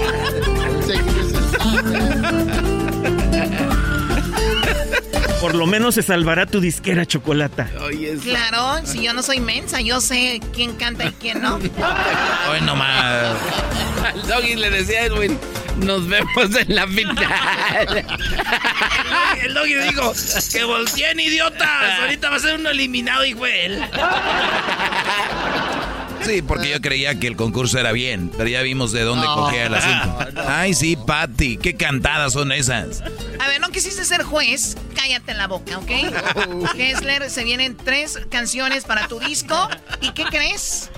Por 5.43 5.55
lo 5.55 5.65
menos 5.65 5.95
se 5.95 6.03
salvará 6.03 6.45
tu 6.45 6.61
disquera 6.61 7.05
chocolata. 7.05 7.69
Claro, 8.23 8.87
si 8.87 9.03
yo 9.03 9.13
no 9.13 9.21
soy 9.21 9.41
mensa, 9.41 9.81
yo 9.81 9.99
sé 9.99 10.39
quién 10.53 10.73
canta 10.77 11.03
y 11.03 11.11
quién 11.11 11.41
no. 11.41 11.55
Hoy 11.55 12.61
nomás. 12.61 13.35
Al 14.05 14.25
Doggy 14.25 14.55
le 14.55 14.69
decía 14.69 15.01
a 15.01 15.05
Edwin, 15.07 15.37
nos 15.79 16.07
vemos 16.07 16.55
en 16.57 16.73
la 16.73 16.87
final. 16.87 18.05
El 19.43 19.53
Doggy 19.53 19.75
dijo 19.75 20.13
que 20.49 20.63
volteen 20.63 21.19
idiotas. 21.19 21.99
Ahorita 21.99 22.29
va 22.29 22.37
a 22.37 22.39
ser 22.39 22.55
uno 22.55 22.69
eliminado 22.69 23.25
y 23.25 23.33
fue 23.33 23.65
él. 23.65 23.83
Sí, 26.25 26.41
porque 26.41 26.69
yo 26.69 26.81
creía 26.81 27.19
que 27.19 27.27
el 27.27 27.35
concurso 27.35 27.79
era 27.79 27.91
bien, 27.91 28.31
pero 28.37 28.49
ya 28.49 28.61
vimos 28.61 28.91
de 28.91 29.01
dónde 29.01 29.25
cogía 29.27 29.65
el 29.65 29.75
asunto. 29.75 30.41
Ay, 30.47 30.73
sí, 30.73 30.95
Patty, 30.95 31.57
qué 31.57 31.75
cantadas 31.75 32.33
son 32.33 32.51
esas. 32.51 33.01
A 33.39 33.47
ver, 33.47 33.59
no 33.59 33.69
quisiste 33.69 34.05
ser 34.05 34.23
juez, 34.23 34.77
cállate 34.95 35.33
la 35.33 35.47
boca, 35.47 35.77
¿ok? 35.77 35.91
Hessler, 36.77 37.29
se 37.29 37.43
vienen 37.43 37.75
tres 37.75 38.19
canciones 38.29 38.85
para 38.85 39.07
tu 39.07 39.19
disco. 39.19 39.69
¿Y 40.01 40.11
qué 40.11 40.23
crees? 40.25 40.89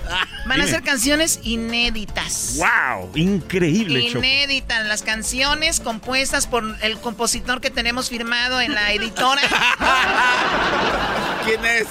Van 0.46 0.60
a 0.60 0.66
ser 0.66 0.82
canciones 0.82 1.40
inéditas. 1.42 2.58
¡Wow! 2.58 3.10
Increíble, 3.14 4.06
Choco. 4.06 4.18
Inéditas, 4.18 4.86
las 4.86 5.02
canciones 5.02 5.80
compuestas 5.80 6.46
por 6.46 6.76
el 6.82 6.98
compositor 6.98 7.60
que 7.60 7.70
tenemos 7.70 8.08
firmado 8.08 8.60
en 8.60 8.74
la 8.74 8.92
editora. 8.92 9.42
¿Quién 11.44 11.64
es? 11.64 11.86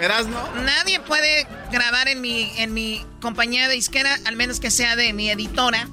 ¿Erasno? 0.00 0.38
Nadie 0.64 1.00
puede 1.00 1.46
grabar 1.74 2.08
en 2.08 2.20
mi, 2.20 2.50
en 2.56 2.72
mi 2.72 3.04
compañía 3.20 3.68
de 3.68 3.74
disquera, 3.74 4.18
al 4.24 4.36
menos 4.36 4.60
que 4.60 4.70
sea 4.70 4.96
de 4.96 5.12
mi 5.12 5.28
editora. 5.30 5.88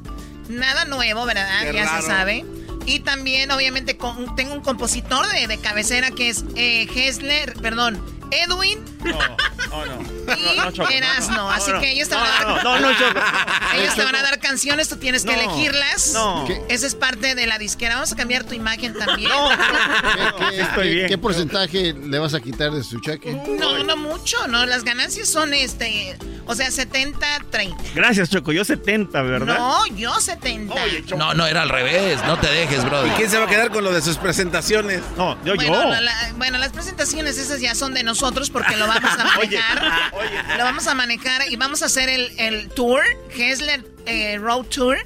Nada 0.48 0.86
nuevo, 0.86 1.26
¿verdad? 1.26 1.62
Qué 1.64 1.74
ya 1.74 1.86
raro. 1.86 2.02
se 2.02 2.08
sabe. 2.08 2.46
Y 2.86 3.00
también, 3.02 3.52
obviamente, 3.52 3.98
con- 3.98 4.36
tengo 4.36 4.54
un 4.54 4.62
compositor 4.62 5.28
de, 5.30 5.48
de 5.48 5.58
cabecera 5.60 6.12
que 6.12 6.30
es 6.30 6.44
eh, 6.56 6.88
Hessler, 6.96 7.54
perdón, 7.62 8.02
Edwin 8.32 8.84
No, 9.04 9.12
no, 9.12 9.86
no. 9.86 10.36
y 10.36 10.56
No, 10.58 10.72
no, 10.72 10.90
Erasno. 10.90 11.50
Así 11.52 11.72
que 11.80 11.92
ellos 11.92 12.10
te 12.10 12.16
van 12.16 12.26
a 12.26 12.30
dar. 12.54 12.64
no, 12.64 12.80
no. 12.80 12.90
Ellos 12.90 13.96
te 13.96 14.04
van 14.04 14.16
a 14.16 14.22
dar 14.24 14.40
canciones, 14.40 14.90
tú 14.90 14.96
tienes 14.98 15.24
que 15.24 15.34
elegirlas. 15.34 16.12
no. 16.14 16.46
¿Qué? 16.48 16.62
Esa 16.70 16.88
es 16.88 16.96
parte 16.96 17.36
de 17.36 17.46
la 17.48 17.58
disquera. 17.58 17.96
Vamos 17.96 18.12
a 18.12 18.16
cambiar 18.16 18.44
tu 18.44 18.54
imagen 18.54 18.94
también. 18.98 19.30
¿Qué, 20.50 20.66
qué- 20.82 21.06
qué 21.10 21.18
porcentaje 21.18 21.94
le 21.94 22.20
vas 22.20 22.34
a 22.34 22.40
quitar 22.42 22.72
de 22.72 22.84
su 22.84 23.00
cheque? 23.00 23.34
No, 23.34 23.84
no 23.84 23.98
mucho, 23.98 24.48
no. 24.48 24.66
Las 24.66 24.84
ganancias 24.84 25.30
son 25.30 25.54
este, 25.54 26.18
o 26.52 26.56
sea, 26.56 26.70
70-30. 26.70 27.76
Gracias, 27.96 28.30
Choco. 28.30 28.52
Yo 28.52 28.64
70, 28.66 29.22
¿verdad? 29.22 29.58
No, 29.58 29.86
yo 29.96 30.20
70. 30.20 30.76
No, 31.18 31.34
no, 31.34 31.46
era 31.48 31.62
al 31.64 31.70
revés. 31.70 32.20
No 32.26 32.38
te 32.40 32.48
dejes, 32.50 32.84
bro. 32.86 33.06
¿Y 33.08 33.10
quién 33.12 33.30
se 33.30 33.38
va 33.38 33.46
a 33.46 33.48
quedar 33.48 33.72
con 33.72 33.84
lo 33.84 33.92
de 33.92 34.02
sus 34.02 34.18
presentaciones? 34.18 35.02
No, 35.18 35.38
yo, 35.44 35.56
bueno, 35.56 35.84
la- 35.90 36.02
la- 36.02 36.34
bueno, 36.38 36.58
las 36.58 36.72
presentaciones 36.72 37.38
esas 37.38 37.60
ya 37.62 37.76
son 37.76 37.94
de 37.94 38.04
nosotros 38.04 38.50
porque 38.50 38.76
lo 38.78 38.88
vamos 38.88 39.04
a 39.12 39.38
Oye, 39.40 39.58
manejar. 39.60 40.58
Lo 40.58 40.64
vamos 40.64 40.88
a 40.88 40.94
manejar 40.96 41.50
y 41.50 41.56
vamos 41.56 41.82
a 41.84 41.86
hacer 41.86 42.10
el, 42.10 42.32
el 42.38 42.70
tour, 42.70 43.02
Hessler 43.36 43.84
eh, 44.06 44.38
Road 44.40 44.66
Tour. 44.66 44.98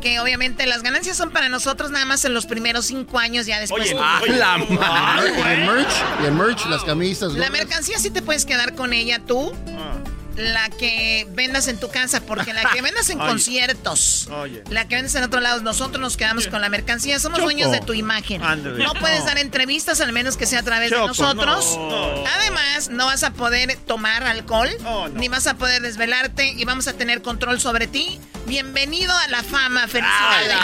Que 0.00 0.20
obviamente 0.20 0.64
las 0.66 0.84
ganancias 0.84 1.16
son 1.16 1.30
para 1.32 1.48
nosotros 1.48 1.90
nada 1.90 2.04
más 2.04 2.24
en 2.24 2.32
los 2.32 2.46
primeros 2.46 2.86
cinco 2.86 3.18
años, 3.18 3.46
ya 3.46 3.58
después. 3.58 3.82
Oye, 3.90 3.96
Ah, 4.00 4.20
oye. 4.22 4.36
la 4.36 4.56
¿Y 4.68 4.72
madre. 4.78 5.54
el 5.54 5.66
merch? 5.66 5.90
¿Y 6.22 6.26
el 6.26 6.32
merch? 6.34 6.66
Las 6.66 6.84
camisas. 6.84 7.32
La 7.32 7.48
gorras? 7.48 7.50
mercancía 7.50 7.98
sí 7.98 8.08
te 8.10 8.22
puedes 8.22 8.44
quedar 8.46 8.76
con 8.76 8.92
ella 8.92 9.18
tú. 9.26 9.52
Ah. 9.76 9.94
La 10.38 10.70
que 10.70 11.26
vendas 11.30 11.66
en 11.66 11.78
tu 11.80 11.90
casa, 11.90 12.20
porque 12.20 12.52
la 12.54 12.62
que 12.70 12.80
vendas 12.80 13.10
en 13.10 13.20
Oye. 13.20 13.28
conciertos, 13.30 14.28
Oye. 14.30 14.62
la 14.70 14.86
que 14.86 14.94
vendes 14.94 15.14
en 15.16 15.24
otro 15.24 15.40
lado, 15.40 15.60
nosotros 15.62 16.00
nos 16.00 16.16
quedamos 16.16 16.46
con 16.46 16.60
la 16.60 16.68
mercancía. 16.68 17.18
Somos 17.18 17.38
Choco. 17.38 17.46
dueños 17.50 17.72
de 17.72 17.80
tu 17.80 17.92
imagen. 17.92 18.40
No 18.40 18.94
puedes 18.94 19.24
dar 19.24 19.36
entrevistas, 19.38 20.00
al 20.00 20.12
menos 20.12 20.36
que 20.36 20.46
sea 20.46 20.60
a 20.60 20.62
través 20.62 20.90
de 20.90 20.96
nosotros. 20.96 21.76
no. 21.76 22.24
Además, 22.38 22.88
no 22.90 23.06
vas 23.06 23.24
a 23.24 23.32
poder 23.32 23.76
tomar 23.86 24.22
alcohol, 24.22 24.68
Oh, 24.84 25.08
no. 25.08 25.18
ni 25.18 25.26
vas 25.28 25.46
a 25.48 25.54
poder 25.54 25.82
desvelarte 25.82 26.52
y 26.52 26.64
vamos 26.64 26.86
a 26.86 26.92
tener 26.92 27.20
control 27.22 27.60
sobre 27.60 27.86
ti. 27.88 28.20
Bienvenido 28.46 29.12
a 29.12 29.28
la 29.28 29.42
fama, 29.42 29.88
felicidades. 29.88 30.54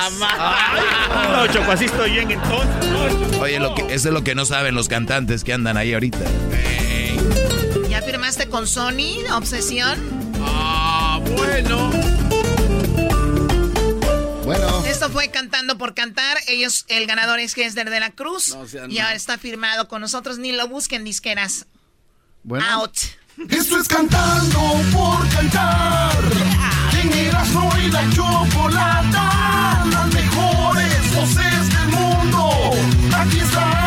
No, 1.31 1.47
Choco, 1.49 1.73
así 1.73 1.87
estoy 1.87 2.13
bien 2.13 2.31
entonces. 2.31 2.91
No. 3.33 3.41
Oye, 3.41 3.59
lo 3.59 3.75
que, 3.75 3.83
eso 3.93 4.09
es 4.09 4.15
lo 4.15 4.23
que 4.25 4.35
no 4.35 4.47
saben 4.47 4.75
los 4.75 4.89
cantantes 4.89 5.43
que 5.45 5.53
andan 5.53 5.77
ahí 5.77 5.93
ahorita. 5.95 6.19
¿Ya 7.95 8.03
firmaste 8.03 8.49
con 8.49 8.67
Sony, 8.67 9.23
Obsesión? 9.37 9.97
Ah, 10.41 11.21
bueno. 11.37 11.93
Bueno, 14.45 14.85
Esto 14.85 15.09
fue 15.11 15.31
Cantando 15.31 15.79
por 15.79 15.95
Cantar. 15.95 16.39
Ellos, 16.49 16.87
el 16.89 17.07
ganador 17.07 17.39
es 17.39 17.57
Hesler 17.57 17.91
de 17.91 18.01
la 18.01 18.11
Cruz. 18.11 18.53
No 18.53 18.89
y 18.89 18.99
ahora 18.99 19.15
está 19.15 19.39
firmado 19.39 19.87
con 19.87 20.01
nosotros. 20.01 20.39
Ni 20.39 20.51
lo 20.51 20.67
busquen, 20.67 21.05
disqueras. 21.05 21.67
bueno. 22.43 22.67
Out. 22.69 22.97
Esto 23.49 23.79
es 23.79 23.87
cantando 23.87 24.61
por 24.93 25.29
cantar. 25.29 26.19
En 27.01 27.13
y 27.17 27.91
la 27.93 28.11
chocolata, 28.11 29.85
las 29.89 30.13
mejores 30.13 31.15
voces 31.15 31.69
del 31.69 31.89
mundo. 31.91 32.73
Aquí 33.17 33.39
está. 33.39 33.84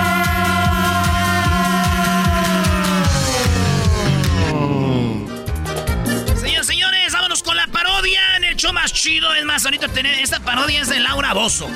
Show 8.68 8.74
más 8.74 8.94
chido. 8.94 9.34
Es 9.34 9.46
más, 9.46 9.66
ahorita 9.66 9.88
tener 9.90 10.20
esta 10.20 10.40
parodia 10.40 10.82
es 10.82 10.90
de 10.90 11.00
Laura 11.00 11.34
Bozo. 11.34 11.70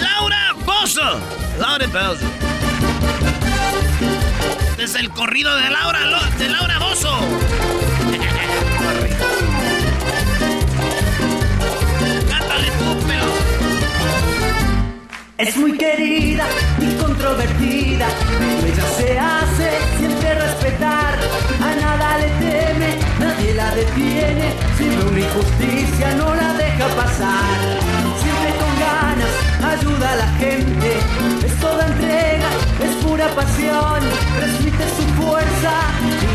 Laura 0.00 0.54
Bozo. 0.64 1.20
Laura 1.58 1.86
Bozo. 1.86 2.26
Es 4.78 4.94
el 4.94 5.10
corrido 5.10 5.54
de 5.56 5.70
Laura, 5.70 6.00
de 6.38 6.48
Laura 6.48 6.78
Bozo. 6.78 7.18
Es 15.38 15.56
muy 15.56 15.72
querida 15.72 16.46
y 16.78 16.96
controvertida. 16.96 18.06
Ella 18.66 18.86
se 18.96 19.18
hace 19.18 19.78
siempre 19.98 20.34
respetar. 20.34 21.18
A 21.62 21.74
nada 21.76 22.18
nadie 23.20 23.54
la 23.54 23.74
detiene. 23.74 24.46
Si 24.76 24.88
ve 24.88 25.02
una 25.10 25.20
injusticia, 25.20 26.14
no 26.16 26.34
la 26.34 26.54
deja 26.54 26.86
pasar. 27.00 27.58
Siempre 28.22 28.50
con 28.60 28.72
ganas, 28.88 29.32
ayuda 29.74 30.12
a 30.12 30.16
la 30.16 30.28
gente. 30.42 30.88
Es 31.46 31.54
toda 31.60 31.86
entrega, 31.86 32.48
es 32.86 32.94
pura 33.04 33.28
pasión. 33.40 34.00
Transmite 34.38 34.84
su 34.96 35.04
fuerza 35.20 35.74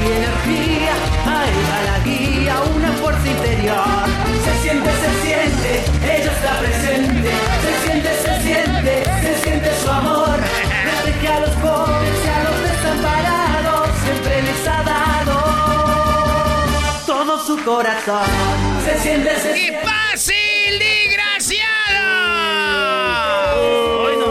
y 0.02 0.06
energía. 0.20 0.94
A 1.34 1.38
ella 1.52 1.78
la 1.90 1.98
guía 2.07 2.56
una 2.76 2.91
fuerza 3.02 3.28
interior. 3.28 4.06
Se 4.45 4.53
siente, 4.64 4.90
se 5.03 5.12
siente, 5.24 5.72
ella 6.16 6.32
está 6.38 6.52
presente. 6.60 7.32
Se 7.64 7.72
siente, 7.84 8.10
se 8.24 8.34
siente, 8.45 9.15
corazón. 17.66 18.24
Se 18.86 19.00
siente, 19.00 19.38
se 19.40 19.54
¡Qué 19.54 19.80
fácil, 19.84 20.80
desgraciado! 20.80 21.66
Hoy 24.04 24.16
no 24.18 24.28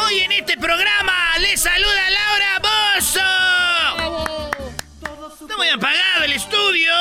Hoy 0.00 0.20
en 0.20 0.32
este 0.32 0.56
programa 0.56 1.38
le 1.40 1.56
saluda 1.56 2.10
Laura 2.10 2.60
Bozo. 2.62 3.20
Está 5.42 5.56
muy 5.56 5.68
apagado 5.68 6.24
el 6.24 6.32
estudio. 6.34 6.92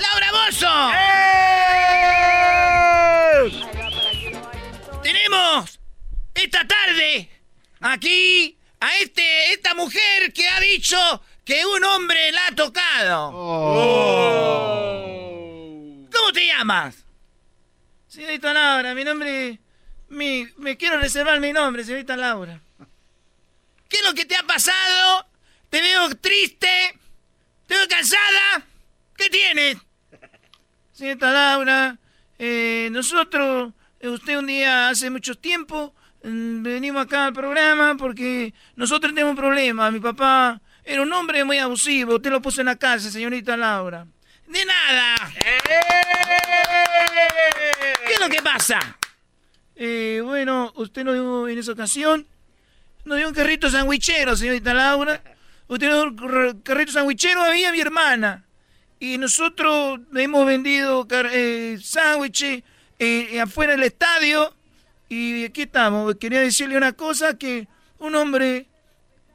Laura 0.00 0.32
Bozo. 0.32 0.90
Tenemos 5.02 5.78
esta 6.34 6.66
tarde 6.66 7.28
aquí 7.80 8.56
a 8.80 8.96
este 8.96 9.52
esta 9.52 9.74
mujer 9.74 10.32
que 10.32 10.48
ha 10.48 10.58
dicho 10.60 10.96
que 11.44 11.64
un 11.66 11.84
hombre 11.84 12.32
la 12.32 12.46
ha 12.46 12.54
tocado. 12.54 13.30
¿Cómo 16.12 16.32
te 16.32 16.46
llamas? 16.46 17.04
Señorita 18.06 18.52
Laura, 18.52 18.94
mi 18.94 19.04
nombre... 19.04 19.58
Mi, 20.08 20.46
me 20.58 20.76
quiero 20.76 20.98
reservar 20.98 21.40
mi 21.40 21.54
nombre, 21.54 21.84
señorita 21.84 22.16
Laura. 22.18 22.60
¿Qué 23.88 23.96
es 23.96 24.04
lo 24.04 24.12
que 24.12 24.26
te 24.26 24.36
ha 24.36 24.42
pasado? 24.42 25.26
Te 25.70 25.80
veo 25.80 26.14
triste. 26.16 26.98
Te 27.66 27.74
veo 27.74 27.88
cansada. 27.88 28.66
¿Qué 29.16 29.30
tienes? 29.30 29.78
Señorita 30.92 31.32
Laura, 31.32 31.98
eh, 32.38 32.90
nosotros, 32.92 33.72
eh, 34.00 34.08
usted 34.08 34.36
un 34.36 34.46
día 34.46 34.90
hace 34.90 35.08
mucho 35.08 35.34
tiempo, 35.34 35.94
mm, 36.22 36.62
venimos 36.62 37.06
acá 37.06 37.24
al 37.26 37.32
programa 37.32 37.96
porque 37.96 38.52
nosotros 38.76 39.12
tenemos 39.12 39.30
un 39.30 39.36
problema. 39.38 39.90
Mi 39.90 40.00
papá 40.00 40.60
era 40.84 41.02
un 41.02 41.12
hombre 41.12 41.44
muy 41.44 41.58
abusivo. 41.58 42.16
Usted 42.16 42.30
lo 42.30 42.40
puso 42.42 42.60
en 42.60 42.66
la 42.66 42.76
cárcel, 42.76 43.10
señorita 43.12 43.56
Laura. 43.56 44.06
De 44.46 44.64
nada. 44.64 45.14
¿Qué 48.06 48.14
es 48.14 48.20
lo 48.20 48.28
que 48.28 48.42
pasa? 48.42 48.78
Eh, 49.76 50.20
bueno, 50.24 50.72
usted 50.76 51.04
nos 51.04 51.14
dio 51.14 51.48
en 51.48 51.58
esa 51.58 51.72
ocasión, 51.72 52.26
nos 53.04 53.18
dio 53.18 53.28
un 53.28 53.34
carrito 53.34 53.70
sandwichero, 53.70 54.36
señorita 54.36 54.74
Laura. 54.74 55.22
Usted 55.68 55.88
nos 55.88 55.96
dio 56.02 56.04
un 56.10 56.16
car- 56.16 56.62
carrito 56.62 56.92
sandwichero, 56.92 57.42
había 57.42 57.72
mi 57.72 57.80
hermana. 57.80 58.44
Y 59.00 59.18
nosotros 59.18 60.00
le 60.12 60.22
hemos 60.24 60.46
vendido 60.46 61.06
eh, 61.10 61.78
sándwiches 61.82 62.62
eh, 62.98 63.40
afuera 63.40 63.72
del 63.72 63.82
estadio. 63.84 64.54
Y 65.08 65.44
aquí 65.44 65.62
estamos. 65.62 66.14
Quería 66.16 66.40
decirle 66.40 66.76
una 66.76 66.92
cosa 66.92 67.36
que 67.38 67.66
un 67.98 68.14
hombre... 68.14 68.66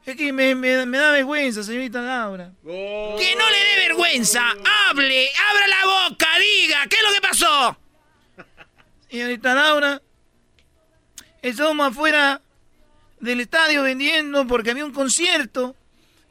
Es 0.08 0.16
que 0.16 0.32
me, 0.32 0.54
me- 0.54 0.86
me 0.86 0.96
da 0.96 1.10
vergüenza, 1.10 1.62
señorita 1.62 2.00
Laura. 2.00 2.50
Que 2.64 3.34
no 3.36 3.50
le 3.50 3.58
dé 3.58 3.88
vergüenza. 3.88 4.40
Hable, 4.88 5.28
abra 5.50 5.66
la 5.68 6.08
boca, 6.08 6.26
diga, 6.40 6.86
¿qué 6.88 6.96
es 6.96 7.02
lo 7.02 7.12
que 7.14 7.20
pasó? 7.20 7.78
Señorita 9.10 9.54
Laura, 9.54 10.00
estábamos 11.42 11.88
afuera 11.88 12.40
del 13.20 13.40
estadio 13.40 13.82
vendiendo 13.82 14.46
porque 14.46 14.70
había 14.70 14.86
un 14.86 14.92
concierto. 14.94 15.76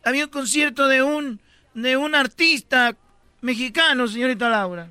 Había 0.04 0.24
un 0.26 0.32
concierto 0.32 0.88
de 0.88 1.04
un, 1.04 1.40
de 1.76 1.98
un 1.98 2.16
artista 2.16 2.96
mexicano, 3.42 4.08
señorita 4.08 4.50
Laura. 4.50 4.90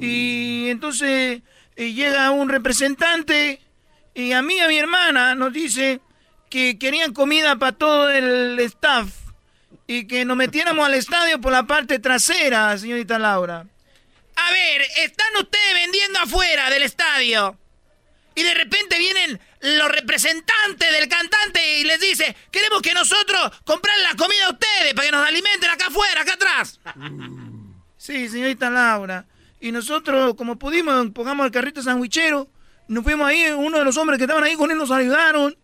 Y 0.00 0.70
entonces 0.70 1.42
eh, 1.76 1.92
llega 1.92 2.30
un 2.30 2.48
representante 2.48 3.60
y 4.14 4.32
a 4.32 4.40
mí 4.40 4.58
a 4.58 4.68
mi 4.68 4.78
hermana 4.78 5.34
nos 5.34 5.52
dice 5.52 6.00
que 6.50 6.78
querían 6.78 7.14
comida 7.14 7.56
para 7.56 7.72
todo 7.72 8.10
el 8.10 8.58
staff 8.60 9.08
y 9.86 10.06
que 10.06 10.24
nos 10.24 10.36
metiéramos 10.36 10.84
al 10.84 10.94
estadio 10.94 11.40
por 11.40 11.52
la 11.52 11.62
parte 11.66 11.98
trasera, 11.98 12.76
señorita 12.76 13.18
Laura. 13.18 13.66
A 14.36 14.52
ver, 14.52 14.82
están 14.98 15.36
ustedes 15.38 15.74
vendiendo 15.74 16.18
afuera 16.18 16.68
del 16.70 16.82
estadio. 16.82 17.56
Y 18.34 18.42
de 18.42 18.54
repente 18.54 18.98
vienen 18.98 19.40
los 19.60 19.90
representantes 19.90 20.92
del 20.92 21.08
cantante 21.08 21.80
y 21.80 21.84
les 21.84 22.00
dice, 22.00 22.34
queremos 22.50 22.80
que 22.80 22.94
nosotros 22.94 23.50
comprar 23.64 23.98
la 23.98 24.16
comida 24.16 24.46
a 24.46 24.50
ustedes 24.50 24.94
para 24.94 25.06
que 25.06 25.12
nos 25.12 25.26
alimenten 25.26 25.70
acá 25.70 25.86
afuera, 25.88 26.22
acá 26.22 26.34
atrás. 26.34 26.80
Sí, 27.96 28.28
señorita 28.28 28.70
Laura. 28.70 29.26
Y 29.60 29.72
nosotros, 29.72 30.34
como 30.34 30.58
pudimos, 30.58 31.10
pongamos 31.10 31.44
el 31.46 31.52
carrito 31.52 31.82
sandwichero, 31.82 32.48
nos 32.88 33.04
fuimos 33.04 33.28
ahí, 33.28 33.50
uno 33.50 33.78
de 33.78 33.84
los 33.84 33.96
hombres 33.96 34.18
que 34.18 34.24
estaban 34.24 34.42
ahí 34.42 34.54
con 34.54 34.70
él 34.70 34.78
nos 34.78 34.90
ayudaron. 34.90 35.56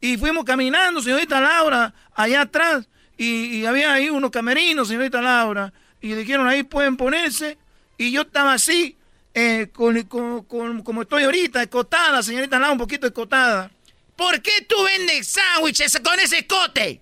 Y 0.00 0.16
fuimos 0.18 0.44
caminando, 0.44 1.00
señorita 1.02 1.40
Laura, 1.40 1.92
allá 2.14 2.42
atrás. 2.42 2.88
Y, 3.16 3.58
y 3.60 3.66
había 3.66 3.94
ahí 3.94 4.10
unos 4.10 4.30
camerinos, 4.30 4.88
señorita 4.88 5.20
Laura. 5.22 5.72
Y 6.00 6.12
dijeron, 6.12 6.46
ahí 6.46 6.62
pueden 6.62 6.96
ponerse. 6.96 7.56
Y 7.96 8.12
yo 8.12 8.22
estaba 8.22 8.52
así, 8.52 8.96
eh, 9.34 9.68
con, 9.72 10.00
con- 10.04 10.44
con- 10.44 10.82
como 10.82 11.02
estoy 11.02 11.24
ahorita, 11.24 11.62
escotada, 11.62 12.22
señorita 12.22 12.58
Laura, 12.58 12.72
un 12.72 12.78
poquito 12.78 13.06
escotada. 13.06 13.70
¿Por 14.16 14.40
qué 14.42 14.62
tú 14.68 14.76
vendes 14.84 15.28
sándwiches 15.28 15.98
con 16.04 16.18
ese 16.20 16.38
escote? 16.38 17.00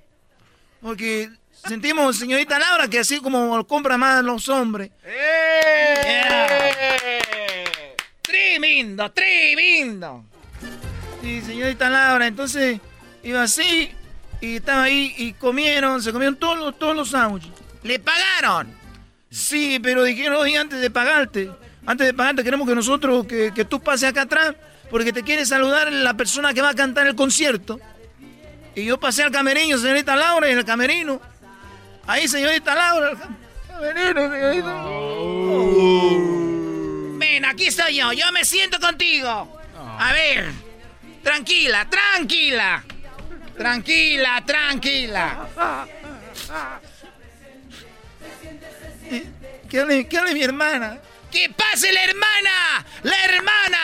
Porque 0.81 1.31
sentimos, 1.67 2.17
señorita 2.19 2.59
Laura, 2.59 2.89
que 2.89 3.01
así 3.01 3.21
como 3.21 3.57
lo 3.57 3.67
compran 3.67 3.99
más 4.01 4.23
los 4.25 4.49
hombres. 4.49 4.91
Yeah. 5.05 7.21
Tremendo, 8.23 9.11
tremendo. 9.13 10.25
Sí, 11.25 11.41
señorita 11.41 11.89
Laura, 11.89 12.27
entonces 12.27 12.79
iba 13.23 13.43
así 13.43 13.91
y 14.43 14.57
estaba 14.57 14.83
ahí 14.83 15.15
y 15.17 15.33
comieron, 15.33 16.03
se 16.03 16.13
comieron 16.13 16.37
todos 16.37 16.59
los, 16.59 16.79
todos 16.79 16.95
los 16.95 17.09
sándwiches. 17.09 17.51
¿Le 17.83 17.99
pagaron? 17.99 18.71
Sí, 19.31 19.81
pero 19.83 20.05
dijeron, 20.05 20.37
oye, 20.37 20.59
antes 20.59 20.83
de 20.83 20.91
pagarte, 20.91 21.51
antes 21.87 22.09
de 22.09 22.13
pagarte 22.13 22.45
queremos 22.45 22.69
que 22.69 22.75
nosotros, 22.75 23.27
que, 23.27 23.53
que 23.55 23.65
tú 23.65 23.81
pases 23.81 24.11
acá 24.11 24.21
atrás, 24.23 24.55
porque 24.91 25.15
te 25.15 25.23
quiere 25.23 25.47
saludar 25.47 25.91
la 25.91 26.13
persona 26.13 26.53
que 26.53 26.61
va 26.61 26.69
a 26.69 26.75
cantar 26.75 27.07
el 27.07 27.15
concierto. 27.15 27.81
Y 28.75 28.85
yo 28.85 29.01
pasé 29.01 29.23
al 29.23 29.31
camerino, 29.31 29.79
señorita 29.79 30.15
Laura, 30.17 30.47
y 30.51 30.53
en 30.53 30.59
el 30.59 30.65
camerino. 30.67 31.23
Ahí, 32.07 32.29
señorita 32.29 32.75
Laura. 32.75 33.13
el 33.13 33.17
Camerino, 33.67 34.31
señorita. 34.31 34.85
Ven, 37.19 37.47
aquí 37.47 37.65
estoy 37.69 37.97
yo. 37.97 38.13
Yo 38.13 38.31
me 38.31 38.45
siento 38.45 38.79
contigo. 38.79 39.59
A 39.99 40.13
ver. 40.13 40.64
Tranquila, 41.25 41.89
tranquila. 41.89 42.85
Tranquila, 43.57 44.43
tranquila. 44.45 45.49
¿Qué 49.69 49.81
hable, 49.81 50.07
qué 50.07 50.19
hable 50.19 50.35
mi 50.35 50.43
hermana? 50.43 50.99
¡Que 51.31 51.49
pase 51.51 51.91
la 51.93 52.05
hermana! 52.05 52.85
¡La 53.03 53.25
hermana! 53.25 53.81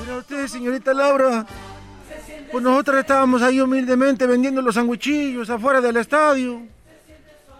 Mira 0.00 0.16
usted, 0.16 0.46
señorita 0.46 0.94
Laura. 0.94 1.44
Pues 2.50 2.64
nosotros 2.64 3.00
estábamos 3.00 3.42
ahí 3.42 3.60
humildemente 3.60 4.26
vendiendo 4.26 4.62
los 4.62 4.74
sandwichillos 4.76 5.50
afuera 5.50 5.80
del 5.80 5.96
estadio. 5.96 6.62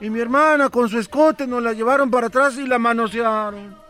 Y 0.00 0.08
mi 0.08 0.20
hermana 0.20 0.68
con 0.68 0.88
su 0.88 0.98
escote 0.98 1.46
nos 1.46 1.62
la 1.62 1.72
llevaron 1.72 2.10
para 2.10 2.28
atrás 2.28 2.56
y 2.56 2.66
la 2.66 2.78
manosearon. 2.78 3.89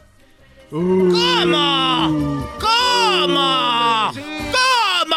¿Cómo? 0.70 2.46
¿Cómo? 2.60 4.12
¿Cómo? 4.52 5.16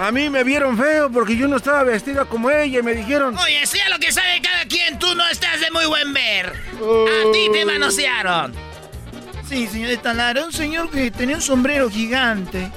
A 0.00 0.10
mí 0.12 0.28
me 0.28 0.44
vieron 0.44 0.76
feo 0.76 1.10
porque 1.10 1.34
yo 1.36 1.48
no 1.48 1.56
estaba 1.56 1.82
vestida 1.84 2.26
como 2.26 2.50
ella 2.50 2.80
y 2.80 2.82
me 2.82 2.94
dijeron... 2.94 3.36
Oye, 3.38 3.64
sea 3.66 3.88
lo 3.88 3.98
que 3.98 4.12
sabe 4.12 4.42
cada 4.42 4.66
quien, 4.66 4.98
tú 4.98 5.14
no 5.14 5.26
estás 5.28 5.60
de 5.60 5.70
muy 5.70 5.86
buen 5.86 6.12
ver. 6.12 6.46
A 6.48 7.32
ti 7.32 7.48
te 7.52 7.64
manosearon. 7.64 8.52
Sí, 9.48 9.66
señorita 9.66 10.12
Lara, 10.12 10.44
un 10.44 10.52
señor 10.52 10.90
que 10.90 11.10
tenía 11.10 11.36
un 11.36 11.42
sombrero 11.42 11.88
gigante. 11.90 12.70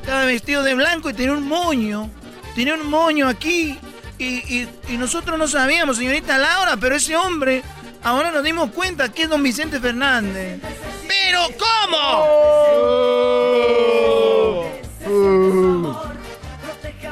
Estaba 0.00 0.24
vestido 0.24 0.62
de 0.64 0.74
blanco 0.74 1.10
y 1.10 1.14
tenía 1.14 1.32
un 1.34 1.46
moño. 1.46 2.10
Tenía 2.56 2.74
un 2.74 2.88
moño 2.90 3.28
aquí. 3.28 3.78
Y, 4.18 4.24
y- 4.24 4.68
y 4.88 4.96
nosotros 4.96 5.38
no 5.38 5.46
sabíamos, 5.46 5.96
señorita 5.98 6.38
Laura, 6.38 6.76
pero 6.76 6.94
ese 6.96 7.16
hombre, 7.16 7.62
ahora 8.04 8.30
nos 8.30 8.44
dimos 8.44 8.70
cuenta 8.70 9.10
que 9.10 9.24
es 9.24 9.28
don 9.28 9.42
Vicente 9.42 9.80
Fernández. 9.80 10.60
¿Pero 11.08 11.48
cómo? 11.58 12.74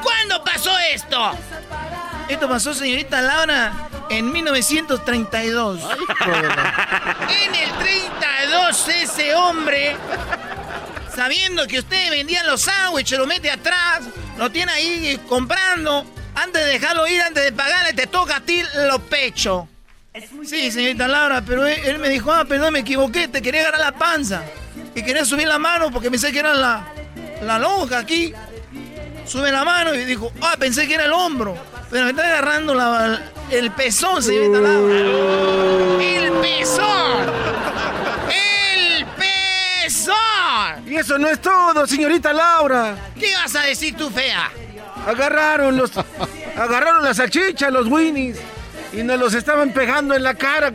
¿Cuándo 0.01 0.43
pasó 0.43 0.77
esto? 0.93 1.31
Esto 2.29 2.47
pasó, 2.47 2.73
señorita 2.73 3.21
Laura, 3.21 3.89
en 4.09 4.31
1932. 4.31 5.81
en 7.29 7.55
el 7.55 7.71
32 7.71 8.87
ese 8.87 9.35
hombre, 9.35 9.97
sabiendo 11.13 11.67
que 11.67 11.79
ustedes 11.79 12.09
vendían 12.11 12.47
los 12.47 12.61
sándwiches, 12.61 13.17
lo 13.17 13.27
mete 13.27 13.51
atrás, 13.51 14.03
lo 14.37 14.49
tiene 14.51 14.71
ahí 14.71 15.19
comprando. 15.27 16.05
Antes 16.35 16.65
de 16.65 16.71
dejarlo 16.71 17.05
ir, 17.07 17.21
antes 17.21 17.43
de 17.43 17.51
pagarle, 17.51 17.93
te 17.93 18.07
toca 18.07 18.37
a 18.37 18.39
ti 18.41 18.63
los 18.87 19.01
pechos. 19.01 19.65
Sí, 20.45 20.71
señorita 20.71 21.07
Laura, 21.07 21.41
pero 21.41 21.65
él, 21.65 21.79
él 21.85 21.97
me 21.97 22.07
dijo, 22.07 22.31
ah, 22.31 22.45
perdón, 22.45 22.73
me 22.73 22.79
equivoqué, 22.79 23.27
te 23.27 23.41
quería 23.41 23.61
agarrar 23.61 23.79
la 23.79 23.91
panza. 23.93 24.43
Y 24.93 25.01
quería 25.03 25.25
subir 25.25 25.47
la 25.47 25.57
mano 25.57 25.89
porque 25.91 26.11
pensé 26.11 26.31
que 26.31 26.39
era 26.39 26.53
la, 26.53 26.85
la 27.41 27.57
lonja 27.57 27.99
aquí. 27.99 28.31
sube 29.25 29.51
la 29.51 29.65
mano 29.65 29.93
y 29.95 30.05
dijo, 30.05 30.31
ah, 30.41 30.55
pensé 30.59 30.87
que 30.87 30.93
era 30.95 31.05
el 31.05 31.13
hombro. 31.13 31.57
Pero 31.89 32.05
me 32.05 32.11
está 32.11 32.27
agarrando 32.27 32.75
la, 32.75 33.21
el 33.49 33.71
pezón, 33.71 34.21
señorita 34.21 34.59
Laura. 34.59 34.95
¡El 35.99 36.31
pezón! 36.41 37.31
¡El 38.29 39.05
pezón! 39.17 40.87
Y 40.87 40.95
eso 40.95 41.17
no 41.17 41.29
es 41.29 41.41
todo, 41.41 41.87
señorita 41.87 42.33
Laura. 42.33 42.95
¿Qué 43.19 43.33
vas 43.35 43.55
a 43.55 43.61
decir 43.61 43.95
tú, 43.95 44.11
fea? 44.11 44.51
Agarraron 45.07 45.75
los. 45.75 45.91
agarraron 46.55 47.03
las 47.03 47.17
salchichas, 47.17 47.71
los 47.71 47.87
winnies. 47.87 48.37
Y 48.93 49.03
nos 49.03 49.19
los 49.19 49.33
estaban 49.33 49.73
pegando 49.73 50.15
en 50.15 50.23
la 50.23 50.35
cara, 50.35 50.71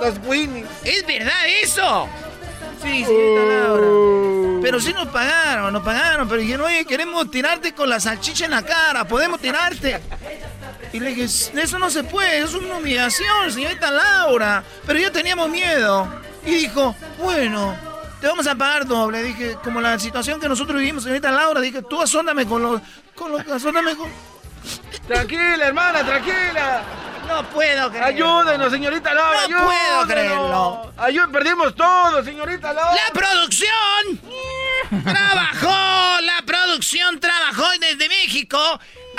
los 0.00 0.18
winnies. 0.26 0.66
¿Es 0.82 1.06
verdad 1.06 1.46
eso? 1.62 2.08
Sí, 2.82 3.04
señorita 3.04 3.44
Laura. 3.44 4.60
Pero 4.62 4.80
sí 4.80 4.92
nos 4.94 5.08
pagaron, 5.08 5.72
nos 5.72 5.82
pagaron. 5.82 6.28
Pero 6.28 6.40
dijeron, 6.40 6.66
oye, 6.66 6.84
queremos 6.86 7.30
tirarte 7.30 7.74
con 7.74 7.90
la 7.90 8.00
salchicha 8.00 8.46
en 8.46 8.52
la 8.52 8.62
cara. 8.62 9.04
¿Podemos 9.04 9.40
tirarte? 9.40 10.00
Y 10.92 11.00
le 11.00 11.14
dije, 11.14 11.24
eso 11.24 11.78
no 11.78 11.90
se 11.90 12.02
puede, 12.02 12.38
es 12.38 12.54
una 12.54 12.76
humillación, 12.76 13.52
señorita 13.52 13.90
Laura. 13.90 14.64
Pero 14.86 14.98
ya 14.98 15.10
teníamos 15.10 15.48
miedo. 15.50 16.08
Y 16.44 16.52
dijo, 16.52 16.96
bueno, 17.18 17.76
te 18.20 18.26
vamos 18.26 18.46
a 18.46 18.54
pagar 18.54 18.86
doble. 18.86 19.22
Dije, 19.22 19.56
como 19.62 19.80
la 19.80 19.98
situación 19.98 20.40
que 20.40 20.48
nosotros 20.48 20.78
vivimos, 20.78 21.02
señorita 21.02 21.30
Laura, 21.30 21.60
dije, 21.60 21.82
tú 21.82 22.00
asóndame 22.00 22.46
con 22.46 22.62
los... 22.62 22.80
Con 23.14 23.32
los 23.32 23.46
asóndame 23.46 23.94
con... 23.94 24.08
Tranquila, 25.06 25.66
hermana, 25.66 26.04
tranquila. 26.04 26.82
No 27.30 27.48
puedo 27.50 27.90
creerlo. 27.90 28.06
Ayúdenos, 28.06 28.72
señorita 28.72 29.14
Laura. 29.14 29.48
No 29.48 29.64
puedo 29.64 30.06
creerlo. 30.06 30.92
Ayúdenos, 30.98 31.32
perdimos 31.32 31.74
todo, 31.74 32.24
señorita 32.24 32.72
Laura. 32.72 32.94
La 32.94 33.12
producción 33.12 34.20
trabajó, 35.04 36.20
la 36.22 36.42
producción 36.44 37.20
trabajó 37.20 37.66
desde 37.78 38.08
México. 38.08 38.58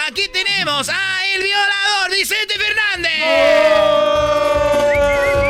Aquí 0.08 0.28
tenemos 0.30 0.90
a 0.90 1.26
el 1.36 1.44
violador 1.44 2.12
Vicente 2.12 2.56
Fernández. 2.60 3.12
¡Y 5.38 5.41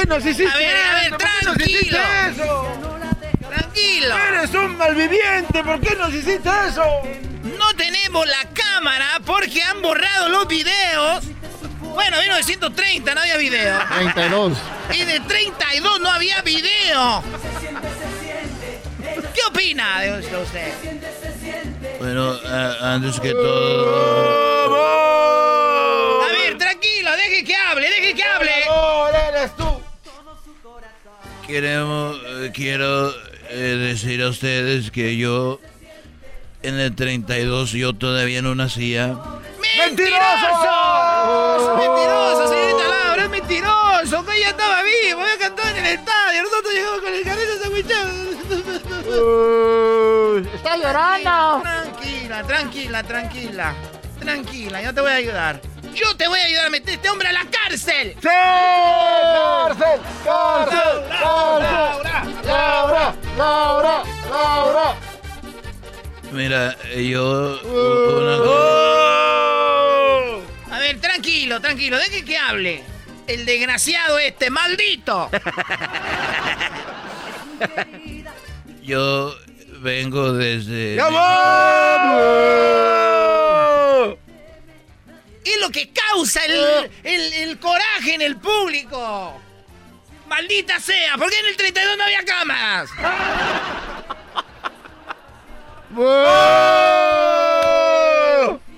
qué 0.00 0.06
nos 0.06 0.24
hiciste 0.24 0.48
A 0.48 0.56
ver, 0.56 0.76
a 0.76 0.94
ver, 0.94 1.16
qué 1.16 1.46
nos 1.46 1.56
hiciste 1.60 1.96
tranquilo. 1.96 2.44
eso? 2.44 2.66
Tranquilo. 3.48 4.14
Eres 4.16 4.54
un 4.54 4.76
malviviente, 4.76 5.64
¿por 5.64 5.80
qué 5.80 5.96
nos 5.96 6.14
hiciste 6.14 6.48
eso? 6.68 6.84
No 7.58 7.74
tenemos 7.76 8.26
la 8.26 8.48
cámara 8.52 9.20
porque 9.24 9.62
han 9.62 9.82
borrado 9.82 10.28
los 10.28 10.48
videos. 10.48 11.24
Bueno, 11.94 12.18
1930 12.20 13.14
no 13.14 13.20
había 13.20 13.36
video. 13.36 13.78
32. 13.98 14.58
Y 14.92 15.04
de 15.04 15.20
32 15.20 16.00
no 16.00 16.10
había 16.10 16.40
video. 16.42 17.22
¿Qué 19.34 19.40
opina 19.48 20.00
de 20.00 20.20
esto 20.20 20.40
usted? 20.40 20.72
Bueno, 21.98 22.34
eh, 22.36 22.76
antes 22.80 23.20
que 23.20 23.32
todo... 23.32 24.70
A 26.22 26.26
ver, 26.32 26.56
tranquilo, 26.56 27.16
deje 27.16 27.44
que 27.44 27.56
hable, 27.56 27.90
deje 27.90 28.14
que 28.14 28.22
hable. 28.24 28.52
eres 29.28 29.56
tú. 29.56 29.79
Queremos, 31.50 32.16
eh, 32.24 32.52
quiero 32.54 33.12
eh, 33.48 33.76
decir 33.76 34.22
a 34.22 34.28
ustedes 34.28 34.92
que 34.92 35.16
yo 35.16 35.58
en 36.62 36.78
el 36.78 36.94
32 36.94 37.72
yo 37.72 37.92
todavía 37.92 38.40
no 38.40 38.54
nacía. 38.54 39.18
¡Mentiroso! 39.76 40.16
¡Mentiroso, 41.76 42.48
señorita 42.48 42.88
Laura! 42.88 43.24
¡Es 43.24 43.30
mentiroso! 43.30 44.24
Que 44.24 44.36
ella 44.38 44.50
estaba 44.50 44.82
vivo, 44.84 45.26
ella 45.26 45.38
cantaba 45.40 45.70
en 45.70 45.76
el 45.78 45.86
estadio. 45.86 46.42
Nosotros 46.44 46.72
llegamos 46.72 47.00
con 47.00 47.14
el 47.14 47.24
carrito 47.24 47.58
sandwichado. 47.60 48.10
Está 50.54 50.76
llorando. 50.76 51.62
Tranquila, 51.62 52.44
tranquila, 52.44 53.02
tranquila. 53.02 53.74
Tranquila, 54.20 54.82
yo 54.82 54.94
te 54.94 55.00
voy 55.00 55.10
a 55.10 55.14
ayudar. 55.14 55.60
Yo 55.94 56.16
te 56.16 56.26
voy 56.28 56.38
a 56.40 56.44
ayudar 56.44 56.66
a 56.66 56.70
meter 56.70 56.90
a 56.90 56.94
este 56.94 57.08
hombre 57.10 57.28
a 57.28 57.32
la 57.32 57.44
cárcel. 57.50 58.14
¡Sí! 58.20 58.28
¡Cárcel! 58.28 60.00
¡Cárcel! 60.24 61.02
Laura, 61.20 62.02
¡Cárcel! 62.02 62.46
¡Laura! 62.46 63.14
¡Laura! 63.36 64.02
¡Laura! 64.30 64.94
Mira, 66.32 66.76
eh, 66.92 67.08
yo... 67.08 67.58
Uh. 67.64 68.18
una- 68.20 68.36
A 70.76 70.78
ver, 70.78 71.00
tranquilo, 71.00 71.60
tranquilo, 71.60 71.98
deje 71.98 72.24
que 72.24 72.38
hable. 72.38 72.82
El 73.26 73.44
desgraciado 73.46 74.18
este, 74.18 74.50
maldito. 74.50 75.28
Yo 78.82 79.34
vengo 79.80 80.32
desde... 80.32 80.96
¡Ya 80.96 81.08
vamos! 81.10 82.20
Es 85.44 85.60
lo 85.60 85.70
que 85.70 85.90
causa 85.92 86.44
el, 86.44 86.90
el, 87.02 87.32
el 87.32 87.58
coraje 87.58 88.14
en 88.14 88.22
el 88.22 88.36
público. 88.36 89.40
Maldita 90.26 90.78
sea, 90.78 91.16
¿por 91.16 91.28
qué 91.30 91.38
en 91.40 91.46
el 91.46 91.56
32 91.56 91.96
no 91.96 92.04
había 92.04 92.24
cámaras? 92.24 92.90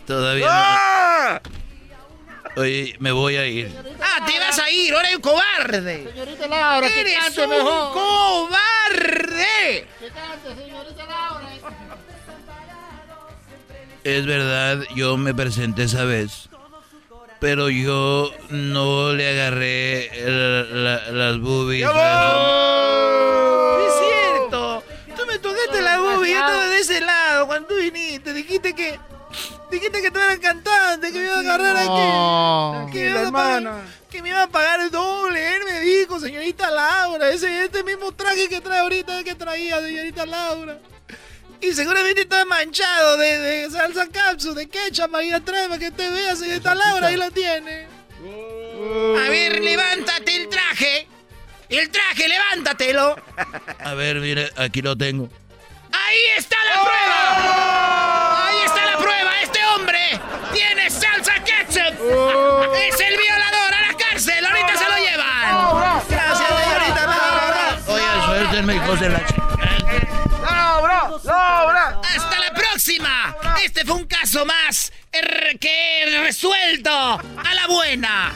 Todavía 0.07 0.47
¡Ah! 0.51 1.41
no. 1.45 2.63
Oye, 2.63 2.95
me 2.99 3.13
voy 3.13 3.37
a 3.37 3.47
ir. 3.47 3.75
Ah, 4.01 4.27
te 4.27 4.39
vas 4.39 4.59
a 4.59 4.71
ir, 4.71 4.93
ahora 4.95 5.09
hay 5.09 5.15
un 5.15 5.23
cobarde. 5.23 6.05
Señorita 6.13 6.47
Laura, 6.49 6.87
que 6.89 7.01
Eres 7.01 7.15
cante 7.19 7.45
un 7.45 7.51
mejor. 7.51 7.93
cobarde. 7.95 9.87
Que 9.99 10.09
cante, 10.09 10.63
señorita 10.63 11.05
Laura. 11.07 11.49
Es 14.05 14.27
verdad, 14.27 14.81
yo 14.95 15.17
me 15.17 15.33
presenté 15.33 15.85
esa 15.85 16.05
vez. 16.05 16.49
Pero 17.43 17.69
yo 17.71 18.31
no 18.51 19.13
le 19.13 19.29
agarré 19.29 20.11
la- 20.25 20.63
la- 20.63 21.11
las 21.11 21.39
boobies. 21.41 21.85
Es 23.87 23.93
cierto. 23.99 24.83
Tú 25.17 25.27
me 25.27 25.39
tocaste 25.41 25.83
la 25.83 25.99
boobie, 26.01 26.31
yo 26.33 26.39
estaba 26.39 26.67
de 26.69 26.79
ese 26.79 27.01
lado 27.01 27.47
cuando 27.49 27.67
tú 27.69 27.75
viniste. 27.77 28.33
Dijiste 28.33 28.75
que. 28.75 28.99
Dijiste 29.73 30.03
que 30.03 30.11
tú 30.11 30.19
eras 30.21 30.39
cantante, 30.39 31.11
que 31.13 31.19
me 31.19 31.25
iba 31.25 31.37
a 31.37 31.41
agarrar 31.41 31.85
No. 31.87 32.87
aquí. 32.87 32.93
Que 32.93 33.09
me, 33.11 33.19
a 33.27 33.31
pagar, 33.33 33.73
que 34.11 34.23
me 34.23 34.29
iba 34.29 34.43
a 34.43 34.47
pagar 34.47 34.81
el 34.81 34.91
doble. 34.91 35.57
Él 35.57 35.63
me 35.65 35.81
dijo, 35.81 36.21
señorita 36.21 36.71
Laura, 36.71 37.29
ese 37.31 37.65
este 37.65 37.83
mismo 37.83 38.13
traje 38.13 38.49
que 38.51 38.61
trae 38.61 38.81
ahorita 38.81 39.25
que 39.25 39.35
traía, 39.35 39.81
señorita 39.81 40.27
Laura. 40.27 40.79
Y 41.63 41.73
seguramente 41.75 42.23
está 42.23 42.45
manchado 42.45 43.17
de, 43.17 43.39
de 43.39 43.71
salsa 43.71 44.09
capsu, 44.09 44.53
de 44.53 44.69
ketchup 44.69 45.15
ahí 45.15 45.31
atrás 45.31 45.69
para 45.69 45.79
que 45.79 45.93
te 45.93 46.11
vea, 46.11 46.35
señorita 46.35 46.75
Laura, 46.75 47.07
ahí 47.07 47.17
lo 47.17 47.31
tiene. 47.31 47.87
A 48.25 49.29
ver, 49.29 49.61
levántate 49.63 50.37
el 50.37 50.49
traje. 50.49 51.07
El 51.69 51.89
traje, 51.91 52.29
levántatelo. 52.29 53.17
A 53.79 53.95
ver, 53.95 54.17
mire, 54.21 54.51
aquí 54.57 54.83
lo 54.83 54.97
tengo. 54.97 55.29
¡Ahí 55.93 56.19
está 56.37 56.57
la 56.65 56.83
prueba! 56.83 58.49
¡Ahí 58.49 58.57
está 58.65 58.87
la 58.87 58.99
prueba! 58.99 59.31
¡Este 59.43 59.65
hombre 59.67 60.21
tiene 60.53 60.91
salsa 60.91 61.35
ketchup! 61.45 61.95
¡Es 62.75 63.01
el 63.01 63.17
violador! 63.19 63.75
¡A 63.75 63.81
la 63.89 63.97
cárcel! 63.97 64.45
¡Ahorita 64.45 64.77
se 64.79 64.85
lo 64.85 64.97
llevan! 64.97 66.03
¡Gracias, 66.09 66.49
señorita! 66.49 67.79
Oye, 67.89 68.27
suéltenme, 68.27 68.77
hijos 68.77 69.01
de 69.01 69.09
la... 69.11 69.23
¡Laura! 70.83 71.11
¡Laura! 71.23 72.01
¡Hasta 72.17 72.41
la 72.41 72.53
próxima! 72.53 73.37
Este 73.65 73.85
fue 73.85 73.95
un 73.95 74.05
caso 74.05 74.45
más 74.45 74.93
er, 75.13 75.57
que 75.61 76.21
resuelto 76.25 76.91
a 76.91 77.55
la 77.55 77.69
buena. 77.69 78.33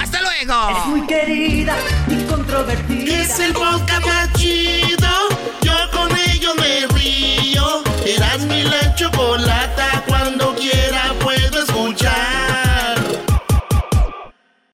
¡Hasta 0.00 0.22
luego! 0.22 0.78
Es 0.78 0.86
muy 0.86 1.06
querida 1.06 1.76
y 2.08 2.24
controvertida. 2.24 3.14
Es 3.22 3.38
el 3.40 3.52
podcast 3.52 4.06
más 4.06 4.32
chido. 4.32 5.10
Yo 5.60 5.74
con 5.92 6.08
ellos 6.16 6.54
me 6.56 6.86
río. 6.98 7.82
Eras 8.06 8.38
mi 8.40 8.62
la 8.62 8.94
chocolata. 8.94 10.04
Cuando 10.06 10.54
quiera 10.54 11.12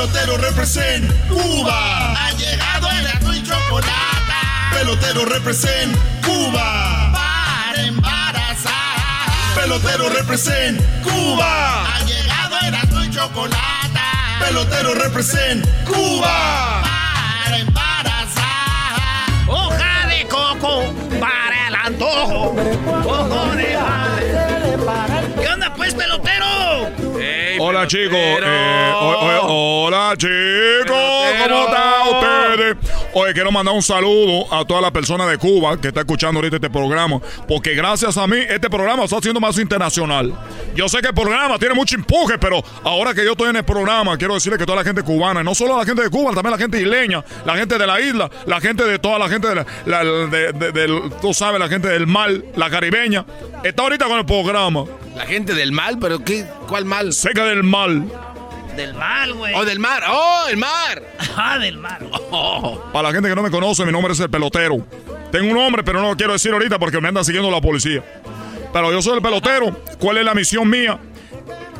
Pelotero 0.00 0.38
represent 0.38 1.28
Cuba. 1.28 2.14
Ha 2.14 2.32
llegado 2.32 2.88
el 2.88 3.36
y 3.36 3.42
chocolate. 3.42 3.92
Pelotero 4.72 5.26
represent 5.26 5.94
Cuba. 6.24 7.12
Para 7.12 7.82
embarazar. 7.82 8.72
Pelotero 9.54 10.08
represent 10.08 10.80
Cuba. 11.02 11.84
Ha 11.84 12.04
llegado 12.04 12.56
el 12.62 13.04
y 13.04 13.10
chocolate. 13.10 14.00
Pelotero 14.40 14.94
represent 14.94 15.66
Cuba. 15.84 16.80
Para 17.44 17.58
embarazar. 17.58 19.28
Hoja 19.48 20.06
de 20.08 20.26
coco 20.28 20.94
para 21.20 21.68
el 21.68 21.74
antojo. 21.74 22.56
Ojo 23.04 23.54
de 23.54 23.76
madre. 24.78 25.42
¿Qué 25.42 25.46
onda, 25.46 25.74
pues, 25.74 25.92
pelotero? 25.92 26.39
Hola 27.62 27.86
chicos, 27.86 28.16
eh, 28.16 28.92
hola 29.46 30.14
chicos, 30.16 30.96
¿cómo 31.46 31.66
están 31.66 32.08
ustedes? 32.14 32.76
Oye, 33.12 33.32
quiero 33.34 33.52
mandar 33.52 33.74
un 33.74 33.82
saludo 33.82 34.46
a 34.52 34.64
toda 34.64 34.80
la 34.80 34.90
persona 34.90 35.26
de 35.26 35.36
Cuba 35.36 35.78
que 35.78 35.88
está 35.88 36.00
escuchando 36.00 36.38
ahorita 36.38 36.56
este 36.56 36.70
programa, 36.70 37.20
porque 37.46 37.74
gracias 37.74 38.16
a 38.16 38.26
mí 38.26 38.38
este 38.48 38.70
programa 38.70 39.04
está 39.04 39.20
siendo 39.20 39.40
más 39.40 39.58
internacional. 39.58 40.32
Yo 40.74 40.88
sé 40.88 41.02
que 41.02 41.08
el 41.08 41.14
programa 41.14 41.58
tiene 41.58 41.74
mucho 41.74 41.96
empuje, 41.96 42.38
pero 42.38 42.62
ahora 42.82 43.12
que 43.12 43.24
yo 43.24 43.32
estoy 43.32 43.50
en 43.50 43.56
el 43.56 43.64
programa, 43.64 44.16
quiero 44.16 44.34
decirle 44.34 44.56
que 44.58 44.64
toda 44.64 44.76
la 44.78 44.84
gente 44.84 45.02
cubana, 45.02 45.42
y 45.42 45.44
no 45.44 45.54
solo 45.54 45.76
la 45.76 45.84
gente 45.84 46.02
de 46.02 46.08
Cuba, 46.08 46.32
también 46.32 46.52
la 46.52 46.58
gente 46.58 46.80
isleña, 46.80 47.22
la 47.44 47.56
gente 47.56 47.76
de 47.76 47.86
la 47.86 48.00
isla, 48.00 48.30
la 48.46 48.60
gente 48.60 48.84
de 48.84 48.98
toda 48.98 49.18
la 49.18 49.28
gente 49.28 49.48
de 49.48 49.54
la, 49.56 49.66
la- 49.84 50.04
de- 50.04 51.10
tú 51.20 51.34
sabes, 51.34 51.60
la 51.60 51.68
gente 51.68 51.88
del 51.88 52.06
mar, 52.06 52.30
la 52.56 52.70
caribeña, 52.70 53.26
está 53.64 53.82
ahorita 53.82 54.06
con 54.06 54.18
el 54.18 54.24
programa. 54.24 54.84
La 55.14 55.26
gente 55.26 55.54
del 55.54 55.72
mal, 55.72 55.98
pero 55.98 56.24
¿qué? 56.24 56.46
¿Cuál 56.68 56.84
mal? 56.84 57.12
Seca 57.12 57.44
del 57.44 57.62
mal. 57.62 58.04
Del 58.76 58.94
mal, 58.94 59.34
güey. 59.34 59.54
Oh, 59.54 59.64
del 59.64 59.78
mar. 59.78 60.02
Oh, 60.08 60.46
el 60.48 60.56
mar. 60.56 61.02
Ah, 61.36 61.58
del 61.58 61.78
mar. 61.78 62.00
Para 62.92 63.08
la 63.08 63.14
gente 63.14 63.28
que 63.28 63.34
no 63.34 63.42
me 63.42 63.50
conoce, 63.50 63.84
mi 63.86 63.92
nombre 63.92 64.12
es 64.12 64.20
el 64.20 64.28
pelotero. 64.28 64.84
Tengo 65.32 65.48
un 65.48 65.54
nombre, 65.54 65.82
pero 65.82 66.00
no 66.02 66.10
lo 66.10 66.16
quiero 66.16 66.32
decir 66.34 66.52
ahorita 66.52 66.78
porque 66.78 67.00
me 67.00 67.08
anda 67.08 67.24
siguiendo 67.24 67.50
la 67.50 67.60
policía. 67.60 68.02
Pero 68.72 68.92
yo 68.92 69.00
soy 69.00 69.16
el 69.16 69.22
pelotero. 69.22 69.74
¿Cuál 69.98 70.18
es 70.18 70.24
la 70.24 70.34
misión 70.34 70.68
mía? 70.68 70.98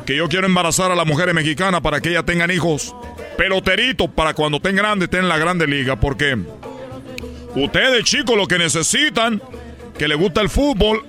Que 0.05 0.15
yo 0.15 0.27
quiero 0.27 0.47
embarazar 0.47 0.91
a 0.91 0.95
las 0.95 1.05
mujeres 1.05 1.35
mexicanas 1.35 1.81
para 1.81 2.01
que 2.01 2.09
ellas 2.09 2.25
tengan 2.25 2.49
hijos 2.49 2.95
peloteritos 3.37 4.09
para 4.09 4.33
cuando 4.33 4.57
estén 4.57 4.75
grandes 4.75 5.07
estén 5.07 5.21
en 5.21 5.29
la 5.29 5.37
grande 5.37 5.67
liga. 5.67 5.99
Porque 5.99 6.37
ustedes, 7.55 8.03
chicos, 8.05 8.35
lo 8.35 8.47
que 8.47 8.57
necesitan, 8.57 9.41
que 9.97 10.07
les 10.07 10.17
gusta 10.17 10.41
el 10.41 10.49
fútbol, 10.49 11.05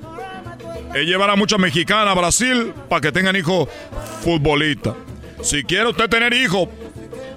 es 0.94 1.06
llevar 1.06 1.30
a 1.30 1.36
muchas 1.36 1.58
mexicanas 1.58 2.08
a 2.08 2.18
Brasil 2.18 2.72
para 2.88 3.00
que 3.00 3.12
tengan 3.12 3.36
hijos 3.36 3.68
futbolistas. 4.22 4.94
Si 5.42 5.64
quiere 5.64 5.88
usted 5.88 6.08
tener 6.08 6.32
hijos 6.32 6.68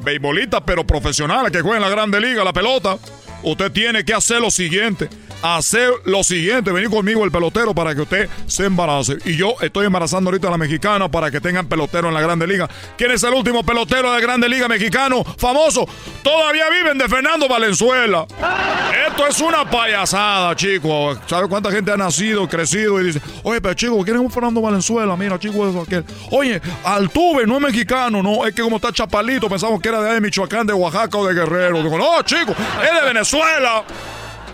beisbolistas, 0.03 0.61
pero 0.65 0.85
profesionales 0.85 1.51
que 1.51 1.61
jueguen 1.61 1.83
en 1.83 1.89
la 1.89 1.95
grande 1.95 2.21
liga, 2.21 2.43
la 2.43 2.53
pelota, 2.53 2.97
usted 3.43 3.71
tiene 3.71 4.03
que 4.05 4.13
hacer 4.13 4.41
lo 4.41 4.51
siguiente. 4.51 5.09
Hacer 5.41 5.91
lo 6.05 6.23
siguiente, 6.23 6.71
venir 6.71 6.89
conmigo 6.89 7.23
el 7.23 7.31
pelotero 7.31 7.73
para 7.73 7.93
que 7.93 8.01
usted 8.01 8.29
se 8.47 8.65
embarace. 8.65 9.17
Y 9.25 9.35
yo 9.35 9.55
estoy 9.61 9.85
embarazando 9.85 10.29
ahorita 10.29 10.47
a 10.47 10.51
la 10.51 10.57
mexicana 10.57 11.09
para 11.09 11.29
que 11.29 11.39
tengan 11.39 11.67
pelotero 11.67 12.07
en 12.07 12.13
la 12.13 12.21
Grande 12.21 12.47
Liga. 12.47 12.69
¿Quién 12.97 13.11
es 13.11 13.23
el 13.23 13.33
último 13.33 13.63
pelotero 13.63 14.11
de 14.13 14.21
Grande 14.21 14.49
Liga 14.49 14.67
mexicano 14.67 15.23
famoso? 15.37 15.87
Todavía 16.23 16.69
viven 16.69 16.97
de 16.97 17.07
Fernando 17.07 17.47
Valenzuela. 17.47 18.25
Esto 19.07 19.27
es 19.27 19.39
una 19.39 19.69
payasada, 19.69 20.55
chicos. 20.55 21.19
¿Sabe 21.27 21.47
cuánta 21.47 21.71
gente 21.71 21.91
ha 21.91 21.97
nacido, 21.97 22.47
crecido 22.47 22.99
y 22.99 23.05
dice, 23.05 23.21
oye, 23.43 23.61
pero 23.61 23.73
chico, 23.75 24.03
¿quién 24.03 24.17
es 24.17 24.21
un 24.21 24.31
Fernando 24.31 24.61
Valenzuela? 24.61 25.15
Mira, 25.15 25.37
chico, 25.37 25.67
eso 25.67 25.81
aquel. 25.81 26.03
Oye, 26.31 26.61
Altuve 26.83 27.45
no 27.45 27.55
es 27.57 27.61
mexicano, 27.61 28.23
no, 28.23 28.45
es 28.45 28.53
que 28.55 28.61
como 28.61 28.77
está 28.77 28.91
chapalito, 28.91 29.47
pensamos 29.47 29.79
que 29.81 29.89
era 29.89 30.01
de 30.01 30.21
Michoacán, 30.21 30.65
de 30.65 30.73
Oaxaca 30.73 31.17
o 31.17 31.27
de 31.27 31.33
Guerrero. 31.33 31.83
Digo, 31.83 31.97
no, 31.97 32.21
chico, 32.23 32.53
es 32.53 33.01
de 33.01 33.07
Venezuela. 33.07 33.83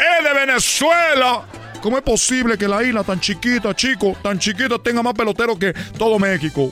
Es 0.01 0.23
de 0.23 0.33
Venezuela. 0.33 1.43
¿Cómo 1.81 1.97
es 1.97 2.03
posible 2.03 2.57
que 2.57 2.67
la 2.67 2.83
isla 2.83 3.03
tan 3.03 3.19
chiquita, 3.19 3.75
chico, 3.75 4.15
tan 4.21 4.37
chiquita, 4.37 4.77
tenga 4.77 5.01
más 5.01 5.13
peloteros 5.13 5.57
que 5.57 5.73
todo 5.97 6.19
México? 6.19 6.71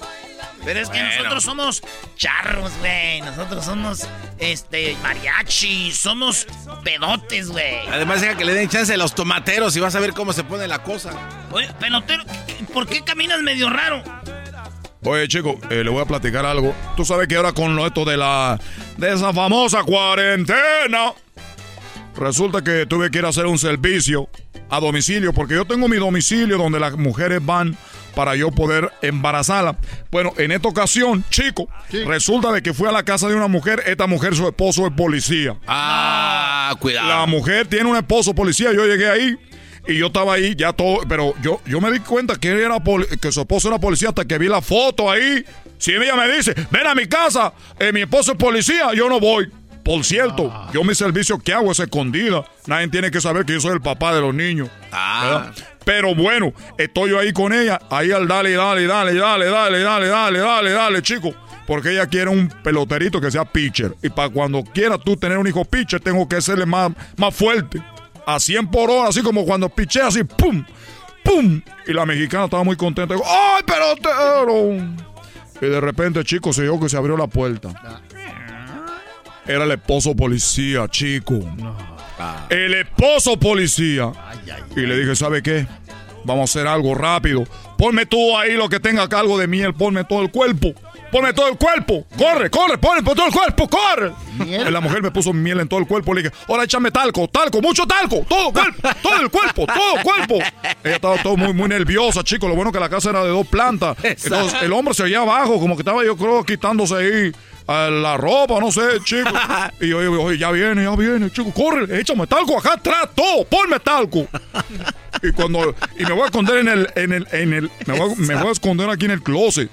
Pero 0.64 0.80
es 0.82 0.90
que 0.90 0.98
Bueno. 1.00 1.16
nosotros 1.16 1.44
somos 1.44 1.82
charros, 2.16 2.72
güey. 2.80 3.22
Nosotros 3.22 3.66
somos, 3.66 4.08
este, 4.38 4.96
mariachi. 5.02 5.92
Somos 5.92 6.46
pedotes, 6.84 7.50
güey. 7.50 7.88
Además, 7.92 8.22
deja 8.22 8.36
que 8.36 8.46
le 8.46 8.54
den 8.54 8.70
chance 8.70 8.94
a 8.94 8.98
los 8.98 9.16
tomateros 9.16 9.76
y 9.76 9.80
vas 9.80 9.96
a 9.96 10.00
ver 10.00 10.14
cómo 10.14 10.34
se 10.34 10.44
pone 10.44 10.68
la 10.68 10.84
cosa. 10.84 11.12
Oye, 11.52 11.70
pelotero, 11.80 12.24
¿por 12.74 12.86
qué 12.88 13.04
caminas 13.04 13.42
medio 13.42 13.70
raro? 13.70 14.04
Oye, 15.06 15.28
chico, 15.30 15.58
eh, 15.70 15.82
le 15.84 15.90
voy 15.90 16.02
a 16.02 16.06
platicar 16.06 16.46
algo. 16.46 16.76
Tú 16.98 17.06
sabes 17.06 17.28
que 17.30 17.38
ahora 17.38 17.54
con 17.54 17.76
lo 17.76 17.88
esto 17.88 18.04
de 18.04 18.18
la. 18.18 18.60
de 18.98 19.14
esa 19.14 19.34
famosa 19.34 19.84
cuarentena. 19.84 21.14
Resulta 22.20 22.62
que 22.62 22.86
tuve 22.86 23.10
que 23.10 23.20
ir 23.20 23.26
a 23.26 23.30
hacer 23.30 23.46
un 23.46 23.58
servicio 23.58 24.30
a 24.70 24.80
domicilio, 24.80 25.34
porque 25.34 25.56
yo 25.56 25.66
tengo 25.66 25.88
mi 25.88 25.98
domicilio 25.98 26.58
donde 26.58 26.80
las 26.80 26.98
mujeres 26.98 27.44
van 27.44 27.78
para 28.14 28.36
yo 28.36 28.52
poder 28.52 28.92
embarazarla. 29.02 29.78
Bueno, 30.12 30.34
en 30.38 30.52
esta 30.52 30.68
ocasión, 30.68 31.24
chico, 31.30 31.70
resulta 31.90 32.52
de 32.52 32.62
que 32.62 32.74
fui 32.74 32.88
a 32.88 32.92
la 32.92 33.04
casa 33.04 33.30
de 33.30 33.36
una 33.36 33.48
mujer. 33.48 33.82
Esta 33.86 34.08
mujer, 34.08 34.36
su 34.36 34.46
esposo 34.46 34.86
es 34.86 34.94
policía. 34.94 35.58
Ah, 35.66 36.76
cuidado. 36.80 37.08
La 37.08 37.26
mujer 37.26 37.68
tiene 37.68 37.90
un 37.90 37.96
esposo 37.96 38.36
policía. 38.36 38.74
Yo 38.74 38.86
llegué 38.86 39.10
ahí 39.10 39.38
y 39.88 39.98
yo 39.98 40.08
estaba 40.08 40.34
ahí 40.34 40.56
ya 40.56 40.74
todo, 40.74 41.00
pero 41.08 41.34
yo, 41.42 41.62
yo 41.66 41.80
me 41.80 41.92
di 41.92 42.00
cuenta 42.00 42.36
que 42.36 42.50
era 42.50 42.78
que 43.22 43.32
su 43.32 43.40
esposo 43.40 43.70
era 43.70 43.80
policía 43.80 44.10
hasta 44.10 44.26
que 44.26 44.38
vi 44.38 44.48
la 44.48 44.62
foto 44.62 45.10
ahí. 45.10 45.44
Si 45.78 45.92
ella 45.92 46.16
me 46.16 46.28
dice, 46.36 46.54
ven 46.70 46.86
a 46.86 46.94
mi 46.94 47.08
casa, 47.08 47.54
eh, 47.80 47.94
mi 47.94 48.02
esposo 48.02 48.34
es 48.34 48.38
policía, 48.38 48.94
yo 48.94 49.08
no 49.08 49.20
voy. 49.20 49.50
Por 49.90 50.06
cierto, 50.06 50.54
yo 50.72 50.84
mi 50.84 50.94
servicio 50.94 51.40
que 51.40 51.52
hago 51.52 51.72
es 51.72 51.80
escondida. 51.80 52.46
Nadie 52.68 52.90
tiene 52.90 53.10
que 53.10 53.20
saber 53.20 53.44
que 53.44 53.54
yo 53.54 53.60
soy 53.60 53.74
el 53.74 53.82
papá 53.82 54.14
de 54.14 54.22
los 54.22 54.36
niños. 54.36 54.70
¿verdad? 54.92 55.52
Pero 55.84 56.14
bueno, 56.14 56.54
estoy 56.78 57.10
yo 57.10 57.18
ahí 57.18 57.34
con 57.34 57.52
ella, 57.52 57.82
ahí 57.90 58.12
al 58.12 58.28
dale, 58.28 58.52
dale, 58.52 58.86
dale, 58.86 59.16
dale, 59.16 59.46
dale, 59.48 59.80
dale, 59.80 60.08
dale, 60.08 60.40
dale, 60.40 60.72
dale, 60.74 61.02
chico. 61.02 61.34
Porque 61.66 61.94
ella 61.94 62.06
quiere 62.06 62.30
un 62.30 62.50
peloterito 62.64 63.20
que 63.20 63.32
sea 63.32 63.46
pitcher. 63.46 63.96
Y 64.04 64.10
para 64.10 64.30
cuando 64.30 64.64
quieras 64.64 65.00
tú 65.04 65.18
tener 65.18 65.40
un 65.40 65.48
hijo 65.48 65.66
pitcher, 65.66 66.00
tengo 66.00 66.30
que 66.30 66.40
serle 66.40 66.68
más, 66.68 66.92
más 67.18 67.36
fuerte. 67.36 67.82
A 68.28 68.40
100 68.40 68.70
por 68.70 68.92
hora, 68.92 69.10
así 69.10 69.24
como 69.24 69.44
cuando 69.44 69.70
piché 69.70 70.04
así, 70.04 70.24
¡pum! 70.24 70.64
¡pum! 71.24 71.62
Y 71.88 71.94
la 71.94 72.06
mexicana 72.06 72.44
estaba 72.44 72.64
muy 72.64 72.76
contenta. 72.76 73.16
Digo, 73.16 73.26
¡ay, 73.28 73.64
pelotero! 73.64 75.00
Y 75.62 75.66
de 75.66 75.82
repente, 75.82 76.24
chico, 76.24 76.54
se 76.54 76.62
oyó 76.62 76.80
que 76.80 76.90
se 76.90 76.98
abrió 76.98 77.18
la 77.18 77.26
puerta. 77.26 78.04
Era 79.50 79.64
el 79.64 79.72
esposo 79.72 80.16
policía, 80.16 80.88
chico. 80.90 81.40
El 82.52 82.76
esposo 82.76 83.40
policía. 83.40 84.12
Y 84.76 84.82
le 84.82 84.96
dije, 84.96 85.16
¿sabe 85.16 85.42
qué? 85.42 85.66
Vamos 86.24 86.42
a 86.42 86.60
hacer 86.60 86.68
algo 86.68 86.94
rápido. 86.94 87.46
Ponme 87.76 88.06
tú 88.06 88.38
ahí 88.38 88.54
lo 88.54 88.70
que 88.70 88.80
tenga 88.80 89.02
acá, 89.02 89.20
algo 89.20 89.40
de 89.40 89.48
miel. 89.48 89.74
Ponme 89.74 90.04
todo 90.04 90.22
el 90.22 90.30
cuerpo. 90.30 90.76
Ponme 91.12 91.34
todo 91.34 91.48
el 91.50 91.58
cuerpo. 91.58 92.06
Corre, 92.18 92.50
corre, 92.50 92.78
ponme 92.78 93.02
todo 93.02 93.26
el 93.26 93.32
cuerpo, 93.34 93.68
corre. 93.68 94.12
La 94.72 94.80
mujer 94.80 95.02
me 95.02 95.10
puso 95.12 95.34
miel 95.34 95.60
en 95.60 95.68
todo 95.68 95.80
el 95.80 95.88
cuerpo. 95.88 96.14
Le 96.14 96.22
dije, 96.24 96.36
ahora 96.48 96.64
échame 96.64 96.92
talco, 96.92 97.28
talco, 97.28 97.62
mucho 97.62 97.86
talco. 97.88 98.26
Todo 98.30 98.52
cuerpo, 98.54 98.90
todo 99.02 99.22
el 99.22 99.30
cuerpo, 99.30 99.66
todo 99.66 99.98
el 99.98 100.04
cuerpo. 100.04 100.36
Ella 100.84 100.96
estaba 100.96 101.22
todo 101.22 101.36
muy, 101.36 101.54
muy 101.54 101.68
nerviosa, 101.68 102.24
chico. 102.24 102.48
Lo 102.48 102.56
bueno 102.56 102.72
que 102.72 102.80
la 102.80 102.90
casa 102.90 103.10
era 103.10 103.24
de 103.24 103.30
dos 103.30 103.48
plantas. 103.48 103.98
Entonces 104.04 104.62
el 104.62 104.72
hombre 104.74 104.94
se 104.94 105.04
oía 105.04 105.22
abajo, 105.22 105.60
como 105.60 105.76
que 105.76 105.82
estaba 105.82 106.04
yo 106.06 106.16
creo 106.16 106.44
quitándose 106.44 106.96
ahí 106.96 107.32
la 107.68 108.18
ropa, 108.18 108.60
no 108.60 108.72
sé, 108.72 108.82
chico. 109.04 109.30
Y 109.82 109.90
yo, 109.90 110.00
oye, 110.24 110.38
ya 110.38 110.52
viene, 110.52 110.84
ya 110.84 110.96
viene, 110.96 111.30
chico, 111.32 111.52
corre, 111.54 112.00
échame 112.00 112.28
talco 112.28 112.58
acá 112.58 112.74
atrás, 112.74 113.10
todo, 113.16 113.46
ponme 113.46 113.80
talco. 113.80 114.28
Y 115.24 115.32
cuando, 115.32 115.76
y 115.98 116.04
me 116.04 116.12
voy 116.14 116.22
a 116.24 116.26
esconder 116.26 116.58
en 116.58 116.68
el, 116.68 116.90
en 116.96 117.14
el, 117.14 117.28
en 117.32 117.54
el, 117.54 117.72
me 117.86 117.98
voy, 118.00 118.12
a- 118.12 118.16
me 118.16 118.36
voy 118.36 118.48
a 118.50 118.52
esconder 118.52 118.90
aquí 118.90 119.06
en 119.06 119.12
el 119.12 119.22
closet. 119.24 119.70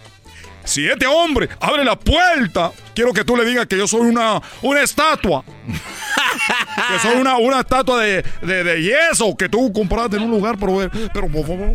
Si 0.66 0.86
este 0.86 1.06
hombre 1.06 1.48
abre 1.60 1.84
la 1.84 1.96
puerta, 1.98 2.72
quiero 2.94 3.12
que 3.12 3.24
tú 3.24 3.36
le 3.36 3.44
digas 3.44 3.66
que 3.66 3.78
yo 3.78 3.86
soy 3.86 4.00
una, 4.02 4.42
una 4.62 4.82
estatua. 4.82 5.44
que 5.66 6.98
soy 7.00 7.16
una, 7.16 7.36
una 7.38 7.60
estatua 7.60 8.00
de, 8.02 8.22
de, 8.42 8.64
de 8.64 8.82
yeso 8.82 9.34
que 9.36 9.48
tú 9.48 9.72
compraste 9.72 10.16
en 10.16 10.24
un 10.24 10.30
lugar, 10.32 10.56
pero, 10.58 10.90
pero 11.14 11.28
por 11.28 11.46
favor. 11.46 11.72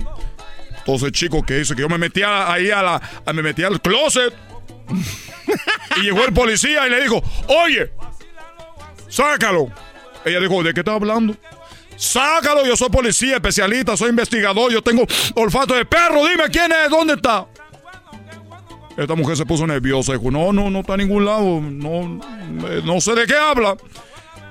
Entonces, 0.78 1.12
chico, 1.14 1.42
¿qué 1.44 1.62
hice? 1.62 1.74
Que 1.76 1.82
yo 1.82 1.90
me 1.90 1.98
metía 1.98 2.52
ahí 2.52 2.70
a 2.70 2.82
la, 2.82 3.02
a- 3.26 3.34
me 3.34 3.42
metía 3.42 3.68
al 3.68 3.80
closet. 3.82 4.34
y 5.98 6.02
llegó 6.02 6.24
el 6.26 6.34
policía 6.34 6.86
y 6.86 6.90
le 6.90 7.02
dijo, 7.02 7.24
oye, 7.48 7.92
sácalo. 9.08 9.70
Ella 10.26 10.40
dijo, 10.40 10.62
¿de 10.64 10.74
qué 10.74 10.82
estás 10.82 10.96
hablando? 10.96 11.36
Sácalo, 11.96 12.66
yo 12.66 12.76
soy 12.76 12.90
policía, 12.90 13.36
especialista, 13.36 13.96
soy 13.96 14.10
investigador, 14.10 14.72
yo 14.72 14.82
tengo 14.82 15.06
olfato 15.36 15.76
de 15.76 15.86
perro, 15.86 16.26
dime 16.28 16.44
quién 16.52 16.72
es, 16.72 16.90
¿dónde 16.90 17.14
está? 17.14 17.46
Esta 18.98 19.16
mujer 19.16 19.38
se 19.38 19.46
puso 19.46 19.66
nerviosa, 19.66 20.14
dijo, 20.14 20.32
no, 20.32 20.52
no, 20.52 20.70
no 20.70 20.80
está 20.80 20.94
a 20.94 20.98
ningún 20.98 21.26
lado, 21.26 21.62
no, 21.62 22.20
eh, 22.68 22.82
no 22.84 23.00
sé 23.00 23.16
de 23.16 23.26
qué 23.26 23.36
habla. 23.36 23.78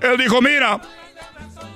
Él 0.01 0.17
dijo, 0.19 0.41
mira, 0.41 0.81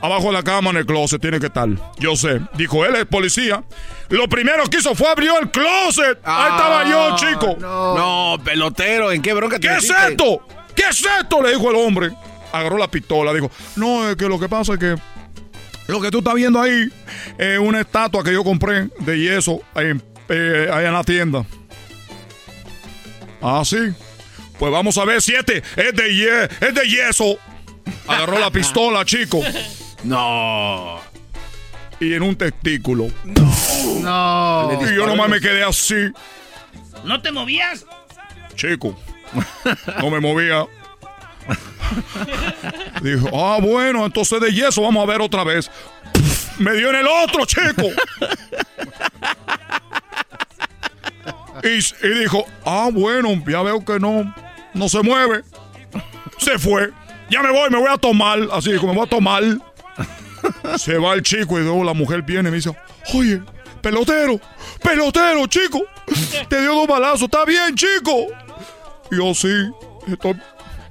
abajo 0.01 0.27
de 0.27 0.32
la 0.32 0.43
cama 0.43 0.70
en 0.70 0.78
el 0.78 0.86
closet 0.86 1.20
tiene 1.20 1.41
que 1.41 1.47
estar. 1.47 1.69
Yo 1.99 2.16
sé. 2.16 2.41
Dijo, 2.55 2.85
él 2.85 2.97
es 2.97 3.07
policía. 3.07 3.65
Lo 4.09 4.28
primero 4.28 4.65
que 4.65 4.78
hizo 4.78 4.95
fue 4.95 5.09
abrió 5.09 5.39
el 5.39 5.51
closet. 5.51 6.19
Ahí 6.24 6.51
estaba 6.51 6.91
yo, 6.91 7.16
chico. 7.16 7.57
No, 7.59 8.39
pelotero, 8.43 9.12
¿en 9.12 9.23
qué 9.23 9.32
bronca 9.35 9.59
te 9.59 9.69
¿Qué 9.69 9.77
es 9.77 9.91
esto? 9.91 10.47
¿Qué 10.74 10.85
es 10.91 11.05
esto? 11.20 11.43
Le 11.43 11.51
dijo 11.51 11.70
el 11.70 11.77
hombre. 11.77 12.11
Agarró 12.53 12.78
la 12.78 12.89
pistola, 12.89 13.32
dijo, 13.32 13.51
no, 13.77 14.09
es 14.09 14.16
que 14.16 14.28
lo 14.28 14.39
que 14.39 14.49
pasa 14.49 14.74
es 14.74 14.78
que 14.78 14.97
lo 15.89 16.01
que 16.01 16.11
tú 16.11 16.19
estás 16.19 16.35
viendo 16.35 16.61
ahí 16.61 16.89
es 17.36 17.59
una 17.59 17.81
estatua 17.81 18.23
que 18.23 18.32
yo 18.32 18.45
compré 18.45 18.89
de 19.01 19.19
yeso 19.19 19.61
eh, 19.74 20.70
ahí 20.73 20.86
en 20.86 20.93
la 20.93 21.03
tienda. 21.03 21.45
Ah, 23.47 23.62
sí. 23.65 23.77
Pues 24.59 24.73
vamos 24.73 24.97
a 24.99 25.05
ver 25.05 25.21
si 25.21 25.35
este 25.35 25.59
es 25.77 25.95
de, 25.95 26.15
ye- 26.15 26.45
es 26.66 26.75
de 26.75 26.89
yeso. 26.89 27.37
Agarró 28.09 28.39
la 28.39 28.51
pistola, 28.51 29.05
chico. 29.05 29.41
No. 30.05 31.01
Y 32.01 32.15
en 32.15 32.23
un 32.23 32.37
testículo. 32.37 33.09
No. 33.25 34.71
Y 34.91 34.95
yo 34.97 35.07
nomás 35.07 35.29
me 35.29 35.41
quedé 35.41 35.62
así, 35.65 36.11
¿No 37.05 37.21
te 37.21 37.31
movías? 37.33 37.85
chico. 38.55 38.99
No 39.99 40.11
me 40.11 40.21
movía. 40.21 40.65
Dijo, 43.03 43.29
ah, 43.35 43.59
bueno, 43.61 44.07
entonces 44.07 44.41
de 44.41 44.53
yeso 44.53 44.83
vamos 44.83 45.03
a 45.03 45.11
ver 45.11 45.21
otra 45.21 45.45
vez. 45.45 45.71
Me 46.59 46.73
dio 46.75 46.91
en 46.91 46.97
el 46.97 47.07
otro, 47.07 47.45
chico. 47.45 47.89
Y, 51.65 52.09
dijo, 52.20 52.45
ah, 52.66 52.91
bueno, 52.93 53.31
ya 53.49 53.62
veo 53.62 53.82
que 53.82 53.99
no, 53.99 54.35
no 54.74 54.89
se 54.89 55.03
mueve. 55.03 55.43
Se 56.39 56.59
fue. 56.59 56.91
Ya 57.31 57.43
me 57.43 57.51
voy, 57.51 57.70
me 57.70 57.78
voy 57.78 57.89
a 57.91 57.97
tomar. 57.97 58.39
Así 58.53 58.70
dijo, 58.70 58.86
me 58.86 58.95
voy 58.95 59.07
a 59.07 59.09
tomar. 59.09 59.43
Se 60.77 60.99
va 60.99 61.15
el 61.15 61.23
chico 61.23 61.59
y 61.59 61.62
luego 61.62 61.82
la 61.82 61.95
mujer 61.95 62.20
viene 62.20 62.49
y 62.49 62.53
me 62.53 62.57
dice, 62.57 62.77
oye, 63.15 63.41
pelotero, 63.81 64.39
pelotero, 64.82 65.47
chico. 65.47 65.82
Te 66.49 66.61
dio 66.61 66.74
dos 66.74 66.86
balazos, 66.86 67.23
¿está 67.23 67.47
bien, 67.47 67.74
chico? 67.74 68.27
Y 69.11 69.16
yo 69.16 69.32
sí, 69.32 69.49
estoy, 70.07 70.39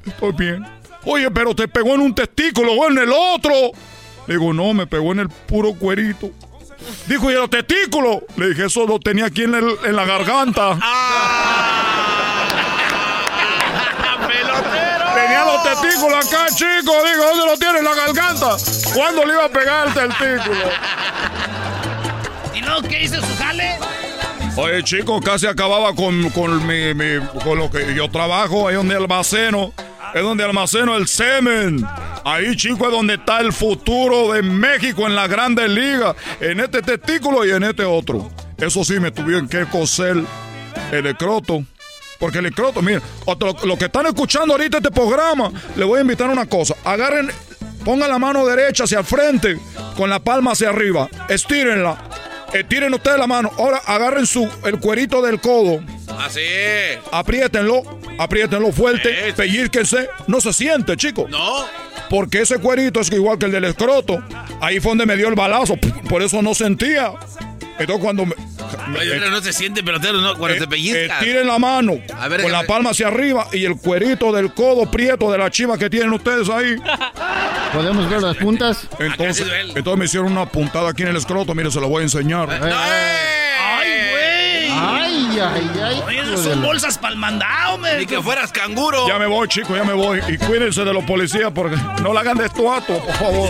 estoy 0.08 0.32
bien. 0.32 0.66
Oye, 1.06 1.30
pero 1.30 1.54
te 1.54 1.68
pegó 1.68 1.94
en 1.94 2.02
un 2.02 2.16
testículo 2.16 2.74
o 2.74 2.90
en 2.90 2.98
el 2.98 3.12
otro. 3.12 3.54
Le 4.26 4.38
digo, 4.38 4.54
no, 4.54 4.74
me 4.74 4.88
pegó 4.88 5.12
en 5.12 5.20
el 5.20 5.30
puro 5.30 5.74
cuerito. 5.76 6.32
Dijo, 7.08 7.30
¿y 7.32 7.34
los 7.34 7.50
testículos? 7.50 8.18
Le 8.38 8.50
dije, 8.50 8.66
eso 8.66 8.86
lo 8.88 9.00
tenía 9.00 9.26
aquí 9.26 9.44
en, 9.44 9.56
el- 9.56 9.78
en 9.86 9.96
la 9.96 10.06
garganta. 10.06 10.78
Tenía 15.16 15.46
los 15.46 15.64
testículos 15.64 16.26
acá, 16.26 16.48
chico. 16.50 16.92
Digo, 17.06 17.24
¿dónde 17.24 17.46
lo 17.46 17.58
tiene 17.58 17.80
en 17.80 17.86
la 17.86 17.94
garganta? 17.94 18.58
¿Cuándo 18.94 19.26
le 19.26 19.34
iba 19.34 19.46
a 19.46 19.50
pegar 19.50 19.88
el 19.88 19.94
testículo? 19.94 20.66
¿Y 22.54 22.62
luego 22.62 22.82
qué 22.88 23.04
hizo 23.04 23.16
su 23.22 23.38
jale? 23.38 23.78
Oye, 24.56 24.84
chico, 24.84 25.20
casi 25.22 25.48
acababa 25.48 25.94
con, 25.96 26.30
con, 26.32 26.66
mi, 26.66 26.94
mi- 26.94 27.20
con 27.44 27.58
lo 27.60 27.70
que 27.72 27.94
yo 27.96 28.10
trabajo, 28.10 28.68
ahí 28.68 28.76
donde 28.76 28.96
almaceno. 28.96 29.74
Es 30.14 30.22
donde 30.22 30.44
almaceno 30.44 30.96
el 30.96 31.08
semen. 31.08 31.86
Ahí, 32.24 32.56
chico, 32.56 32.86
es 32.86 32.92
donde 32.92 33.16
está 33.16 33.40
el 33.40 33.52
futuro 33.52 34.32
de 34.34 34.42
México 34.44 35.08
en 35.08 35.16
la 35.16 35.28
Grandes 35.28 35.70
Ligas. 35.70 36.16
En 36.40 36.60
este 36.60 36.82
testículo 36.82 37.46
y 37.46 37.52
en 37.52 37.64
este 37.64 37.84
otro. 37.84 38.32
Eso 38.58 38.84
sí, 38.84 39.00
me 39.00 39.12
tuvieron 39.12 39.48
que 39.48 39.66
coser 39.66 40.18
el 40.92 41.06
escroto. 41.08 41.64
Porque 42.20 42.38
el 42.38 42.46
escroto, 42.46 42.82
miren, 42.82 43.02
otro- 43.26 43.56
lo 43.66 43.76
que 43.78 43.86
están 43.86 44.06
escuchando 44.06 44.54
ahorita 44.54 44.78
este 44.78 44.92
programa, 44.92 45.52
le 45.76 45.84
voy 45.84 45.98
a 45.98 46.02
invitar 46.02 46.30
una 46.30 46.46
cosa. 46.46 46.76
Agarren, 46.86 47.30
pongan 47.84 48.10
la 48.10 48.20
mano 48.20 48.46
derecha 48.46 48.84
hacia 48.86 49.00
el 49.00 49.06
frente, 49.06 49.58
con 49.98 50.10
la 50.10 50.20
palma 50.20 50.52
hacia 50.52 50.70
arriba. 50.70 51.10
Estírenla. 51.28 51.98
Estiren 52.54 52.94
ustedes 52.94 53.18
la 53.18 53.28
mano. 53.28 53.52
Ahora 53.58 53.82
agarren 53.86 54.28
su, 54.28 54.50
el 54.64 54.80
cuerito 54.80 55.22
del 55.22 55.42
codo. 55.42 55.84
Así. 56.20 56.42
Apriétenlo, 57.12 57.82
apriétenlo 58.18 58.72
fuerte, 58.72 59.34
pellizquense. 59.36 60.08
No 60.28 60.40
se 60.40 60.54
siente, 60.54 60.96
chico. 60.96 61.28
No. 61.30 61.66
Porque 62.10 62.42
ese 62.42 62.60
cuerito 62.60 63.00
es 63.00 63.12
igual 63.12 63.40
que 63.40 63.46
el 63.48 63.52
del 63.52 63.64
escroto. 63.66 64.24
Ahí 64.62 64.80
fue 64.80 64.92
donde 64.92 65.06
me 65.06 65.18
dio 65.18 65.30
el 65.30 65.36
balazo. 65.36 65.76
Por 66.08 66.22
eso 66.22 66.42
no 66.42 66.54
sentía. 66.54 67.14
Entonces 67.80 68.04
cuando 68.04 68.26
me, 68.26 68.36
pero 68.94 69.30
no 69.30 69.42
se 69.42 69.52
siente 69.54 69.84
pelotero, 69.84 70.22
¿no? 70.22 70.36
Cuando 70.38 70.58
te 70.60 70.68
pellizcas. 70.68 71.20
Estiren 71.22 71.48
la 71.48 71.58
mano 71.60 71.94
A 72.20 72.28
ver, 72.28 72.42
con 72.42 72.52
la 72.52 72.64
palma 72.64 72.92
hacia 72.92 73.08
arriba 73.08 73.48
y 73.52 73.66
el 73.66 73.76
cuerito 73.78 74.32
del 74.32 74.54
codo 74.54 74.90
prieto 74.90 75.32
de 75.32 75.38
la 75.38 75.50
chiva 75.50 75.78
que 75.78 75.90
tienen 75.90 76.12
ustedes 76.14 76.50
ahí. 76.50 76.76
¿Podemos 77.74 78.10
ver 78.10 78.22
las 78.22 78.38
puntas? 78.38 78.88
Entonces, 79.00 79.48
entonces 79.76 79.98
me 79.98 80.06
hicieron 80.06 80.32
una 80.32 80.46
puntada 80.46 80.90
aquí 80.90 81.02
en 81.04 81.10
el 81.10 81.16
escroto. 81.18 81.56
Mire, 81.56 81.72
se 81.72 81.80
lo 81.82 81.90
voy 81.90 82.02
a 82.02 82.04
enseñar. 82.04 82.50
¡Ay, 82.52 83.90
güey! 84.12 84.72
Ay, 84.72 85.40
ay, 85.40 85.72
ay. 85.84 86.02
Oye, 86.06 86.20
esas 86.22 86.42
son 86.42 86.62
la- 86.62 86.68
bolsas 86.68 86.98
para 86.98 87.14
el 87.14 87.20
mandado, 87.20 87.78
me. 87.80 87.98
Ni 87.98 88.06
que 88.06 88.22
fueras 88.22 88.52
canguro. 88.52 89.08
Ya 89.08 89.18
me 89.18 89.26
voy, 89.26 89.48
chicos, 89.48 89.76
ya 89.76 89.84
me 89.84 89.94
voy. 89.94 90.20
Y 90.28 90.38
cuídense 90.38 90.84
de 90.84 90.94
los 90.94 91.04
policías 91.06 91.52
porque 91.54 91.78
no 92.02 92.14
la 92.14 92.20
hagan 92.22 92.38
de 92.38 92.46
estuato, 92.46 93.00
por 93.00 93.16
favor. 93.16 93.50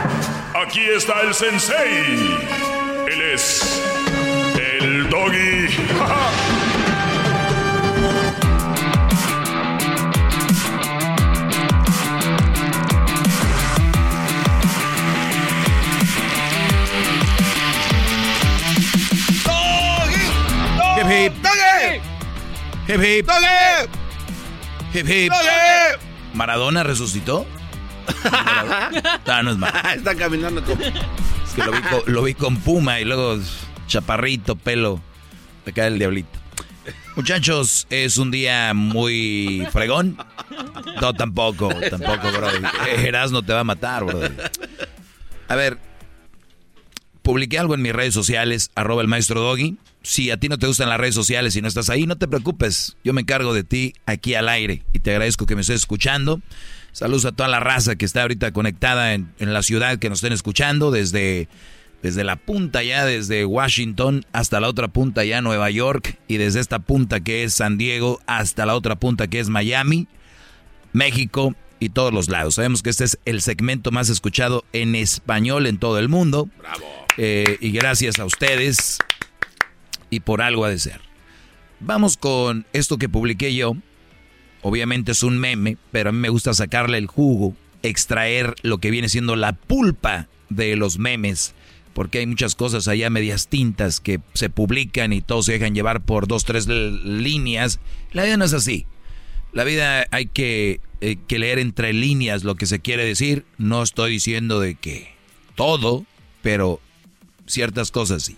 Aquí 0.63 0.81
está 0.81 1.21
el 1.21 1.33
sensei. 1.33 2.37
Él 3.07 3.21
es 3.33 3.81
el 4.59 5.09
doggy. 5.09 5.67
Hip 20.97 21.09
hip. 21.09 21.33
Hip 22.87 23.01
hip. 23.01 23.29
Hip 24.93 25.09
hip. 25.09 25.33
¿Maradona 26.33 26.83
resucitó? 26.83 27.47
Ah, 29.27 29.41
no 29.43 29.51
es 29.51 29.57
Maradona. 29.57 29.93
Está 29.95 30.15
caminando 30.15 30.63
como. 30.63 30.81
Es 30.83 31.53
que 31.55 31.63
lo 31.63 31.71
vi, 31.71 31.81
con, 31.81 32.01
lo 32.05 32.23
vi 32.23 32.33
con 32.33 32.57
Puma 32.57 32.99
y 32.99 33.05
luego 33.05 33.39
chaparrito, 33.87 34.55
pelo. 34.55 35.01
Me 35.65 35.73
cae 35.73 35.87
el 35.87 35.99
diablito. 35.99 36.39
Muchachos, 37.15 37.87
es 37.89 38.17
un 38.17 38.31
día 38.31 38.73
muy 38.73 39.67
fregón. 39.71 40.17
No, 41.01 41.13
tampoco, 41.13 41.69
tampoco, 41.89 42.31
bro. 42.31 42.49
Erasmo 42.97 43.43
te 43.43 43.53
va 43.53 43.59
a 43.61 43.63
matar, 43.63 44.05
bro. 44.05 44.21
A 45.47 45.55
ver, 45.55 45.77
publiqué 47.21 47.59
algo 47.59 47.75
en 47.75 47.81
mis 47.81 47.93
redes 47.93 48.13
sociales, 48.13 48.71
arroba 48.75 49.01
el 49.01 49.07
maestro 49.07 49.41
Doggy. 49.41 49.77
Si 50.03 50.31
a 50.31 50.37
ti 50.37 50.49
no 50.49 50.57
te 50.57 50.67
gustan 50.67 50.89
las 50.89 50.99
redes 50.99 51.13
sociales 51.13 51.55
y 51.55 51.61
no 51.61 51.67
estás 51.67 51.89
ahí, 51.89 52.07
no 52.07 52.17
te 52.17 52.27
preocupes. 52.27 52.97
Yo 53.03 53.13
me 53.13 53.21
encargo 53.21 53.53
de 53.53 53.63
ti 53.63 53.93
aquí 54.05 54.33
al 54.33 54.49
aire 54.49 54.83
y 54.93 54.99
te 54.99 55.11
agradezco 55.11 55.45
que 55.45 55.55
me 55.55 55.61
estés 55.61 55.81
escuchando. 55.81 56.41
Saludos 56.91 57.25
a 57.25 57.31
toda 57.31 57.49
la 57.49 57.59
raza 57.59 57.95
que 57.95 58.05
está 58.05 58.23
ahorita 58.23 58.51
conectada 58.51 59.13
en, 59.13 59.31
en 59.39 59.53
la 59.53 59.63
ciudad 59.63 59.97
que 59.97 60.09
nos 60.09 60.19
estén 60.19 60.33
escuchando 60.33 60.91
desde, 60.91 61.47
desde 62.01 62.23
la 62.23 62.35
punta 62.35 62.83
ya, 62.83 63.05
desde 63.05 63.45
Washington 63.45 64.25
hasta 64.33 64.59
la 64.59 64.67
otra 64.67 64.87
punta 64.87 65.23
ya, 65.23 65.41
Nueva 65.41 65.69
York, 65.69 66.17
y 66.27 66.37
desde 66.37 66.59
esta 66.59 66.79
punta 66.79 67.21
que 67.21 67.43
es 67.43 67.55
San 67.55 67.77
Diego 67.77 68.19
hasta 68.25 68.65
la 68.65 68.75
otra 68.75 68.95
punta 68.95 69.27
que 69.27 69.39
es 69.39 69.49
Miami, 69.49 70.07
México 70.93 71.55
y 71.79 71.89
todos 71.89 72.13
los 72.13 72.29
lados. 72.29 72.55
Sabemos 72.55 72.83
que 72.83 72.89
este 72.89 73.05
es 73.05 73.17
el 73.25 73.41
segmento 73.41 73.91
más 73.91 74.09
escuchado 74.09 74.63
en 74.73 74.95
español 74.95 75.65
en 75.67 75.77
todo 75.77 75.97
el 75.97 76.09
mundo. 76.09 76.49
Eh, 77.17 77.57
y 77.59 77.71
gracias 77.71 78.19
a 78.19 78.25
ustedes 78.25 78.99
y 80.09 80.19
por 80.19 80.41
algo 80.41 80.65
ha 80.65 80.69
de 80.69 80.79
ser. 80.79 81.01
Vamos 81.79 82.17
con 82.17 82.65
esto 82.73 82.97
que 82.97 83.09
publiqué 83.09 83.55
yo. 83.55 83.75
Obviamente 84.61 85.11
es 85.11 85.23
un 85.23 85.39
meme, 85.39 85.77
pero 85.91 86.09
a 86.09 86.11
mí 86.13 86.19
me 86.19 86.29
gusta 86.29 86.53
sacarle 86.53 86.97
el 86.97 87.07
jugo, 87.07 87.55
extraer 87.83 88.55
lo 88.61 88.77
que 88.77 88.91
viene 88.91 89.09
siendo 89.09 89.35
la 89.35 89.53
pulpa 89.53 90.27
de 90.49 90.75
los 90.75 90.99
memes, 90.99 91.55
porque 91.93 92.19
hay 92.19 92.27
muchas 92.27 92.55
cosas 92.55 92.87
allá 92.87 93.09
medias 93.09 93.47
tintas 93.47 93.99
que 93.99 94.19
se 94.33 94.49
publican 94.49 95.13
y 95.13 95.21
todos 95.21 95.47
se 95.47 95.53
dejan 95.53 95.73
llevar 95.73 96.01
por 96.01 96.27
dos, 96.27 96.45
tres 96.45 96.67
líneas. 96.67 97.79
La 98.11 98.23
vida 98.23 98.37
no 98.37 98.45
es 98.45 98.53
así. 98.53 98.85
La 99.51 99.63
vida 99.63 100.05
hay 100.11 100.27
que, 100.27 100.79
eh, 101.01 101.17
que 101.27 101.39
leer 101.39 101.59
entre 101.59 101.91
líneas 101.91 102.43
lo 102.43 102.55
que 102.55 102.65
se 102.65 102.79
quiere 102.79 103.03
decir. 103.03 103.45
No 103.57 103.83
estoy 103.83 104.11
diciendo 104.11 104.59
de 104.59 104.75
que 104.75 105.11
todo, 105.55 106.05
pero 106.41 106.79
ciertas 107.47 107.91
cosas 107.91 108.23
sí. 108.23 108.37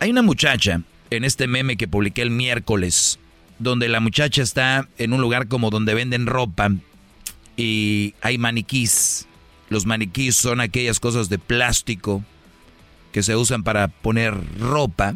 Hay 0.00 0.10
una 0.10 0.22
muchacha 0.22 0.82
en 1.10 1.24
este 1.24 1.46
meme 1.46 1.76
que 1.76 1.88
publiqué 1.88 2.22
el 2.22 2.30
miércoles 2.30 3.18
donde 3.60 3.88
la 3.88 4.00
muchacha 4.00 4.42
está 4.42 4.88
en 4.98 5.12
un 5.12 5.20
lugar 5.20 5.46
como 5.46 5.70
donde 5.70 5.94
venden 5.94 6.26
ropa 6.26 6.72
y 7.56 8.14
hay 8.22 8.38
maniquís. 8.38 9.26
Los 9.68 9.86
maniquís 9.86 10.34
son 10.34 10.60
aquellas 10.60 10.98
cosas 10.98 11.28
de 11.28 11.38
plástico 11.38 12.24
que 13.12 13.22
se 13.22 13.36
usan 13.36 13.62
para 13.62 13.88
poner 13.88 14.34
ropa, 14.58 15.14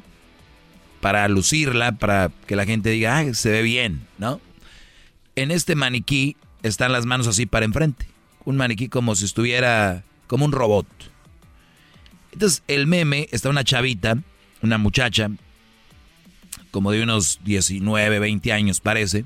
para 1.01 1.27
lucirla, 1.29 1.93
para 1.93 2.31
que 2.47 2.55
la 2.55 2.66
gente 2.66 2.91
diga, 2.91 3.19
ah, 3.19 3.35
se 3.35 3.51
ve 3.51 3.62
bien, 3.62 4.07
¿no? 4.19 4.41
En 5.37 5.51
este 5.51 5.75
maniquí 5.75 6.37
están 6.62 6.93
las 6.93 7.07
manos 7.07 7.27
así 7.27 7.47
para 7.47 7.65
enfrente. 7.65 8.07
Un 8.45 8.57
maniquí 8.57 8.89
como 8.89 9.16
si 9.16 9.25
estuviera 9.25 10.05
como 10.27 10.45
un 10.45 10.53
robot. 10.53 10.87
Entonces, 12.33 12.62
el 12.69 12.87
meme 12.87 13.29
está 13.33 13.49
una 13.49 13.65
chavita, 13.65 14.19
una 14.61 14.77
muchacha, 14.77 15.31
como 16.75 16.91
de 16.91 17.05
unos 17.05 17.39
19, 17.45 18.19
20 18.19 18.53
años 18.53 18.81
parece, 18.81 19.25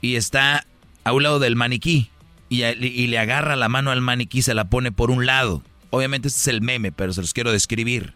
y 0.00 0.16
está 0.16 0.66
a 1.04 1.12
un 1.12 1.22
lado 1.22 1.38
del 1.38 1.54
maniquí 1.54 2.10
y, 2.48 2.64
y, 2.64 3.06
le 3.06 3.20
agarra 3.20 3.54
la 3.54 3.68
mano 3.68 3.92
al 3.92 4.00
maniquí, 4.00 4.42
se 4.42 4.52
la 4.52 4.68
pone 4.68 4.90
por 4.90 5.12
un 5.12 5.26
lado. 5.26 5.62
Obviamente 5.90 6.26
este 6.26 6.40
es 6.40 6.48
el 6.48 6.62
meme, 6.62 6.90
pero 6.90 7.12
se 7.12 7.20
los 7.20 7.34
quiero 7.34 7.52
describir. 7.52 8.14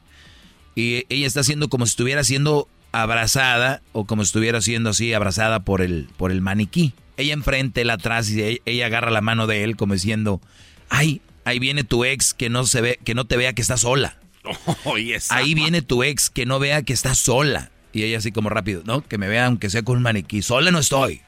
Y 0.75 1.05
ella 1.11 1.29
está 1.29 1.41
haciendo 1.41 1.69
como 1.69 1.87
si 1.87 1.91
estuviera 1.91 2.25
siendo 2.25 2.67
abrazada 2.91 3.83
o 3.93 4.05
como 4.05 4.25
si 4.25 4.31
estuviera 4.31 4.61
siendo 4.61 4.91
así 4.91 5.15
abrazada 5.15 5.61
por 5.61 5.81
el, 5.81 6.09
por 6.17 6.33
el 6.33 6.41
maniquí. 6.41 6.93
Ella 7.19 7.35
enfrente, 7.35 7.83
él 7.83 7.91
atrás 7.91 8.29
y 8.31 8.61
ella 8.65 8.87
agarra 8.87 9.13
la 9.13 9.21
mano 9.21 9.47
de 9.47 9.63
él 9.63 9.77
como 9.77 9.95
diciendo, 9.95 10.41
ay, 10.89 11.23
ahí 11.45 11.61
viene 11.61 11.85
tu 11.85 12.05
ex 12.05 12.35
que 12.35 12.51
no 12.51 12.67
se 12.67 12.81
ve, 12.81 12.99
que 13.05 13.15
no 13.15 13.27
te 13.27 13.37
vea 13.37 13.53
que 13.53 13.63
está 13.63 13.77
sola. 13.77 14.19
ahí 15.31 15.55
viene 15.55 15.83
tu 15.83 16.03
ex 16.03 16.31
que 16.31 16.47
no 16.47 16.59
vea 16.59 16.83
que 16.83 16.93
está 16.93 17.15
sola. 17.15 17.71
Y 17.93 18.05
ella 18.05 18.19
así 18.19 18.33
como 18.33 18.49
rápido, 18.49 18.83
¿no? 18.85 19.07
Que 19.07 19.19
me 19.19 19.29
vea 19.29 19.47
aunque 19.47 19.71
sea 19.71 19.83
con 19.83 19.97
un 19.97 20.03
maniquí. 20.03 20.43
Sola 20.43 20.71
no 20.71 20.79
estoy. 20.79 21.23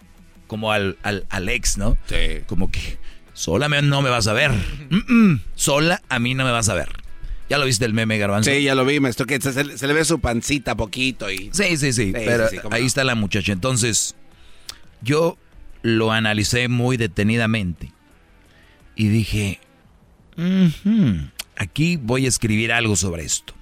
Como 0.47 0.71
al, 0.73 0.99
al, 1.03 1.49
ex, 1.49 1.79
¿no? 1.79 1.97
Sí. 2.07 2.43
Como 2.47 2.71
que 2.71 2.99
sola 3.33 3.69
no 3.69 4.03
me 4.03 4.11
vas 4.11 4.27
a 4.27 4.33
ver. 4.33 4.53
sola 5.55 6.03
a 6.09 6.19
mí 6.19 6.35
no 6.35 6.45
me 6.45 6.51
vas 6.51 6.69
a 6.69 6.75
ver. 6.75 6.89
¿Ya 7.49 7.59
lo 7.59 7.65
viste 7.67 7.85
el 7.85 7.93
meme, 7.93 8.19
Garbanzo? 8.19 8.51
Sí, 8.51 8.63
ya 8.63 8.75
lo 8.75 8.85
vi, 8.85 9.01
maestro. 9.01 9.27
Que 9.27 9.41
se, 9.41 9.65
le 9.65 9.93
ve 9.93 10.05
su 10.05 10.21
pancita 10.21 10.75
poquito 10.75 11.31
y... 11.31 11.51
Sí, 11.53 11.77
sí, 11.77 11.93
sí. 11.93 12.13
pero 12.15 12.49
ahí 12.71 12.87
está 12.87 13.05
la 13.05 13.15
muchacha. 13.15 13.53
Entonces, 13.53 14.15
yo 15.03 15.37
lo 15.83 16.13
analicé 16.13 16.69
muy 16.69 16.97
detenidamente. 16.97 17.93
Y 18.97 19.09
dije, 19.09 19.61
aquí 21.57 21.97
voy 21.97 22.27
a 22.27 22.29
escribir 22.29 22.73
algo 22.73 22.97
sobre 22.97 23.25
esto. 23.25 23.55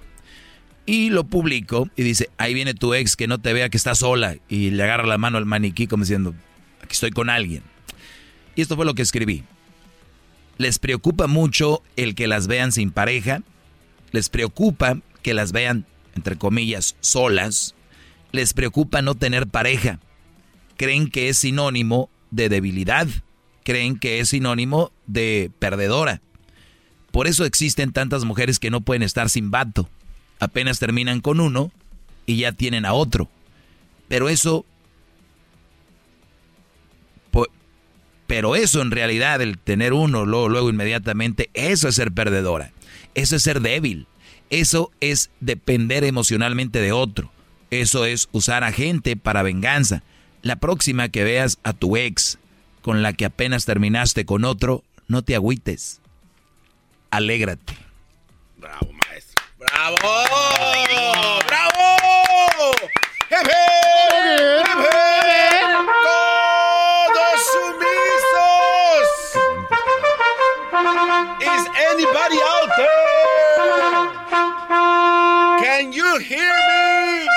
Y 0.85 1.09
lo 1.09 1.25
publico 1.25 1.89
y 1.95 2.03
dice, 2.03 2.29
ahí 2.37 2.53
viene 2.53 2.73
tu 2.73 2.93
ex 2.93 3.15
que 3.15 3.27
no 3.27 3.39
te 3.39 3.53
vea 3.53 3.69
que 3.69 3.77
está 3.77 3.95
sola 3.95 4.35
y 4.49 4.71
le 4.71 4.83
agarra 4.83 5.05
la 5.05 5.17
mano 5.17 5.37
al 5.37 5.45
maniquí 5.45 5.87
como 5.87 6.03
diciendo, 6.03 6.33
aquí 6.81 6.93
estoy 6.93 7.11
con 7.11 7.29
alguien. 7.29 7.63
Y 8.55 8.61
esto 8.61 8.75
fue 8.75 8.85
lo 8.85 8.95
que 8.95 9.03
escribí. 9.03 9.43
Les 10.57 10.79
preocupa 10.79 11.27
mucho 11.27 11.81
el 11.95 12.15
que 12.15 12.27
las 12.27 12.47
vean 12.47 12.71
sin 12.71 12.91
pareja. 12.91 13.41
Les 14.11 14.29
preocupa 14.29 14.99
que 15.21 15.33
las 15.33 15.51
vean, 15.51 15.85
entre 16.15 16.35
comillas, 16.35 16.95
solas. 16.99 17.75
Les 18.31 18.53
preocupa 18.53 19.01
no 19.01 19.15
tener 19.15 19.47
pareja. 19.47 19.99
Creen 20.77 21.09
que 21.09 21.29
es 21.29 21.37
sinónimo 21.37 22.09
de 22.31 22.49
debilidad. 22.49 23.07
Creen 23.63 23.97
que 23.97 24.19
es 24.19 24.29
sinónimo 24.29 24.91
de 25.05 25.51
perdedora. 25.59 26.21
Por 27.11 27.27
eso 27.27 27.45
existen 27.45 27.91
tantas 27.91 28.25
mujeres 28.25 28.59
que 28.59 28.71
no 28.71 28.81
pueden 28.81 29.03
estar 29.03 29.29
sin 29.29 29.51
vato 29.51 29.89
apenas 30.41 30.79
terminan 30.79 31.21
con 31.21 31.39
uno 31.39 31.71
y 32.25 32.37
ya 32.37 32.51
tienen 32.51 32.85
a 32.85 32.91
otro. 32.91 33.29
Pero 34.09 34.27
eso... 34.27 34.65
Pero 38.27 38.55
eso 38.55 38.81
en 38.81 38.91
realidad, 38.91 39.41
el 39.41 39.57
tener 39.57 39.91
uno, 39.91 40.25
luego, 40.25 40.47
luego 40.47 40.69
inmediatamente, 40.69 41.49
eso 41.53 41.89
es 41.89 41.95
ser 41.95 42.13
perdedora. 42.13 42.71
Eso 43.13 43.35
es 43.35 43.43
ser 43.43 43.59
débil. 43.59 44.07
Eso 44.49 44.89
es 45.01 45.31
depender 45.41 46.05
emocionalmente 46.05 46.79
de 46.79 46.93
otro. 46.93 47.29
Eso 47.71 48.05
es 48.05 48.29
usar 48.31 48.63
a 48.63 48.71
gente 48.71 49.17
para 49.17 49.43
venganza. 49.43 50.01
La 50.43 50.55
próxima 50.55 51.09
que 51.09 51.25
veas 51.25 51.59
a 51.63 51.73
tu 51.73 51.97
ex 51.97 52.39
con 52.81 53.01
la 53.01 53.11
que 53.11 53.25
apenas 53.25 53.65
terminaste 53.65 54.25
con 54.25 54.45
otro, 54.45 54.85
no 55.09 55.23
te 55.23 55.35
agüites. 55.35 55.99
Alégrate. 57.09 57.73
Bravo, 58.57 58.90
¡Bravo! 59.61 59.97
¡Bravo! 61.47 61.87
¡Jefe! 63.29 63.61
¡Jefe! 64.65 64.99
¡Todos 67.13 67.37
sumisos! 67.53 69.07
¿Is 71.41 71.63
anybody 71.91 72.39
out 72.41 72.69
there? 72.75 73.11
Can 75.61 75.93
you 75.93 76.17
hear 76.17 76.55
me? 76.67 77.27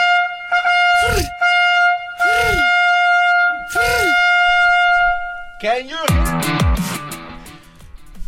Can 5.60 5.88
you 5.88 5.96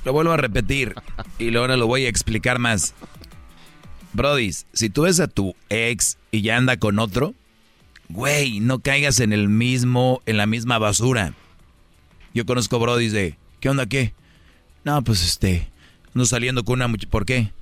Lo 0.05 0.13
vuelvo 0.13 0.33
a 0.33 0.37
repetir 0.37 0.95
y 1.39 1.51
luego 1.51 1.69
lo 1.69 1.87
voy 1.87 2.05
a 2.05 2.11
explicar 2.11 2.59
más. 2.59 2.95
Brody, 4.17 4.51
si 4.73 4.91
tú 4.91 5.03
ves 5.03 5.21
a 5.21 5.29
tu 5.29 5.55
ex 5.69 6.19
y 6.31 6.43
ya 6.43 6.57
anda 6.57 6.79
con 6.79 6.99
otro, 6.99 7.35
güey, 8.09 8.61
no 8.61 8.81
caigas 8.81 9.21
en 9.21 9.33
el 9.33 9.49
mismo, 9.49 10.23
en 10.27 10.37
la 10.39 10.47
misma 10.47 10.79
basura. 10.79 11.35
Yo 12.35 12.47
conozco 12.47 12.79
Brody 12.79 13.09
de, 13.09 13.39
¿qué 13.61 13.69
onda 13.69 13.87
qué? 13.87 14.15
No, 14.85 15.03
pues 15.03 15.25
este, 15.25 15.71
ando 16.15 16.27
saliendo 16.27 16.65
con 16.65 16.75
una 16.75 16.89
muchacha, 16.89 17.11
¿por 17.11 17.27
qué? 17.27 17.53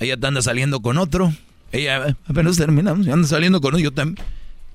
Ella 0.00 0.16
te 0.16 0.26
anda 0.26 0.42
saliendo 0.42 0.80
con 0.80 0.98
otro. 0.98 1.32
Ella 1.72 2.16
apenas 2.26 2.56
terminamos, 2.56 3.06
anda 3.08 3.26
saliendo 3.26 3.60
con 3.60 3.74
otro, 3.74 3.82
yo 3.82 3.92
también. 3.92 4.24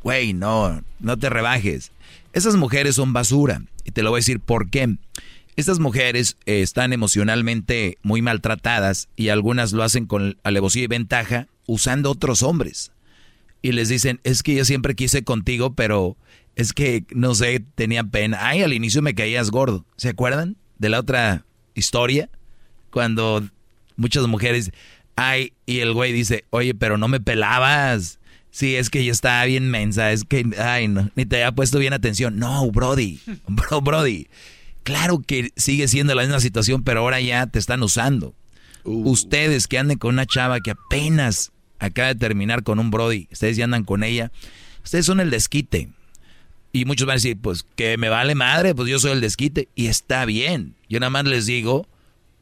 Güey, 0.04 0.34
no, 0.34 0.84
no 1.00 1.18
te 1.18 1.30
rebajes. 1.30 1.92
Esas 2.34 2.56
mujeres 2.56 2.96
son 2.96 3.14
basura. 3.14 3.62
Y 3.86 3.92
te 3.92 4.04
lo 4.04 4.10
voy 4.10 4.18
a 4.18 4.20
decir 4.20 4.40
por 4.40 4.70
qué. 4.70 4.98
Estas 5.56 5.80
mujeres 5.80 6.38
eh, 6.46 6.62
están 6.62 6.94
emocionalmente 6.94 7.98
muy 8.02 8.22
maltratadas 8.22 9.08
y 9.16 9.30
algunas 9.30 9.72
lo 9.72 9.84
hacen 9.84 10.06
con 10.08 10.38
alevosía 10.44 10.84
y 10.84 10.88
ventaja 10.88 11.48
usando 11.68 12.12
otros 12.12 12.42
hombres. 12.42 12.92
Y 13.62 13.72
les 13.72 13.88
dicen, 13.90 14.20
es 14.24 14.44
que 14.44 14.56
yo 14.56 14.66
siempre 14.66 14.96
quise 14.96 15.24
contigo, 15.24 15.74
pero 15.74 16.18
es 16.56 16.74
que, 16.74 17.06
no 17.12 17.36
sé, 17.36 17.64
tenía 17.76 18.04
pena. 18.04 18.40
Ay, 18.42 18.62
al 18.62 18.74
inicio 18.74 19.02
me 19.02 19.16
caías 19.16 19.52
gordo. 19.52 19.86
¿Se 19.96 20.10
acuerdan 20.10 20.58
de 20.80 20.90
la 20.90 21.00
otra 21.00 21.46
historia? 21.76 22.30
Cuando 22.90 23.48
muchas 23.96 24.28
mujeres, 24.28 24.72
ay, 25.16 25.54
y 25.66 25.80
el 25.80 25.94
güey 25.94 26.12
dice, 26.12 26.46
oye, 26.50 26.74
pero 26.74 26.98
no 26.98 27.08
me 27.08 27.20
pelabas. 27.20 28.20
Sí, 28.52 28.76
es 28.76 28.90
que 28.90 29.06
yo 29.06 29.12
estaba 29.12 29.46
bien 29.46 29.70
mensa, 29.70 30.12
es 30.12 30.26
que, 30.26 30.46
ay, 30.60 30.88
no, 30.88 31.10
ni 31.16 31.26
te 31.26 31.38
había 31.38 31.54
puesto 31.54 31.80
bien 31.80 31.94
atención. 31.94 32.38
No, 32.38 32.70
Brody, 32.72 33.20
bro, 33.48 33.82
Brody. 33.82 34.28
Claro 34.84 35.22
que 35.26 35.52
sigue 35.56 35.88
siendo 35.88 36.14
la 36.16 36.24
misma 36.24 36.40
situación, 36.40 36.84
pero 36.84 37.02
ahora 37.02 37.22
ya 37.22 37.48
te 37.48 37.60
están 37.60 37.84
usando. 37.84 38.36
Uh. 38.84 39.10
Ustedes 39.10 39.68
que 39.68 39.78
anden 39.78 39.98
con 39.98 40.14
una 40.14 40.26
chava 40.26 40.60
que 40.60 40.72
apenas 40.72 41.52
acaba 41.80 42.10
de 42.10 42.16
terminar 42.16 42.64
con 42.64 42.80
un 42.80 42.92
Brody, 42.92 43.28
ustedes 43.32 43.58
ya 43.58 43.66
andan 43.66 43.84
con 43.84 44.04
ella, 44.04 44.32
ustedes 44.84 45.06
son 45.06 45.20
el 45.20 45.30
desquite. 45.30 45.90
Y 46.72 46.86
muchos 46.86 47.06
van 47.06 47.14
a 47.14 47.16
decir, 47.16 47.38
pues 47.40 47.66
que 47.76 47.98
me 47.98 48.10
vale 48.10 48.34
madre, 48.34 48.74
pues 48.74 48.90
yo 48.90 48.98
soy 48.98 49.12
el 49.12 49.22
desquite. 49.22 49.70
Y 49.76 49.88
está 49.88 50.26
bien. 50.26 50.74
Yo 50.90 51.00
nada 51.00 51.12
más 51.12 51.26
les 51.26 51.46
digo 51.46 51.88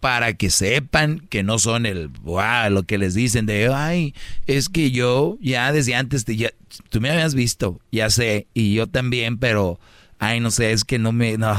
para 0.02 0.34
que 0.34 0.50
sepan 0.50 1.20
que 1.30 1.44
no 1.44 1.60
son 1.60 1.86
el, 1.86 2.08
wow, 2.08 2.70
lo 2.72 2.84
que 2.84 2.98
les 2.98 3.14
dicen 3.14 3.46
de, 3.46 3.68
ay, 3.72 4.16
es 4.48 4.68
que 4.68 4.90
yo 4.92 5.38
ya 5.42 5.72
desde 5.72 5.96
antes, 5.96 6.26
te, 6.26 6.36
ya, 6.36 6.50
tú 6.90 7.00
me 7.00 7.12
habías 7.12 7.36
visto, 7.36 7.80
ya 7.92 8.10
sé, 8.10 8.48
y 8.56 8.74
yo 8.74 8.88
también, 8.88 9.38
pero, 9.38 9.80
ay, 10.18 10.40
no 10.40 10.50
sé, 10.50 10.72
es 10.72 10.86
que 10.86 10.98
no 10.98 11.12
me, 11.12 11.38
no, 11.38 11.56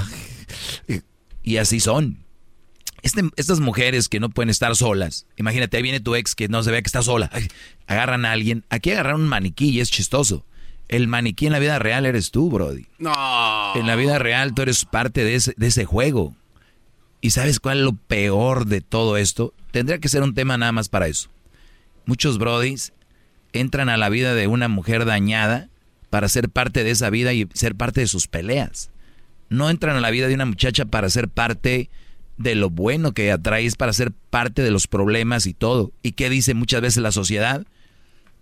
y 1.43 1.57
así 1.57 1.81
son. 1.81 2.19
Este, 3.03 3.23
estas 3.37 3.59
mujeres 3.59 4.09
que 4.09 4.21
no 4.21 4.31
pueden 4.31 4.49
estar 4.49 4.77
solas, 4.77 5.27
imagínate, 5.37 5.77
ahí 5.77 5.83
viene 5.83 5.99
tu 5.99 6.15
ex 6.15 6.37
que 6.37 6.49
no 6.49 6.63
se 6.63 6.71
ve 6.71 6.83
que 6.83 6.87
está 6.87 7.03
sola, 7.03 7.31
agarran 7.89 8.25
a 8.25 8.31
alguien, 8.31 8.65
aquí 8.71 8.93
agarran 8.93 9.17
un 9.17 9.29
maniquí 9.29 9.71
y 9.71 9.81
es 9.81 9.91
chistoso. 9.91 10.47
El 10.89 11.09
maniquí 11.09 11.47
en 11.47 11.53
la 11.53 11.59
vida 11.59 11.79
real 11.79 12.07
eres 12.07 12.31
tú, 12.31 12.51
Brody. 12.51 12.87
No. 12.99 13.73
En 13.75 13.87
la 13.87 13.97
vida 13.97 14.19
real 14.19 14.55
tú 14.55 14.63
eres 14.63 14.85
parte 14.85 15.25
de 15.25 15.35
ese, 15.35 15.55
de 15.57 15.69
ese 15.69 15.85
juego. 15.85 16.37
¿Y 17.21 17.31
sabes 17.31 17.61
cuál 17.61 17.79
es 17.79 17.85
lo 17.85 17.95
peor 17.95 18.67
de 18.67 18.83
todo 18.83 19.17
esto? 19.17 19.55
Tendría 19.71 19.99
que 19.99 20.09
ser 20.09 20.23
un 20.23 20.35
tema 20.35 20.59
nada 20.59 20.73
más 20.73 20.89
para 20.89 21.09
eso. 21.09 21.31
Muchos 22.05 22.39
Brodys 22.39 22.93
entran 23.53 23.89
a 23.89 23.97
la 23.97 24.11
vida 24.11 24.35
de 24.35 24.47
una 24.47 24.69
mujer 24.69 25.07
dañada 25.07 25.69
para 26.11 26.29
ser 26.29 26.51
parte 26.51 26.85
de 26.85 26.91
esa 26.91 27.11
vida 27.11 27.33
y 27.33 27.49
ser 27.55 27.75
parte 27.75 28.01
de 28.01 28.07
sus 28.07 28.29
peleas 28.29 28.91
no 29.53 29.71
entran 29.71 29.97
a 29.97 30.01
la 30.01 30.11
vida 30.11 30.29
de 30.29 30.35
una 30.35 30.47
muchacha 30.47 30.85
para 30.85 31.09
ser 31.11 31.29
parte 31.29 31.91
de 32.39 32.55
lo 32.55 32.71
bueno 32.71 33.13
que 33.13 33.31
atraes, 33.31 33.77
para 33.77 33.93
ser 33.93 34.13
parte 34.31 34.63
de 34.63 34.71
los 34.71 34.87
problemas 34.87 35.47
y 35.47 35.55
todo. 35.55 35.93
¿Y 36.03 36.13
qué 36.13 36.31
dice 36.31 36.55
muchas 36.55 36.81
veces 36.81 37.03
la 37.03 37.13
sociedad? 37.13 37.65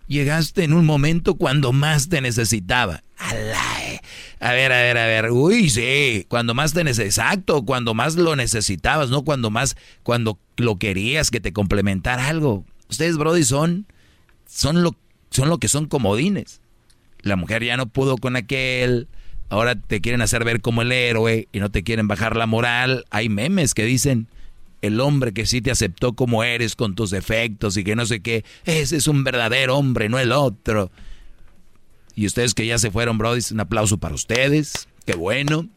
Llegaste 0.07 0.63
en 0.63 0.73
un 0.73 0.85
momento 0.85 1.35
cuando 1.35 1.71
más 1.71 2.09
te 2.09 2.21
necesitaba. 2.21 3.03
Eh, 3.33 3.99
A 4.39 4.53
ver, 4.53 4.71
a 4.71 4.81
ver, 4.81 4.97
a 4.97 5.05
ver. 5.05 5.31
Uy, 5.31 5.69
sí. 5.69 6.25
Cuando 6.27 6.53
más 6.53 6.73
te 6.73 6.83
necesitas. 6.83 7.25
Exacto. 7.25 7.63
Cuando 7.63 7.93
más 7.93 8.15
lo 8.15 8.35
necesitabas, 8.35 9.09
no 9.09 9.23
cuando 9.23 9.51
más. 9.51 9.77
Cuando 10.03 10.39
lo 10.57 10.77
querías 10.77 11.29
que 11.31 11.39
te 11.39 11.53
complementara 11.53 12.27
algo. 12.27 12.65
Ustedes, 12.89 13.17
Brody, 13.17 13.43
son. 13.43 13.85
Son 14.47 14.83
lo, 14.83 14.95
son 15.29 15.47
lo 15.47 15.59
que 15.59 15.69
son 15.69 15.85
comodines. 15.85 16.59
La 17.21 17.35
mujer 17.35 17.63
ya 17.63 17.77
no 17.77 17.85
pudo 17.85 18.17
con 18.17 18.35
aquel. 18.35 19.07
Ahora 19.51 19.75
te 19.75 19.99
quieren 19.99 20.21
hacer 20.21 20.45
ver 20.45 20.61
como 20.61 20.81
el 20.81 20.93
héroe 20.93 21.49
y 21.51 21.59
no 21.59 21.69
te 21.69 21.83
quieren 21.83 22.07
bajar 22.07 22.37
la 22.37 22.45
moral. 22.45 23.03
Hay 23.09 23.27
memes 23.27 23.73
que 23.73 23.83
dicen 23.83 24.29
el 24.81 25.01
hombre 25.01 25.33
que 25.33 25.45
sí 25.45 25.61
te 25.61 25.71
aceptó 25.71 26.13
como 26.13 26.45
eres 26.45 26.77
con 26.77 26.95
tus 26.95 27.11
defectos 27.11 27.75
y 27.75 27.83
que 27.83 27.97
no 27.97 28.05
sé 28.05 28.21
qué, 28.21 28.45
ese 28.63 28.95
es 28.95 29.07
un 29.07 29.25
verdadero 29.25 29.77
hombre, 29.77 30.07
no 30.07 30.19
el 30.19 30.31
otro. 30.31 30.89
Y 32.15 32.27
ustedes 32.27 32.53
que 32.53 32.65
ya 32.65 32.77
se 32.77 32.91
fueron, 32.91 33.17
Brody, 33.17 33.41
un 33.51 33.59
aplauso 33.59 33.97
para 33.97 34.15
ustedes. 34.15 34.87
Qué 35.05 35.17
bueno 35.17 35.67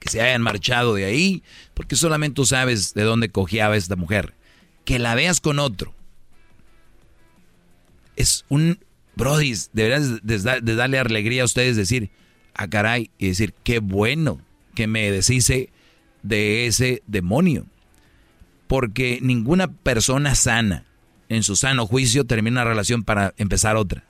que 0.00 0.10
se 0.10 0.20
hayan 0.20 0.42
marchado 0.42 0.96
de 0.96 1.04
ahí, 1.04 1.44
porque 1.74 1.94
solamente 1.94 2.34
tú 2.34 2.44
sabes 2.44 2.92
de 2.94 3.04
dónde 3.04 3.28
cojeaba 3.28 3.76
esta 3.76 3.94
mujer. 3.94 4.34
Que 4.84 4.98
la 4.98 5.14
veas 5.14 5.38
con 5.38 5.60
otro. 5.60 5.94
Es 8.16 8.44
un, 8.48 8.80
Brody, 9.14 9.54
deberías 9.72 10.26
de, 10.26 10.74
darle 10.74 10.98
alegría 10.98 11.42
a 11.42 11.44
ustedes 11.44 11.76
decir, 11.76 12.10
ah, 12.64 12.68
caray, 12.68 13.10
y 13.18 13.28
decir, 13.28 13.54
qué 13.64 13.78
bueno 13.78 14.40
que 14.74 14.86
me 14.86 15.10
deshice 15.10 15.70
de 16.22 16.66
ese 16.66 17.02
demonio. 17.06 17.66
Porque 18.66 19.18
ninguna 19.22 19.68
persona 19.72 20.34
sana, 20.34 20.84
en 21.28 21.42
su 21.42 21.56
sano 21.56 21.86
juicio, 21.86 22.24
termina 22.24 22.60
una 22.60 22.70
relación 22.70 23.02
para 23.02 23.34
empezar 23.38 23.76
otra. 23.76 24.04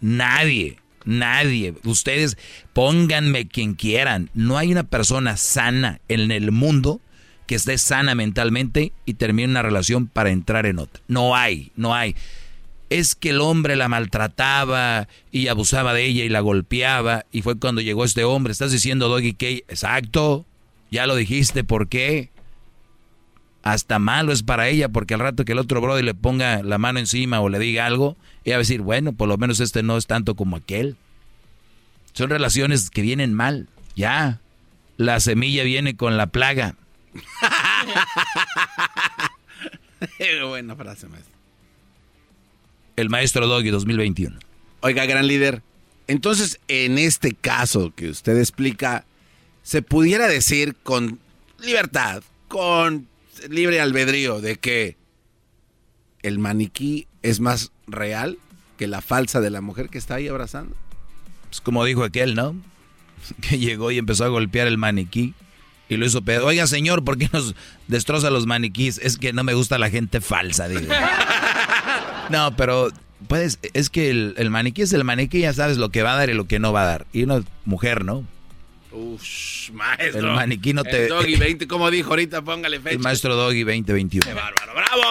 Nadie, 0.00 0.78
nadie. 1.04 1.74
Ustedes 1.84 2.36
pónganme 2.72 3.48
quien 3.48 3.74
quieran. 3.74 4.30
No 4.34 4.58
hay 4.58 4.70
una 4.70 4.84
persona 4.84 5.36
sana 5.36 6.00
en 6.08 6.30
el 6.30 6.52
mundo 6.52 7.00
que 7.46 7.54
esté 7.54 7.78
sana 7.78 8.14
mentalmente 8.14 8.92
y 9.06 9.14
termine 9.14 9.48
una 9.48 9.62
relación 9.62 10.06
para 10.06 10.30
entrar 10.30 10.66
en 10.66 10.78
otra. 10.78 11.02
No 11.08 11.34
hay, 11.34 11.72
no 11.74 11.94
hay. 11.94 12.14
Es 12.90 13.14
que 13.14 13.30
el 13.30 13.40
hombre 13.40 13.76
la 13.76 13.88
maltrataba 13.88 15.08
y 15.30 15.48
abusaba 15.48 15.92
de 15.92 16.06
ella 16.06 16.24
y 16.24 16.28
la 16.28 16.40
golpeaba 16.40 17.26
y 17.32 17.42
fue 17.42 17.58
cuando 17.58 17.80
llegó 17.80 18.04
este 18.04 18.24
hombre. 18.24 18.52
Estás 18.52 18.72
diciendo 18.72 19.08
Doggy 19.08 19.34
Kay, 19.34 19.64
exacto, 19.68 20.46
ya 20.90 21.06
lo 21.06 21.14
dijiste, 21.14 21.64
¿por 21.64 21.88
qué? 21.88 22.30
hasta 23.62 23.98
malo 23.98 24.32
es 24.32 24.42
para 24.42 24.68
ella 24.68 24.88
porque 24.88 25.14
al 25.14 25.20
rato 25.20 25.44
que 25.44 25.52
el 25.52 25.58
otro 25.58 25.80
brother 25.80 26.04
le 26.04 26.14
ponga 26.14 26.62
la 26.62 26.78
mano 26.78 26.98
encima 26.98 27.40
o 27.40 27.48
le 27.48 27.58
diga 27.58 27.86
algo, 27.86 28.16
ella 28.44 28.56
va 28.56 28.60
a 28.60 28.60
decir, 28.60 28.82
bueno, 28.82 29.12
por 29.12 29.28
lo 29.28 29.36
menos 29.36 29.60
este 29.60 29.82
no 29.82 29.96
es 29.96 30.06
tanto 30.06 30.34
como 30.34 30.56
aquel. 30.56 30.96
Son 32.12 32.30
relaciones 32.30 32.90
que 32.90 33.02
vienen 33.02 33.34
mal, 33.34 33.68
ya. 33.94 34.40
La 34.96 35.20
semilla 35.20 35.64
viene 35.64 35.96
con 35.96 36.16
la 36.16 36.28
plaga. 36.28 36.74
Buena 40.48 40.74
frase, 40.74 41.06
maestro. 41.08 41.37
El 42.98 43.10
maestro 43.10 43.46
Doggy 43.46 43.70
2021. 43.70 44.36
Oiga, 44.80 45.06
gran 45.06 45.28
líder. 45.28 45.62
Entonces, 46.08 46.58
en 46.66 46.98
este 46.98 47.30
caso 47.32 47.92
que 47.94 48.08
usted 48.08 48.36
explica, 48.36 49.04
se 49.62 49.82
pudiera 49.82 50.26
decir 50.26 50.74
con 50.82 51.20
libertad, 51.60 52.24
con 52.48 53.06
libre 53.48 53.80
albedrío 53.80 54.40
de 54.40 54.56
que 54.56 54.96
el 56.24 56.40
maniquí 56.40 57.06
es 57.22 57.38
más 57.38 57.70
real 57.86 58.36
que 58.76 58.88
la 58.88 59.00
falsa 59.00 59.40
de 59.40 59.50
la 59.50 59.60
mujer 59.60 59.90
que 59.90 59.98
está 59.98 60.16
ahí 60.16 60.26
abrazando. 60.26 60.74
Pues 61.50 61.60
como 61.60 61.84
dijo 61.84 62.02
aquel, 62.02 62.34
¿no? 62.34 62.56
Que 63.48 63.60
llegó 63.60 63.92
y 63.92 63.98
empezó 63.98 64.24
a 64.24 64.28
golpear 64.28 64.66
el 64.66 64.76
maniquí 64.76 65.34
y 65.88 65.98
lo 65.98 66.04
hizo 66.04 66.22
pedo. 66.22 66.46
Oiga, 66.46 66.66
señor, 66.66 67.04
¿por 67.04 67.16
qué 67.16 67.30
nos 67.32 67.54
destroza 67.86 68.30
los 68.30 68.46
maniquís? 68.46 68.98
Es 68.98 69.18
que 69.18 69.32
no 69.32 69.44
me 69.44 69.54
gusta 69.54 69.78
la 69.78 69.88
gente 69.88 70.20
falsa, 70.20 70.66
digo. 70.66 70.92
No, 72.30 72.56
pero 72.56 72.90
puedes, 73.26 73.58
es 73.74 73.90
que 73.90 74.10
el, 74.10 74.34
el 74.36 74.50
maniquí 74.50 74.82
es 74.82 74.92
el 74.92 75.04
maniquí, 75.04 75.40
ya 75.40 75.52
sabes 75.52 75.78
lo 75.78 75.90
que 75.90 76.02
va 76.02 76.14
a 76.14 76.16
dar 76.16 76.30
y 76.30 76.34
lo 76.34 76.46
que 76.46 76.58
no 76.58 76.72
va 76.72 76.82
a 76.82 76.86
dar. 76.86 77.06
Y 77.12 77.22
una 77.22 77.42
mujer, 77.64 78.04
¿no? 78.04 78.24
Uf, 78.90 79.70
maestro. 79.72 80.20
El 80.20 80.34
maniquí 80.34 80.72
no 80.72 80.82
te. 80.82 81.04
El 81.04 81.08
Doggy 81.08 81.36
20, 81.36 81.68
como 81.68 81.90
dijo 81.90 82.10
ahorita, 82.10 82.42
póngale 82.42 82.80
fecha. 82.80 82.96
El 82.96 83.00
maestro 83.00 83.36
Doggy 83.36 83.62
2021. 83.62 84.26
¡Qué 84.26 84.34
bárbaro! 84.34 84.72
¡Bravo! 84.72 85.02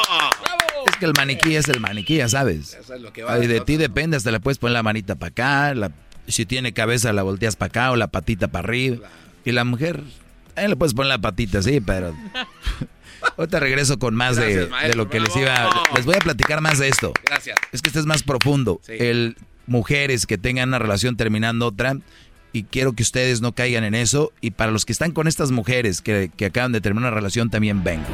¡Bravo! 0.42 0.86
Es 0.88 0.96
que 0.98 1.06
el 1.06 1.14
maniquí 1.14 1.56
es 1.56 1.68
el 1.70 1.80
maniquí, 1.80 2.18
ya 2.18 2.30
sabes. 2.30 2.74
Eso 2.74 2.96
es 2.96 3.02
lo 3.02 3.14
que 3.14 3.24
va 3.24 3.38
de 3.38 3.62
ti 3.62 3.78
depende, 3.78 4.18
hasta 4.18 4.32
le 4.32 4.40
puedes 4.40 4.58
poner 4.58 4.74
la 4.74 4.84
manita 4.84 5.16
para 5.16 5.30
acá, 5.30 5.92
si 6.28 6.46
tiene 6.46 6.74
cabeza 6.74 7.14
la 7.14 7.24
volteas 7.24 7.56
para 7.56 7.68
acá 7.68 7.92
o 7.92 7.96
la 7.96 8.08
patita 8.08 8.48
para 8.48 8.68
arriba. 8.68 9.10
Y 9.46 9.52
la 9.52 9.64
mujer, 9.64 10.02
ahí 10.56 10.68
le 10.68 10.76
puedes 10.76 10.94
poner 10.94 11.10
la 11.10 11.20
patita, 11.20 11.62
sí, 11.62 11.80
pero. 11.80 12.16
Ahorita 13.36 13.60
regreso 13.60 14.00
con 14.00 14.16
más 14.16 14.36
de, 14.36 14.70
lo 14.96 15.10
que 15.10 15.20
les 15.20 15.36
iba. 15.36 15.70
Les 15.96 16.06
voy 16.06 16.16
a 16.16 16.20
platicar 16.20 16.62
más 16.62 16.80
de 16.80 16.88
esto. 16.88 17.14
Gracias. 17.26 17.58
Es 17.72 17.82
que 17.82 17.90
este 17.90 18.00
es 18.00 18.06
más 18.06 18.24
profundo. 18.24 18.80
El 18.88 19.36
mujeres 19.68 20.26
que 20.26 20.38
tengan 20.38 20.70
una 20.70 20.80
relación 20.80 21.18
terminando 21.18 21.68
otra 21.68 21.98
y 22.54 22.64
quiero 22.64 22.94
que 22.94 23.04
ustedes 23.04 23.42
no 23.42 23.52
caigan 23.52 23.84
en 23.84 23.94
eso. 23.94 24.32
Y 24.42 24.52
para 24.52 24.72
los 24.72 24.86
que 24.86 24.94
están 24.94 25.12
con 25.12 25.28
estas 25.28 25.52
mujeres 25.52 26.02
que, 26.02 26.32
acaban 26.46 26.72
de 26.72 26.82
terminar 26.82 27.10
una 27.10 27.16
relación, 27.16 27.50
también 27.50 27.84
vengo. 27.84 28.06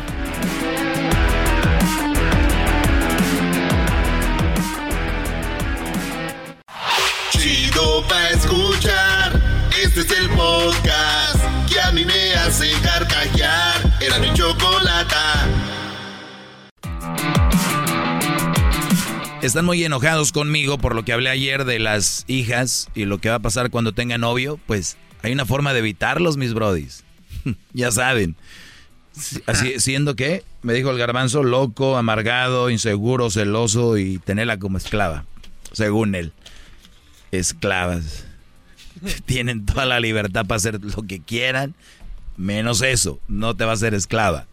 Chido 7.32 8.06
pa 8.08 8.30
escuchar. 8.30 9.42
Este 9.82 10.02
es 10.02 10.12
el 10.12 10.30
podcast 10.30 11.70
que 11.72 11.80
a 11.80 11.92
mí 11.92 12.04
me 12.04 12.34
hace 12.36 12.72
Están 19.44 19.66
muy 19.66 19.84
enojados 19.84 20.32
conmigo 20.32 20.78
por 20.78 20.96
lo 20.96 21.04
que 21.04 21.12
hablé 21.12 21.30
ayer 21.30 21.66
de 21.66 21.78
las 21.78 22.24
hijas 22.30 22.88
y 22.96 23.04
lo 23.04 23.18
que 23.18 23.28
va 23.28 23.36
a 23.36 23.40
pasar 23.40 23.72
cuando 23.72 23.92
tenga 23.92 24.18
novio. 24.18 24.58
Pues 24.68 24.96
hay 25.22 25.34
una 25.34 25.46
forma 25.46 25.74
de 25.74 25.80
evitarlos, 25.80 26.38
mis 26.38 26.54
brodis. 26.54 27.04
ya 27.74 27.92
saben. 27.92 28.38
Así, 29.46 29.82
siendo 29.82 30.16
que, 30.16 30.46
me 30.62 30.74
dijo 30.74 30.92
el 30.92 30.98
garbanzo, 30.98 31.44
loco, 31.44 31.98
amargado, 31.98 32.70
inseguro, 32.70 33.30
celoso 33.30 33.98
y 33.98 34.18
tenerla 34.20 34.60
como 34.60 34.78
esclava. 34.78 35.26
Según 35.74 36.16
él. 36.16 36.32
Esclavas. 37.34 38.24
Tienen 39.26 39.66
toda 39.66 39.86
la 39.86 40.00
libertad 40.00 40.46
para 40.46 40.56
hacer 40.56 40.80
lo 40.82 41.04
que 41.04 41.20
quieran, 41.20 41.76
menos 42.38 42.82
eso. 42.82 43.20
No 43.28 43.58
te 43.58 43.66
va 43.66 43.72
a 43.72 43.74
hacer 43.74 43.94
esclava. 43.94 44.48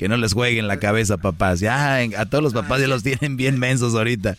Que 0.00 0.08
no 0.08 0.16
les 0.16 0.32
jueguen 0.32 0.66
la 0.66 0.78
cabeza, 0.78 1.18
papás. 1.18 1.60
Ya, 1.60 1.96
a 1.96 2.24
todos 2.24 2.42
los 2.42 2.54
papás 2.54 2.80
ya 2.80 2.86
los 2.86 3.02
tienen 3.02 3.36
bien 3.36 3.58
mensos 3.58 3.94
ahorita. 3.94 4.34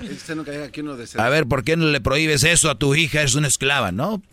A 1.18 1.30
ver, 1.30 1.46
¿por 1.46 1.64
qué 1.64 1.78
no 1.78 1.86
le 1.86 2.02
prohíbes 2.02 2.44
eso 2.44 2.72
a 2.72 2.80
tu 2.80 2.96
hija? 2.96 3.22
Es 3.22 3.36
una 3.36 3.48
esclava, 3.48 3.92
¿no? 3.92 4.24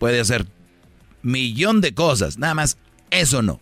Puede 0.00 0.18
hacer 0.18 0.46
millón 1.22 1.80
de 1.80 1.94
cosas, 1.94 2.38
nada 2.38 2.54
más 2.54 2.76
eso 3.12 3.40
no. 3.40 3.60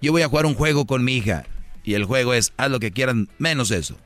Yo 0.00 0.12
voy 0.12 0.22
a 0.22 0.28
jugar 0.28 0.46
un 0.46 0.54
juego 0.54 0.86
con 0.86 1.04
mi 1.04 1.18
hija 1.18 1.44
y 1.84 1.92
el 1.92 2.06
juego 2.06 2.32
es 2.32 2.54
haz 2.56 2.70
lo 2.70 2.80
que 2.80 2.92
quieran 2.92 3.28
menos 3.36 3.70
eso. 3.70 3.98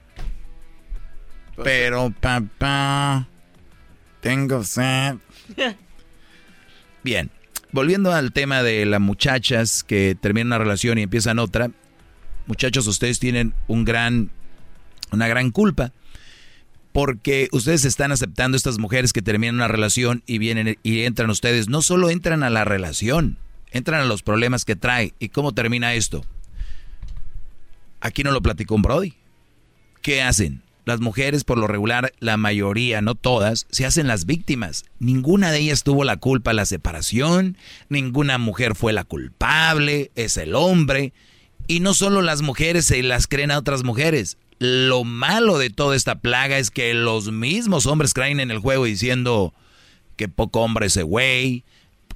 Pero 1.62 2.12
papá, 2.20 3.28
tengo 4.20 4.65
sed. 4.65 5.15
Bien, 7.05 7.31
volviendo 7.70 8.12
al 8.12 8.32
tema 8.32 8.65
de 8.65 8.85
las 8.85 9.01
muchachas 9.01 9.85
que 9.85 10.16
terminan 10.20 10.48
una 10.48 10.59
relación 10.59 10.98
y 10.98 11.03
empiezan 11.03 11.39
otra, 11.39 11.70
muchachos, 12.47 12.86
ustedes 12.86 13.18
tienen 13.18 13.55
un 13.68 13.85
gran, 13.85 14.31
una 15.12 15.28
gran 15.28 15.51
culpa. 15.51 15.93
Porque 16.93 17.48
ustedes 17.52 17.85
están 17.85 18.10
aceptando 18.10 18.56
estas 18.56 18.78
mujeres 18.78 19.12
que 19.12 19.20
terminan 19.20 19.56
una 19.56 19.68
relación 19.68 20.23
y 20.27 20.39
vienen 20.39 20.78
y 20.82 21.02
entran 21.02 21.28
ustedes. 21.28 21.68
No 21.68 21.82
solo 21.82 22.09
entran 22.09 22.43
a 22.43 22.48
la 22.48 22.64
relación, 22.64 23.36
entran 23.70 24.01
a 24.01 24.06
los 24.06 24.23
problemas 24.23 24.64
que 24.64 24.77
trae. 24.77 25.12
¿Y 25.18 25.28
cómo 25.28 25.52
termina 25.52 25.93
esto? 25.93 26.24
Aquí 28.01 28.23
no 28.23 28.31
lo 28.31 28.40
platicó 28.40 28.74
un 28.74 28.82
Brody. 28.82 29.12
¿Qué 30.01 30.23
hacen? 30.23 30.62
Las 30.86 31.01
mujeres, 31.01 31.43
por 31.43 31.59
lo 31.59 31.66
regular, 31.66 32.12
la 32.20 32.36
mayoría, 32.36 33.02
no 33.02 33.16
todas, 33.16 33.66
se 33.70 33.85
hacen 33.85 34.06
las 34.06 34.24
víctimas. 34.24 34.85
Ninguna 35.01 35.51
de 35.51 35.59
ellas 35.59 35.82
tuvo 35.82 36.05
la 36.05 36.16
culpa 36.16 36.51
de 36.51 36.55
la 36.55 36.64
separación, 36.64 37.56
ninguna 37.89 38.39
mujer 38.39 38.77
fue 38.77 38.93
la 38.93 39.02
culpable, 39.02 40.12
es 40.14 40.36
el 40.36 40.55
hombre. 40.55 41.12
Y 41.66 41.80
no 41.80 41.94
solo 41.94 42.22
las 42.22 42.43
mujeres 42.43 42.86
se 42.86 43.02
las 43.02 43.26
creen 43.26 43.51
a 43.51 43.59
otras 43.59 43.82
mujeres. 43.82 44.38
Lo 44.59 45.05
malo 45.05 45.59
de 45.59 45.70
toda 45.70 45.97
esta 45.97 46.20
plaga 46.20 46.59
es 46.59 46.70
que 46.70 46.94
los 46.94 47.30
mismos 47.30 47.86
hombres 47.86 48.14
creen 48.14 48.40
en 48.40 48.51
el 48.51 48.59
juego 48.59 48.84
diciendo 48.84 49.52
que 50.16 50.28
poco 50.28 50.60
hombre 50.60 50.86
ese 50.86 51.02
güey, 51.02 51.64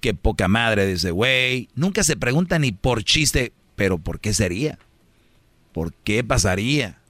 que 0.01 0.15
poca 0.15 0.49
madre 0.49 0.87
de 0.87 0.93
ese 0.93 1.11
güey. 1.11 1.69
Nunca 1.75 2.03
se 2.05 2.17
preguntan 2.17 2.63
ni 2.63 2.73
por 2.73 3.05
chiste, 3.05 3.53
pero 3.77 3.99
¿por 3.99 4.21
qué 4.21 4.33
sería? 4.33 4.79
¿Por 5.73 5.93
qué 5.93 6.25
pasaría? 6.25 7.01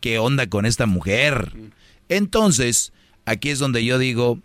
¿Qué 0.00 0.18
onda 0.18 0.48
con 0.48 0.64
esta 0.64 0.86
mujer? 0.86 1.52
Entonces, 2.08 2.92
aquí 3.26 3.50
es 3.50 3.58
donde 3.58 3.84
yo 3.84 3.98
digo, 3.98 4.40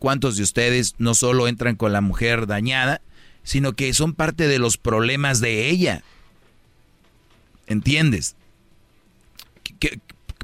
¿Cuántos 0.00 0.38
de 0.38 0.42
ustedes 0.42 0.94
no 0.96 1.14
solo 1.14 1.46
entran 1.46 1.76
con 1.76 1.92
la 1.92 2.00
mujer 2.00 2.46
dañada, 2.46 3.02
sino 3.42 3.74
que 3.74 3.92
son 3.92 4.14
parte 4.14 4.48
de 4.48 4.58
los 4.58 4.78
problemas 4.78 5.40
de 5.42 5.68
ella? 5.68 6.02
¿Entiendes? 7.70 8.34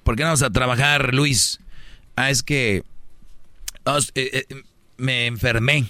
por 0.04 0.14
qué 0.14 0.22
no 0.22 0.28
vamos 0.28 0.42
a 0.42 0.50
trabajar, 0.50 1.12
Luis? 1.12 1.58
Ah, 2.14 2.30
es 2.30 2.44
que 2.44 2.76
eh, 2.76 2.84
eh, 4.14 4.46
me 4.96 5.26
enfermé. 5.26 5.86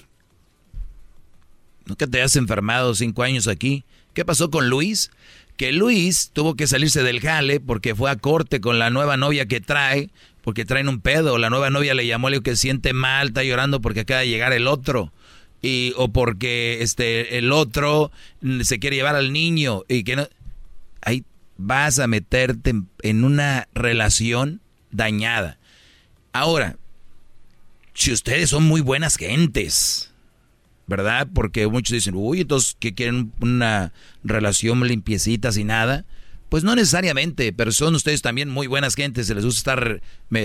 ¿Nunca 1.85 2.07
te 2.07 2.23
has 2.23 2.37
enfermado 2.37 2.95
cinco 2.95 3.23
años 3.23 3.49
aquí? 3.49 3.85
¿Qué 4.15 4.25
pasó 4.25 4.51
con 4.51 4.71
Luis? 4.71 5.11
Que 5.59 5.73
Luis 5.73 6.31
tuvo 6.33 6.55
que 6.55 6.67
salirse 6.67 7.03
del 7.03 7.21
jale 7.21 7.61
porque 7.61 7.95
fue 7.95 8.11
a 8.11 8.17
corte 8.17 8.63
con 8.63 8.79
la 8.79 8.89
nueva 8.89 9.19
novia 9.19 9.45
que 9.45 9.61
trae, 9.61 10.09
porque 10.41 10.65
traen 10.65 10.89
un 10.89 11.03
pedo. 11.03 11.37
La 11.37 11.51
nueva 11.51 11.69
novia 11.69 11.93
le 11.93 12.07
llamó, 12.07 12.31
le 12.31 12.37
dijo 12.37 12.45
que 12.45 12.57
siente 12.57 12.95
mal, 12.95 13.29
está 13.29 13.45
llorando 13.45 13.83
porque 13.83 14.01
acaba 14.01 14.21
de 14.21 14.29
llegar 14.29 14.55
el 14.55 14.67
otro. 14.67 15.13
Y, 15.61 15.93
o 15.97 16.09
porque 16.09 16.79
este, 16.81 17.37
el 17.37 17.53
otro 17.53 18.11
se 18.63 18.79
quiere 18.79 18.97
llevar 18.97 19.17
al 19.17 19.35
niño 19.35 19.85
y 19.87 20.03
que 20.03 20.17
no... 20.17 20.27
Ahí 21.07 21.25
vas 21.57 22.01
a 22.01 22.09
meterte 22.09 22.75
en 23.03 23.25
una 23.25 23.69
relación 23.73 24.61
dañada. 24.91 25.57
Ahora, 26.33 26.79
si 27.95 28.13
ustedes 28.13 28.51
son 28.51 28.65
muy 28.65 28.81
buenas 28.81 29.17
gentes, 29.17 30.13
¿verdad? 30.89 31.29
Porque 31.33 31.69
muchos 31.69 31.95
dicen, 31.95 32.15
uy, 32.17 32.41
entonces 32.41 32.77
que 32.81 32.95
quieren 32.95 33.33
una 33.41 33.93
relación 34.25 34.85
limpiecita 34.85 35.53
sin 35.53 35.69
nada. 35.69 36.05
Pues 36.49 36.65
no 36.65 36.75
necesariamente, 36.75 37.53
pero 37.53 37.71
son 37.71 37.95
ustedes 37.95 38.21
también 38.21 38.51
muy 38.51 38.67
buenas 38.67 38.97
gentes, 38.97 39.29
se 39.29 39.35
les 39.37 39.45
gusta 39.45 39.75
estar 39.75 40.03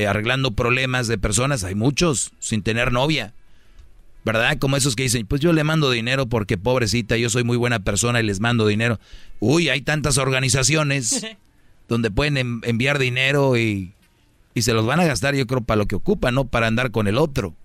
arreglando 0.07 0.51
problemas 0.51 1.07
de 1.07 1.17
personas, 1.17 1.63
hay 1.63 1.73
muchos 1.75 2.33
sin 2.39 2.61
tener 2.61 2.91
novia. 2.91 3.33
¿Verdad? 4.23 4.57
Como 4.59 4.77
esos 4.77 4.95
que 4.95 5.03
dicen, 5.03 5.25
pues 5.25 5.41
yo 5.41 5.51
le 5.51 5.63
mando 5.63 5.89
dinero 5.89 6.27
porque 6.27 6.57
pobrecita, 6.57 7.17
yo 7.17 7.29
soy 7.29 7.43
muy 7.43 7.57
buena 7.57 7.79
persona 7.79 8.19
y 8.19 8.23
les 8.23 8.39
mando 8.39 8.67
dinero. 8.67 8.99
Uy, 9.39 9.69
hay 9.69 9.81
tantas 9.81 10.17
organizaciones 10.17 11.25
donde 11.89 12.11
pueden 12.11 12.37
enviar 12.63 12.99
dinero 12.99 13.57
y, 13.57 13.93
y 14.53 14.61
se 14.61 14.73
los 14.73 14.85
van 14.85 14.99
a 14.99 15.05
gastar, 15.05 15.35
yo 15.35 15.47
creo, 15.47 15.61
para 15.61 15.79
lo 15.79 15.87
que 15.87 15.95
ocupan, 15.95 16.35
no 16.35 16.45
para 16.45 16.67
andar 16.67 16.91
con 16.91 17.07
el 17.07 17.17
otro. 17.17 17.55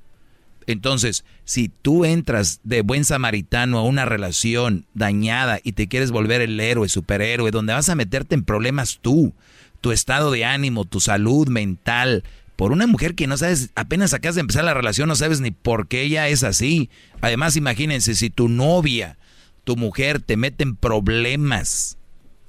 Entonces, 0.67 1.25
si 1.45 1.69
tú 1.69 2.05
entras 2.05 2.61
de 2.65 2.83
buen 2.83 3.05
samaritano 3.05 3.79
a 3.79 3.85
una 3.85 4.05
relación 4.05 4.85
dañada 4.95 5.61
y 5.63 5.73
te 5.73 5.87
quieres 5.87 6.11
volver 6.11 6.41
el 6.41 6.59
héroe, 6.59 6.89
superhéroe, 6.89 7.53
donde 7.53 7.73
vas 7.73 7.89
a 7.89 7.95
meterte 7.95 8.35
en 8.35 8.45
problemas 8.45 8.99
tú, 9.01 9.33
tu 9.81 9.93
estado 9.93 10.33
de 10.33 10.45
ánimo, 10.45 10.85
tu 10.85 10.99
salud 11.01 11.49
mental, 11.49 12.25
por 12.57 12.73
una 12.73 12.87
mujer 12.87 13.15
que 13.15 13.27
no 13.27 13.37
sabes, 13.37 13.71
apenas 13.75 14.15
acabas 14.15 14.35
de 14.35 14.41
empezar 14.41 14.65
la 14.65 14.75
relación, 14.75 15.09
no 15.09 15.15
sabes 15.15 15.41
ni 15.41 15.51
por 15.51 15.89
qué 15.89 16.03
ella 16.03 16.29
es 16.29 16.43
así. 16.43 16.91
Además, 17.21 17.57
imagínense, 17.57 18.15
si 18.15 18.31
tu 18.31 18.49
novia, 18.49 19.19
tu 19.65 19.77
mujer 19.77 20.21
te 20.21 20.37
mete 20.37 20.65
en 20.65 20.75
problemas 20.75 21.99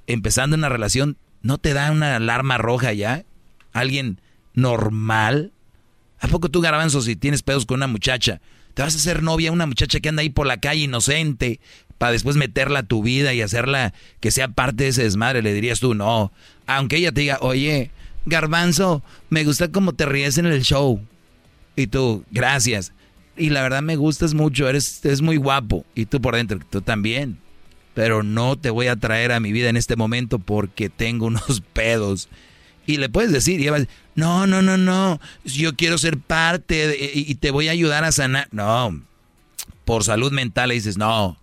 empezando 0.08 0.56
una 0.56 0.68
relación, 0.68 1.16
¿no 1.42 1.58
te 1.58 1.74
da 1.74 1.92
una 1.92 2.16
alarma 2.16 2.58
roja 2.58 2.92
ya? 2.92 3.24
¿Alguien 3.72 4.20
normal? 4.54 5.52
¿A 6.18 6.26
poco 6.26 6.48
tú, 6.48 6.60
garbanzo, 6.60 7.02
si 7.02 7.14
tienes 7.14 7.42
pedos 7.42 7.66
con 7.66 7.76
una 7.76 7.86
muchacha, 7.86 8.40
te 8.74 8.82
vas 8.82 8.94
a 8.94 8.98
hacer 8.98 9.22
novia 9.22 9.52
una 9.52 9.66
muchacha 9.66 10.00
que 10.00 10.08
anda 10.08 10.22
ahí 10.22 10.30
por 10.30 10.46
la 10.46 10.56
calle 10.56 10.84
inocente 10.84 11.60
para 11.98 12.12
después 12.12 12.36
meterla 12.36 12.80
a 12.80 12.82
tu 12.84 13.02
vida 13.02 13.34
y 13.34 13.42
hacerla 13.42 13.92
que 14.20 14.30
sea 14.30 14.48
parte 14.48 14.84
de 14.84 14.90
ese 14.90 15.02
desmadre? 15.02 15.42
Le 15.42 15.52
dirías 15.52 15.78
tú, 15.78 15.94
no. 15.94 16.32
Aunque 16.66 16.96
ella 16.96 17.12
te 17.12 17.20
diga, 17.20 17.38
oye, 17.42 17.90
garbanzo, 18.28 19.02
me 19.30 19.44
gusta 19.44 19.70
cómo 19.70 19.92
te 19.92 20.06
ríes 20.06 20.38
en 20.38 20.46
el 20.46 20.62
show. 20.62 21.00
Y 21.76 21.86
tú, 21.86 22.24
gracias. 22.30 22.92
Y 23.36 23.50
la 23.50 23.62
verdad 23.62 23.82
me 23.82 23.96
gustas 23.96 24.34
mucho, 24.34 24.68
eres, 24.68 25.04
eres 25.04 25.22
muy 25.22 25.36
guapo. 25.36 25.84
Y 25.94 26.06
tú 26.06 26.20
por 26.20 26.34
dentro, 26.34 26.58
tú 26.70 26.80
también. 26.80 27.38
Pero 27.94 28.22
no 28.22 28.56
te 28.56 28.70
voy 28.70 28.88
a 28.88 28.96
traer 28.96 29.32
a 29.32 29.40
mi 29.40 29.52
vida 29.52 29.68
en 29.68 29.76
este 29.76 29.96
momento 29.96 30.38
porque 30.38 30.88
tengo 30.88 31.26
unos 31.28 31.62
pedos. 31.72 32.28
Y 32.86 32.96
le 32.96 33.08
puedes 33.08 33.32
decir, 33.32 33.60
y 33.60 33.68
no, 34.14 34.46
no, 34.46 34.62
no, 34.62 34.78
no, 34.78 35.20
yo 35.44 35.76
quiero 35.76 35.98
ser 35.98 36.18
parte 36.18 37.12
y 37.14 37.34
te 37.34 37.50
voy 37.50 37.68
a 37.68 37.72
ayudar 37.72 38.02
a 38.04 38.12
sanar. 38.12 38.48
No, 38.50 39.02
por 39.84 40.04
salud 40.04 40.32
mental 40.32 40.70
le 40.70 40.76
dices, 40.76 40.96
no, 40.96 41.38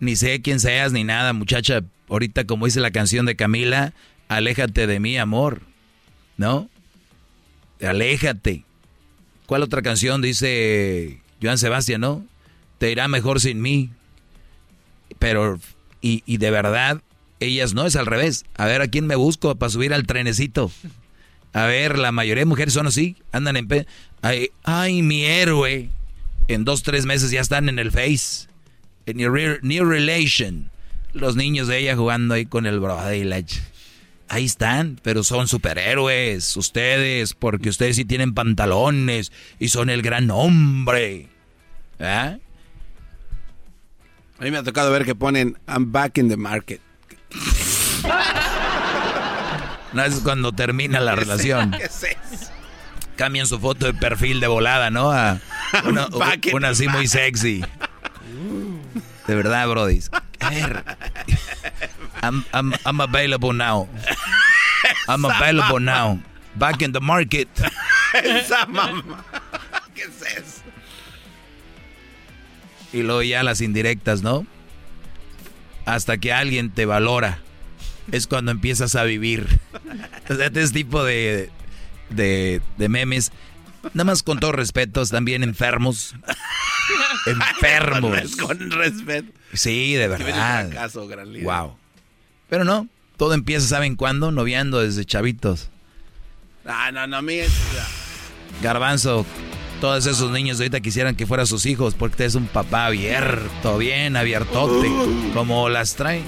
ni 0.00 0.16
sé 0.16 0.40
quién 0.42 0.58
seas 0.58 0.92
ni 0.92 1.04
nada, 1.04 1.32
muchacha. 1.32 1.82
Ahorita, 2.08 2.44
como 2.44 2.66
dice 2.66 2.80
la 2.80 2.90
canción 2.90 3.26
de 3.26 3.36
Camila, 3.36 3.92
aléjate 4.28 4.86
de 4.86 5.00
mí, 5.00 5.18
amor. 5.18 5.62
¿No? 6.36 6.68
Aléjate. 7.80 8.64
¿Cuál 9.46 9.62
otra 9.62 9.82
canción 9.82 10.22
dice 10.22 11.20
Joan 11.42 11.58
Sebastián, 11.58 12.00
no? 12.00 12.24
Te 12.78 12.90
irá 12.90 13.08
mejor 13.08 13.40
sin 13.40 13.60
mí. 13.62 13.90
Pero, 15.18 15.58
y, 16.00 16.22
y 16.26 16.38
de 16.38 16.50
verdad, 16.50 17.00
ellas 17.40 17.74
no, 17.74 17.86
es 17.86 17.96
al 17.96 18.06
revés. 18.06 18.44
A 18.56 18.66
ver, 18.66 18.82
¿a 18.82 18.88
quién 18.88 19.06
me 19.06 19.16
busco 19.16 19.54
para 19.54 19.70
subir 19.70 19.94
al 19.94 20.06
trenecito? 20.06 20.70
A 21.52 21.64
ver, 21.64 21.98
la 21.98 22.12
mayoría 22.12 22.42
de 22.42 22.46
mujeres 22.46 22.74
son 22.74 22.86
así, 22.86 23.16
andan 23.32 23.56
en... 23.56 23.86
Ay, 24.22 24.50
ay, 24.64 25.02
mi 25.02 25.24
héroe. 25.24 25.88
En 26.48 26.64
dos, 26.64 26.82
tres 26.82 27.06
meses 27.06 27.30
ya 27.30 27.40
están 27.40 27.68
en 27.68 27.78
el 27.78 27.90
Face. 27.90 28.48
En 29.06 29.16
New, 29.16 29.84
Relation. 29.84 30.70
Los 31.12 31.36
niños 31.36 31.68
de 31.68 31.78
ella 31.78 31.96
jugando 31.96 32.34
ahí 32.34 32.46
con 32.46 32.66
el 32.66 32.80
brother. 32.80 33.44
Ahí 34.28 34.44
están, 34.44 34.98
pero 35.02 35.22
son 35.22 35.46
superhéroes, 35.46 36.56
ustedes, 36.56 37.34
porque 37.34 37.68
ustedes 37.68 37.96
sí 37.96 38.04
tienen 38.04 38.34
pantalones 38.34 39.30
y 39.58 39.68
son 39.68 39.88
el 39.88 40.02
gran 40.02 40.30
hombre. 40.30 41.28
¿Ah? 42.00 42.36
A 44.38 44.44
mí 44.44 44.50
me 44.50 44.58
ha 44.58 44.62
tocado 44.62 44.90
ver 44.90 45.04
que 45.04 45.14
ponen 45.14 45.56
I'm 45.68 45.92
back 45.92 46.18
in 46.18 46.28
the 46.28 46.36
market. 46.36 46.80
No 49.92 50.04
es 50.04 50.16
cuando 50.16 50.52
termina 50.52 51.00
la 51.00 51.14
relación. 51.16 51.74
Cambian 53.16 53.46
su 53.46 53.58
foto 53.58 53.86
de 53.86 53.94
perfil 53.94 54.40
de 54.40 54.46
volada, 54.46 54.90
¿no? 54.90 55.10
A 55.10 55.40
una, 56.52 56.68
así 56.68 56.88
muy 56.88 57.06
sexy. 57.08 57.64
De 59.26 59.34
verdad, 59.34 59.68
Brody. 59.68 60.00
A 60.40 60.50
ver. 60.50 60.84
I'm, 62.22 62.44
I'm, 62.84 63.00
available 63.00 63.52
now. 63.52 63.88
I'm 65.08 65.24
available 65.24 65.80
now. 65.80 66.18
Back 66.56 66.82
in 66.82 66.92
the 66.92 67.00
market. 67.00 67.48
Esa 68.14 68.66
mamá. 68.66 69.24
¿Qué 69.94 70.02
es 70.02 70.22
eso? 70.22 70.62
Y 72.92 73.02
luego 73.02 73.22
ya 73.22 73.42
las 73.42 73.60
indirectas, 73.60 74.22
¿no? 74.22 74.46
Hasta 75.84 76.18
que 76.18 76.32
alguien 76.32 76.70
te 76.70 76.86
valora 76.86 77.40
es 78.12 78.26
cuando 78.26 78.50
empiezas 78.50 78.94
a 78.94 79.04
vivir. 79.04 79.60
O 80.28 80.34
sea, 80.34 80.46
este 80.46 80.68
tipo 80.68 81.04
de, 81.04 81.50
de, 82.10 82.60
memes, 82.88 83.32
nada 83.94 84.04
más 84.04 84.22
con 84.22 84.40
todos 84.40 84.54
respetos, 84.54 85.10
también 85.10 85.42
enfermos. 85.42 86.14
enfermos. 87.26 88.36
con 88.36 88.70
respeto. 88.70 89.32
Sí, 89.52 89.94
de 89.94 90.08
verdad. 90.08 90.70
Caso, 90.72 91.06
gran 91.06 91.32
líder. 91.32 91.46
Wow. 91.46 91.76
Pero 92.48 92.64
no, 92.64 92.88
todo 93.16 93.34
empieza, 93.34 93.66
¿saben 93.66 93.96
cuándo? 93.96 94.30
Noviando 94.30 94.80
desde 94.80 95.04
chavitos. 95.04 95.68
Ah, 96.64 96.90
no, 96.92 97.06
no, 97.06 97.22
mi 97.22 97.40
Garbanzo, 98.62 99.26
todos 99.80 100.06
esos 100.06 100.30
niños 100.30 100.58
ahorita 100.58 100.80
quisieran 100.80 101.14
que 101.14 101.26
fueran 101.26 101.46
sus 101.46 101.66
hijos 101.66 101.94
porque 101.94 102.24
es 102.24 102.34
un 102.34 102.46
papá 102.46 102.86
abierto, 102.86 103.78
bien 103.78 104.16
abiertote, 104.16 104.88
uh. 104.88 105.30
como 105.34 105.68
las 105.68 105.94
traen. 105.94 106.24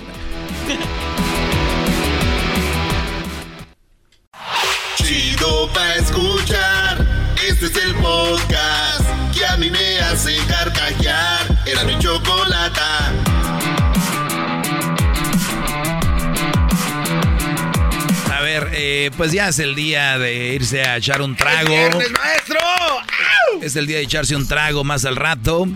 Chido 4.96 5.72
pa' 5.72 5.94
escuchar. 5.94 7.06
Este 7.48 7.66
es 7.66 7.76
el 7.76 7.94
podcast 7.94 9.08
que 9.32 9.46
a 9.46 9.56
mí 9.56 9.70
me 9.70 10.00
hace 10.00 10.36
carcajear. 10.48 11.62
Era 11.66 11.84
mi 11.84 11.98
eh, 19.06 19.10
pues 19.16 19.30
ya 19.30 19.48
es 19.48 19.60
el 19.60 19.76
día 19.76 20.18
de 20.18 20.54
irse 20.54 20.82
a 20.82 20.96
echar 20.96 21.22
un 21.22 21.36
trago. 21.36 21.70
maestro! 21.70 22.58
Es 23.62 23.76
el 23.76 23.86
día 23.86 23.98
de 23.98 24.02
echarse 24.02 24.34
un 24.34 24.48
trago 24.48 24.82
más 24.82 25.04
al 25.04 25.14
rato. 25.14 25.68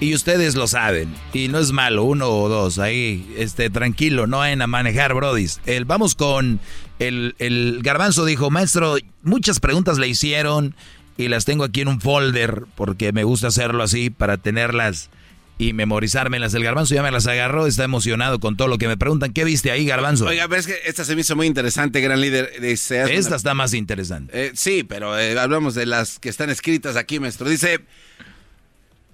Y 0.00 0.12
ustedes 0.12 0.56
lo 0.56 0.66
saben. 0.66 1.14
Y 1.32 1.46
no 1.46 1.60
es 1.60 1.70
malo, 1.70 2.02
uno 2.02 2.28
o 2.28 2.48
dos. 2.48 2.80
Ahí, 2.80 3.32
este, 3.38 3.70
tranquilo, 3.70 4.26
no 4.26 4.38
vayan 4.38 4.60
a 4.60 4.66
manejar, 4.66 5.14
brodis. 5.14 5.60
El, 5.66 5.84
vamos 5.84 6.16
con 6.16 6.58
el, 6.98 7.36
el 7.38 7.78
garbanzo 7.80 8.24
dijo, 8.24 8.50
maestro, 8.50 8.96
muchas 9.22 9.60
preguntas 9.60 9.98
le 9.98 10.08
hicieron 10.08 10.74
y 11.16 11.28
las 11.28 11.44
tengo 11.44 11.62
aquí 11.62 11.82
en 11.82 11.88
un 11.88 12.00
folder 12.00 12.64
porque 12.74 13.12
me 13.12 13.22
gusta 13.22 13.46
hacerlo 13.46 13.84
así 13.84 14.10
para 14.10 14.36
tenerlas 14.36 15.10
y 15.56 15.72
memorizármelas. 15.72 16.52
El 16.54 16.64
garbanzo 16.64 16.94
ya 16.94 17.02
me 17.02 17.10
las 17.10 17.26
agarró, 17.26 17.66
está 17.66 17.84
emocionado 17.84 18.40
con 18.40 18.56
todo 18.56 18.68
lo 18.68 18.78
que 18.78 18.88
me 18.88 18.96
preguntan. 18.96 19.32
¿Qué 19.32 19.44
viste 19.44 19.70
ahí, 19.70 19.86
garbanzo? 19.86 20.26
Oiga, 20.26 20.46
ves 20.46 20.66
que 20.66 20.76
esta 20.84 21.04
se 21.04 21.14
me 21.14 21.20
hizo 21.20 21.36
muy 21.36 21.46
interesante, 21.46 22.00
gran 22.00 22.20
líder. 22.20 22.52
Esta 22.62 23.36
está 23.36 23.54
más 23.54 23.72
interesante. 23.74 24.46
Eh, 24.46 24.52
sí, 24.54 24.82
pero 24.82 25.18
eh, 25.18 25.38
hablamos 25.38 25.74
de 25.74 25.86
las 25.86 26.18
que 26.18 26.28
están 26.28 26.50
escritas 26.50 26.96
aquí, 26.96 27.20
maestro. 27.20 27.48
Dice, 27.48 27.80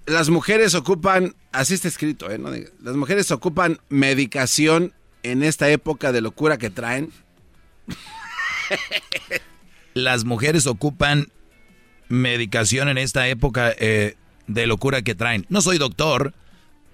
las 0.07 0.29
mujeres 0.29 0.73
ocupan, 0.73 1.35
así 1.51 1.75
está 1.75 1.87
escrito, 1.87 2.31
¿eh? 2.31 2.37
No 2.39 2.51
diga- 2.51 2.71
las 2.83 2.95
mujeres 2.95 3.29
ocupan 3.31 3.79
medicación 3.89 4.93
en 5.23 5.43
esta 5.43 5.69
época 5.69 6.11
de 6.11 6.21
locura 6.21 6.57
que 6.57 6.69
traen. 6.71 7.11
Las 9.93 10.23
mujeres 10.23 10.67
ocupan 10.67 11.27
medicación 12.07 12.87
en 12.89 12.97
esta 12.97 13.27
época 13.27 13.73
eh, 13.77 14.15
de 14.53 14.67
locura 14.67 15.01
que 15.01 15.15
traen. 15.15 15.45
No 15.49 15.61
soy 15.61 15.77
doctor, 15.77 16.33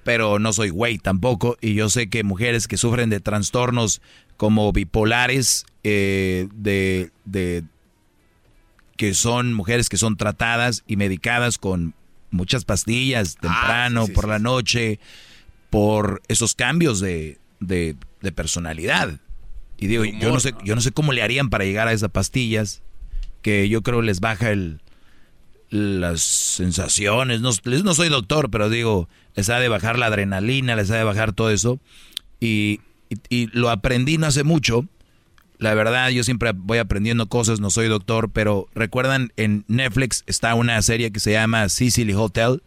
pero 0.03 0.39
no 0.39 0.53
soy 0.53 0.69
güey 0.69 0.97
tampoco. 0.97 1.57
Y 1.61 1.73
yo 1.73 1.89
sé 1.89 2.09
que 2.09 2.23
mujeres 2.23 2.67
que 2.67 2.77
sufren 2.77 3.09
de 3.09 3.19
trastornos 3.19 4.01
como 4.37 4.71
bipolares, 4.71 5.65
eh, 5.83 6.47
de, 6.53 7.11
de 7.25 7.63
que 8.95 9.13
son 9.13 9.53
mujeres 9.53 9.89
que 9.89 9.97
son 9.97 10.17
tratadas 10.17 10.83
y 10.87 10.95
medicadas 10.95 11.57
con 11.57 11.93
muchas 12.31 12.65
pastillas 12.65 13.35
temprano, 13.35 14.07
por 14.13 14.27
la 14.27 14.39
noche, 14.39 14.99
por 15.69 16.21
esos 16.27 16.55
cambios 16.55 16.99
de, 16.99 17.37
de- 17.59 17.95
de 18.21 18.31
personalidad. 18.31 19.19
Y 19.77 19.85
digo, 19.87 20.03
yo 20.05 20.31
no 20.31 20.39
sé, 20.39 20.53
yo 20.63 20.73
no 20.73 20.81
sé 20.81 20.91
cómo 20.91 21.13
le 21.13 21.21
harían 21.21 21.49
para 21.49 21.63
llegar 21.63 21.87
a 21.87 21.93
esas 21.93 22.09
pastillas, 22.09 22.81
que 23.43 23.69
yo 23.69 23.83
creo 23.83 24.01
les 24.01 24.19
baja 24.19 24.49
el 24.51 24.81
las 25.69 26.21
sensaciones. 26.21 27.41
No, 27.41 27.51
soy 27.53 28.09
doctor, 28.09 28.49
pero 28.49 28.69
digo, 28.69 29.09
les 29.35 29.49
ha 29.49 29.59
de 29.59 29.67
bajar 29.67 29.99
la 29.99 30.07
adrenalina, 30.07 30.75
les 30.75 30.91
ha 30.91 30.97
de 30.97 31.03
bajar 31.03 31.33
todo 31.33 31.49
eso. 31.51 31.79
Y- 32.39 32.79
y 33.29 33.47
lo 33.57 33.69
aprendí 33.69 34.17
no 34.17 34.27
hace 34.27 34.43
mucho. 34.43 34.85
La 35.59 35.73
verdad, 35.73 36.09
yo 36.09 36.23
siempre 36.23 36.51
voy 36.53 36.77
aprendiendo 36.77 37.27
cosas, 37.27 37.59
no 37.59 37.69
soy 37.69 37.87
doctor, 37.87 38.29
pero 38.31 38.67
recuerdan, 38.75 39.31
en 39.37 39.63
Netflix 39.67 40.23
está 40.27 40.53
una 40.55 40.79
serie 40.81 41.11
que 41.11 41.19
se 41.19 41.31
llama 41.31 41.67
Sicily 41.69 42.13
Hotel, 42.13 42.61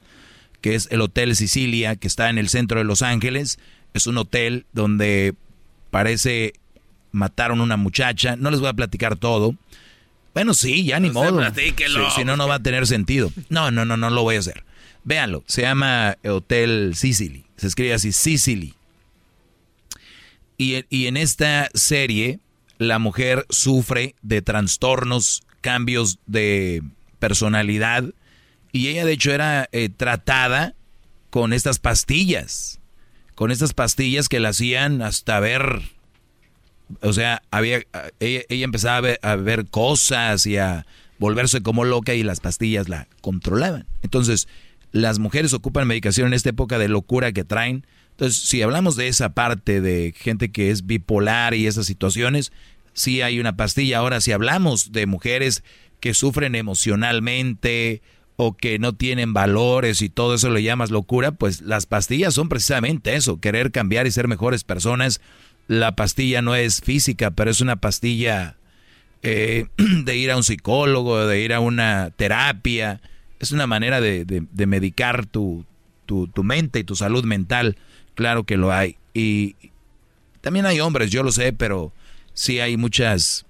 que 0.61 0.75
es 0.75 0.89
el 0.91 1.01
Hotel 1.01 1.37
Sicilia, 1.37 1.97
que 1.97 2.09
está 2.09 2.31
en 2.31 2.39
el 2.39 2.49
centro 2.49 2.79
de 2.79 2.85
Los 2.85 3.03
Ángeles. 3.03 3.59
Es 3.95 4.07
un 4.07 4.19
hotel 4.19 4.67
donde 4.73 5.35
parece 5.91 6.55
mataron 7.13 7.61
a 7.61 7.65
una 7.65 7.77
muchacha. 7.77 8.37
No 8.37 8.51
les 8.51 8.61
voy 8.61 8.69
a 8.69 8.75
platicar 8.75 9.17
todo. 9.17 9.55
Bueno, 10.35 10.55
sí, 10.55 10.85
ya 10.85 11.01
ni 11.01 11.09
No 11.09 11.15
modo. 11.15 11.55
Sí, 11.55 11.75
si 12.15 12.25
no, 12.25 12.37
no 12.37 12.47
va 12.47 12.57
a 12.57 12.63
tener 12.63 12.87
sentido. 12.87 13.33
No, 13.49 13.71
no, 13.71 13.85
no, 13.85 13.97
no 13.97 14.11
lo 14.11 14.23
voy 14.23 14.37
a 14.37 14.41
hacer. 14.41 14.65
Véanlo, 15.05 15.43
se 15.47 15.63
llama 15.63 16.17
Hotel 16.25 16.93
Sicily. 16.95 17.45
Se 17.57 17.67
escribe 17.67 17.95
así, 17.95 18.13
Sicily. 18.13 18.75
Y, 20.57 20.85
y 20.91 21.07
en 21.07 21.17
esta 21.17 21.69
serie, 21.75 22.39
la 22.79 22.99
mujer 22.99 23.47
sufre 23.49 24.15
de 24.23 24.43
trastornos, 24.43 25.43
cambios 25.61 26.19
de 26.27 26.83
personalidad. 27.19 28.05
Y 28.73 28.89
ella, 28.89 29.05
de 29.05 29.13
hecho, 29.13 29.33
era 29.33 29.69
eh, 29.73 29.89
tratada 29.89 30.75
con 31.31 31.53
estas 31.53 31.79
pastillas. 31.79 32.81
Con 33.35 33.51
estas 33.51 33.73
pastillas 33.73 34.29
que 34.29 34.41
la 34.41 34.51
hacían 34.51 35.03
hasta 35.03 35.41
ver. 35.41 35.83
O 37.03 37.13
sea, 37.13 37.43
había, 37.51 37.83
ella, 38.21 38.43
ella 38.49 38.65
empezaba 38.65 38.97
a 38.97 39.01
ver, 39.01 39.21
a 39.23 39.37
ver 39.37 39.67
cosas 39.67 40.47
y 40.47 40.57
a 40.57 40.87
volverse 41.19 41.63
como 41.63 41.85
loca 41.85 42.15
y 42.15 42.23
las 42.23 42.41
pastillas 42.41 42.89
la 42.89 43.07
controlaban. 43.21 43.87
Entonces, 44.03 44.49
las 44.93 45.19
mujeres 45.19 45.53
ocupan 45.53 45.87
medicación 45.87 46.29
en 46.29 46.35
esta 46.35 46.51
época 46.51 46.79
de 46.79 46.89
locura 46.89 47.33
que 47.33 47.45
traen. 47.45 47.87
Entonces, 48.13 48.43
si 48.43 48.63
hablamos 48.63 48.97
de 48.97 49.09
esa 49.09 49.35
parte 49.35 49.81
de 49.81 50.13
gente 50.17 50.51
que 50.51 50.71
es 50.71 50.87
bipolar 50.87 51.55
y 51.55 51.67
esas 51.67 51.87
situaciones, 51.87 52.53
sí 52.93 53.23
hay 53.23 53.39
una 53.39 53.57
pastilla. 53.57 53.99
Ahora, 53.99 54.21
si 54.21 54.33
hablamos 54.33 54.93
de 54.93 55.07
mujeres 55.07 55.63
que 56.01 56.15
sufren 56.15 56.55
emocionalmente 56.55 58.03
o 58.37 58.57
que 58.57 58.79
no 58.79 58.95
tienen 58.95 59.35
valores 59.35 60.03
y 60.03 60.09
todo 60.09 60.35
eso 60.35 60.51
le 60.51 60.63
llamas 60.63 60.91
locura, 60.91 61.33
pues 61.33 61.61
las 61.61 61.87
pastillas 61.87 62.35
son 62.35 62.49
precisamente 62.49 63.15
eso, 63.15 63.39
querer 63.39 63.71
cambiar 63.71 64.07
y 64.07 64.11
ser 64.11 64.29
mejores 64.29 64.65
personas. 64.65 65.21
La 65.71 65.95
pastilla 65.95 66.43
no 66.43 66.57
es 66.57 66.81
física, 66.81 67.31
pero 67.31 67.49
es 67.49 67.61
una 67.61 67.77
pastilla 67.77 68.57
eh, 69.23 69.67
de 69.77 70.17
ir 70.17 70.33
a 70.33 70.37
un 70.37 70.43
psicólogo, 70.43 71.29
de 71.29 71.43
ir 71.43 71.53
a 71.55 71.61
una 71.61 72.11
terapia. 72.17 73.01
Es 73.39 73.53
una 73.53 73.69
manera 73.69 74.01
de, 74.01 74.25
de- 74.25 74.67
medicar 74.67 75.27
tu, 75.27 75.65
tu, 76.07 76.27
tu 76.27 76.43
mente 76.43 76.81
y 76.81 76.85
tu 76.85 76.97
salud 76.97 77.25
mental. 77.25 77.77
Claro 78.17 78.43
que 78.43 78.57
lo 78.57 78.73
hay. 78.73 78.97
Y 79.15 79.55
también 80.41 80.67
hay 80.67 80.81
hombres, 80.81 81.13
yo 81.13 81.23
lo 81.23 81.31
sé, 81.31 81.53
pero 81.53 81.93
sí 82.35 82.59
hay 82.59 82.77
muchas, 82.77 83.47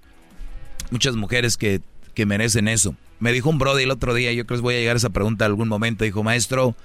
muchas 0.91 1.15
mujeres 1.15 1.57
que, 1.57 1.81
que 2.13 2.27
merecen 2.27 2.67
eso. 2.67 2.95
Me 3.19 3.31
dijo 3.31 3.49
un 3.49 3.57
brother 3.57 3.83
el 3.85 3.89
otro 3.89 4.13
día, 4.13 4.31
yo 4.31 4.45
creo 4.45 4.59
que 4.59 4.61
voy 4.63 4.75
a 4.75 4.79
llegar 4.79 4.95
a 4.95 4.97
esa 4.97 5.09
pregunta 5.09 5.47
algún 5.47 5.69
momento, 5.69 6.03
dijo, 6.03 6.21
maestro, 6.21 6.75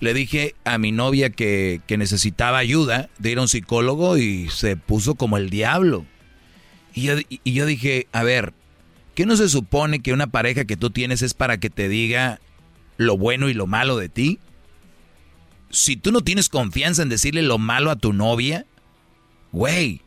le 0.00 0.14
dije 0.14 0.54
a 0.64 0.78
mi 0.78 0.92
novia 0.92 1.30
que, 1.30 1.80
que 1.86 1.96
necesitaba 1.96 2.58
ayuda 2.58 3.08
de 3.18 3.30
ir 3.30 3.38
a 3.38 3.42
un 3.42 3.48
psicólogo 3.48 4.18
y 4.18 4.48
se 4.50 4.76
puso 4.76 5.14
como 5.14 5.36
el 5.36 5.50
diablo. 5.50 6.04
Y 6.94 7.02
yo, 7.02 7.14
y 7.28 7.52
yo 7.52 7.66
dije, 7.66 8.06
a 8.12 8.22
ver, 8.22 8.52
¿qué 9.14 9.26
no 9.26 9.36
se 9.36 9.48
supone 9.48 10.00
que 10.00 10.12
una 10.12 10.28
pareja 10.28 10.64
que 10.64 10.76
tú 10.76 10.90
tienes 10.90 11.22
es 11.22 11.34
para 11.34 11.58
que 11.58 11.70
te 11.70 11.88
diga 11.88 12.40
lo 12.96 13.16
bueno 13.16 13.48
y 13.48 13.54
lo 13.54 13.66
malo 13.66 13.96
de 13.96 14.08
ti? 14.08 14.38
Si 15.70 15.96
tú 15.96 16.12
no 16.12 16.20
tienes 16.20 16.48
confianza 16.48 17.02
en 17.02 17.08
decirle 17.08 17.42
lo 17.42 17.58
malo 17.58 17.90
a 17.90 17.96
tu 17.96 18.12
novia, 18.12 18.66
güey, 19.52 20.02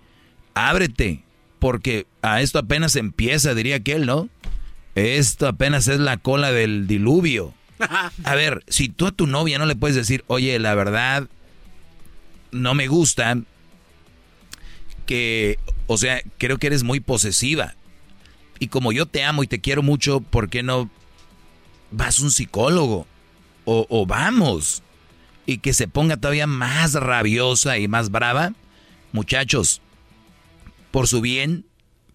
ábrete, 0.53 1.23
porque 1.59 2.07
a 2.21 2.41
esto 2.41 2.59
apenas 2.59 2.95
empieza, 2.95 3.53
diría 3.53 3.77
aquel, 3.77 4.05
¿no? 4.05 4.29
Esto 4.95 5.47
apenas 5.47 5.87
es 5.87 5.99
la 5.99 6.17
cola 6.17 6.51
del 6.51 6.87
diluvio. 6.87 7.53
A 8.23 8.35
ver, 8.35 8.63
si 8.67 8.89
tú 8.89 9.07
a 9.07 9.11
tu 9.11 9.27
novia 9.27 9.57
no 9.57 9.65
le 9.65 9.75
puedes 9.75 9.95
decir, 9.95 10.23
oye, 10.27 10.57
la 10.59 10.75
verdad, 10.75 11.27
no 12.51 12.73
me 12.73 12.87
gusta 12.87 13.37
que, 15.05 15.57
o 15.87 15.97
sea, 15.97 16.21
creo 16.37 16.57
que 16.57 16.67
eres 16.67 16.83
muy 16.83 16.99
posesiva. 16.99 17.75
Y 18.59 18.67
como 18.67 18.91
yo 18.91 19.05
te 19.05 19.23
amo 19.23 19.43
y 19.43 19.47
te 19.47 19.61
quiero 19.61 19.81
mucho, 19.81 20.19
¿por 20.19 20.49
qué 20.49 20.63
no 20.63 20.89
vas 21.91 22.19
a 22.19 22.23
un 22.23 22.31
psicólogo? 22.31 23.07
O, 23.65 23.87
o 23.89 24.05
vamos. 24.05 24.83
Y 25.45 25.59
que 25.59 25.73
se 25.73 25.87
ponga 25.87 26.17
todavía 26.17 26.45
más 26.45 26.93
rabiosa 26.93 27.77
y 27.77 27.87
más 27.87 28.11
brava. 28.11 28.53
Muchachos, 29.13 29.81
por 30.91 31.07
su 31.07 31.21
bien, 31.21 31.65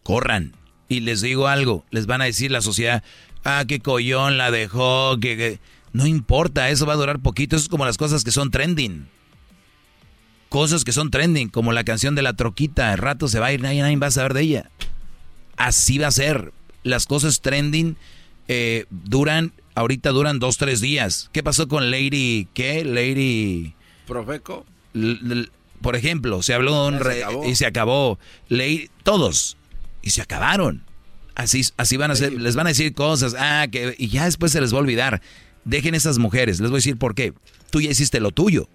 corran. 0.02 0.52
Y 0.88 1.00
les 1.00 1.22
digo 1.22 1.48
algo, 1.48 1.84
les 1.90 2.06
van 2.06 2.20
a 2.20 2.26
decir 2.26 2.50
la 2.50 2.60
sociedad, 2.60 3.02
ah, 3.44 3.64
qué 3.66 3.80
collón 3.80 4.36
la 4.38 4.50
dejó, 4.50 5.18
que, 5.20 5.36
que-". 5.36 5.60
No 5.92 6.06
importa, 6.06 6.70
eso 6.70 6.86
va 6.86 6.94
a 6.94 6.96
durar 6.96 7.20
poquito. 7.20 7.54
Eso 7.56 7.64
es 7.64 7.68
como 7.68 7.84
las 7.84 7.96
cosas 7.96 8.24
que 8.24 8.32
son 8.32 8.50
trending. 8.50 9.06
Cosas 10.48 10.84
que 10.84 10.92
son 10.92 11.10
trending, 11.10 11.48
como 11.48 11.72
la 11.72 11.84
canción 11.84 12.14
de 12.14 12.22
la 12.22 12.34
troquita. 12.34 12.92
El 12.92 12.98
rato 12.98 13.28
se 13.28 13.40
va 13.40 13.46
a 13.46 13.52
ir, 13.52 13.60
nadie, 13.60 13.82
nadie 13.82 13.96
va 13.96 14.08
a 14.08 14.12
saber 14.12 14.34
de 14.34 14.40
ella. 14.42 14.70
Así 15.56 15.98
va 15.98 16.08
a 16.08 16.12
ser. 16.12 16.52
Las 16.82 17.06
cosas 17.06 17.40
trending 17.40 17.96
eh, 18.48 18.86
duran, 18.90 19.52
ahorita 19.74 20.10
duran 20.10 20.38
dos, 20.38 20.56
tres 20.58 20.80
días. 20.80 21.30
¿Qué 21.32 21.42
pasó 21.42 21.66
con 21.68 21.90
Lady, 21.90 22.48
qué? 22.54 22.84
Lady... 22.84 23.74
Profeco. 24.06 24.64
L- 24.94 25.18
l- 25.24 25.48
por 25.80 25.96
ejemplo, 25.96 26.42
se 26.42 26.54
habló 26.54 26.90
de 26.90 26.96
un 26.96 27.02
se 27.02 27.24
y 27.48 27.54
se 27.56 27.66
acabó. 27.66 28.18
Ley, 28.48 28.90
todos. 29.02 29.56
Y 30.02 30.10
se 30.10 30.22
acabaron. 30.22 30.84
Así, 31.34 31.62
así 31.76 31.96
van 31.96 32.10
a 32.10 32.16
ser, 32.16 32.32
les 32.32 32.54
van 32.54 32.66
a 32.66 32.70
decir 32.70 32.94
cosas, 32.94 33.34
ah, 33.38 33.66
que, 33.70 33.94
y 33.98 34.08
ya 34.08 34.24
después 34.24 34.52
se 34.52 34.60
les 34.60 34.72
va 34.72 34.78
a 34.78 34.80
olvidar. 34.80 35.20
Dejen 35.64 35.94
esas 35.94 36.18
mujeres, 36.18 36.60
les 36.60 36.70
voy 36.70 36.76
a 36.76 36.78
decir 36.78 36.96
por 36.96 37.14
qué. 37.14 37.32
Tú 37.70 37.80
ya 37.80 37.90
hiciste 37.90 38.20
lo 38.20 38.30
tuyo. 38.30 38.68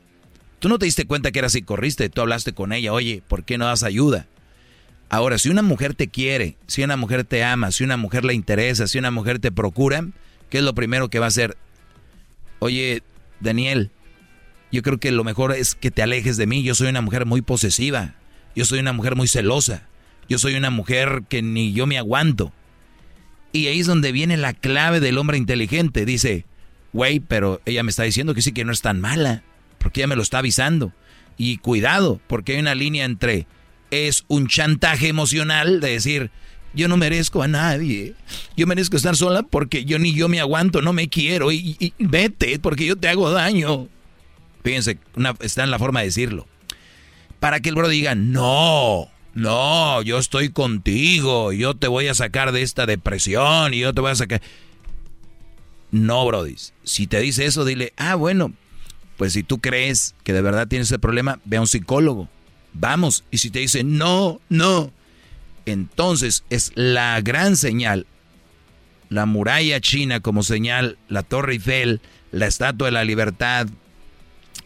Tú 0.59 0.67
no 0.67 0.77
te 0.77 0.85
diste 0.85 1.05
cuenta 1.05 1.31
que 1.31 1.39
era 1.39 1.47
así, 1.47 1.61
corriste, 1.61 2.09
tú 2.09 2.21
hablaste 2.21 2.53
con 2.53 2.73
ella, 2.73 2.91
oye, 2.91 3.23
¿por 3.27 3.45
qué 3.45 3.57
no 3.57 3.65
das 3.65 3.83
ayuda? 3.83 4.27
Ahora, 5.09 5.37
si 5.37 5.49
una 5.49 5.61
mujer 5.61 5.93
te 5.93 6.09
quiere, 6.09 6.57
si 6.67 6.83
una 6.83 6.97
mujer 6.97 7.23
te 7.23 7.43
ama, 7.43 7.71
si 7.71 7.83
una 7.83 7.97
mujer 7.97 8.25
le 8.25 8.33
interesa, 8.33 8.87
si 8.87 8.99
una 8.99 9.09
mujer 9.09 9.39
te 9.39 9.51
procura, 9.51 10.05
¿qué 10.49 10.57
es 10.57 10.63
lo 10.63 10.75
primero 10.75 11.09
que 11.09 11.19
va 11.19 11.25
a 11.25 11.29
hacer? 11.29 11.57
Oye, 12.59 13.01
Daniel, 13.39 13.89
yo 14.71 14.83
creo 14.83 14.99
que 14.99 15.11
lo 15.11 15.23
mejor 15.23 15.53
es 15.53 15.75
que 15.75 15.91
te 15.91 16.03
alejes 16.03 16.37
de 16.37 16.45
mí. 16.45 16.61
Yo 16.61 16.75
soy 16.75 16.89
una 16.89 17.01
mujer 17.01 17.25
muy 17.25 17.41
posesiva. 17.41 18.15
Yo 18.55 18.65
soy 18.65 18.79
una 18.79 18.93
mujer 18.93 19.15
muy 19.15 19.27
celosa. 19.27 19.87
Yo 20.29 20.37
soy 20.37 20.55
una 20.55 20.69
mujer 20.69 21.23
que 21.27 21.41
ni 21.41 21.73
yo 21.73 21.87
me 21.87 21.97
aguanto. 21.97 22.53
Y 23.51 23.67
ahí 23.67 23.79
es 23.79 23.87
donde 23.87 24.11
viene 24.11 24.37
la 24.37 24.53
clave 24.53 24.99
del 24.99 25.17
hombre 25.17 25.37
inteligente. 25.37 26.05
Dice, 26.05 26.45
güey, 26.93 27.19
pero 27.19 27.61
ella 27.65 27.83
me 27.83 27.89
está 27.89 28.03
diciendo 28.03 28.35
que 28.35 28.41
sí 28.41 28.51
que 28.51 28.63
no 28.63 28.71
es 28.71 28.81
tan 28.81 29.01
mala. 29.01 29.43
Porque 29.79 30.01
ella 30.01 30.07
me 30.07 30.15
lo 30.15 30.21
está 30.21 30.37
avisando. 30.37 30.93
Y 31.35 31.57
cuidado, 31.57 32.21
porque 32.27 32.53
hay 32.53 32.59
una 32.59 32.75
línea 32.75 33.05
entre 33.05 33.47
es 33.91 34.25
un 34.27 34.47
chantaje 34.47 35.07
emocional 35.07 35.79
de 35.79 35.91
decir, 35.91 36.31
yo 36.73 36.87
no 36.87 36.97
merezco 36.97 37.41
a 37.41 37.47
nadie. 37.47 38.13
Yo 38.55 38.67
merezco 38.67 38.97
estar 38.97 39.15
sola 39.15 39.43
porque 39.43 39.85
yo 39.85 39.99
ni 39.99 40.13
yo 40.13 40.29
me 40.29 40.39
aguanto, 40.39 40.81
no 40.81 40.93
me 40.93 41.09
quiero. 41.09 41.51
Y, 41.51 41.93
vete 41.97 42.59
porque 42.59 42.85
yo 42.85 42.95
te 42.95 43.09
hago 43.09 43.31
daño. 43.31 43.87
Fíjense, 44.63 44.99
está 45.39 45.63
en 45.63 45.71
la 45.71 45.79
forma 45.79 46.01
de 46.01 46.07
decirlo. 46.07 46.47
Para 47.39 47.59
que 47.61 47.69
el 47.69 47.75
bro 47.75 47.87
diga, 47.87 48.15
no, 48.15 49.07
no, 49.33 50.01
yo 50.01 50.17
estoy 50.17 50.49
contigo, 50.49 51.51
yo 51.53 51.75
te 51.75 51.87
voy 51.87 52.07
a 52.07 52.13
sacar 52.13 52.51
de 52.51 52.61
esta 52.61 52.85
depresión 52.85 53.73
y 53.73 53.79
yo 53.79 53.93
te 53.93 54.01
voy 54.01 54.11
a 54.11 54.15
sacar. 54.15 54.41
No, 55.91 56.25
Brody. 56.25 56.55
Si 56.83 57.07
te 57.07 57.19
dice 57.19 57.45
eso, 57.45 57.65
dile, 57.65 57.93
ah, 57.97 58.15
bueno, 58.15 58.53
pues 59.17 59.33
si 59.33 59.43
tú 59.43 59.59
crees 59.59 60.15
que 60.23 60.33
de 60.33 60.41
verdad 60.41 60.67
tienes 60.67 60.87
ese 60.87 60.99
problema, 60.99 61.39
ve 61.45 61.57
a 61.57 61.61
un 61.61 61.67
psicólogo. 61.67 62.29
Vamos. 62.73 63.23
Y 63.31 63.39
si 63.39 63.49
te 63.49 63.59
dice, 63.59 63.83
no, 63.83 64.39
no, 64.49 64.91
entonces 65.65 66.43
es 66.49 66.71
la 66.75 67.19
gran 67.21 67.57
señal. 67.57 68.05
La 69.09 69.25
muralla 69.25 69.79
china 69.81 70.19
como 70.19 70.43
señal, 70.43 70.97
la 71.07 71.23
Torre 71.23 71.53
Eiffel, 71.53 72.01
la 72.31 72.45
Estatua 72.45 72.87
de 72.87 72.91
la 72.91 73.03
Libertad, 73.03 73.67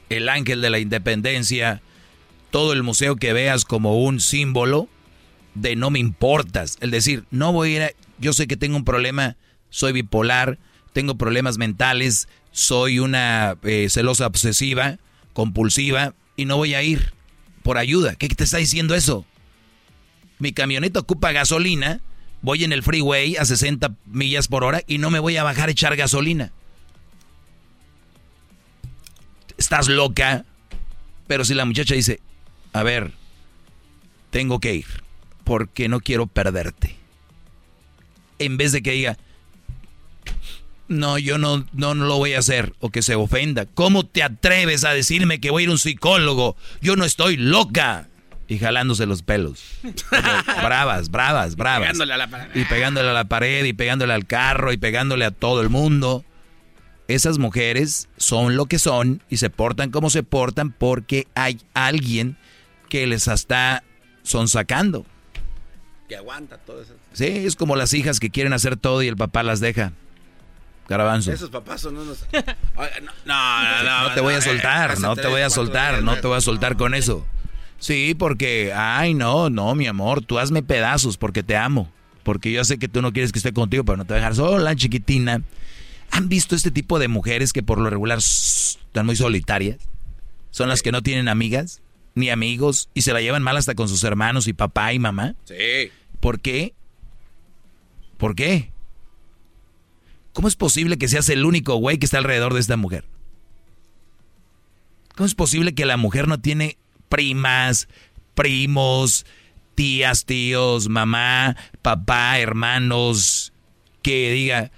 el 0.09 0.27
Ángel 0.27 0.61
de 0.61 0.69
la 0.69 0.79
Independencia, 0.79 1.81
todo 2.53 2.71
el 2.71 2.83
museo 2.83 3.15
que 3.15 3.33
veas 3.33 3.65
como 3.65 3.97
un 3.97 4.19
símbolo 4.19 4.87
de 5.55 5.75
no 5.75 5.89
me 5.89 5.97
importas. 5.97 6.77
Es 6.81 6.91
decir, 6.91 7.25
no 7.31 7.51
voy 7.51 7.69
a 7.69 7.75
ir 7.75 7.81
a, 7.81 7.89
yo 8.19 8.31
sé 8.31 8.45
que 8.45 8.57
tengo 8.57 8.77
un 8.77 8.85
problema, 8.85 9.37
soy 9.71 9.91
bipolar, 9.91 10.59
tengo 10.93 11.17
problemas 11.17 11.57
mentales, 11.57 12.27
soy 12.51 12.99
una 12.99 13.57
eh, 13.63 13.87
celosa 13.89 14.27
obsesiva, 14.27 14.99
compulsiva, 15.33 16.13
y 16.35 16.45
no 16.45 16.57
voy 16.57 16.75
a 16.75 16.83
ir 16.83 17.15
por 17.63 17.79
ayuda. 17.79 18.13
¿Qué 18.13 18.29
te 18.29 18.43
está 18.43 18.57
diciendo 18.57 18.93
eso? 18.93 19.25
Mi 20.37 20.53
camioneta 20.53 20.99
ocupa 20.99 21.31
gasolina, 21.31 22.01
voy 22.43 22.65
en 22.65 22.71
el 22.71 22.83
freeway 22.83 23.35
a 23.35 23.45
60 23.45 23.95
millas 24.05 24.47
por 24.47 24.63
hora 24.63 24.83
y 24.85 24.99
no 24.99 25.09
me 25.09 25.17
voy 25.17 25.37
a 25.37 25.43
bajar 25.43 25.69
a 25.69 25.71
echar 25.71 25.95
gasolina. 25.95 26.51
Estás 29.57 29.87
loca. 29.87 30.45
Pero 31.25 31.45
si 31.45 31.55
la 31.55 31.65
muchacha 31.65 31.95
dice, 31.95 32.19
a 32.73 32.83
ver, 32.83 33.11
tengo 34.31 34.59
que 34.59 34.75
ir 34.75 35.03
porque 35.43 35.87
no 35.87 35.99
quiero 35.99 36.27
perderte. 36.27 36.95
En 38.39 38.57
vez 38.57 38.71
de 38.71 38.81
que 38.81 38.91
diga, 38.91 39.17
no, 40.87 41.17
yo 41.17 41.37
no, 41.37 41.65
no, 41.73 41.95
no 41.95 42.05
lo 42.05 42.17
voy 42.17 42.33
a 42.33 42.39
hacer 42.39 42.73
o 42.79 42.89
que 42.89 43.01
se 43.01 43.15
ofenda. 43.15 43.65
¿Cómo 43.65 44.05
te 44.05 44.23
atreves 44.23 44.83
a 44.83 44.93
decirme 44.93 45.39
que 45.39 45.51
voy 45.51 45.63
a 45.63 45.65
ir 45.65 45.69
a 45.69 45.73
un 45.73 45.79
psicólogo? 45.79 46.57
Yo 46.81 46.95
no 46.95 47.05
estoy 47.05 47.37
loca. 47.37 48.09
Y 48.47 48.59
jalándose 48.59 49.05
los 49.05 49.23
pelos. 49.23 49.63
bravas, 50.61 51.09
bravas, 51.09 51.55
bravas. 51.55 51.87
Pegándole 51.87 52.13
a 52.13 52.17
la 52.17 52.27
pared. 52.27 52.49
Y 52.53 52.65
pegándole 52.65 53.09
a 53.09 53.13
la 53.13 53.25
pared 53.25 53.65
y 53.65 53.73
pegándole 53.73 54.13
al 54.13 54.25
carro 54.25 54.73
y 54.73 54.77
pegándole 54.77 55.25
a 55.25 55.31
todo 55.31 55.61
el 55.61 55.69
mundo. 55.69 56.25
Esas 57.07 57.37
mujeres 57.37 58.09
son 58.17 58.55
lo 58.55 58.65
que 58.65 58.79
son 58.79 59.21
y 59.29 59.37
se 59.37 59.49
portan 59.49 59.91
como 59.91 60.09
se 60.09 60.23
portan 60.23 60.71
porque 60.71 61.27
hay 61.35 61.59
alguien 61.73 62.37
que 62.93 63.07
les 63.07 63.27
está 63.27 63.83
sacando. 64.23 65.03
Que 66.07 66.15
aguanta 66.15 66.59
todo 66.59 66.83
eso. 66.83 66.93
Sí, 67.11 67.25
es 67.25 67.55
como 67.55 67.75
las 67.75 67.91
hijas 67.95 68.19
que 68.19 68.29
quieren 68.29 68.53
hacer 68.53 68.77
todo 68.77 69.01
y 69.01 69.07
el 69.07 69.17
papá 69.17 69.41
las 69.41 69.59
deja. 69.59 69.93
Garbanzo. 70.87 71.31
Esos 71.31 71.49
papás 71.49 71.81
son 71.81 71.97
unos... 71.97 72.23
No, 73.25 73.63
no, 73.63 73.83
no, 73.83 74.09
no 74.09 74.13
te 74.13 74.21
voy 74.21 74.35
a 74.35 74.41
soltar, 74.41 74.99
no 74.99 75.15
te 75.15 75.25
voy 75.25 75.41
a 75.41 75.49
soltar, 75.49 76.03
no 76.03 76.17
te 76.17 76.27
voy 76.27 76.37
a 76.37 76.41
soltar 76.41 76.77
con 76.77 76.93
eso. 76.93 77.25
Sí, 77.79 78.13
porque, 78.13 78.71
ay, 78.75 79.15
no, 79.15 79.49
no, 79.49 79.73
mi 79.73 79.87
amor, 79.87 80.23
tú 80.23 80.37
hazme 80.37 80.61
pedazos 80.61 81.17
porque 81.17 81.41
te 81.41 81.57
amo. 81.57 81.91
Porque 82.21 82.51
yo 82.51 82.63
sé 82.63 82.77
que 82.77 82.89
tú 82.89 83.01
no 83.01 83.11
quieres 83.11 83.31
que 83.31 83.39
esté 83.39 83.53
contigo, 83.53 83.83
pero 83.85 83.97
no 83.97 84.05
te 84.05 84.13
voy 84.13 84.17
a 84.17 84.21
dejar 84.21 84.35
sola, 84.35 84.75
chiquitina. 84.75 85.41
¿Han 86.11 86.29
visto 86.29 86.55
este 86.55 86.69
tipo 86.69 86.99
de 86.99 87.07
mujeres 87.07 87.53
que 87.53 87.63
por 87.63 87.79
lo 87.79 87.89
regular 87.89 88.19
están 88.19 89.07
muy 89.07 89.15
solitarias? 89.15 89.79
Son 90.51 90.69
las 90.69 90.83
que 90.83 90.91
no 90.91 91.01
tienen 91.01 91.27
amigas 91.27 91.81
ni 92.15 92.29
amigos 92.29 92.89
y 92.93 93.01
se 93.01 93.13
la 93.13 93.21
llevan 93.21 93.43
mal 93.43 93.57
hasta 93.57 93.75
con 93.75 93.89
sus 93.89 94.03
hermanos 94.03 94.47
y 94.47 94.53
papá 94.53 94.93
y 94.93 94.99
mamá. 94.99 95.35
Sí. 95.45 95.91
¿Por 96.19 96.39
qué? 96.39 96.73
¿Por 98.17 98.35
qué? 98.35 98.71
¿Cómo 100.33 100.47
es 100.47 100.55
posible 100.55 100.97
que 100.97 101.07
seas 101.07 101.29
el 101.29 101.45
único 101.45 101.75
güey 101.75 101.97
que 101.97 102.05
está 102.05 102.17
alrededor 102.17 102.53
de 102.53 102.59
esta 102.59 102.77
mujer? 102.77 103.05
¿Cómo 105.15 105.27
es 105.27 105.35
posible 105.35 105.75
que 105.75 105.85
la 105.85 105.97
mujer 105.97 106.27
no 106.27 106.39
tiene 106.39 106.77
primas, 107.07 107.87
primos, 108.33 109.25
tías, 109.75 110.25
tíos, 110.25 110.89
mamá, 110.89 111.55
papá, 111.81 112.39
hermanos, 112.39 113.53
que 114.01 114.31
diga, 114.31 114.71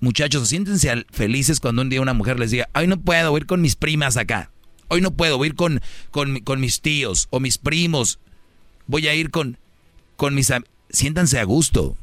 muchachos, 0.00 0.48
siéntense 0.48 1.06
felices 1.10 1.60
cuando 1.60 1.82
un 1.82 1.90
día 1.90 2.00
una 2.00 2.14
mujer 2.14 2.38
les 2.38 2.50
diga, 2.50 2.68
hoy 2.74 2.86
no 2.86 3.00
puedo 3.00 3.36
ir 3.36 3.46
con 3.46 3.60
mis 3.60 3.76
primas 3.76 4.16
acá, 4.16 4.50
hoy 4.88 5.00
no 5.00 5.12
puedo 5.12 5.42
ir 5.44 5.54
con, 5.54 5.80
con, 6.10 6.40
con 6.40 6.60
mis 6.60 6.80
tíos 6.80 7.28
o 7.30 7.40
mis 7.40 7.58
primos, 7.58 8.18
voy 8.86 9.08
a 9.08 9.14
ir 9.14 9.30
con, 9.30 9.58
con 10.16 10.34
mis... 10.34 10.52
Siéntanse 10.90 11.38
a 11.38 11.44
gusto. 11.44 11.96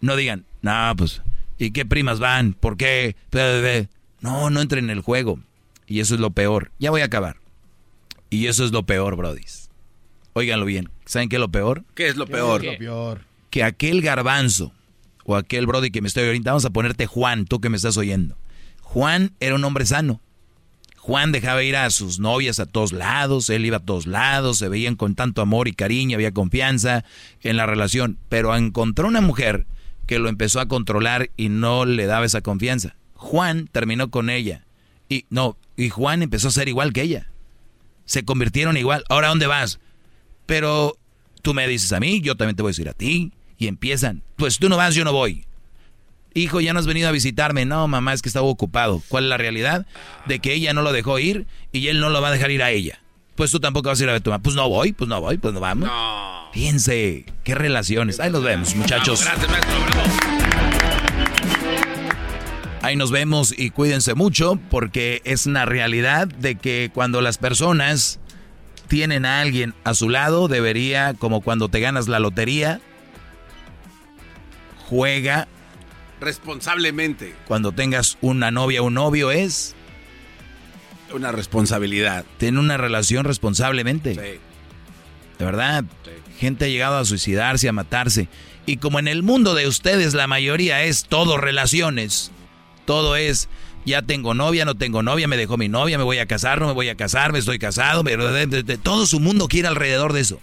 No 0.00 0.16
digan, 0.16 0.44
no, 0.62 0.92
pues, 0.96 1.22
¿y 1.58 1.70
qué 1.70 1.84
primas 1.86 2.18
van? 2.18 2.52
¿Por 2.52 2.76
qué? 2.76 3.16
No, 4.20 4.50
no 4.50 4.60
entren 4.60 4.84
en 4.84 4.90
el 4.90 5.00
juego. 5.00 5.40
Y 5.86 6.00
eso 6.00 6.14
es 6.14 6.20
lo 6.20 6.30
peor. 6.30 6.70
Ya 6.78 6.90
voy 6.90 7.00
a 7.00 7.06
acabar. 7.06 7.36
Y 8.30 8.46
eso 8.46 8.64
es 8.64 8.72
lo 8.72 8.84
peor, 8.84 9.16
brodis. 9.16 9.70
Óiganlo 10.34 10.66
bien. 10.66 10.90
¿Saben 11.06 11.28
qué 11.28 11.36
es 11.36 11.40
lo 11.40 11.48
peor? 11.48 11.84
¿Qué 11.94 12.08
es 12.08 12.16
lo 12.16 12.26
peor? 12.26 12.62
Lo 12.62 12.76
peor. 12.76 13.22
Que 13.50 13.64
aquel 13.64 14.02
garbanzo 14.02 14.72
o 15.24 15.36
aquel 15.36 15.66
brody 15.66 15.90
que 15.90 16.02
me 16.02 16.08
estoy 16.08 16.26
ahorita, 16.26 16.50
vamos 16.50 16.64
a 16.64 16.70
ponerte 16.70 17.06
Juan, 17.06 17.46
tú 17.46 17.60
que 17.60 17.68
me 17.68 17.76
estás 17.76 17.96
oyendo. 17.96 18.36
Juan 18.82 19.32
era 19.40 19.54
un 19.54 19.64
hombre 19.64 19.86
sano. 19.86 20.20
Juan 21.08 21.32
dejaba 21.32 21.62
ir 21.62 21.74
a 21.74 21.88
sus 21.88 22.18
novias 22.18 22.60
a 22.60 22.66
todos 22.66 22.92
lados, 22.92 23.48
él 23.48 23.64
iba 23.64 23.78
a 23.78 23.82
todos 23.82 24.06
lados, 24.06 24.58
se 24.58 24.68
veían 24.68 24.94
con 24.94 25.14
tanto 25.14 25.40
amor 25.40 25.66
y 25.66 25.72
cariño, 25.72 26.16
había 26.16 26.32
confianza 26.32 27.02
en 27.40 27.56
la 27.56 27.64
relación, 27.64 28.18
pero 28.28 28.54
encontró 28.54 29.08
una 29.08 29.22
mujer 29.22 29.66
que 30.06 30.18
lo 30.18 30.28
empezó 30.28 30.60
a 30.60 30.68
controlar 30.68 31.30
y 31.34 31.48
no 31.48 31.86
le 31.86 32.04
daba 32.04 32.26
esa 32.26 32.42
confianza. 32.42 32.94
Juan 33.14 33.70
terminó 33.72 34.10
con 34.10 34.28
ella 34.28 34.66
y 35.08 35.24
no, 35.30 35.56
y 35.78 35.88
Juan 35.88 36.22
empezó 36.22 36.48
a 36.48 36.50
ser 36.50 36.68
igual 36.68 36.92
que 36.92 37.00
ella 37.00 37.30
se 38.04 38.26
convirtieron 38.26 38.76
igual. 38.76 39.02
Ahora, 39.08 39.28
¿dónde 39.28 39.46
vas? 39.46 39.80
Pero 40.44 40.98
tú 41.40 41.54
me 41.54 41.66
dices 41.66 41.90
a 41.94 42.00
mí, 42.00 42.20
yo 42.20 42.36
también 42.36 42.54
te 42.54 42.60
voy 42.60 42.68
a 42.68 42.72
decir 42.72 42.88
a 42.90 42.92
ti. 42.92 43.32
Y 43.56 43.66
empiezan, 43.66 44.24
pues 44.36 44.58
tú 44.58 44.68
no 44.68 44.76
vas, 44.76 44.94
yo 44.94 45.04
no 45.04 45.14
voy. 45.14 45.46
Hijo, 46.34 46.60
ya 46.60 46.72
no 46.72 46.78
has 46.78 46.86
venido 46.86 47.08
a 47.08 47.12
visitarme. 47.12 47.64
No, 47.64 47.88
mamá, 47.88 48.12
es 48.12 48.22
que 48.22 48.28
estaba 48.28 48.46
ocupado. 48.46 49.02
¿Cuál 49.08 49.24
es 49.24 49.30
la 49.30 49.36
realidad? 49.36 49.86
De 50.26 50.38
que 50.38 50.52
ella 50.52 50.72
no 50.72 50.82
lo 50.82 50.92
dejó 50.92 51.18
ir 51.18 51.46
y 51.72 51.88
él 51.88 52.00
no 52.00 52.10
lo 52.10 52.20
va 52.20 52.28
a 52.28 52.32
dejar 52.32 52.50
ir 52.50 52.62
a 52.62 52.70
ella. 52.70 53.00
Pues 53.34 53.50
tú 53.50 53.60
tampoco 53.60 53.88
vas 53.88 54.00
a 54.00 54.02
ir 54.02 54.08
a 54.08 54.12
ver 54.12 54.20
tu 54.20 54.30
mamá. 54.30 54.42
Pues 54.42 54.56
no 54.56 54.68
voy, 54.68 54.92
pues 54.92 55.08
no 55.08 55.20
voy, 55.20 55.38
pues 55.38 55.54
no 55.54 55.60
vamos. 55.60 55.88
No. 55.88 56.50
Fíjense, 56.52 57.24
qué 57.44 57.54
relaciones. 57.54 58.20
Ahí 58.20 58.30
nos 58.30 58.42
vemos, 58.42 58.74
muchachos. 58.74 59.24
Gracias, 59.24 59.50
maestro. 59.50 59.78
Ahí 62.82 62.96
nos 62.96 63.10
vemos 63.10 63.54
y 63.56 63.70
cuídense 63.70 64.14
mucho 64.14 64.58
porque 64.70 65.20
es 65.24 65.46
una 65.46 65.66
realidad 65.66 66.28
de 66.28 66.54
que 66.54 66.90
cuando 66.94 67.20
las 67.20 67.36
personas 67.36 68.20
tienen 68.86 69.24
a 69.26 69.40
alguien 69.40 69.74
a 69.84 69.94
su 69.94 70.08
lado, 70.08 70.48
debería, 70.48 71.14
como 71.14 71.40
cuando 71.40 71.68
te 71.68 71.80
ganas 71.80 72.08
la 72.08 72.18
lotería, 72.20 72.80
juega. 74.88 75.48
Responsablemente. 76.20 77.34
Cuando 77.46 77.72
tengas 77.72 78.18
una 78.20 78.50
novia 78.50 78.82
o 78.82 78.86
un 78.86 78.94
novio 78.94 79.30
es... 79.30 79.74
Una 81.12 81.32
responsabilidad. 81.32 82.24
Ten 82.36 82.58
una 82.58 82.76
relación 82.76 83.24
responsablemente. 83.24 84.14
Sí. 84.14 84.40
De 85.38 85.44
verdad. 85.44 85.84
Gente 86.38 86.66
ha 86.66 86.68
llegado 86.68 86.98
a 86.98 87.04
suicidarse, 87.04 87.68
a 87.68 87.72
matarse. 87.72 88.28
Y 88.66 88.76
como 88.76 88.98
en 88.98 89.08
el 89.08 89.22
mundo 89.22 89.54
de 89.54 89.66
ustedes 89.66 90.12
la 90.12 90.26
mayoría 90.26 90.84
es 90.84 91.04
todo 91.04 91.38
relaciones, 91.38 92.30
todo 92.84 93.16
es, 93.16 93.48
ya 93.86 94.02
tengo 94.02 94.34
novia, 94.34 94.66
no 94.66 94.74
tengo 94.74 95.02
novia, 95.02 95.26
me 95.26 95.38
dejó 95.38 95.56
mi 95.56 95.68
novia, 95.68 95.96
me 95.96 96.04
voy 96.04 96.18
a 96.18 96.26
casar, 96.26 96.60
no 96.60 96.66
me 96.66 96.74
voy 96.74 96.90
a 96.90 96.94
casar, 96.94 97.32
me 97.32 97.38
estoy 97.38 97.58
casado, 97.58 98.04
pero 98.04 98.30
de, 98.30 98.46
de, 98.46 98.62
de, 98.62 98.76
todo 98.76 99.06
su 99.06 99.20
mundo 99.20 99.48
quiere 99.48 99.68
alrededor 99.68 100.12
de 100.12 100.20
eso. 100.20 100.38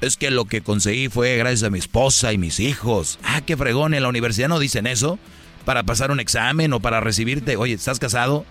Es 0.00 0.16
que 0.16 0.30
lo 0.30 0.44
que 0.44 0.60
conseguí 0.60 1.08
fue 1.08 1.36
gracias 1.36 1.62
a 1.62 1.70
mi 1.70 1.78
esposa 1.78 2.32
y 2.32 2.38
mis 2.38 2.60
hijos. 2.60 3.18
Ah, 3.22 3.40
qué 3.40 3.56
fregón, 3.56 3.94
en 3.94 4.02
la 4.02 4.08
universidad 4.08 4.48
no 4.48 4.58
dicen 4.58 4.86
eso. 4.86 5.18
Para 5.64 5.84
pasar 5.84 6.10
un 6.10 6.20
examen 6.20 6.72
o 6.72 6.80
para 6.80 7.00
recibirte. 7.00 7.56
Oye, 7.56 7.74
¿estás 7.74 7.98
casado? 7.98 8.44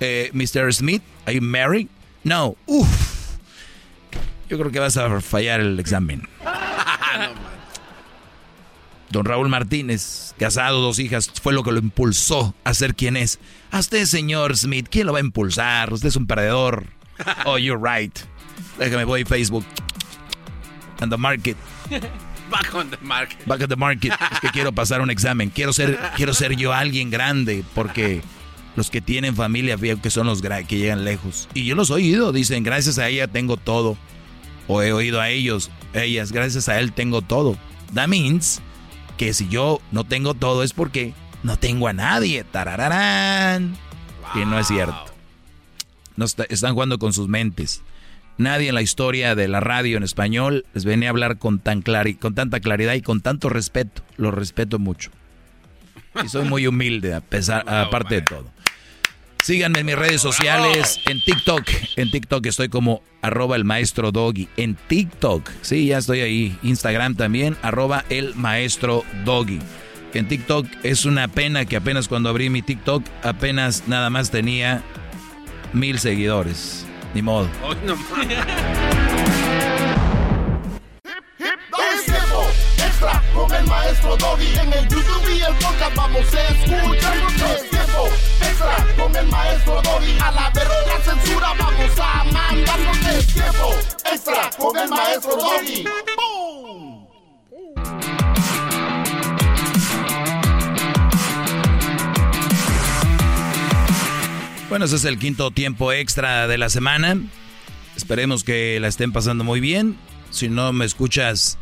Eh, 0.00 0.30
Mr. 0.32 0.72
Smith, 0.72 1.02
¿are 1.26 1.34
you 1.34 1.42
married? 1.42 1.88
No. 2.22 2.56
Uf. 2.66 2.88
Yo 4.48 4.58
creo 4.58 4.70
que 4.70 4.78
vas 4.78 4.96
a 4.96 5.20
fallar 5.20 5.60
el 5.60 5.80
examen. 5.80 6.28
Don 9.10 9.24
Raúl 9.24 9.48
Martínez, 9.48 10.34
casado, 10.38 10.80
dos 10.80 10.98
hijas, 10.98 11.30
fue 11.40 11.52
lo 11.52 11.62
que 11.62 11.70
lo 11.70 11.78
impulsó 11.78 12.54
a 12.64 12.74
ser 12.74 12.96
quien 12.96 13.16
es. 13.16 13.38
A 13.70 13.78
usted, 13.78 14.06
señor 14.06 14.56
Smith, 14.56 14.88
¿quién 14.90 15.06
lo 15.06 15.12
va 15.12 15.18
a 15.20 15.22
impulsar? 15.22 15.92
Usted 15.92 16.08
es 16.08 16.16
un 16.16 16.26
perdedor. 16.26 16.86
Oh, 17.46 17.56
you're 17.58 17.78
right. 17.80 18.18
Déjame, 18.76 19.04
voy 19.04 19.22
a 19.22 19.26
Facebook. 19.26 19.64
And 21.04 21.12
the 21.12 21.18
market. 21.18 21.56
Back 22.50 22.74
on 22.74 22.90
the 22.90 22.96
market. 23.02 23.46
Back 23.46 23.60
on 23.62 23.68
the 23.68 23.76
market. 23.76 24.12
Es 24.32 24.40
que 24.40 24.48
quiero 24.48 24.72
pasar 24.72 25.00
un 25.02 25.10
examen. 25.10 25.50
Quiero 25.50 25.72
ser, 25.72 25.98
quiero 26.16 26.32
ser 26.34 26.56
yo 26.56 26.72
alguien 26.72 27.10
grande 27.10 27.62
porque 27.74 28.22
los 28.76 28.90
que 28.90 29.00
tienen 29.00 29.36
familia 29.36 29.76
que 29.76 30.10
son 30.10 30.26
los 30.26 30.40
que 30.42 30.78
llegan 30.78 31.04
lejos. 31.04 31.48
Y 31.54 31.64
yo 31.66 31.74
los 31.74 31.90
he 31.90 31.94
oído. 31.94 32.32
Dicen, 32.32 32.62
gracias 32.62 32.98
a 32.98 33.08
ella 33.08 33.28
tengo 33.28 33.56
todo. 33.56 33.96
O 34.66 34.80
he 34.82 34.92
oído 34.94 35.20
a 35.20 35.28
ellos, 35.28 35.70
ellas, 35.92 36.32
gracias 36.32 36.68
a 36.70 36.80
él 36.80 36.92
tengo 36.92 37.20
todo. 37.20 37.56
That 37.92 38.08
means 38.08 38.62
que 39.18 39.34
si 39.34 39.46
yo 39.48 39.80
no 39.92 40.04
tengo 40.04 40.32
todo 40.34 40.62
es 40.62 40.72
porque 40.72 41.12
no 41.42 41.58
tengo 41.58 41.86
a 41.88 41.92
nadie. 41.92 42.44
Tarararán. 42.44 43.76
Y 44.34 44.38
no 44.46 44.58
es 44.58 44.68
cierto. 44.68 45.04
No 46.16 46.24
está- 46.24 46.44
están 46.44 46.72
jugando 46.72 46.98
con 46.98 47.12
sus 47.12 47.28
mentes. 47.28 47.82
Nadie 48.36 48.68
en 48.70 48.74
la 48.74 48.82
historia 48.82 49.34
de 49.34 49.46
la 49.48 49.60
radio 49.60 49.96
en 49.96 50.02
español 50.02 50.64
les 50.74 50.84
venía 50.84 51.08
a 51.08 51.10
hablar 51.10 51.38
con, 51.38 51.60
tan 51.60 51.82
clari- 51.82 52.18
con 52.18 52.34
tanta 52.34 52.60
claridad 52.60 52.94
y 52.94 53.02
con 53.02 53.20
tanto 53.20 53.48
respeto. 53.48 54.02
Lo 54.16 54.30
respeto 54.30 54.78
mucho. 54.78 55.10
Y 56.24 56.28
soy 56.28 56.44
muy 56.48 56.66
humilde 56.66 57.14
a 57.14 57.20
pesar, 57.20 57.64
aparte 57.68 58.16
de 58.16 58.22
todo. 58.22 58.52
Síganme 59.42 59.80
en 59.80 59.86
mis 59.86 59.96
redes 59.96 60.22
sociales, 60.22 61.00
en 61.06 61.20
TikTok. 61.22 61.62
En 61.96 62.10
TikTok 62.10 62.46
estoy 62.46 62.68
como 62.70 63.02
arroba 63.20 63.56
el 63.56 63.64
maestro 63.64 64.10
Doggy. 64.10 64.48
En 64.56 64.74
TikTok, 64.74 65.48
sí, 65.60 65.86
ya 65.86 65.98
estoy 65.98 66.20
ahí. 66.20 66.58
Instagram 66.62 67.14
también, 67.14 67.54
arroba 67.60 68.04
el 68.08 68.34
maestro 68.36 69.04
Doggy. 69.24 69.58
En 70.14 70.28
TikTok 70.28 70.66
es 70.82 71.04
una 71.04 71.28
pena 71.28 71.66
que 71.66 71.76
apenas 71.76 72.08
cuando 72.08 72.30
abrí 72.30 72.48
mi 72.48 72.62
TikTok, 72.62 73.04
apenas 73.22 73.84
nada 73.86 74.08
más 74.10 74.30
tenía 74.30 74.80
mil 75.74 75.98
seguidores. 75.98 76.86
Ni 77.14 77.22
modo. 77.22 77.48
Es 81.94 82.04
tiempo 82.06 82.44
extra 82.76 83.22
con 83.32 83.52
el 83.54 83.64
maestro 83.66 84.16
Doggy. 84.16 84.58
En 84.58 84.72
el 84.72 84.88
YouTube 84.88 85.28
y 85.30 85.42
el 85.42 85.54
podcast 85.54 85.94
vamos 85.94 86.34
a 86.34 86.48
escuchar. 86.48 87.16
Es 87.54 87.70
tiempo 87.70 88.08
extra 88.40 88.86
con 88.96 89.14
el 89.14 89.26
maestro 89.28 89.80
Doggy. 89.82 90.18
A 90.20 90.32
la 90.32 90.50
verga 90.50 91.00
censura 91.04 91.54
vamos 91.56 91.98
a 92.00 92.24
mandar. 92.24 92.80
Es 93.16 93.26
tiempo 93.32 93.74
extra 94.12 94.50
con 94.58 94.76
el 94.76 94.88
maestro 94.88 95.36
Doggy. 95.36 95.84
Bueno, 104.74 104.86
ese 104.86 104.96
es 104.96 105.04
el 105.04 105.20
quinto 105.20 105.52
tiempo 105.52 105.92
extra 105.92 106.48
de 106.48 106.58
la 106.58 106.68
semana. 106.68 107.16
Esperemos 107.94 108.42
que 108.42 108.80
la 108.80 108.88
estén 108.88 109.12
pasando 109.12 109.44
muy 109.44 109.60
bien. 109.60 109.96
Si 110.30 110.48
no 110.48 110.72
me 110.72 110.84
escuchas, 110.84 111.58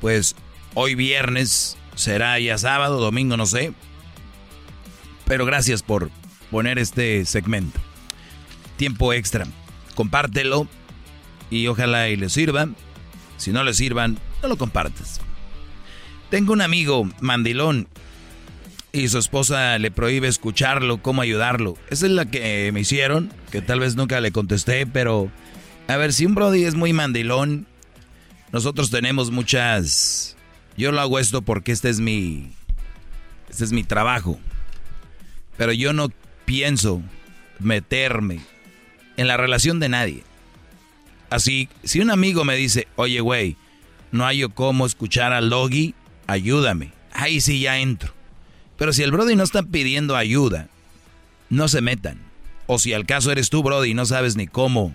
pues 0.00 0.34
hoy 0.72 0.94
viernes 0.94 1.76
será 1.94 2.38
ya 2.38 2.56
sábado, 2.56 2.98
domingo, 2.98 3.36
no 3.36 3.44
sé. 3.44 3.74
Pero 5.26 5.44
gracias 5.44 5.82
por 5.82 6.10
poner 6.50 6.78
este 6.78 7.26
segmento. 7.26 7.78
Tiempo 8.78 9.12
extra. 9.12 9.46
Compártelo 9.94 10.66
y 11.50 11.66
ojalá 11.66 12.08
y 12.08 12.16
le 12.16 12.30
sirva. 12.30 12.70
Si 13.36 13.52
no 13.52 13.64
le 13.64 13.74
sirvan, 13.74 14.18
no 14.40 14.48
lo 14.48 14.56
compartas. 14.56 15.20
Tengo 16.30 16.54
un 16.54 16.62
amigo 16.62 17.06
mandilón 17.20 17.86
y 18.92 19.08
su 19.08 19.18
esposa 19.18 19.78
le 19.78 19.90
prohíbe 19.90 20.28
escucharlo, 20.28 21.02
cómo 21.02 21.22
ayudarlo. 21.22 21.76
Esa 21.88 22.06
es 22.06 22.12
la 22.12 22.26
que 22.26 22.70
me 22.72 22.80
hicieron, 22.80 23.32
que 23.50 23.62
tal 23.62 23.80
vez 23.80 23.96
nunca 23.96 24.20
le 24.20 24.32
contesté, 24.32 24.86
pero 24.86 25.30
a 25.88 25.96
ver, 25.96 26.12
si 26.12 26.26
un 26.26 26.34
Brody 26.34 26.64
es 26.64 26.74
muy 26.74 26.92
mandilón, 26.92 27.66
nosotros 28.52 28.90
tenemos 28.90 29.30
muchas... 29.30 30.36
Yo 30.76 30.92
lo 30.92 31.00
hago 31.00 31.18
esto 31.18 31.42
porque 31.42 31.72
este 31.72 31.88
es 31.88 32.00
mi... 32.00 32.52
Este 33.48 33.64
es 33.64 33.72
mi 33.72 33.82
trabajo. 33.82 34.38
Pero 35.56 35.72
yo 35.72 35.92
no 35.92 36.08
pienso 36.44 37.02
meterme 37.58 38.40
en 39.16 39.26
la 39.26 39.36
relación 39.36 39.80
de 39.80 39.88
nadie. 39.88 40.22
Así, 41.30 41.68
si 41.82 42.00
un 42.00 42.10
amigo 42.10 42.44
me 42.44 42.56
dice, 42.56 42.88
oye, 42.96 43.20
güey, 43.20 43.56
no 44.10 44.26
hay 44.26 44.42
cómo 44.48 44.84
escuchar 44.84 45.32
al 45.32 45.48
doggy, 45.48 45.94
ayúdame. 46.26 46.92
Ahí 47.12 47.40
sí 47.40 47.60
ya 47.60 47.78
entro. 47.78 48.14
Pero 48.82 48.92
si 48.92 49.04
el 49.04 49.12
Brody 49.12 49.36
no 49.36 49.44
está 49.44 49.62
pidiendo 49.62 50.16
ayuda, 50.16 50.66
no 51.50 51.68
se 51.68 51.80
metan. 51.80 52.18
O 52.66 52.80
si 52.80 52.92
al 52.92 53.06
caso 53.06 53.30
eres 53.30 53.48
tú, 53.48 53.62
Brody, 53.62 53.90
y 53.90 53.94
no 53.94 54.06
sabes 54.06 54.34
ni 54.34 54.48
cómo. 54.48 54.92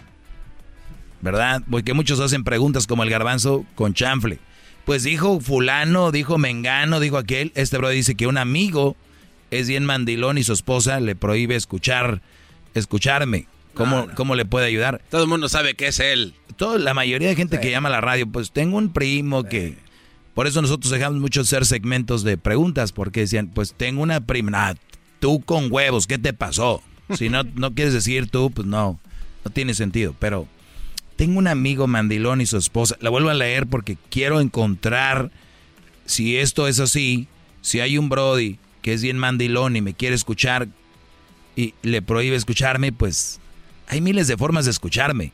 ¿Verdad? 1.21 1.61
Porque 1.71 1.93
muchos 1.93 2.19
hacen 2.19 2.43
preguntas 2.43 2.85
como 2.85 3.03
el 3.03 3.09
garbanzo 3.09 3.65
con 3.75 3.93
chanfle. 3.93 4.39
Pues 4.83 5.03
dijo 5.03 5.39
fulano, 5.39 6.11
dijo 6.11 6.37
mengano, 6.37 6.99
dijo 6.99 7.17
aquel. 7.17 7.53
Este 7.55 7.77
Brody 7.77 7.95
dice 7.95 8.15
que 8.15 8.27
un 8.27 8.37
amigo 8.37 8.97
es 9.51 9.69
bien 9.69 9.85
mandilón 9.85 10.37
y 10.37 10.43
su 10.43 10.51
esposa 10.51 10.99
le 10.99 11.15
prohíbe 11.15 11.55
escuchar, 11.55 12.21
escucharme. 12.73 13.47
¿Cómo, 13.73 13.99
No, 13.99 14.05
no. 14.07 14.15
¿Cómo 14.15 14.35
le 14.35 14.43
puede 14.43 14.65
ayudar? 14.65 15.01
Todo 15.09 15.21
el 15.21 15.29
mundo 15.29 15.47
sabe 15.47 15.75
que 15.75 15.87
es 15.87 16.01
él. 16.01 16.33
Todo, 16.57 16.77
la 16.77 16.93
mayoría 16.93 17.29
de 17.29 17.37
gente 17.37 17.61
que 17.61 17.71
llama 17.71 17.87
a 17.87 17.93
la 17.93 18.01
radio, 18.01 18.27
pues 18.27 18.51
tengo 18.51 18.77
un 18.77 18.91
primo 18.91 19.45
que... 19.45 19.77
Por 20.37 20.45
eso 20.45 20.61
nosotros 20.61 20.91
dejamos 20.91 21.19
mucho 21.19 21.41
hacer 21.41 21.65
segmentos 21.65 22.21
de 22.21 22.37
preguntas, 22.37 22.91
porque 22.91 23.21
decían, 23.21 23.47
pues 23.47 23.73
tengo 23.73 24.03
una 24.03 24.21
prima, 24.21 24.51
nah, 24.51 24.73
tú 25.19 25.41
con 25.41 25.71
huevos, 25.71 26.05
¿qué 26.05 26.19
te 26.19 26.31
pasó? 26.31 26.83
Si 27.15 27.27
no, 27.27 27.41
no 27.55 27.73
quieres 27.73 27.95
decir 27.95 28.29
tú, 28.29 28.51
pues 28.51 28.67
no, 28.67 28.99
no 29.43 29.51
tiene 29.51 29.73
sentido. 29.73 30.13
Pero 30.19 30.47
tengo 31.15 31.39
un 31.39 31.47
amigo 31.47 31.87
mandilón 31.87 32.39
y 32.39 32.45
su 32.45 32.55
esposa, 32.55 32.95
la 32.99 33.09
vuelvo 33.09 33.31
a 33.31 33.33
leer 33.33 33.65
porque 33.65 33.97
quiero 34.11 34.39
encontrar 34.39 35.31
si 36.05 36.37
esto 36.37 36.67
es 36.67 36.79
así, 36.79 37.27
si 37.61 37.79
hay 37.79 37.97
un 37.97 38.07
Brody 38.07 38.59
que 38.83 38.93
es 38.93 39.01
bien 39.01 39.17
mandilón 39.17 39.75
y 39.75 39.81
me 39.81 39.95
quiere 39.95 40.13
escuchar 40.13 40.67
y 41.55 41.73
le 41.81 42.03
prohíbe 42.03 42.35
escucharme, 42.35 42.91
pues 42.91 43.39
hay 43.87 44.01
miles 44.01 44.27
de 44.27 44.37
formas 44.37 44.65
de 44.65 44.71
escucharme. 44.71 45.31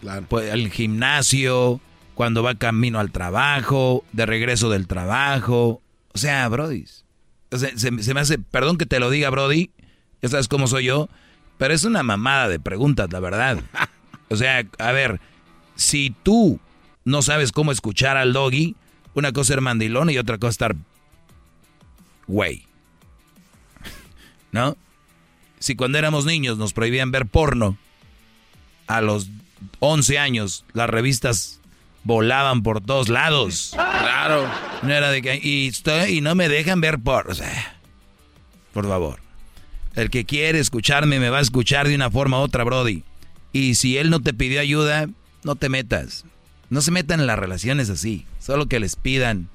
Claro. 0.00 0.26
Pues, 0.28 0.50
al 0.50 0.72
gimnasio, 0.72 1.80
cuando 2.16 2.42
va 2.42 2.54
camino 2.54 2.98
al 2.98 3.12
trabajo, 3.12 4.02
de 4.12 4.24
regreso 4.24 4.70
del 4.70 4.86
trabajo. 4.86 5.82
O 6.14 6.18
sea, 6.18 6.48
Brody. 6.48 6.86
Se, 7.52 7.90
me 7.90 8.20
hace, 8.20 8.38
perdón 8.38 8.78
que 8.78 8.86
te 8.86 8.98
lo 8.98 9.10
diga, 9.10 9.28
Brody, 9.28 9.70
ya 10.22 10.30
sabes 10.30 10.48
cómo 10.48 10.66
soy 10.66 10.86
yo, 10.86 11.10
pero 11.58 11.74
es 11.74 11.84
una 11.84 12.02
mamada 12.02 12.48
de 12.48 12.58
preguntas, 12.58 13.12
la 13.12 13.20
verdad. 13.20 13.60
O 14.28 14.34
sea, 14.34 14.66
a 14.78 14.90
ver, 14.92 15.20
si 15.76 16.10
tú 16.24 16.58
no 17.04 17.22
sabes 17.22 17.52
cómo 17.52 17.70
escuchar 17.70 18.16
al 18.16 18.32
doggy, 18.32 18.74
una 19.14 19.32
cosa 19.32 19.54
es 19.54 19.60
mandilón 19.60 20.10
y 20.10 20.18
otra 20.18 20.38
cosa 20.38 20.50
estar 20.50 20.76
güey. 22.26 22.66
¿No? 24.50 24.76
Si 25.58 25.76
cuando 25.76 25.98
éramos 25.98 26.24
niños 26.24 26.58
nos 26.58 26.72
prohibían 26.72 27.12
ver 27.12 27.26
porno, 27.26 27.76
a 28.86 29.00
los 29.02 29.28
11 29.80 30.18
años 30.18 30.64
las 30.72 30.90
revistas 30.90 31.60
volaban 32.06 32.62
por 32.62 32.80
todos 32.80 33.08
lados. 33.08 33.70
Claro. 33.72 34.48
No 34.82 34.92
era 34.92 35.10
de 35.10 35.20
que 35.22 35.40
y, 35.42 35.66
estoy- 35.68 36.18
y 36.18 36.20
no 36.20 36.34
me 36.34 36.48
dejan 36.48 36.80
ver. 36.80 36.98
O 37.04 37.34
sea, 37.34 37.76
por 38.72 38.86
favor. 38.86 39.18
El 39.94 40.10
que 40.10 40.24
quiere 40.24 40.58
escucharme 40.60 41.18
me 41.18 41.30
va 41.30 41.38
a 41.38 41.42
escuchar 41.42 41.88
de 41.88 41.94
una 41.94 42.10
forma 42.10 42.38
u 42.38 42.42
otra, 42.42 42.64
Brody. 42.64 43.02
Y 43.52 43.74
si 43.74 43.96
él 43.98 44.10
no 44.10 44.20
te 44.20 44.34
pidió 44.34 44.60
ayuda, 44.60 45.08
no 45.42 45.56
te 45.56 45.68
metas. 45.68 46.24
No 46.68 46.80
se 46.80 46.90
metan 46.90 47.20
en 47.20 47.26
las 47.26 47.38
relaciones 47.38 47.90
así. 47.90 48.26
Solo 48.38 48.66
que 48.66 48.78
les 48.78 48.96
pidan 48.96 49.48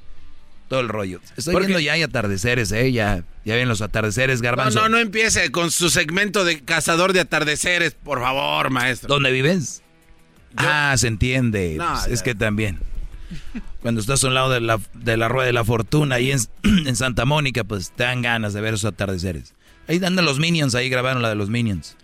todo 0.67 0.79
el 0.79 0.89
rollo. 0.89 1.19
Estoy 1.37 1.53
Porque- 1.53 1.67
viendo 1.67 1.79
ya 1.81 1.93
hay 1.93 2.01
atardeceres, 2.03 2.71
¿eh? 2.71 2.91
Ya, 2.91 3.23
ya 3.45 3.55
ven 3.55 3.69
los 3.69 3.81
atardeceres, 3.81 4.39
No, 4.39 4.43
garbanzo. 4.45 4.79
no, 4.81 4.89
no 4.89 4.97
empiece 4.97 5.51
con 5.51 5.69
su 5.71 5.89
segmento 5.89 6.43
de 6.43 6.61
cazador 6.63 7.13
de 7.13 7.19
atardeceres, 7.19 7.93
por 7.93 8.19
favor, 8.21 8.71
maestro. 8.71 9.07
¿Dónde 9.09 9.31
vives? 9.31 9.83
Ah, 10.57 10.93
se 10.97 11.07
entiende. 11.07 11.75
No, 11.77 11.91
Pues, 11.93 12.07
es 12.07 12.23
que 12.23 12.35
también. 12.35 12.79
Cuando 13.81 14.01
estás 14.01 14.23
a 14.23 14.27
un 14.27 14.33
lado 14.33 14.49
de 14.49 14.59
la, 14.61 14.79
de 14.93 15.17
la 15.17 15.27
rueda 15.27 15.47
de 15.47 15.53
la 15.53 15.63
fortuna 15.63 16.15
ahí 16.15 16.31
en, 16.31 16.39
en 16.87 16.95
Santa 16.95 17.25
Mónica, 17.25 17.63
pues 17.63 17.91
te 17.91 18.03
dan 18.03 18.21
ganas 18.21 18.53
de 18.53 18.61
ver 18.61 18.73
esos 18.73 18.91
atardeceres. 18.91 19.53
Ahí 19.87 19.99
andan 20.03 20.25
los 20.25 20.39
Minions, 20.39 20.75
ahí 20.75 20.89
grabaron 20.89 21.21
la 21.21 21.29
de 21.29 21.35
los 21.35 21.49
Minions. 21.49 21.95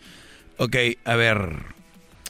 Ok, 0.57 0.75
a 1.05 1.15
ver. 1.15 1.77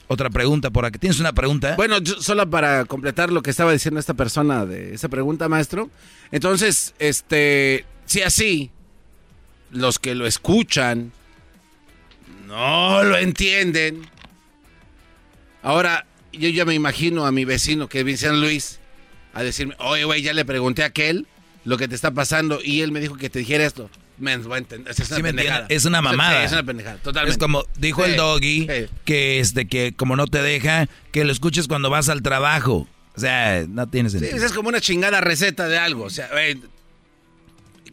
Otra 0.10 0.30
pregunta 0.30 0.70
por 0.72 0.86
aquí. 0.86 1.00
¿Tienes 1.00 1.20
una 1.20 1.34
pregunta? 1.34 1.76
Bueno, 1.76 2.00
yo- 2.00 2.22
solo 2.22 2.50
para 2.50 2.86
completar 2.86 3.32
lo 3.32 3.42
que 3.42 3.50
estaba 3.52 3.72
diciendo 3.74 4.00
esta 4.00 4.14
persona 4.14 4.66
de 4.66 4.94
esa 4.94 5.10
pregunta, 5.10 5.48
maestro. 5.50 5.90
Entonces, 6.32 6.94
este, 7.00 7.86
si 8.06 8.22
así, 8.22 8.72
los 9.72 10.00
que 10.00 10.16
lo 10.16 10.26
escuchan 10.26 11.12
no 12.48 13.04
lo 13.04 13.18
entienden. 13.18 14.08
Ahora, 15.64 16.06
yo 16.34 16.50
ya 16.50 16.66
me 16.66 16.74
imagino 16.74 17.26
a 17.26 17.32
mi 17.32 17.46
vecino 17.46 17.88
que 17.90 18.02
en 18.02 18.18
San 18.18 18.40
Luis 18.42 18.80
a 19.34 19.44
decirme, 19.44 19.76
oye, 19.80 20.04
güey, 20.04 20.22
ya 20.22 20.34
le 20.34 20.46
pregunté 20.46 20.84
a 20.84 20.88
aquel 20.88 21.28
lo 21.66 21.78
que 21.78 21.88
te 21.88 21.96
está 21.96 22.12
pasando 22.12 22.60
y 22.64 22.82
él 22.82 22.92
me 22.92 23.00
dijo 23.00 23.16
que 23.18 23.30
te 23.30 23.40
dijera 23.40 23.66
esto. 23.66 23.90
Voy 24.20 24.32
a 24.32 24.58
entender. 24.58 24.92
Es 24.92 24.98
una 25.10 25.16
Sí 25.18 25.22
pendejada. 25.22 25.66
es 25.70 25.86
una 25.86 26.02
mamada. 26.02 26.44
Es 26.44 26.52
una 26.52 26.64
pendejada, 26.64 26.98
totalmente. 26.98 27.34
Es 27.34 27.38
como 27.38 27.66
dijo 27.78 28.04
el 28.04 28.16
doggy 28.16 28.62
sí. 28.68 28.86
que 29.06 29.40
este 29.40 29.68
que 29.68 29.94
como 29.96 30.16
no 30.16 30.26
te 30.26 30.42
deja 30.42 30.88
que 31.12 31.24
lo 31.24 31.32
escuches 31.32 31.68
cuando 31.68 31.92
vas 31.92 32.10
al 32.10 32.24
trabajo. 32.24 32.88
O 33.16 33.20
sea, 33.20 33.66
no 33.70 33.86
tiene 33.88 34.10
Sí, 34.10 34.18
sentido. 34.20 34.44
es 34.44 34.54
como 34.54 34.70
una 34.70 34.82
chingada 34.82 35.22
receta 35.22 35.68
de 35.68 35.78
algo. 35.78 36.04
O 36.06 36.10
sea, 36.10 36.30
güey, 36.32 36.60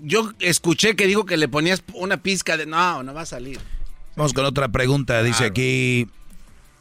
yo 0.01 0.33
escuché 0.41 0.97
que 0.97 1.07
dijo 1.07 1.27
que 1.27 1.37
le 1.37 1.49
ponías 1.49 1.83
una 1.95 2.23
pizca 2.23 2.57
de. 2.57 2.65
No, 2.67 3.03
no 3.03 3.13
va 3.13 3.23
a 3.23 3.27
salir. 3.27 3.59
Vamos 4.17 4.33
con 4.33 4.45
otra 4.47 4.69
pregunta. 4.69 5.23
Dice 5.23 5.45
aquí, 5.45 6.07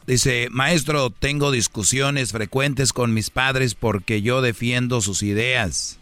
dice, 0.06 0.48
maestro, 0.50 1.10
tengo 1.10 1.50
discusiones 1.50 2.32
frecuentes 2.32 2.92
con 2.92 3.14
mis 3.14 3.30
padres 3.30 3.74
porque 3.74 4.22
yo 4.22 4.42
defiendo 4.42 5.00
sus 5.00 5.22
ideas. 5.22 5.98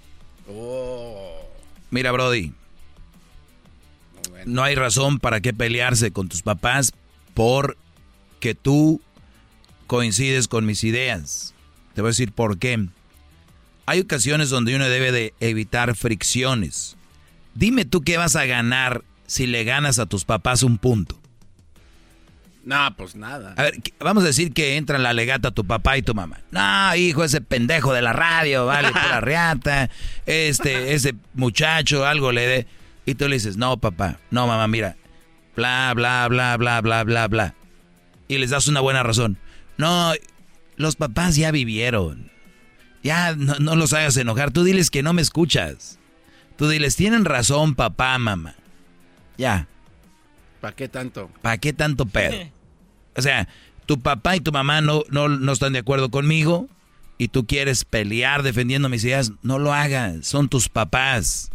Mira, 1.91 2.13
Brody, 2.13 2.53
no 4.47 4.63
hay 4.63 4.75
razón 4.75 5.19
para 5.19 5.41
qué 5.41 5.53
pelearse 5.53 6.11
con 6.11 6.29
tus 6.29 6.43
papás 6.43 6.93
porque 7.35 8.55
tú 8.55 9.01
coincides 9.87 10.49
con 10.49 10.67
mis 10.67 10.85
ideas. 10.85 11.55
Te 11.95 12.01
voy 12.01 12.09
a 12.09 12.13
decir 12.13 12.33
por 12.33 12.59
qué. 12.59 12.89
Hay 13.87 14.01
ocasiones 14.01 14.49
donde 14.49 14.75
uno 14.75 14.89
debe 14.89 15.13
de 15.13 15.35
evitar 15.41 15.95
fricciones. 15.95 16.97
Dime 17.55 17.85
tú 17.85 18.03
qué 18.03 18.17
vas 18.17 18.37
a 18.37 18.47
ganar 18.47 19.05
si 19.27 19.47
le 19.47 19.65
ganas 19.65 19.99
a 19.99 20.07
tus 20.07 20.25
papás 20.25 20.63
un 20.63 20.79
punto. 20.79 21.22
No, 22.65 22.95
pues 22.97 23.17
nada. 23.17 23.55
A 23.57 23.63
ver, 23.65 23.81
vamos 23.99 24.23
a 24.23 24.29
decir 24.29 24.53
que 24.53 24.77
entran 24.77 25.03
la 25.03 25.13
legata 25.13 25.51
tu 25.51 25.65
papá 25.65 25.99
y 25.99 26.03
tu 26.03 26.15
mamá. 26.15 26.41
No, 26.53 26.95
hijo, 26.95 27.25
ese 27.25 27.41
pendejo 27.41 27.93
de 27.93 28.03
la 28.03 28.13
radio, 28.13 28.67
vale, 28.67 28.91
la 29.11 29.21
reata. 29.21 29.91
Este, 30.27 30.95
ese 30.95 31.15
muchacho, 31.35 32.07
algo 32.07 32.31
le 32.31 32.47
dé. 32.47 32.67
Y 33.05 33.15
tú 33.17 33.27
le 33.27 33.35
dices, 33.35 33.57
no, 33.57 33.79
papá, 33.79 34.19
no, 34.31 34.47
mamá, 34.47 34.69
mira. 34.69 34.97
Bla, 35.57 35.93
bla, 35.95 36.29
bla, 36.29 36.57
bla, 36.57 36.81
bla, 36.81 37.03
bla, 37.03 37.27
bla. 37.29 37.55
Y 38.29 38.39
les 38.39 38.51
das 38.51 38.69
una 38.69 38.81
buena 38.81 39.03
razón. 39.03 39.39
No, 39.77 40.13
los 40.77 40.95
papás 40.95 41.35
ya 41.35 41.51
vivieron. 41.51 42.31
Ya 43.03 43.35
no, 43.35 43.57
no 43.59 43.75
los 43.75 43.93
hagas 43.93 44.17
enojar. 44.17 44.53
Tú 44.53 44.63
diles 44.63 44.91
que 44.91 45.03
no 45.03 45.13
me 45.13 45.23
escuchas. 45.23 45.99
Tú 46.57 46.69
diles, 46.69 46.95
tienen 46.95 47.25
razón, 47.25 47.75
papá, 47.75 48.17
mamá. 48.19 48.55
Ya. 49.37 49.67
¿Para 50.63 50.77
qué 50.77 50.89
tanto? 50.89 51.29
¿Para 51.43 51.59
qué 51.59 51.73
tanto 51.75 52.07
pedo? 52.07 52.37
O 53.15 53.21
sea, 53.21 53.47
tu 53.85 54.01
papá 54.01 54.37
y 54.37 54.41
tu 54.41 54.53
mamá 54.53 54.81
no, 54.81 55.03
no, 55.11 55.29
no 55.29 55.53
están 55.53 55.75
de 55.75 55.81
acuerdo 55.81 56.11
conmigo 56.11 56.67
y 57.19 57.29
tú 57.29 57.47
quieres 57.47 57.85
pelear 57.85 58.43
defendiendo 58.43 58.89
mis 58.89 59.05
ideas, 59.05 59.33
no 59.43 59.59
lo 59.59 59.75
hagas, 59.75 60.27
son 60.27 60.49
tus 60.49 60.71
papás. 60.71 61.51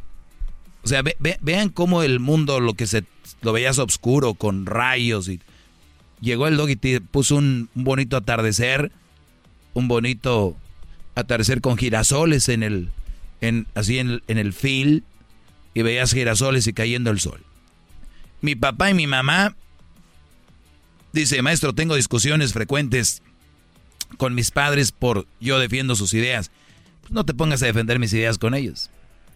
O 0.84 0.88
sea, 0.88 1.02
vean 1.42 1.70
cómo 1.70 2.04
el 2.04 2.20
mundo, 2.20 2.60
lo 2.60 2.76
que 2.76 2.86
se 2.86 3.06
lo 3.42 3.54
veías 3.54 3.80
oscuro, 3.80 4.36
con 4.36 4.68
rayos 4.68 5.30
y... 5.30 5.42
Llegó 6.22 6.48
el 6.48 6.58
dog 6.58 6.70
y 6.70 6.76
te 6.76 7.02
puso 7.02 7.38
un, 7.38 7.70
bonito 7.74 8.18
atardecer, 8.18 8.92
un 9.74 9.88
bonito 9.88 10.56
atardecer 11.16 11.62
con 11.62 11.76
girasoles 11.76 12.50
en 12.50 12.62
el, 12.62 12.90
en, 13.42 13.66
así 13.74 13.98
en, 13.98 14.22
en 14.28 14.38
el 14.38 14.54
fil, 14.54 15.04
y 15.74 15.82
veías 15.82 16.14
girasoles 16.14 16.68
y 16.68 16.74
cayendo 16.74 17.10
el 17.10 17.20
sol. 17.20 17.47
Mi 18.42 18.56
papá 18.56 18.92
y 18.92 18.94
mi 18.94 19.08
mamá, 19.08 19.56
dice, 21.14 21.42
maestro, 21.42 21.74
tengo 21.74 21.96
discusiones 21.96 22.54
frecuentes 22.54 23.22
con 24.18 24.36
mis 24.36 24.52
padres 24.52 24.92
por 24.92 25.28
yo 25.40 25.60
defiendo 25.60 25.96
sus 25.96 26.14
ideas. 26.14 26.52
Pues 27.02 27.12
no 27.12 27.26
te 27.26 27.34
pongas 27.34 27.62
a 27.64 27.66
defender 27.66 28.00
mis 28.00 28.14
ideas 28.14 28.38
con 28.38 28.54
ellos. 28.54 28.90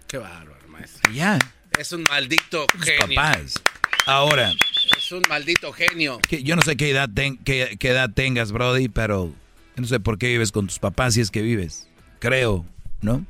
Qué 0.08 0.18
bárbaro, 0.18 0.68
maestro. 0.68 1.12
Ya. 1.12 1.40
Es 1.80 1.92
un 1.92 2.04
maldito 2.10 2.66
genio. 2.80 3.16
Papás. 3.16 3.62
Ahora. 4.06 4.54
Es 4.98 5.12
un 5.12 5.24
maldito 5.30 5.72
genio. 5.74 6.20
Que 6.20 6.44
yo 6.44 6.56
no 6.56 6.62
sé 6.62 6.76
qué 6.76 6.92
edad, 6.92 7.10
qué, 7.44 7.78
qué 7.80 7.90
edad 7.90 8.12
tengas, 8.14 8.52
Brody, 8.52 8.88
pero 8.88 9.34
no 9.76 9.88
sé 9.88 10.00
por 10.00 10.18
qué 10.18 10.28
vives 10.28 10.52
con 10.52 10.68
tus 10.68 10.80
papás 10.80 11.16
si 11.16 11.22
es 11.22 11.32
que 11.32 11.42
vives. 11.42 11.88
Creo, 12.20 12.66
¿no? 13.02 13.26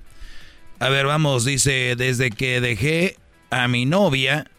A 0.80 0.90
ver, 0.90 1.06
vamos, 1.06 1.46
dice, 1.46 1.96
desde 1.96 2.32
que 2.32 2.60
dejé 2.60 3.16
a 3.52 3.68
mi 3.68 3.86
novia, 3.86 4.51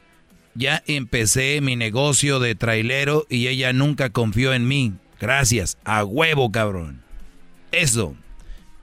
ya 0.54 0.82
empecé 0.86 1.60
mi 1.60 1.76
negocio 1.76 2.40
de 2.40 2.54
trailero 2.54 3.26
y 3.28 3.48
ella 3.48 3.72
nunca 3.72 4.10
confió 4.10 4.52
en 4.52 4.68
mí. 4.68 4.92
Gracias. 5.20 5.78
A 5.84 6.04
huevo, 6.04 6.50
cabrón. 6.50 7.02
Eso. 7.70 8.16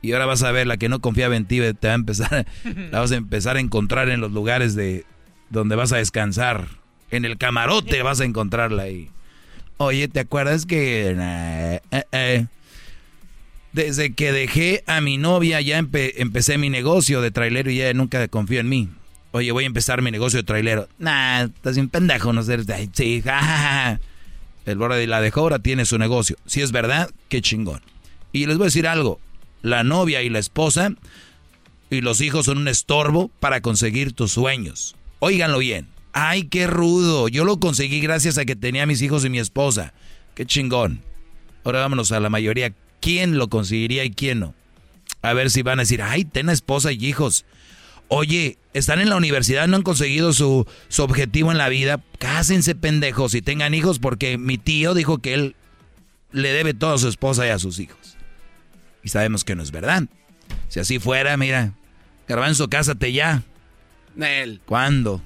Y 0.02 0.14
ahora 0.14 0.26
vas 0.26 0.44
a 0.44 0.52
ver 0.52 0.66
la 0.68 0.78
que 0.78 0.90
no 0.90 1.02
confiaba 1.02 1.36
en 1.36 1.46
ti, 1.46 1.60
te 1.60 1.88
va 1.88 1.94
a 1.94 1.96
empezar, 1.96 2.48
la 2.92 3.00
vas 3.00 3.12
a 3.12 3.18
empezar 3.18 3.58
a 3.58 3.60
encontrar 3.60 4.10
en 4.10 4.22
los 4.22 4.32
lugares 4.32 4.74
de 4.76 5.06
donde 5.50 5.76
vas 5.76 5.92
a 5.92 5.98
descansar. 5.98 6.68
En 7.12 7.26
el 7.26 7.38
camarote 7.38 8.02
vas 8.04 8.22
a 8.22 8.26
encontrarla 8.26 8.84
ahí. 8.84 9.10
Oye, 9.78 10.08
¿te 10.08 10.20
acuerdas 10.20 10.66
que 10.66 11.16
eh, 11.18 11.82
eh, 12.12 12.46
desde 13.72 14.14
que 14.14 14.32
dejé 14.32 14.84
a 14.88 15.00
mi 15.00 15.18
novia 15.18 15.62
ya 15.62 15.78
empecé 15.78 16.58
mi 16.58 16.70
negocio 16.70 17.22
de 17.22 17.32
trailero 17.32 17.72
y 17.72 17.82
ella 17.82 17.94
nunca 17.94 18.28
confió 18.28 18.60
en 18.60 18.70
mí? 18.70 18.90
Oye, 19.32 19.52
voy 19.52 19.64
a 19.66 19.68
empezar 19.68 20.02
mi 20.02 20.12
negocio 20.12 20.38
de 20.38 20.44
trailero. 20.44 20.88
Nah, 20.98 21.44
estás 21.44 21.78
un 21.78 21.90
pendejo, 21.90 22.34
no 22.34 22.42
sé. 22.44 22.58
Sí, 22.94 23.22
jajaja. 23.22 24.00
El 24.66 24.78
borde 24.78 25.06
la 25.08 25.22
dejó, 25.22 25.42
ahora 25.42 25.60
tiene 25.60 25.86
su 25.86 25.98
negocio. 25.98 26.36
Si 26.46 26.62
es 26.62 26.72
verdad, 26.72 27.10
qué 27.28 27.42
chingón. 27.42 27.82
Y 28.32 28.46
les 28.46 28.58
voy 28.58 28.66
a 28.66 28.68
decir 28.68 28.88
algo. 28.88 29.20
La 29.62 29.84
novia 29.84 30.22
y 30.22 30.30
la 30.30 30.40
esposa 30.40 30.94
y 31.90 32.02
los 32.02 32.22
hijos 32.22 32.46
son 32.46 32.60
un 32.60 32.68
estorbo 32.68 33.30
para 33.40 33.62
conseguir 33.62 34.14
tus 34.14 34.32
sueños. 34.32 34.96
Óiganlo 35.20 35.58
bien. 35.58 35.88
Ay, 36.14 36.44
qué 36.44 36.68
rudo. 36.68 37.28
Yo 37.28 37.46
lo 37.46 37.60
conseguí 37.60 38.00
gracias 38.00 38.38
a 38.38 38.46
que 38.46 38.56
tenía 38.56 38.84
a 38.84 38.86
mis 38.86 39.02
hijos 39.02 39.26
y 39.26 39.30
mi 39.30 39.40
esposa. 39.40 39.94
Qué 40.36 40.46
chingón. 40.46 41.02
Ahora 41.64 41.80
vámonos 41.80 42.12
a 42.12 42.20
la 42.20 42.30
mayoría. 42.30 42.74
¿Quién 43.02 43.38
lo 43.38 43.50
conseguiría 43.50 44.04
y 44.06 44.12
quién 44.12 44.40
no? 44.40 44.54
A 45.22 45.34
ver 45.34 45.50
si 45.50 45.64
van 45.64 45.80
a 45.80 45.84
decir, 45.84 46.02
ay, 46.02 46.26
ten 46.26 46.50
esposa 46.50 46.92
y 46.92 47.06
hijos. 47.06 47.44
Oye, 48.08 48.59
están 48.74 49.00
en 49.00 49.10
la 49.10 49.16
universidad, 49.16 49.68
no 49.68 49.78
han 49.78 49.84
conseguido 49.84 50.34
su, 50.34 50.68
su 50.88 51.04
objetivo 51.04 51.52
en 51.52 51.58
la 51.58 51.70
vida. 51.70 52.02
Cásense 52.20 52.76
pendejos 52.76 53.34
y 53.34 53.42
tengan 53.42 53.74
hijos 53.74 54.00
porque 54.00 54.38
mi 54.38 54.58
tío 54.58 54.94
dijo 54.94 55.20
que 55.20 55.34
él 55.34 55.56
le 56.32 56.54
debe 56.54 56.74
todo 56.74 56.94
a 56.94 56.98
su 56.98 57.08
esposa 57.08 57.46
y 57.48 57.50
a 57.50 57.60
sus 57.60 57.80
hijos. 57.80 58.18
Y 59.04 59.10
sabemos 59.10 59.44
que 59.44 59.56
no 59.56 59.64
es 59.64 59.72
verdad. 59.72 60.04
Si 60.68 60.80
así 60.80 61.00
fuera, 61.00 61.36
mira, 61.38 61.74
Garbanzo, 62.28 62.70
cásate 62.70 63.12
ya. 63.12 63.44
Nel. 64.16 64.62
¿Cuándo? 64.66 65.22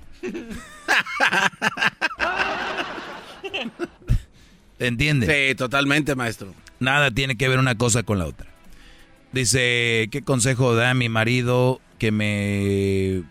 ¿Te 4.77 4.87
entiendes? 4.87 5.29
Sí, 5.29 5.55
totalmente, 5.55 6.15
maestro. 6.15 6.53
Nada 6.79 7.11
tiene 7.11 7.35
que 7.35 7.49
ver 7.49 7.59
una 7.59 7.77
cosa 7.77 8.03
con 8.03 8.19
la 8.19 8.25
otra. 8.25 8.47
Dice, 9.31 10.07
¿qué 10.11 10.21
consejo 10.23 10.75
da 10.75 10.93
mi 10.93 11.09
marido 11.09 11.81
que 12.03 12.11
me... 12.11 13.23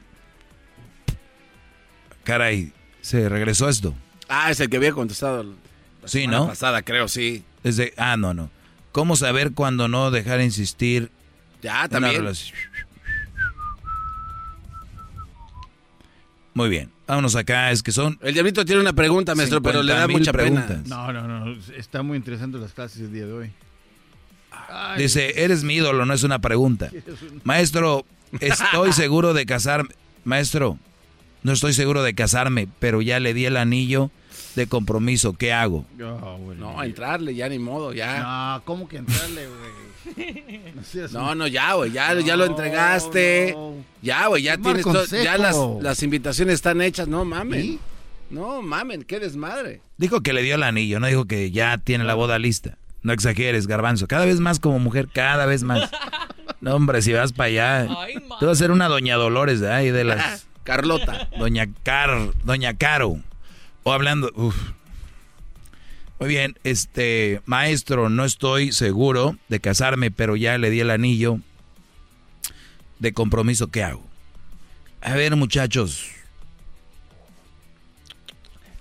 Caray, 2.25 2.73
se 3.03 3.29
regresó 3.29 3.69
esto. 3.69 3.95
Ah, 4.31 4.51
es 4.51 4.61
el 4.61 4.71
que 4.71 4.79
había 4.79 4.93
contestado. 4.93 5.43
La 5.43 6.09
sí, 6.09 6.27
¿no? 6.27 6.47
pasada, 6.47 6.81
creo, 6.81 7.07
sí. 7.07 7.45
Desde, 7.63 7.93
ah, 7.99 8.17
no, 8.17 8.33
no. 8.33 8.49
¿Cómo 8.91 9.15
saber 9.17 9.53
cuándo 9.53 9.89
no 9.89 10.11
dejar 10.11 10.39
de 10.39 10.45
insistir? 10.45 11.11
Ya, 11.61 11.87
también. 11.87 12.25
Muy 16.55 16.71
bien. 16.71 16.91
Vámonos 17.07 17.37
acá, 17.37 17.73
es 17.73 17.83
que 17.83 17.93
son... 17.93 18.19
El 18.23 18.33
diablito 18.33 18.65
tiene 18.65 18.81
una 18.81 18.95
pregunta, 18.95 19.35
maestro, 19.35 19.61
pero 19.61 19.83
le 19.83 19.93
da 19.93 20.09
mucha 20.09 20.33
preguntas. 20.33 20.81
pena. 20.83 20.97
No, 20.97 21.13
no, 21.13 21.29
no. 21.29 21.59
Está 21.77 22.03
muy 22.03 22.17
interesante 22.17 22.57
las 22.57 22.73
clases 22.73 23.03
el 23.03 23.13
día 23.13 23.27
de 23.27 23.33
hoy. 23.35 23.53
Dice, 24.97 25.45
eres 25.45 25.63
mi 25.63 25.75
ídolo, 25.75 26.07
no 26.07 26.15
es 26.15 26.23
una 26.23 26.39
pregunta. 26.39 26.91
Maestro, 27.45 28.07
Estoy 28.41 28.93
seguro 28.93 29.35
de 29.35 29.47
casarme. 29.47 29.91
Maestro, 30.25 30.79
no 31.43 31.53
estoy 31.53 31.73
seguro 31.73 32.03
de 32.03 32.15
casarme, 32.15 32.69
pero 32.79 33.03
ya 33.03 33.19
le 33.21 33.35
di 33.35 33.47
el 33.47 33.57
anillo 33.57 34.11
de 34.55 34.67
compromiso. 34.67 35.33
¿Qué 35.33 35.53
hago? 35.53 35.85
no, 35.97 36.83
entrarle, 36.83 37.35
ya 37.35 37.49
ni 37.49 37.59
modo, 37.59 37.93
ya. 37.93 38.55
No, 38.55 38.65
¿cómo 38.65 38.89
que 38.89 38.99
entrarle, 38.99 39.47
güey? 39.47 39.83
No, 41.13 41.35
no, 41.35 41.47
ya, 41.47 41.75
güey, 41.75 41.93
ya, 41.93 42.19
ya 42.21 42.37
lo 42.37 42.45
entregaste. 42.45 43.57
Ya, 44.03 44.27
güey, 44.27 44.43
ya 44.43 44.57
tienes 44.59 44.85
ya 45.11 45.39
las, 45.39 45.57
las, 45.81 46.03
invitaciones 46.03 46.55
están 46.55 46.81
hechas, 46.81 47.09
no 47.09 47.25
mames. 47.25 47.77
No 48.31 48.63
mamen, 48.63 49.03
qué 49.03 49.21
desmadre. 49.21 49.81
Dijo 49.99 50.23
que 50.23 50.33
le 50.33 50.43
dio 50.43 50.55
el 50.55 50.63
anillo, 50.63 50.99
no 51.01 51.07
dijo 51.07 51.27
que 51.27 51.51
ya 51.51 51.77
tiene 51.79 52.05
la 52.05 52.15
boda 52.15 52.39
lista. 52.39 52.79
No 53.03 53.13
exageres, 53.13 53.67
garbanzo. 53.67 54.07
Cada 54.07 54.25
vez 54.25 54.39
más 54.41 54.61
como 54.61 54.79
mujer, 54.79 55.09
cada 55.13 55.47
vez 55.47 55.63
más. 55.63 55.91
No, 56.61 56.77
hombre, 56.77 57.03
si 57.03 57.13
vas 57.13 57.33
para 57.33 57.49
allá. 57.49 57.89
tú 58.39 58.47
vas 58.47 58.59
a 58.59 58.61
ser 58.61 58.71
una 58.71 58.89
doña 58.89 59.17
Dolores 59.17 59.61
de 59.61 59.73
ahí, 59.73 59.91
de 59.91 60.05
las. 60.05 60.47
Carlota. 60.63 61.29
Doña 61.37 61.67
Car. 61.83 62.31
Doña 62.45 62.75
Caro. 62.75 63.19
O 63.83 63.93
hablando. 63.93 64.31
Muy 66.21 66.29
bien, 66.29 66.57
este. 66.63 67.43
Maestro, 67.47 68.09
no 68.09 68.25
estoy 68.25 68.71
seguro 68.71 69.37
de 69.49 69.59
casarme, 69.59 70.13
pero 70.13 70.37
ya 70.37 70.57
le 70.59 70.71
di 70.71 70.79
el 70.79 70.91
anillo 70.91 71.39
de 73.01 73.13
compromiso. 73.13 73.67
¿Qué 73.67 73.83
hago? 73.83 74.07
A 75.01 75.15
ver, 75.15 75.35
muchachos. 75.35 76.09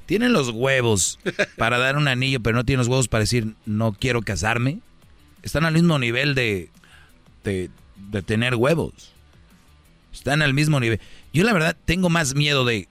¿Tienen 0.06 0.34
los 0.34 0.50
huevos 0.50 1.20
para 1.58 1.78
dar 1.78 1.98
un 1.98 2.08
anillo, 2.08 2.42
pero 2.42 2.56
no 2.56 2.66
tienen 2.66 2.80
los 2.80 2.88
huevos 2.88 3.08
para 3.08 3.22
decir 3.22 3.56
no 3.66 3.94
quiero 3.94 4.22
casarme? 4.22 4.80
Están 5.42 5.66
al 5.66 5.74
mismo 5.74 5.98
nivel 5.98 6.36
de 6.36 6.70
de, 7.44 7.70
tener 8.26 8.56
huevos. 8.56 9.14
Están 10.14 10.42
al 10.42 10.54
mismo 10.54 10.80
nivel. 10.80 11.00
Yo 11.34 11.44
la 11.44 11.54
verdad 11.54 11.78
tengo 11.86 12.10
más 12.10 12.36
miedo 12.36 12.66
de 12.66 12.88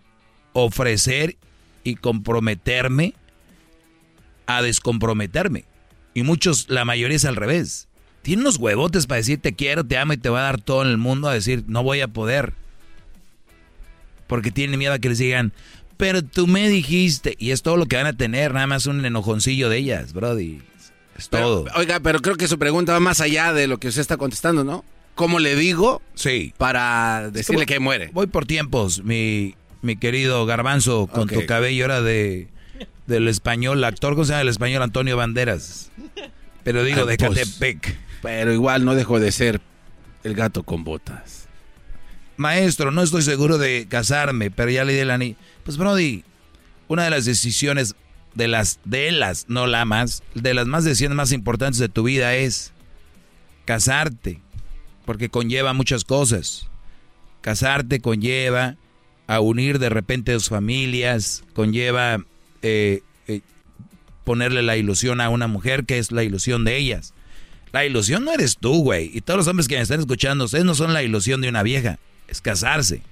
ofrecer 0.53 1.37
y 1.85 1.97
comprometerme 1.97 3.15
a 4.47 4.63
descomprometerme. 4.63 5.65
Y 6.15 6.23
muchos, 6.23 6.69
la 6.69 6.85
mayoría 6.85 7.17
es 7.17 7.25
al 7.25 7.37
revés. 7.37 7.89
Tiene 8.23 8.43
unos 8.43 8.57
huevotes 8.57 9.07
para 9.07 9.19
decir 9.19 9.41
te 9.41 9.55
quiero, 9.55 9.85
te 9.85 9.97
amo 9.97 10.13
y 10.13 10.19
te 10.19 10.29
va 10.29 10.41
a 10.41 10.45
dar 10.45 10.61
todo 10.61 10.83
en 10.83 10.89
el 10.89 10.99
mundo 10.99 11.29
a 11.29 11.35
decir 11.35 11.65
no 11.67 11.83
voy 11.83 12.01
a 12.01 12.09
poder. 12.09 12.55
Porque 14.27 14.51
tienen 14.51 14.79
miedo 14.79 14.93
a 14.93 14.99
que 14.99 15.09
les 15.09 15.19
digan, 15.19 15.53
pero 16.01 16.23
tú 16.23 16.47
me 16.47 16.69
dijiste. 16.69 17.37
Y 17.39 17.53
es 17.53 17.63
todo 17.63 17.77
lo 17.77 17.87
que 17.87 17.97
van 17.97 18.07
a 18.07 18.13
tener, 18.15 18.53
nada 18.55 18.67
más 18.67 18.87
un 18.87 19.05
enojoncillo 19.05 19.69
de 19.69 19.79
ellas, 19.79 20.13
Brody. 20.13 20.61
Es 21.17 21.29
todo. 21.29 21.67
oiga, 21.77 22.01
pero 22.01 22.21
creo 22.21 22.37
que 22.37 22.49
su 22.49 22.59
pregunta 22.59 22.93
va 22.95 23.01
más 23.01 23.21
allá 23.21 23.53
de 23.53 23.67
lo 23.69 23.79
que 23.79 23.89
usted 23.89 24.01
está 24.01 24.17
contestando, 24.17 24.65
¿no? 24.65 24.85
¿Cómo 25.15 25.39
le 25.39 25.55
digo? 25.55 26.01
Sí. 26.15 26.55
Para 26.57 27.31
decirle 27.31 27.67
que 27.67 27.79
muere. 27.79 28.11
Voy 28.13 28.27
por 28.27 28.47
tiempos, 28.47 29.05
mi, 29.05 29.55
mi 29.83 29.97
querido 29.97 30.47
Garbanzo, 30.47 31.07
con 31.07 31.29
tu 31.29 31.45
cabello 31.47 31.85
era 31.85 32.01
de 32.01 32.49
del 33.07 33.29
español, 33.29 33.83
actor, 33.85 34.15
¿cómo 34.15 34.25
se 34.25 34.31
llama 34.31 34.43
el 34.43 34.49
español? 34.49 34.83
Antonio 34.83 35.17
Banderas. 35.17 35.91
Pero 36.63 36.85
digo, 36.85 37.05
de 37.07 37.15
Ah, 37.15 37.27
pues, 37.27 37.39
Catepec. 37.41 37.99
Pero 38.23 38.53
igual 38.53 38.85
no 38.85 38.95
dejó 38.95 39.19
de 39.19 39.33
ser 39.33 39.61
el 40.25 40.35
gato 40.35 40.63
con 40.63 40.85
botas. 40.85 41.49
Maestro, 42.37 42.91
no 42.91 43.03
estoy 43.03 43.23
seguro 43.23 43.59
de 43.59 43.87
casarme, 43.89 44.51
pero 44.51 44.71
ya 44.71 44.85
le 44.85 44.95
di 44.95 45.01
el 45.01 45.11
anillo. 45.11 45.37
Pues, 45.65 45.77
Brody, 45.77 46.25
una 46.89 47.05
de 47.05 47.11
las 47.11 47.25
decisiones 47.25 47.95
de 48.35 48.49
las, 48.49 48.81
de 48.85 49.11
las, 49.13 49.49
no 49.49 49.67
la 49.67 49.85
más, 49.85 50.23
de 50.35 50.55
las 50.55 50.67
más 50.67 50.85
decisiones 50.85 51.17
más 51.17 51.33
importantes 51.33 51.79
de 51.79 51.89
tu 51.89 52.05
vida 52.05 52.35
es 52.35 52.73
casarte, 53.65 54.41
porque 55.05 55.29
conlleva 55.29 55.73
muchas 55.73 56.05
cosas. 56.05 56.69
Casarte 57.41 58.01
conlleva 58.01 58.77
a 59.27 59.41
unir 59.41 59.79
de 59.79 59.89
repente 59.89 60.33
dos 60.33 60.49
familias, 60.49 61.45
conlleva 61.55 62.25
eh, 62.63 63.03
eh, 63.29 63.41
ponerle 64.25 64.63
la 64.63 64.77
ilusión 64.77 65.21
a 65.21 65.29
una 65.29 65.47
mujer 65.47 65.85
que 65.85 65.99
es 65.99 66.13
la 66.13 66.25
ilusión 66.25 66.65
de 66.65 66.77
ellas. 66.77 67.15
La 67.73 67.87
ilusión 67.87 68.25
no 68.25 68.33
eres 68.33 68.57
tú, 68.59 68.83
güey. 68.83 69.11
Y 69.15 69.21
todos 69.21 69.39
los 69.39 69.47
hombres 69.47 69.69
que 69.69 69.77
me 69.77 69.83
están 69.83 70.01
escuchando, 70.01 70.47
ustedes 70.47 70.65
no 70.65 70.75
son 70.75 70.93
la 70.93 71.03
ilusión 71.03 71.41
de 71.41 71.49
una 71.49 71.63
vieja. 71.63 71.99
Es 72.27 72.41
casarse. 72.41 73.03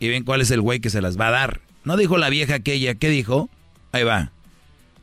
Y 0.00 0.08
ven 0.08 0.24
cuál 0.24 0.40
es 0.40 0.50
el 0.50 0.60
güey 0.60 0.80
que 0.80 0.90
se 0.90 1.00
las 1.00 1.18
va 1.18 1.28
a 1.28 1.30
dar. 1.30 1.60
No 1.84 1.96
dijo 1.96 2.18
la 2.18 2.28
vieja 2.28 2.56
aquella. 2.56 2.94
¿Qué 2.94 3.08
dijo? 3.08 3.50
Ahí 3.92 4.04
va. 4.04 4.32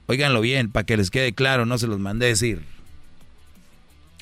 Óiganlo 0.06 0.42
bien, 0.42 0.72
para 0.72 0.86
que 0.86 0.98
les 0.98 1.12
quede 1.12 1.34
claro. 1.34 1.66
No 1.66 1.78
se 1.78 1.88
los 1.88 2.00
mandé 2.00 2.28
decir. 2.28 2.62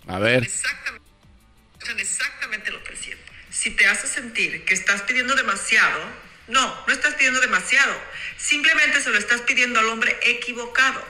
A 0.07 0.19
ver. 0.19 0.43
Escuchan 0.43 1.99
exactamente 1.99 2.71
lo 2.71 2.83
que 2.83 2.95
siento. 2.95 3.23
Si 3.49 3.71
te 3.71 3.87
hace 3.87 4.07
sentir 4.07 4.65
que 4.65 4.73
estás 4.73 5.01
pidiendo 5.03 5.35
demasiado, 5.35 5.99
no, 6.47 6.73
no 6.87 6.93
estás 6.93 7.15
pidiendo 7.15 7.41
demasiado. 7.41 7.93
Simplemente 8.37 9.01
se 9.01 9.09
lo 9.09 9.17
estás 9.17 9.41
pidiendo 9.41 9.79
al 9.79 9.87
hombre 9.87 10.15
equivocado. 10.23 11.01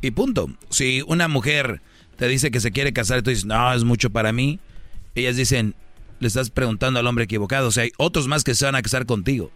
Y 0.00 0.10
punto. 0.10 0.50
Si 0.70 1.02
una 1.06 1.28
mujer 1.28 1.80
te 2.16 2.28
dice 2.28 2.50
que 2.50 2.60
se 2.60 2.72
quiere 2.72 2.92
casar 2.92 3.18
y 3.18 3.22
tú 3.22 3.30
dices, 3.30 3.44
no, 3.44 3.72
es 3.72 3.84
mucho 3.84 4.10
para 4.10 4.32
mí, 4.32 4.60
ellas 5.14 5.36
dicen, 5.36 5.74
le 6.20 6.28
estás 6.28 6.50
preguntando 6.50 7.00
al 7.00 7.06
hombre 7.06 7.24
equivocado. 7.24 7.68
O 7.68 7.72
sea, 7.72 7.84
hay 7.84 7.92
otros 7.96 8.28
más 8.28 8.44
que 8.44 8.54
se 8.54 8.64
van 8.64 8.74
a 8.74 8.82
casar 8.82 9.06
contigo. 9.06 9.50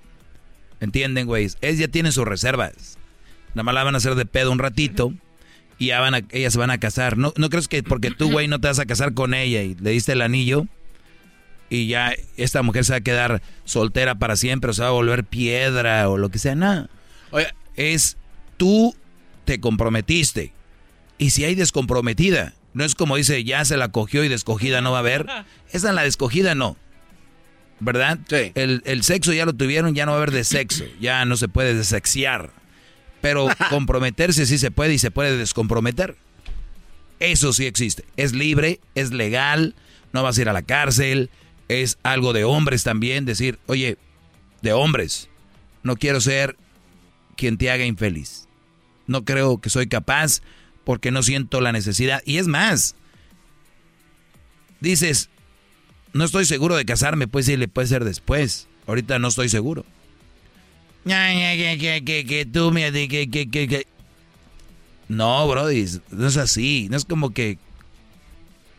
¿Entienden, 0.81 1.27
güey? 1.27 1.49
Ellas 1.61 1.79
ya 1.79 1.89
tienen 1.89 2.13
sus 2.13 2.27
reservas. 2.27 2.99
Nada 3.55 3.65
más 3.65 3.75
la 3.75 3.85
van 3.85 3.95
a 3.95 3.99
hacer 3.99 4.15
de 4.15 4.27
pedo 4.27 4.53
un 4.53 4.59
ratito 4.59 5.13
y 5.79 5.87
ya 5.87 6.01
van 6.01 6.15
a, 6.15 6.21
ellas 6.31 6.53
se 6.53 6.59
van 6.59 6.71
a 6.71 6.79
casar. 6.79 7.17
¿No, 7.17 7.33
¿No 7.37 7.51
crees 7.51 7.69
que 7.69 7.83
porque 7.83 8.11
tú, 8.11 8.31
güey, 8.31 8.49
no 8.49 8.61
te 8.61 8.69
vas 8.69 8.79
a 8.79 8.87
casar 8.87 9.15
con 9.15 9.35
ella 9.35 9.63
y 9.63 9.75
le 9.75 9.91
diste 9.91 10.13
el 10.13 10.23
anillo 10.23 10.67
y 11.69 11.89
ya 11.89 12.15
esta 12.37 12.63
mujer 12.63 12.85
se 12.85 12.93
va 12.93 12.99
a 12.99 13.03
quedar 13.03 13.43
soltera 13.65 14.17
para 14.17 14.37
siempre 14.37 14.71
o 14.71 14.75
se 14.75 14.83
va 14.83 14.89
a 14.89 14.93
volver 14.93 15.25
piedra 15.25 16.09
o 16.09 16.19
lo 16.19 16.31
que 16.31 16.39
sea? 16.39 16.55
Nada. 16.55 16.89
Es 17.75 18.17
tú 18.57 18.95
te 19.45 19.61
comprometiste. 19.61 20.53
Y 21.19 21.31
si 21.31 21.45
hay 21.45 21.55
descomprometida, 21.55 22.55
no 22.75 22.85
es 22.85 22.95
como 22.95 23.17
dice, 23.17 23.43
ya 23.45 23.65
se 23.65 23.77
la 23.77 23.89
cogió 23.89 24.23
y 24.23 24.29
descogida 24.29 24.83
no 24.83 24.93
va 24.93 24.99
a 24.99 25.01
haber. 25.01 25.27
Esa 25.73 25.93
la 25.93 26.03
descogida 26.03 26.55
no. 26.55 26.77
¿Verdad? 27.79 28.19
El, 28.55 28.83
el 28.87 29.03
sexo 29.03 29.33
ya 29.33 29.45
lo 29.45 29.53
tuvieron, 29.53 29.95
ya 29.95 30.07
no 30.07 30.13
va 30.13 30.19
a 30.19 30.23
haber 30.23 30.31
de 30.33 30.45
sexo. 30.45 30.85
Ya 31.01 31.25
no 31.25 31.37
se 31.37 31.49
puede 31.49 31.75
desexiar. 31.75 32.51
Pero 33.21 33.49
comprometerse 33.71 34.47
sí 34.47 34.59
se 34.59 34.71
puede 34.71 34.95
y 34.95 34.99
se 34.99 35.11
puede 35.11 35.37
descomprometer. 35.37 36.17
Eso 37.19 37.53
sí 37.53 37.67
existe. 37.67 38.05
Es 38.17 38.33
libre, 38.33 38.81
es 38.95 39.11
legal, 39.11 39.75
no 40.13 40.23
vas 40.23 40.39
a 40.39 40.43
ir 40.43 40.49
a 40.49 40.53
la 40.53 40.63
cárcel. 40.63 41.31
Es 41.69 41.99
algo 42.03 42.33
de 42.33 42.45
hombres 42.45 42.85
también, 42.85 43.25
decir, 43.25 43.59
oye, 43.67 43.99
de 44.63 44.73
hombres, 44.73 45.29
no 45.83 45.97
quiero 45.97 46.21
ser 46.21 46.57
quien 47.37 47.59
te 47.59 47.71
haga 47.71 47.85
infeliz. 47.85 48.49
No 49.07 49.25
creo 49.25 49.61
que 49.61 49.71
soy 49.71 49.87
capaz 49.87 50.41
porque 50.85 51.11
no 51.11 51.23
siento 51.23 51.61
la 51.61 51.73
necesidad. 51.73 52.23
Y 52.25 52.39
es 52.39 52.47
más, 52.47 52.95
dices, 54.81 55.31
no 56.13 56.25
estoy 56.25 56.45
seguro 56.45 56.77
de 56.77 56.85
casarme, 56.85 57.29
pues 57.29 57.47
sí, 57.47 57.57
le 57.57 57.69
puede 57.69 57.87
ser 57.87 58.05
después. 58.05 58.69
Ahorita 58.87 59.19
no 59.19 59.29
estoy 59.29 59.49
seguro. 59.49 59.85
Que, 62.05 62.49
tú 62.53 62.73
me... 62.73 62.91
Que, 62.93 63.31
que, 63.31 63.49
que. 63.49 63.87
No, 65.09 65.47
Brody, 65.47 65.87
no 66.11 66.27
es 66.27 66.37
así. 66.37 66.89
No 66.91 66.97
es 66.97 67.05
como 67.05 67.31
que... 67.33 67.59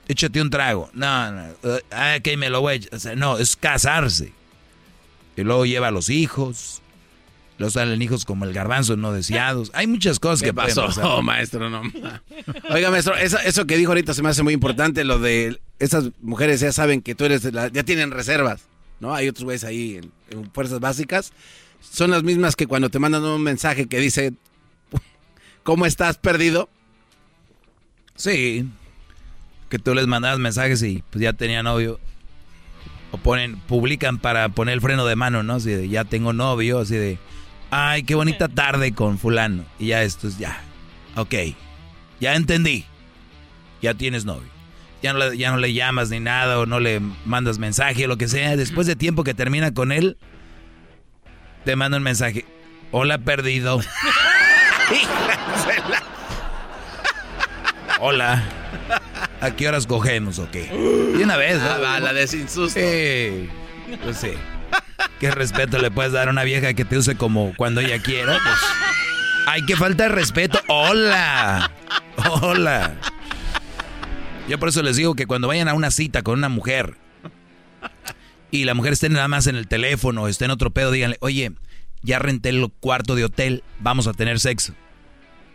Échate 0.07 0.41
un 0.41 0.49
trago. 0.49 0.89
No, 0.93 1.31
no. 1.31 1.53
Ah, 1.91 2.17
que 2.23 2.37
me 2.37 2.49
lo 2.49 2.61
voy 2.61 2.87
a 2.91 3.15
no, 3.15 3.37
es 3.37 3.55
casarse. 3.55 4.33
Y 5.35 5.43
luego 5.43 5.65
lleva 5.65 5.89
a 5.89 5.91
los 5.91 6.09
hijos. 6.09 6.81
Luego 7.59 7.71
salen 7.71 8.01
hijos 8.01 8.23
como 8.25 8.45
el 8.45 8.53
garbanzo 8.53 8.95
no 8.97 9.11
deseados. 9.11 9.71
Hay 9.73 9.87
muchas 9.87 10.19
cosas 10.19 10.41
¿Qué 10.41 10.47
que 10.47 10.53
pueden 10.53 10.69
pasó, 10.75 10.85
pasar. 10.85 11.23
maestro? 11.23 11.69
No. 11.69 11.81
Oiga, 12.69 12.91
maestro, 12.91 13.15
eso, 13.17 13.39
eso 13.39 13.65
que 13.65 13.77
dijo 13.77 13.91
ahorita 13.91 14.13
se 14.13 14.21
me 14.21 14.29
hace 14.29 14.43
muy 14.43 14.53
importante, 14.53 15.03
lo 15.03 15.17
de 15.19 15.59
esas 15.79 16.11
mujeres 16.21 16.59
ya 16.59 16.71
saben 16.71 17.01
que 17.01 17.15
tú 17.15 17.25
eres, 17.25 17.43
la- 17.53 17.69
ya 17.69 17.83
tienen 17.83 18.11
reservas, 18.11 18.61
¿no? 18.99 19.13
Hay 19.15 19.27
otros 19.27 19.43
güeyes 19.45 19.63
ahí 19.63 19.95
en, 19.97 20.11
en 20.29 20.51
fuerzas 20.51 20.79
básicas. 20.79 21.33
Son 21.81 22.11
las 22.11 22.23
mismas 22.23 22.55
que 22.55 22.67
cuando 22.67 22.89
te 22.89 22.99
mandan 22.99 23.23
un 23.23 23.41
mensaje 23.41 23.87
que 23.87 23.99
dice, 23.99 24.33
¿cómo 25.63 25.85
estás 25.85 26.17
perdido? 26.17 26.69
Sí. 28.15 28.67
Que 29.69 29.79
tú 29.79 29.93
les 29.93 30.07
mandabas 30.07 30.39
mensajes 30.39 30.81
y 30.83 31.03
pues 31.09 31.21
ya 31.21 31.33
tenía 31.33 31.63
novio. 31.63 31.99
O 33.11 33.17
ponen, 33.17 33.57
publican 33.57 34.17
para 34.17 34.49
poner 34.49 34.73
el 34.73 34.81
freno 34.81 35.05
de 35.05 35.15
mano, 35.15 35.43
¿no? 35.43 35.55
Así 35.55 35.69
de, 35.69 35.87
ya 35.87 36.03
tengo 36.03 36.33
novio, 36.33 36.79
así 36.79 36.95
de, 36.95 37.17
ay, 37.71 38.03
qué 38.03 38.15
bonita 38.15 38.47
tarde 38.47 38.93
con 38.93 39.17
fulano. 39.17 39.63
Y 39.79 39.87
ya 39.87 40.03
esto 40.03 40.27
es, 40.27 40.37
ya, 40.37 40.59
ok, 41.15 41.33
ya 42.19 42.35
entendí. 42.35 42.85
Ya 43.81 43.93
tienes 43.93 44.25
novio. 44.25 44.49
Ya 45.03 45.13
no, 45.13 45.33
ya 45.33 45.51
no 45.51 45.57
le 45.57 45.73
llamas 45.73 46.09
ni 46.09 46.19
nada 46.19 46.59
o 46.59 46.65
no 46.65 46.79
le 46.79 46.99
mandas 47.25 47.59
mensaje 47.59 48.05
o 48.05 48.07
lo 48.07 48.17
que 48.17 48.27
sea. 48.27 48.55
Después 48.55 48.87
de 48.87 48.95
tiempo 48.95 49.23
que 49.23 49.35
termina 49.35 49.71
con 49.73 49.91
él, 49.91 50.17
te 51.63 51.75
manda 51.75 51.97
un 51.97 52.03
mensaje. 52.03 52.45
Hola, 52.91 53.19
perdido. 53.19 53.79
Hola. 57.99 58.43
¿A 59.41 59.51
qué 59.51 59.67
horas 59.67 59.85
cogemos 59.85 60.39
o 60.39 60.49
qué? 60.49 60.65
Y 61.17 61.21
una 61.21 61.37
vez, 61.37 61.59
¿no? 61.61 61.69
Ah, 61.69 61.77
va, 61.77 61.99
la 61.99 62.13
de 62.13 62.25
sin 62.27 62.49
susto. 62.49 62.79
Sí. 62.79 63.49
Pues 64.03 64.17
sí. 64.17 64.31
¿Qué 65.19 65.31
respeto 65.31 65.77
le 65.79 65.91
puedes 65.91 66.11
dar 66.11 66.27
a 66.27 66.31
una 66.31 66.43
vieja 66.43 66.73
que 66.73 66.85
te 66.85 66.97
use 66.97 67.15
como 67.15 67.53
cuando 67.55 67.81
ella 67.81 68.01
quiera? 68.01 68.39
Pues, 68.43 68.59
hay 69.47 69.65
que 69.65 69.75
falta 69.75 70.03
de 70.03 70.09
respeto. 70.09 70.59
Hola. 70.67 71.71
Hola. 72.41 72.95
Yo 74.47 74.59
por 74.59 74.69
eso 74.69 74.81
les 74.81 74.95
digo 74.95 75.15
que 75.15 75.25
cuando 75.25 75.47
vayan 75.47 75.67
a 75.67 75.73
una 75.73 75.91
cita 75.91 76.21
con 76.21 76.37
una 76.37 76.49
mujer 76.49 76.95
y 78.51 78.63
la 78.63 78.73
mujer 78.73 78.93
esté 78.93 79.09
nada 79.09 79.27
más 79.27 79.47
en 79.47 79.55
el 79.55 79.67
teléfono 79.67 80.23
o 80.23 80.27
esté 80.27 80.45
en 80.45 80.51
otro 80.51 80.71
pedo, 80.71 80.91
díganle, 80.91 81.17
oye, 81.19 81.51
ya 82.01 82.19
renté 82.19 82.49
el 82.49 82.71
cuarto 82.79 83.15
de 83.15 83.25
hotel, 83.25 83.63
vamos 83.79 84.07
a 84.07 84.13
tener 84.13 84.39
sexo. 84.39 84.73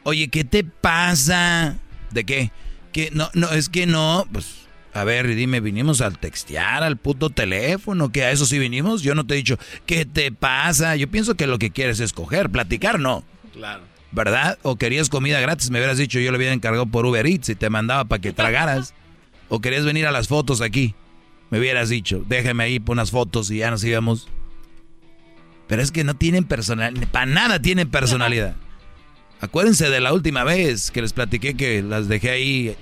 Oye, 0.05 0.29
¿qué 0.29 0.45
te 0.45 0.65
pasa? 0.65 1.77
¿De 2.11 2.25
qué? 2.25 2.51
Que 2.93 3.11
no, 3.13 3.31
no, 3.35 3.51
es 3.51 3.69
que 3.69 3.87
no, 3.87 4.27
pues, 4.33 4.62
a 4.95 5.05
ver, 5.05 5.27
dime, 5.35 5.61
vinimos 5.61 6.03
al 6.03 6.19
textear 6.19 6.83
al 6.83 6.99
puto 6.99 7.31
teléfono, 7.31 8.13
que 8.13 8.25
a 8.25 8.31
eso 8.31 8.45
sí 8.45 8.59
vinimos. 8.59 9.03
Yo 9.03 9.15
no 9.15 9.27
te 9.27 9.35
he 9.35 9.39
dicho, 9.39 9.59
¿qué 9.87 10.05
te 10.05 10.33
pasa? 10.33 10.97
Yo 10.97 11.11
pienso 11.11 11.35
que 11.35 11.47
lo 11.47 11.59
que 11.59 11.71
quieres 11.71 11.99
es 12.01 12.13
coger, 12.13 12.51
platicar, 12.51 13.01
no. 13.01 13.25
Claro. 13.55 13.85
¿Verdad? 14.11 14.59
O 14.63 14.77
querías 14.77 15.09
comida 15.09 15.41
gratis, 15.41 15.71
me 15.71 15.79
hubieras 15.79 15.97
dicho, 15.97 16.19
yo 16.21 16.31
lo 16.31 16.37
hubiera 16.37 16.53
encargado 16.53 16.85
por 16.85 17.07
Uber 17.07 17.27
Eats 17.27 17.49
y 17.49 17.55
te 17.55 17.71
mandaba 17.71 18.05
para 18.05 18.21
que 18.21 18.33
tragaras. 18.35 18.93
o 19.49 19.61
querías 19.61 19.87
venir 19.87 20.07
a 20.07 20.13
las 20.13 20.29
fotos 20.29 20.61
aquí, 20.61 20.95
me 21.51 21.59
hubieras 21.59 21.89
dicho, 21.89 22.23
déjame 22.29 22.65
ahí 22.65 22.79
por 22.79 22.93
unas 22.93 23.11
fotos 23.11 23.51
y 23.51 23.59
ya 23.59 23.71
nos 23.71 23.83
íbamos. 23.85 24.29
Pero 25.69 25.81
es 25.81 25.91
que 25.91 26.05
no 26.05 26.15
tienen 26.15 26.45
personalidad, 26.45 27.09
para 27.09 27.25
nada 27.25 27.63
tienen 27.63 27.89
personalidad. 27.91 28.57
Acuérdense 29.41 29.89
de 29.89 30.01
la 30.01 30.13
última 30.13 30.45
vez 30.45 30.91
que 30.91 31.01
les 31.01 31.15
platiqué 31.15 31.55
que 31.55 31.83
las 31.83 32.09
dejé 32.09 32.31
ahí. 32.31 32.77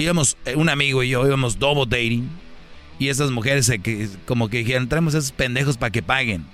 Íbamos, 0.00 0.38
eh, 0.46 0.56
un 0.56 0.70
amigo 0.70 1.02
y 1.02 1.10
yo 1.10 1.26
íbamos 1.26 1.58
double 1.58 1.84
dating. 1.84 2.30
Y 2.98 3.08
esas 3.08 3.30
mujeres 3.30 3.66
se 3.66 3.80
que, 3.80 4.08
como 4.26 4.48
que 4.48 4.58
dijeron, 4.58 4.88
traemos 4.88 5.14
a 5.14 5.18
esos 5.18 5.32
pendejos 5.32 5.76
para 5.76 5.90
que 5.90 6.02
paguen. 6.02 6.46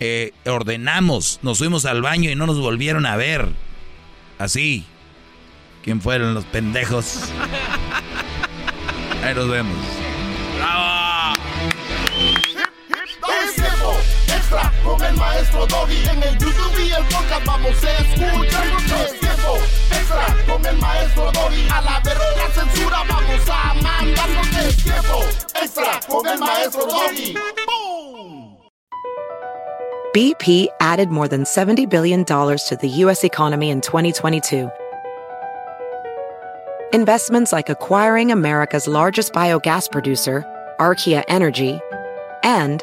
Eh, 0.00 0.32
ordenamos, 0.46 1.40
nos 1.42 1.58
fuimos 1.58 1.84
al 1.84 2.02
baño 2.02 2.30
y 2.30 2.36
no 2.36 2.46
nos 2.46 2.60
volvieron 2.60 3.04
a 3.04 3.16
ver. 3.16 3.48
Así. 4.38 4.84
¿Quién 5.82 6.00
fueron 6.00 6.34
los 6.34 6.44
pendejos? 6.44 7.32
Ahí 9.24 9.34
nos 9.34 9.48
vemos. 9.48 9.76
Es 13.44 13.67
extra 14.30 14.72
con 14.84 15.02
el 15.02 15.16
maestro 15.16 15.66
Doggy. 15.66 16.06
En 16.08 16.22
el 16.22 16.38
YouTube 16.38 16.78
y 16.78 16.92
el 16.92 17.04
podcast 17.04 17.44
vamos 17.46 17.84
a 17.84 17.90
escuchar 17.98 18.66
es 19.04 19.20
tiempo 19.20 19.58
extra 19.90 20.36
con 20.46 20.66
el 20.66 20.78
maestro 20.78 21.32
Doggy. 21.32 21.68
A 21.72 21.80
la 21.82 22.00
verga 22.00 22.48
censura 22.54 23.02
vamos 23.08 23.48
a 23.48 23.74
tiempo 24.82 25.24
extra 25.62 26.00
con 26.08 26.26
el 26.26 26.38
maestro 26.38 26.86
Doggy. 26.86 27.34
BP 30.14 30.68
added 30.80 31.10
more 31.10 31.28
than 31.28 31.44
$70 31.44 31.88
billion 31.88 32.24
to 32.24 32.78
the 32.80 32.88
U.S. 32.88 33.24
economy 33.24 33.70
in 33.70 33.80
2022. 33.82 34.70
Investments 36.94 37.52
like 37.52 37.68
acquiring 37.68 38.32
America's 38.32 38.88
largest 38.88 39.34
biogas 39.34 39.90
producer, 39.92 40.44
Archaea 40.80 41.22
Energy, 41.28 41.78
and 42.42 42.82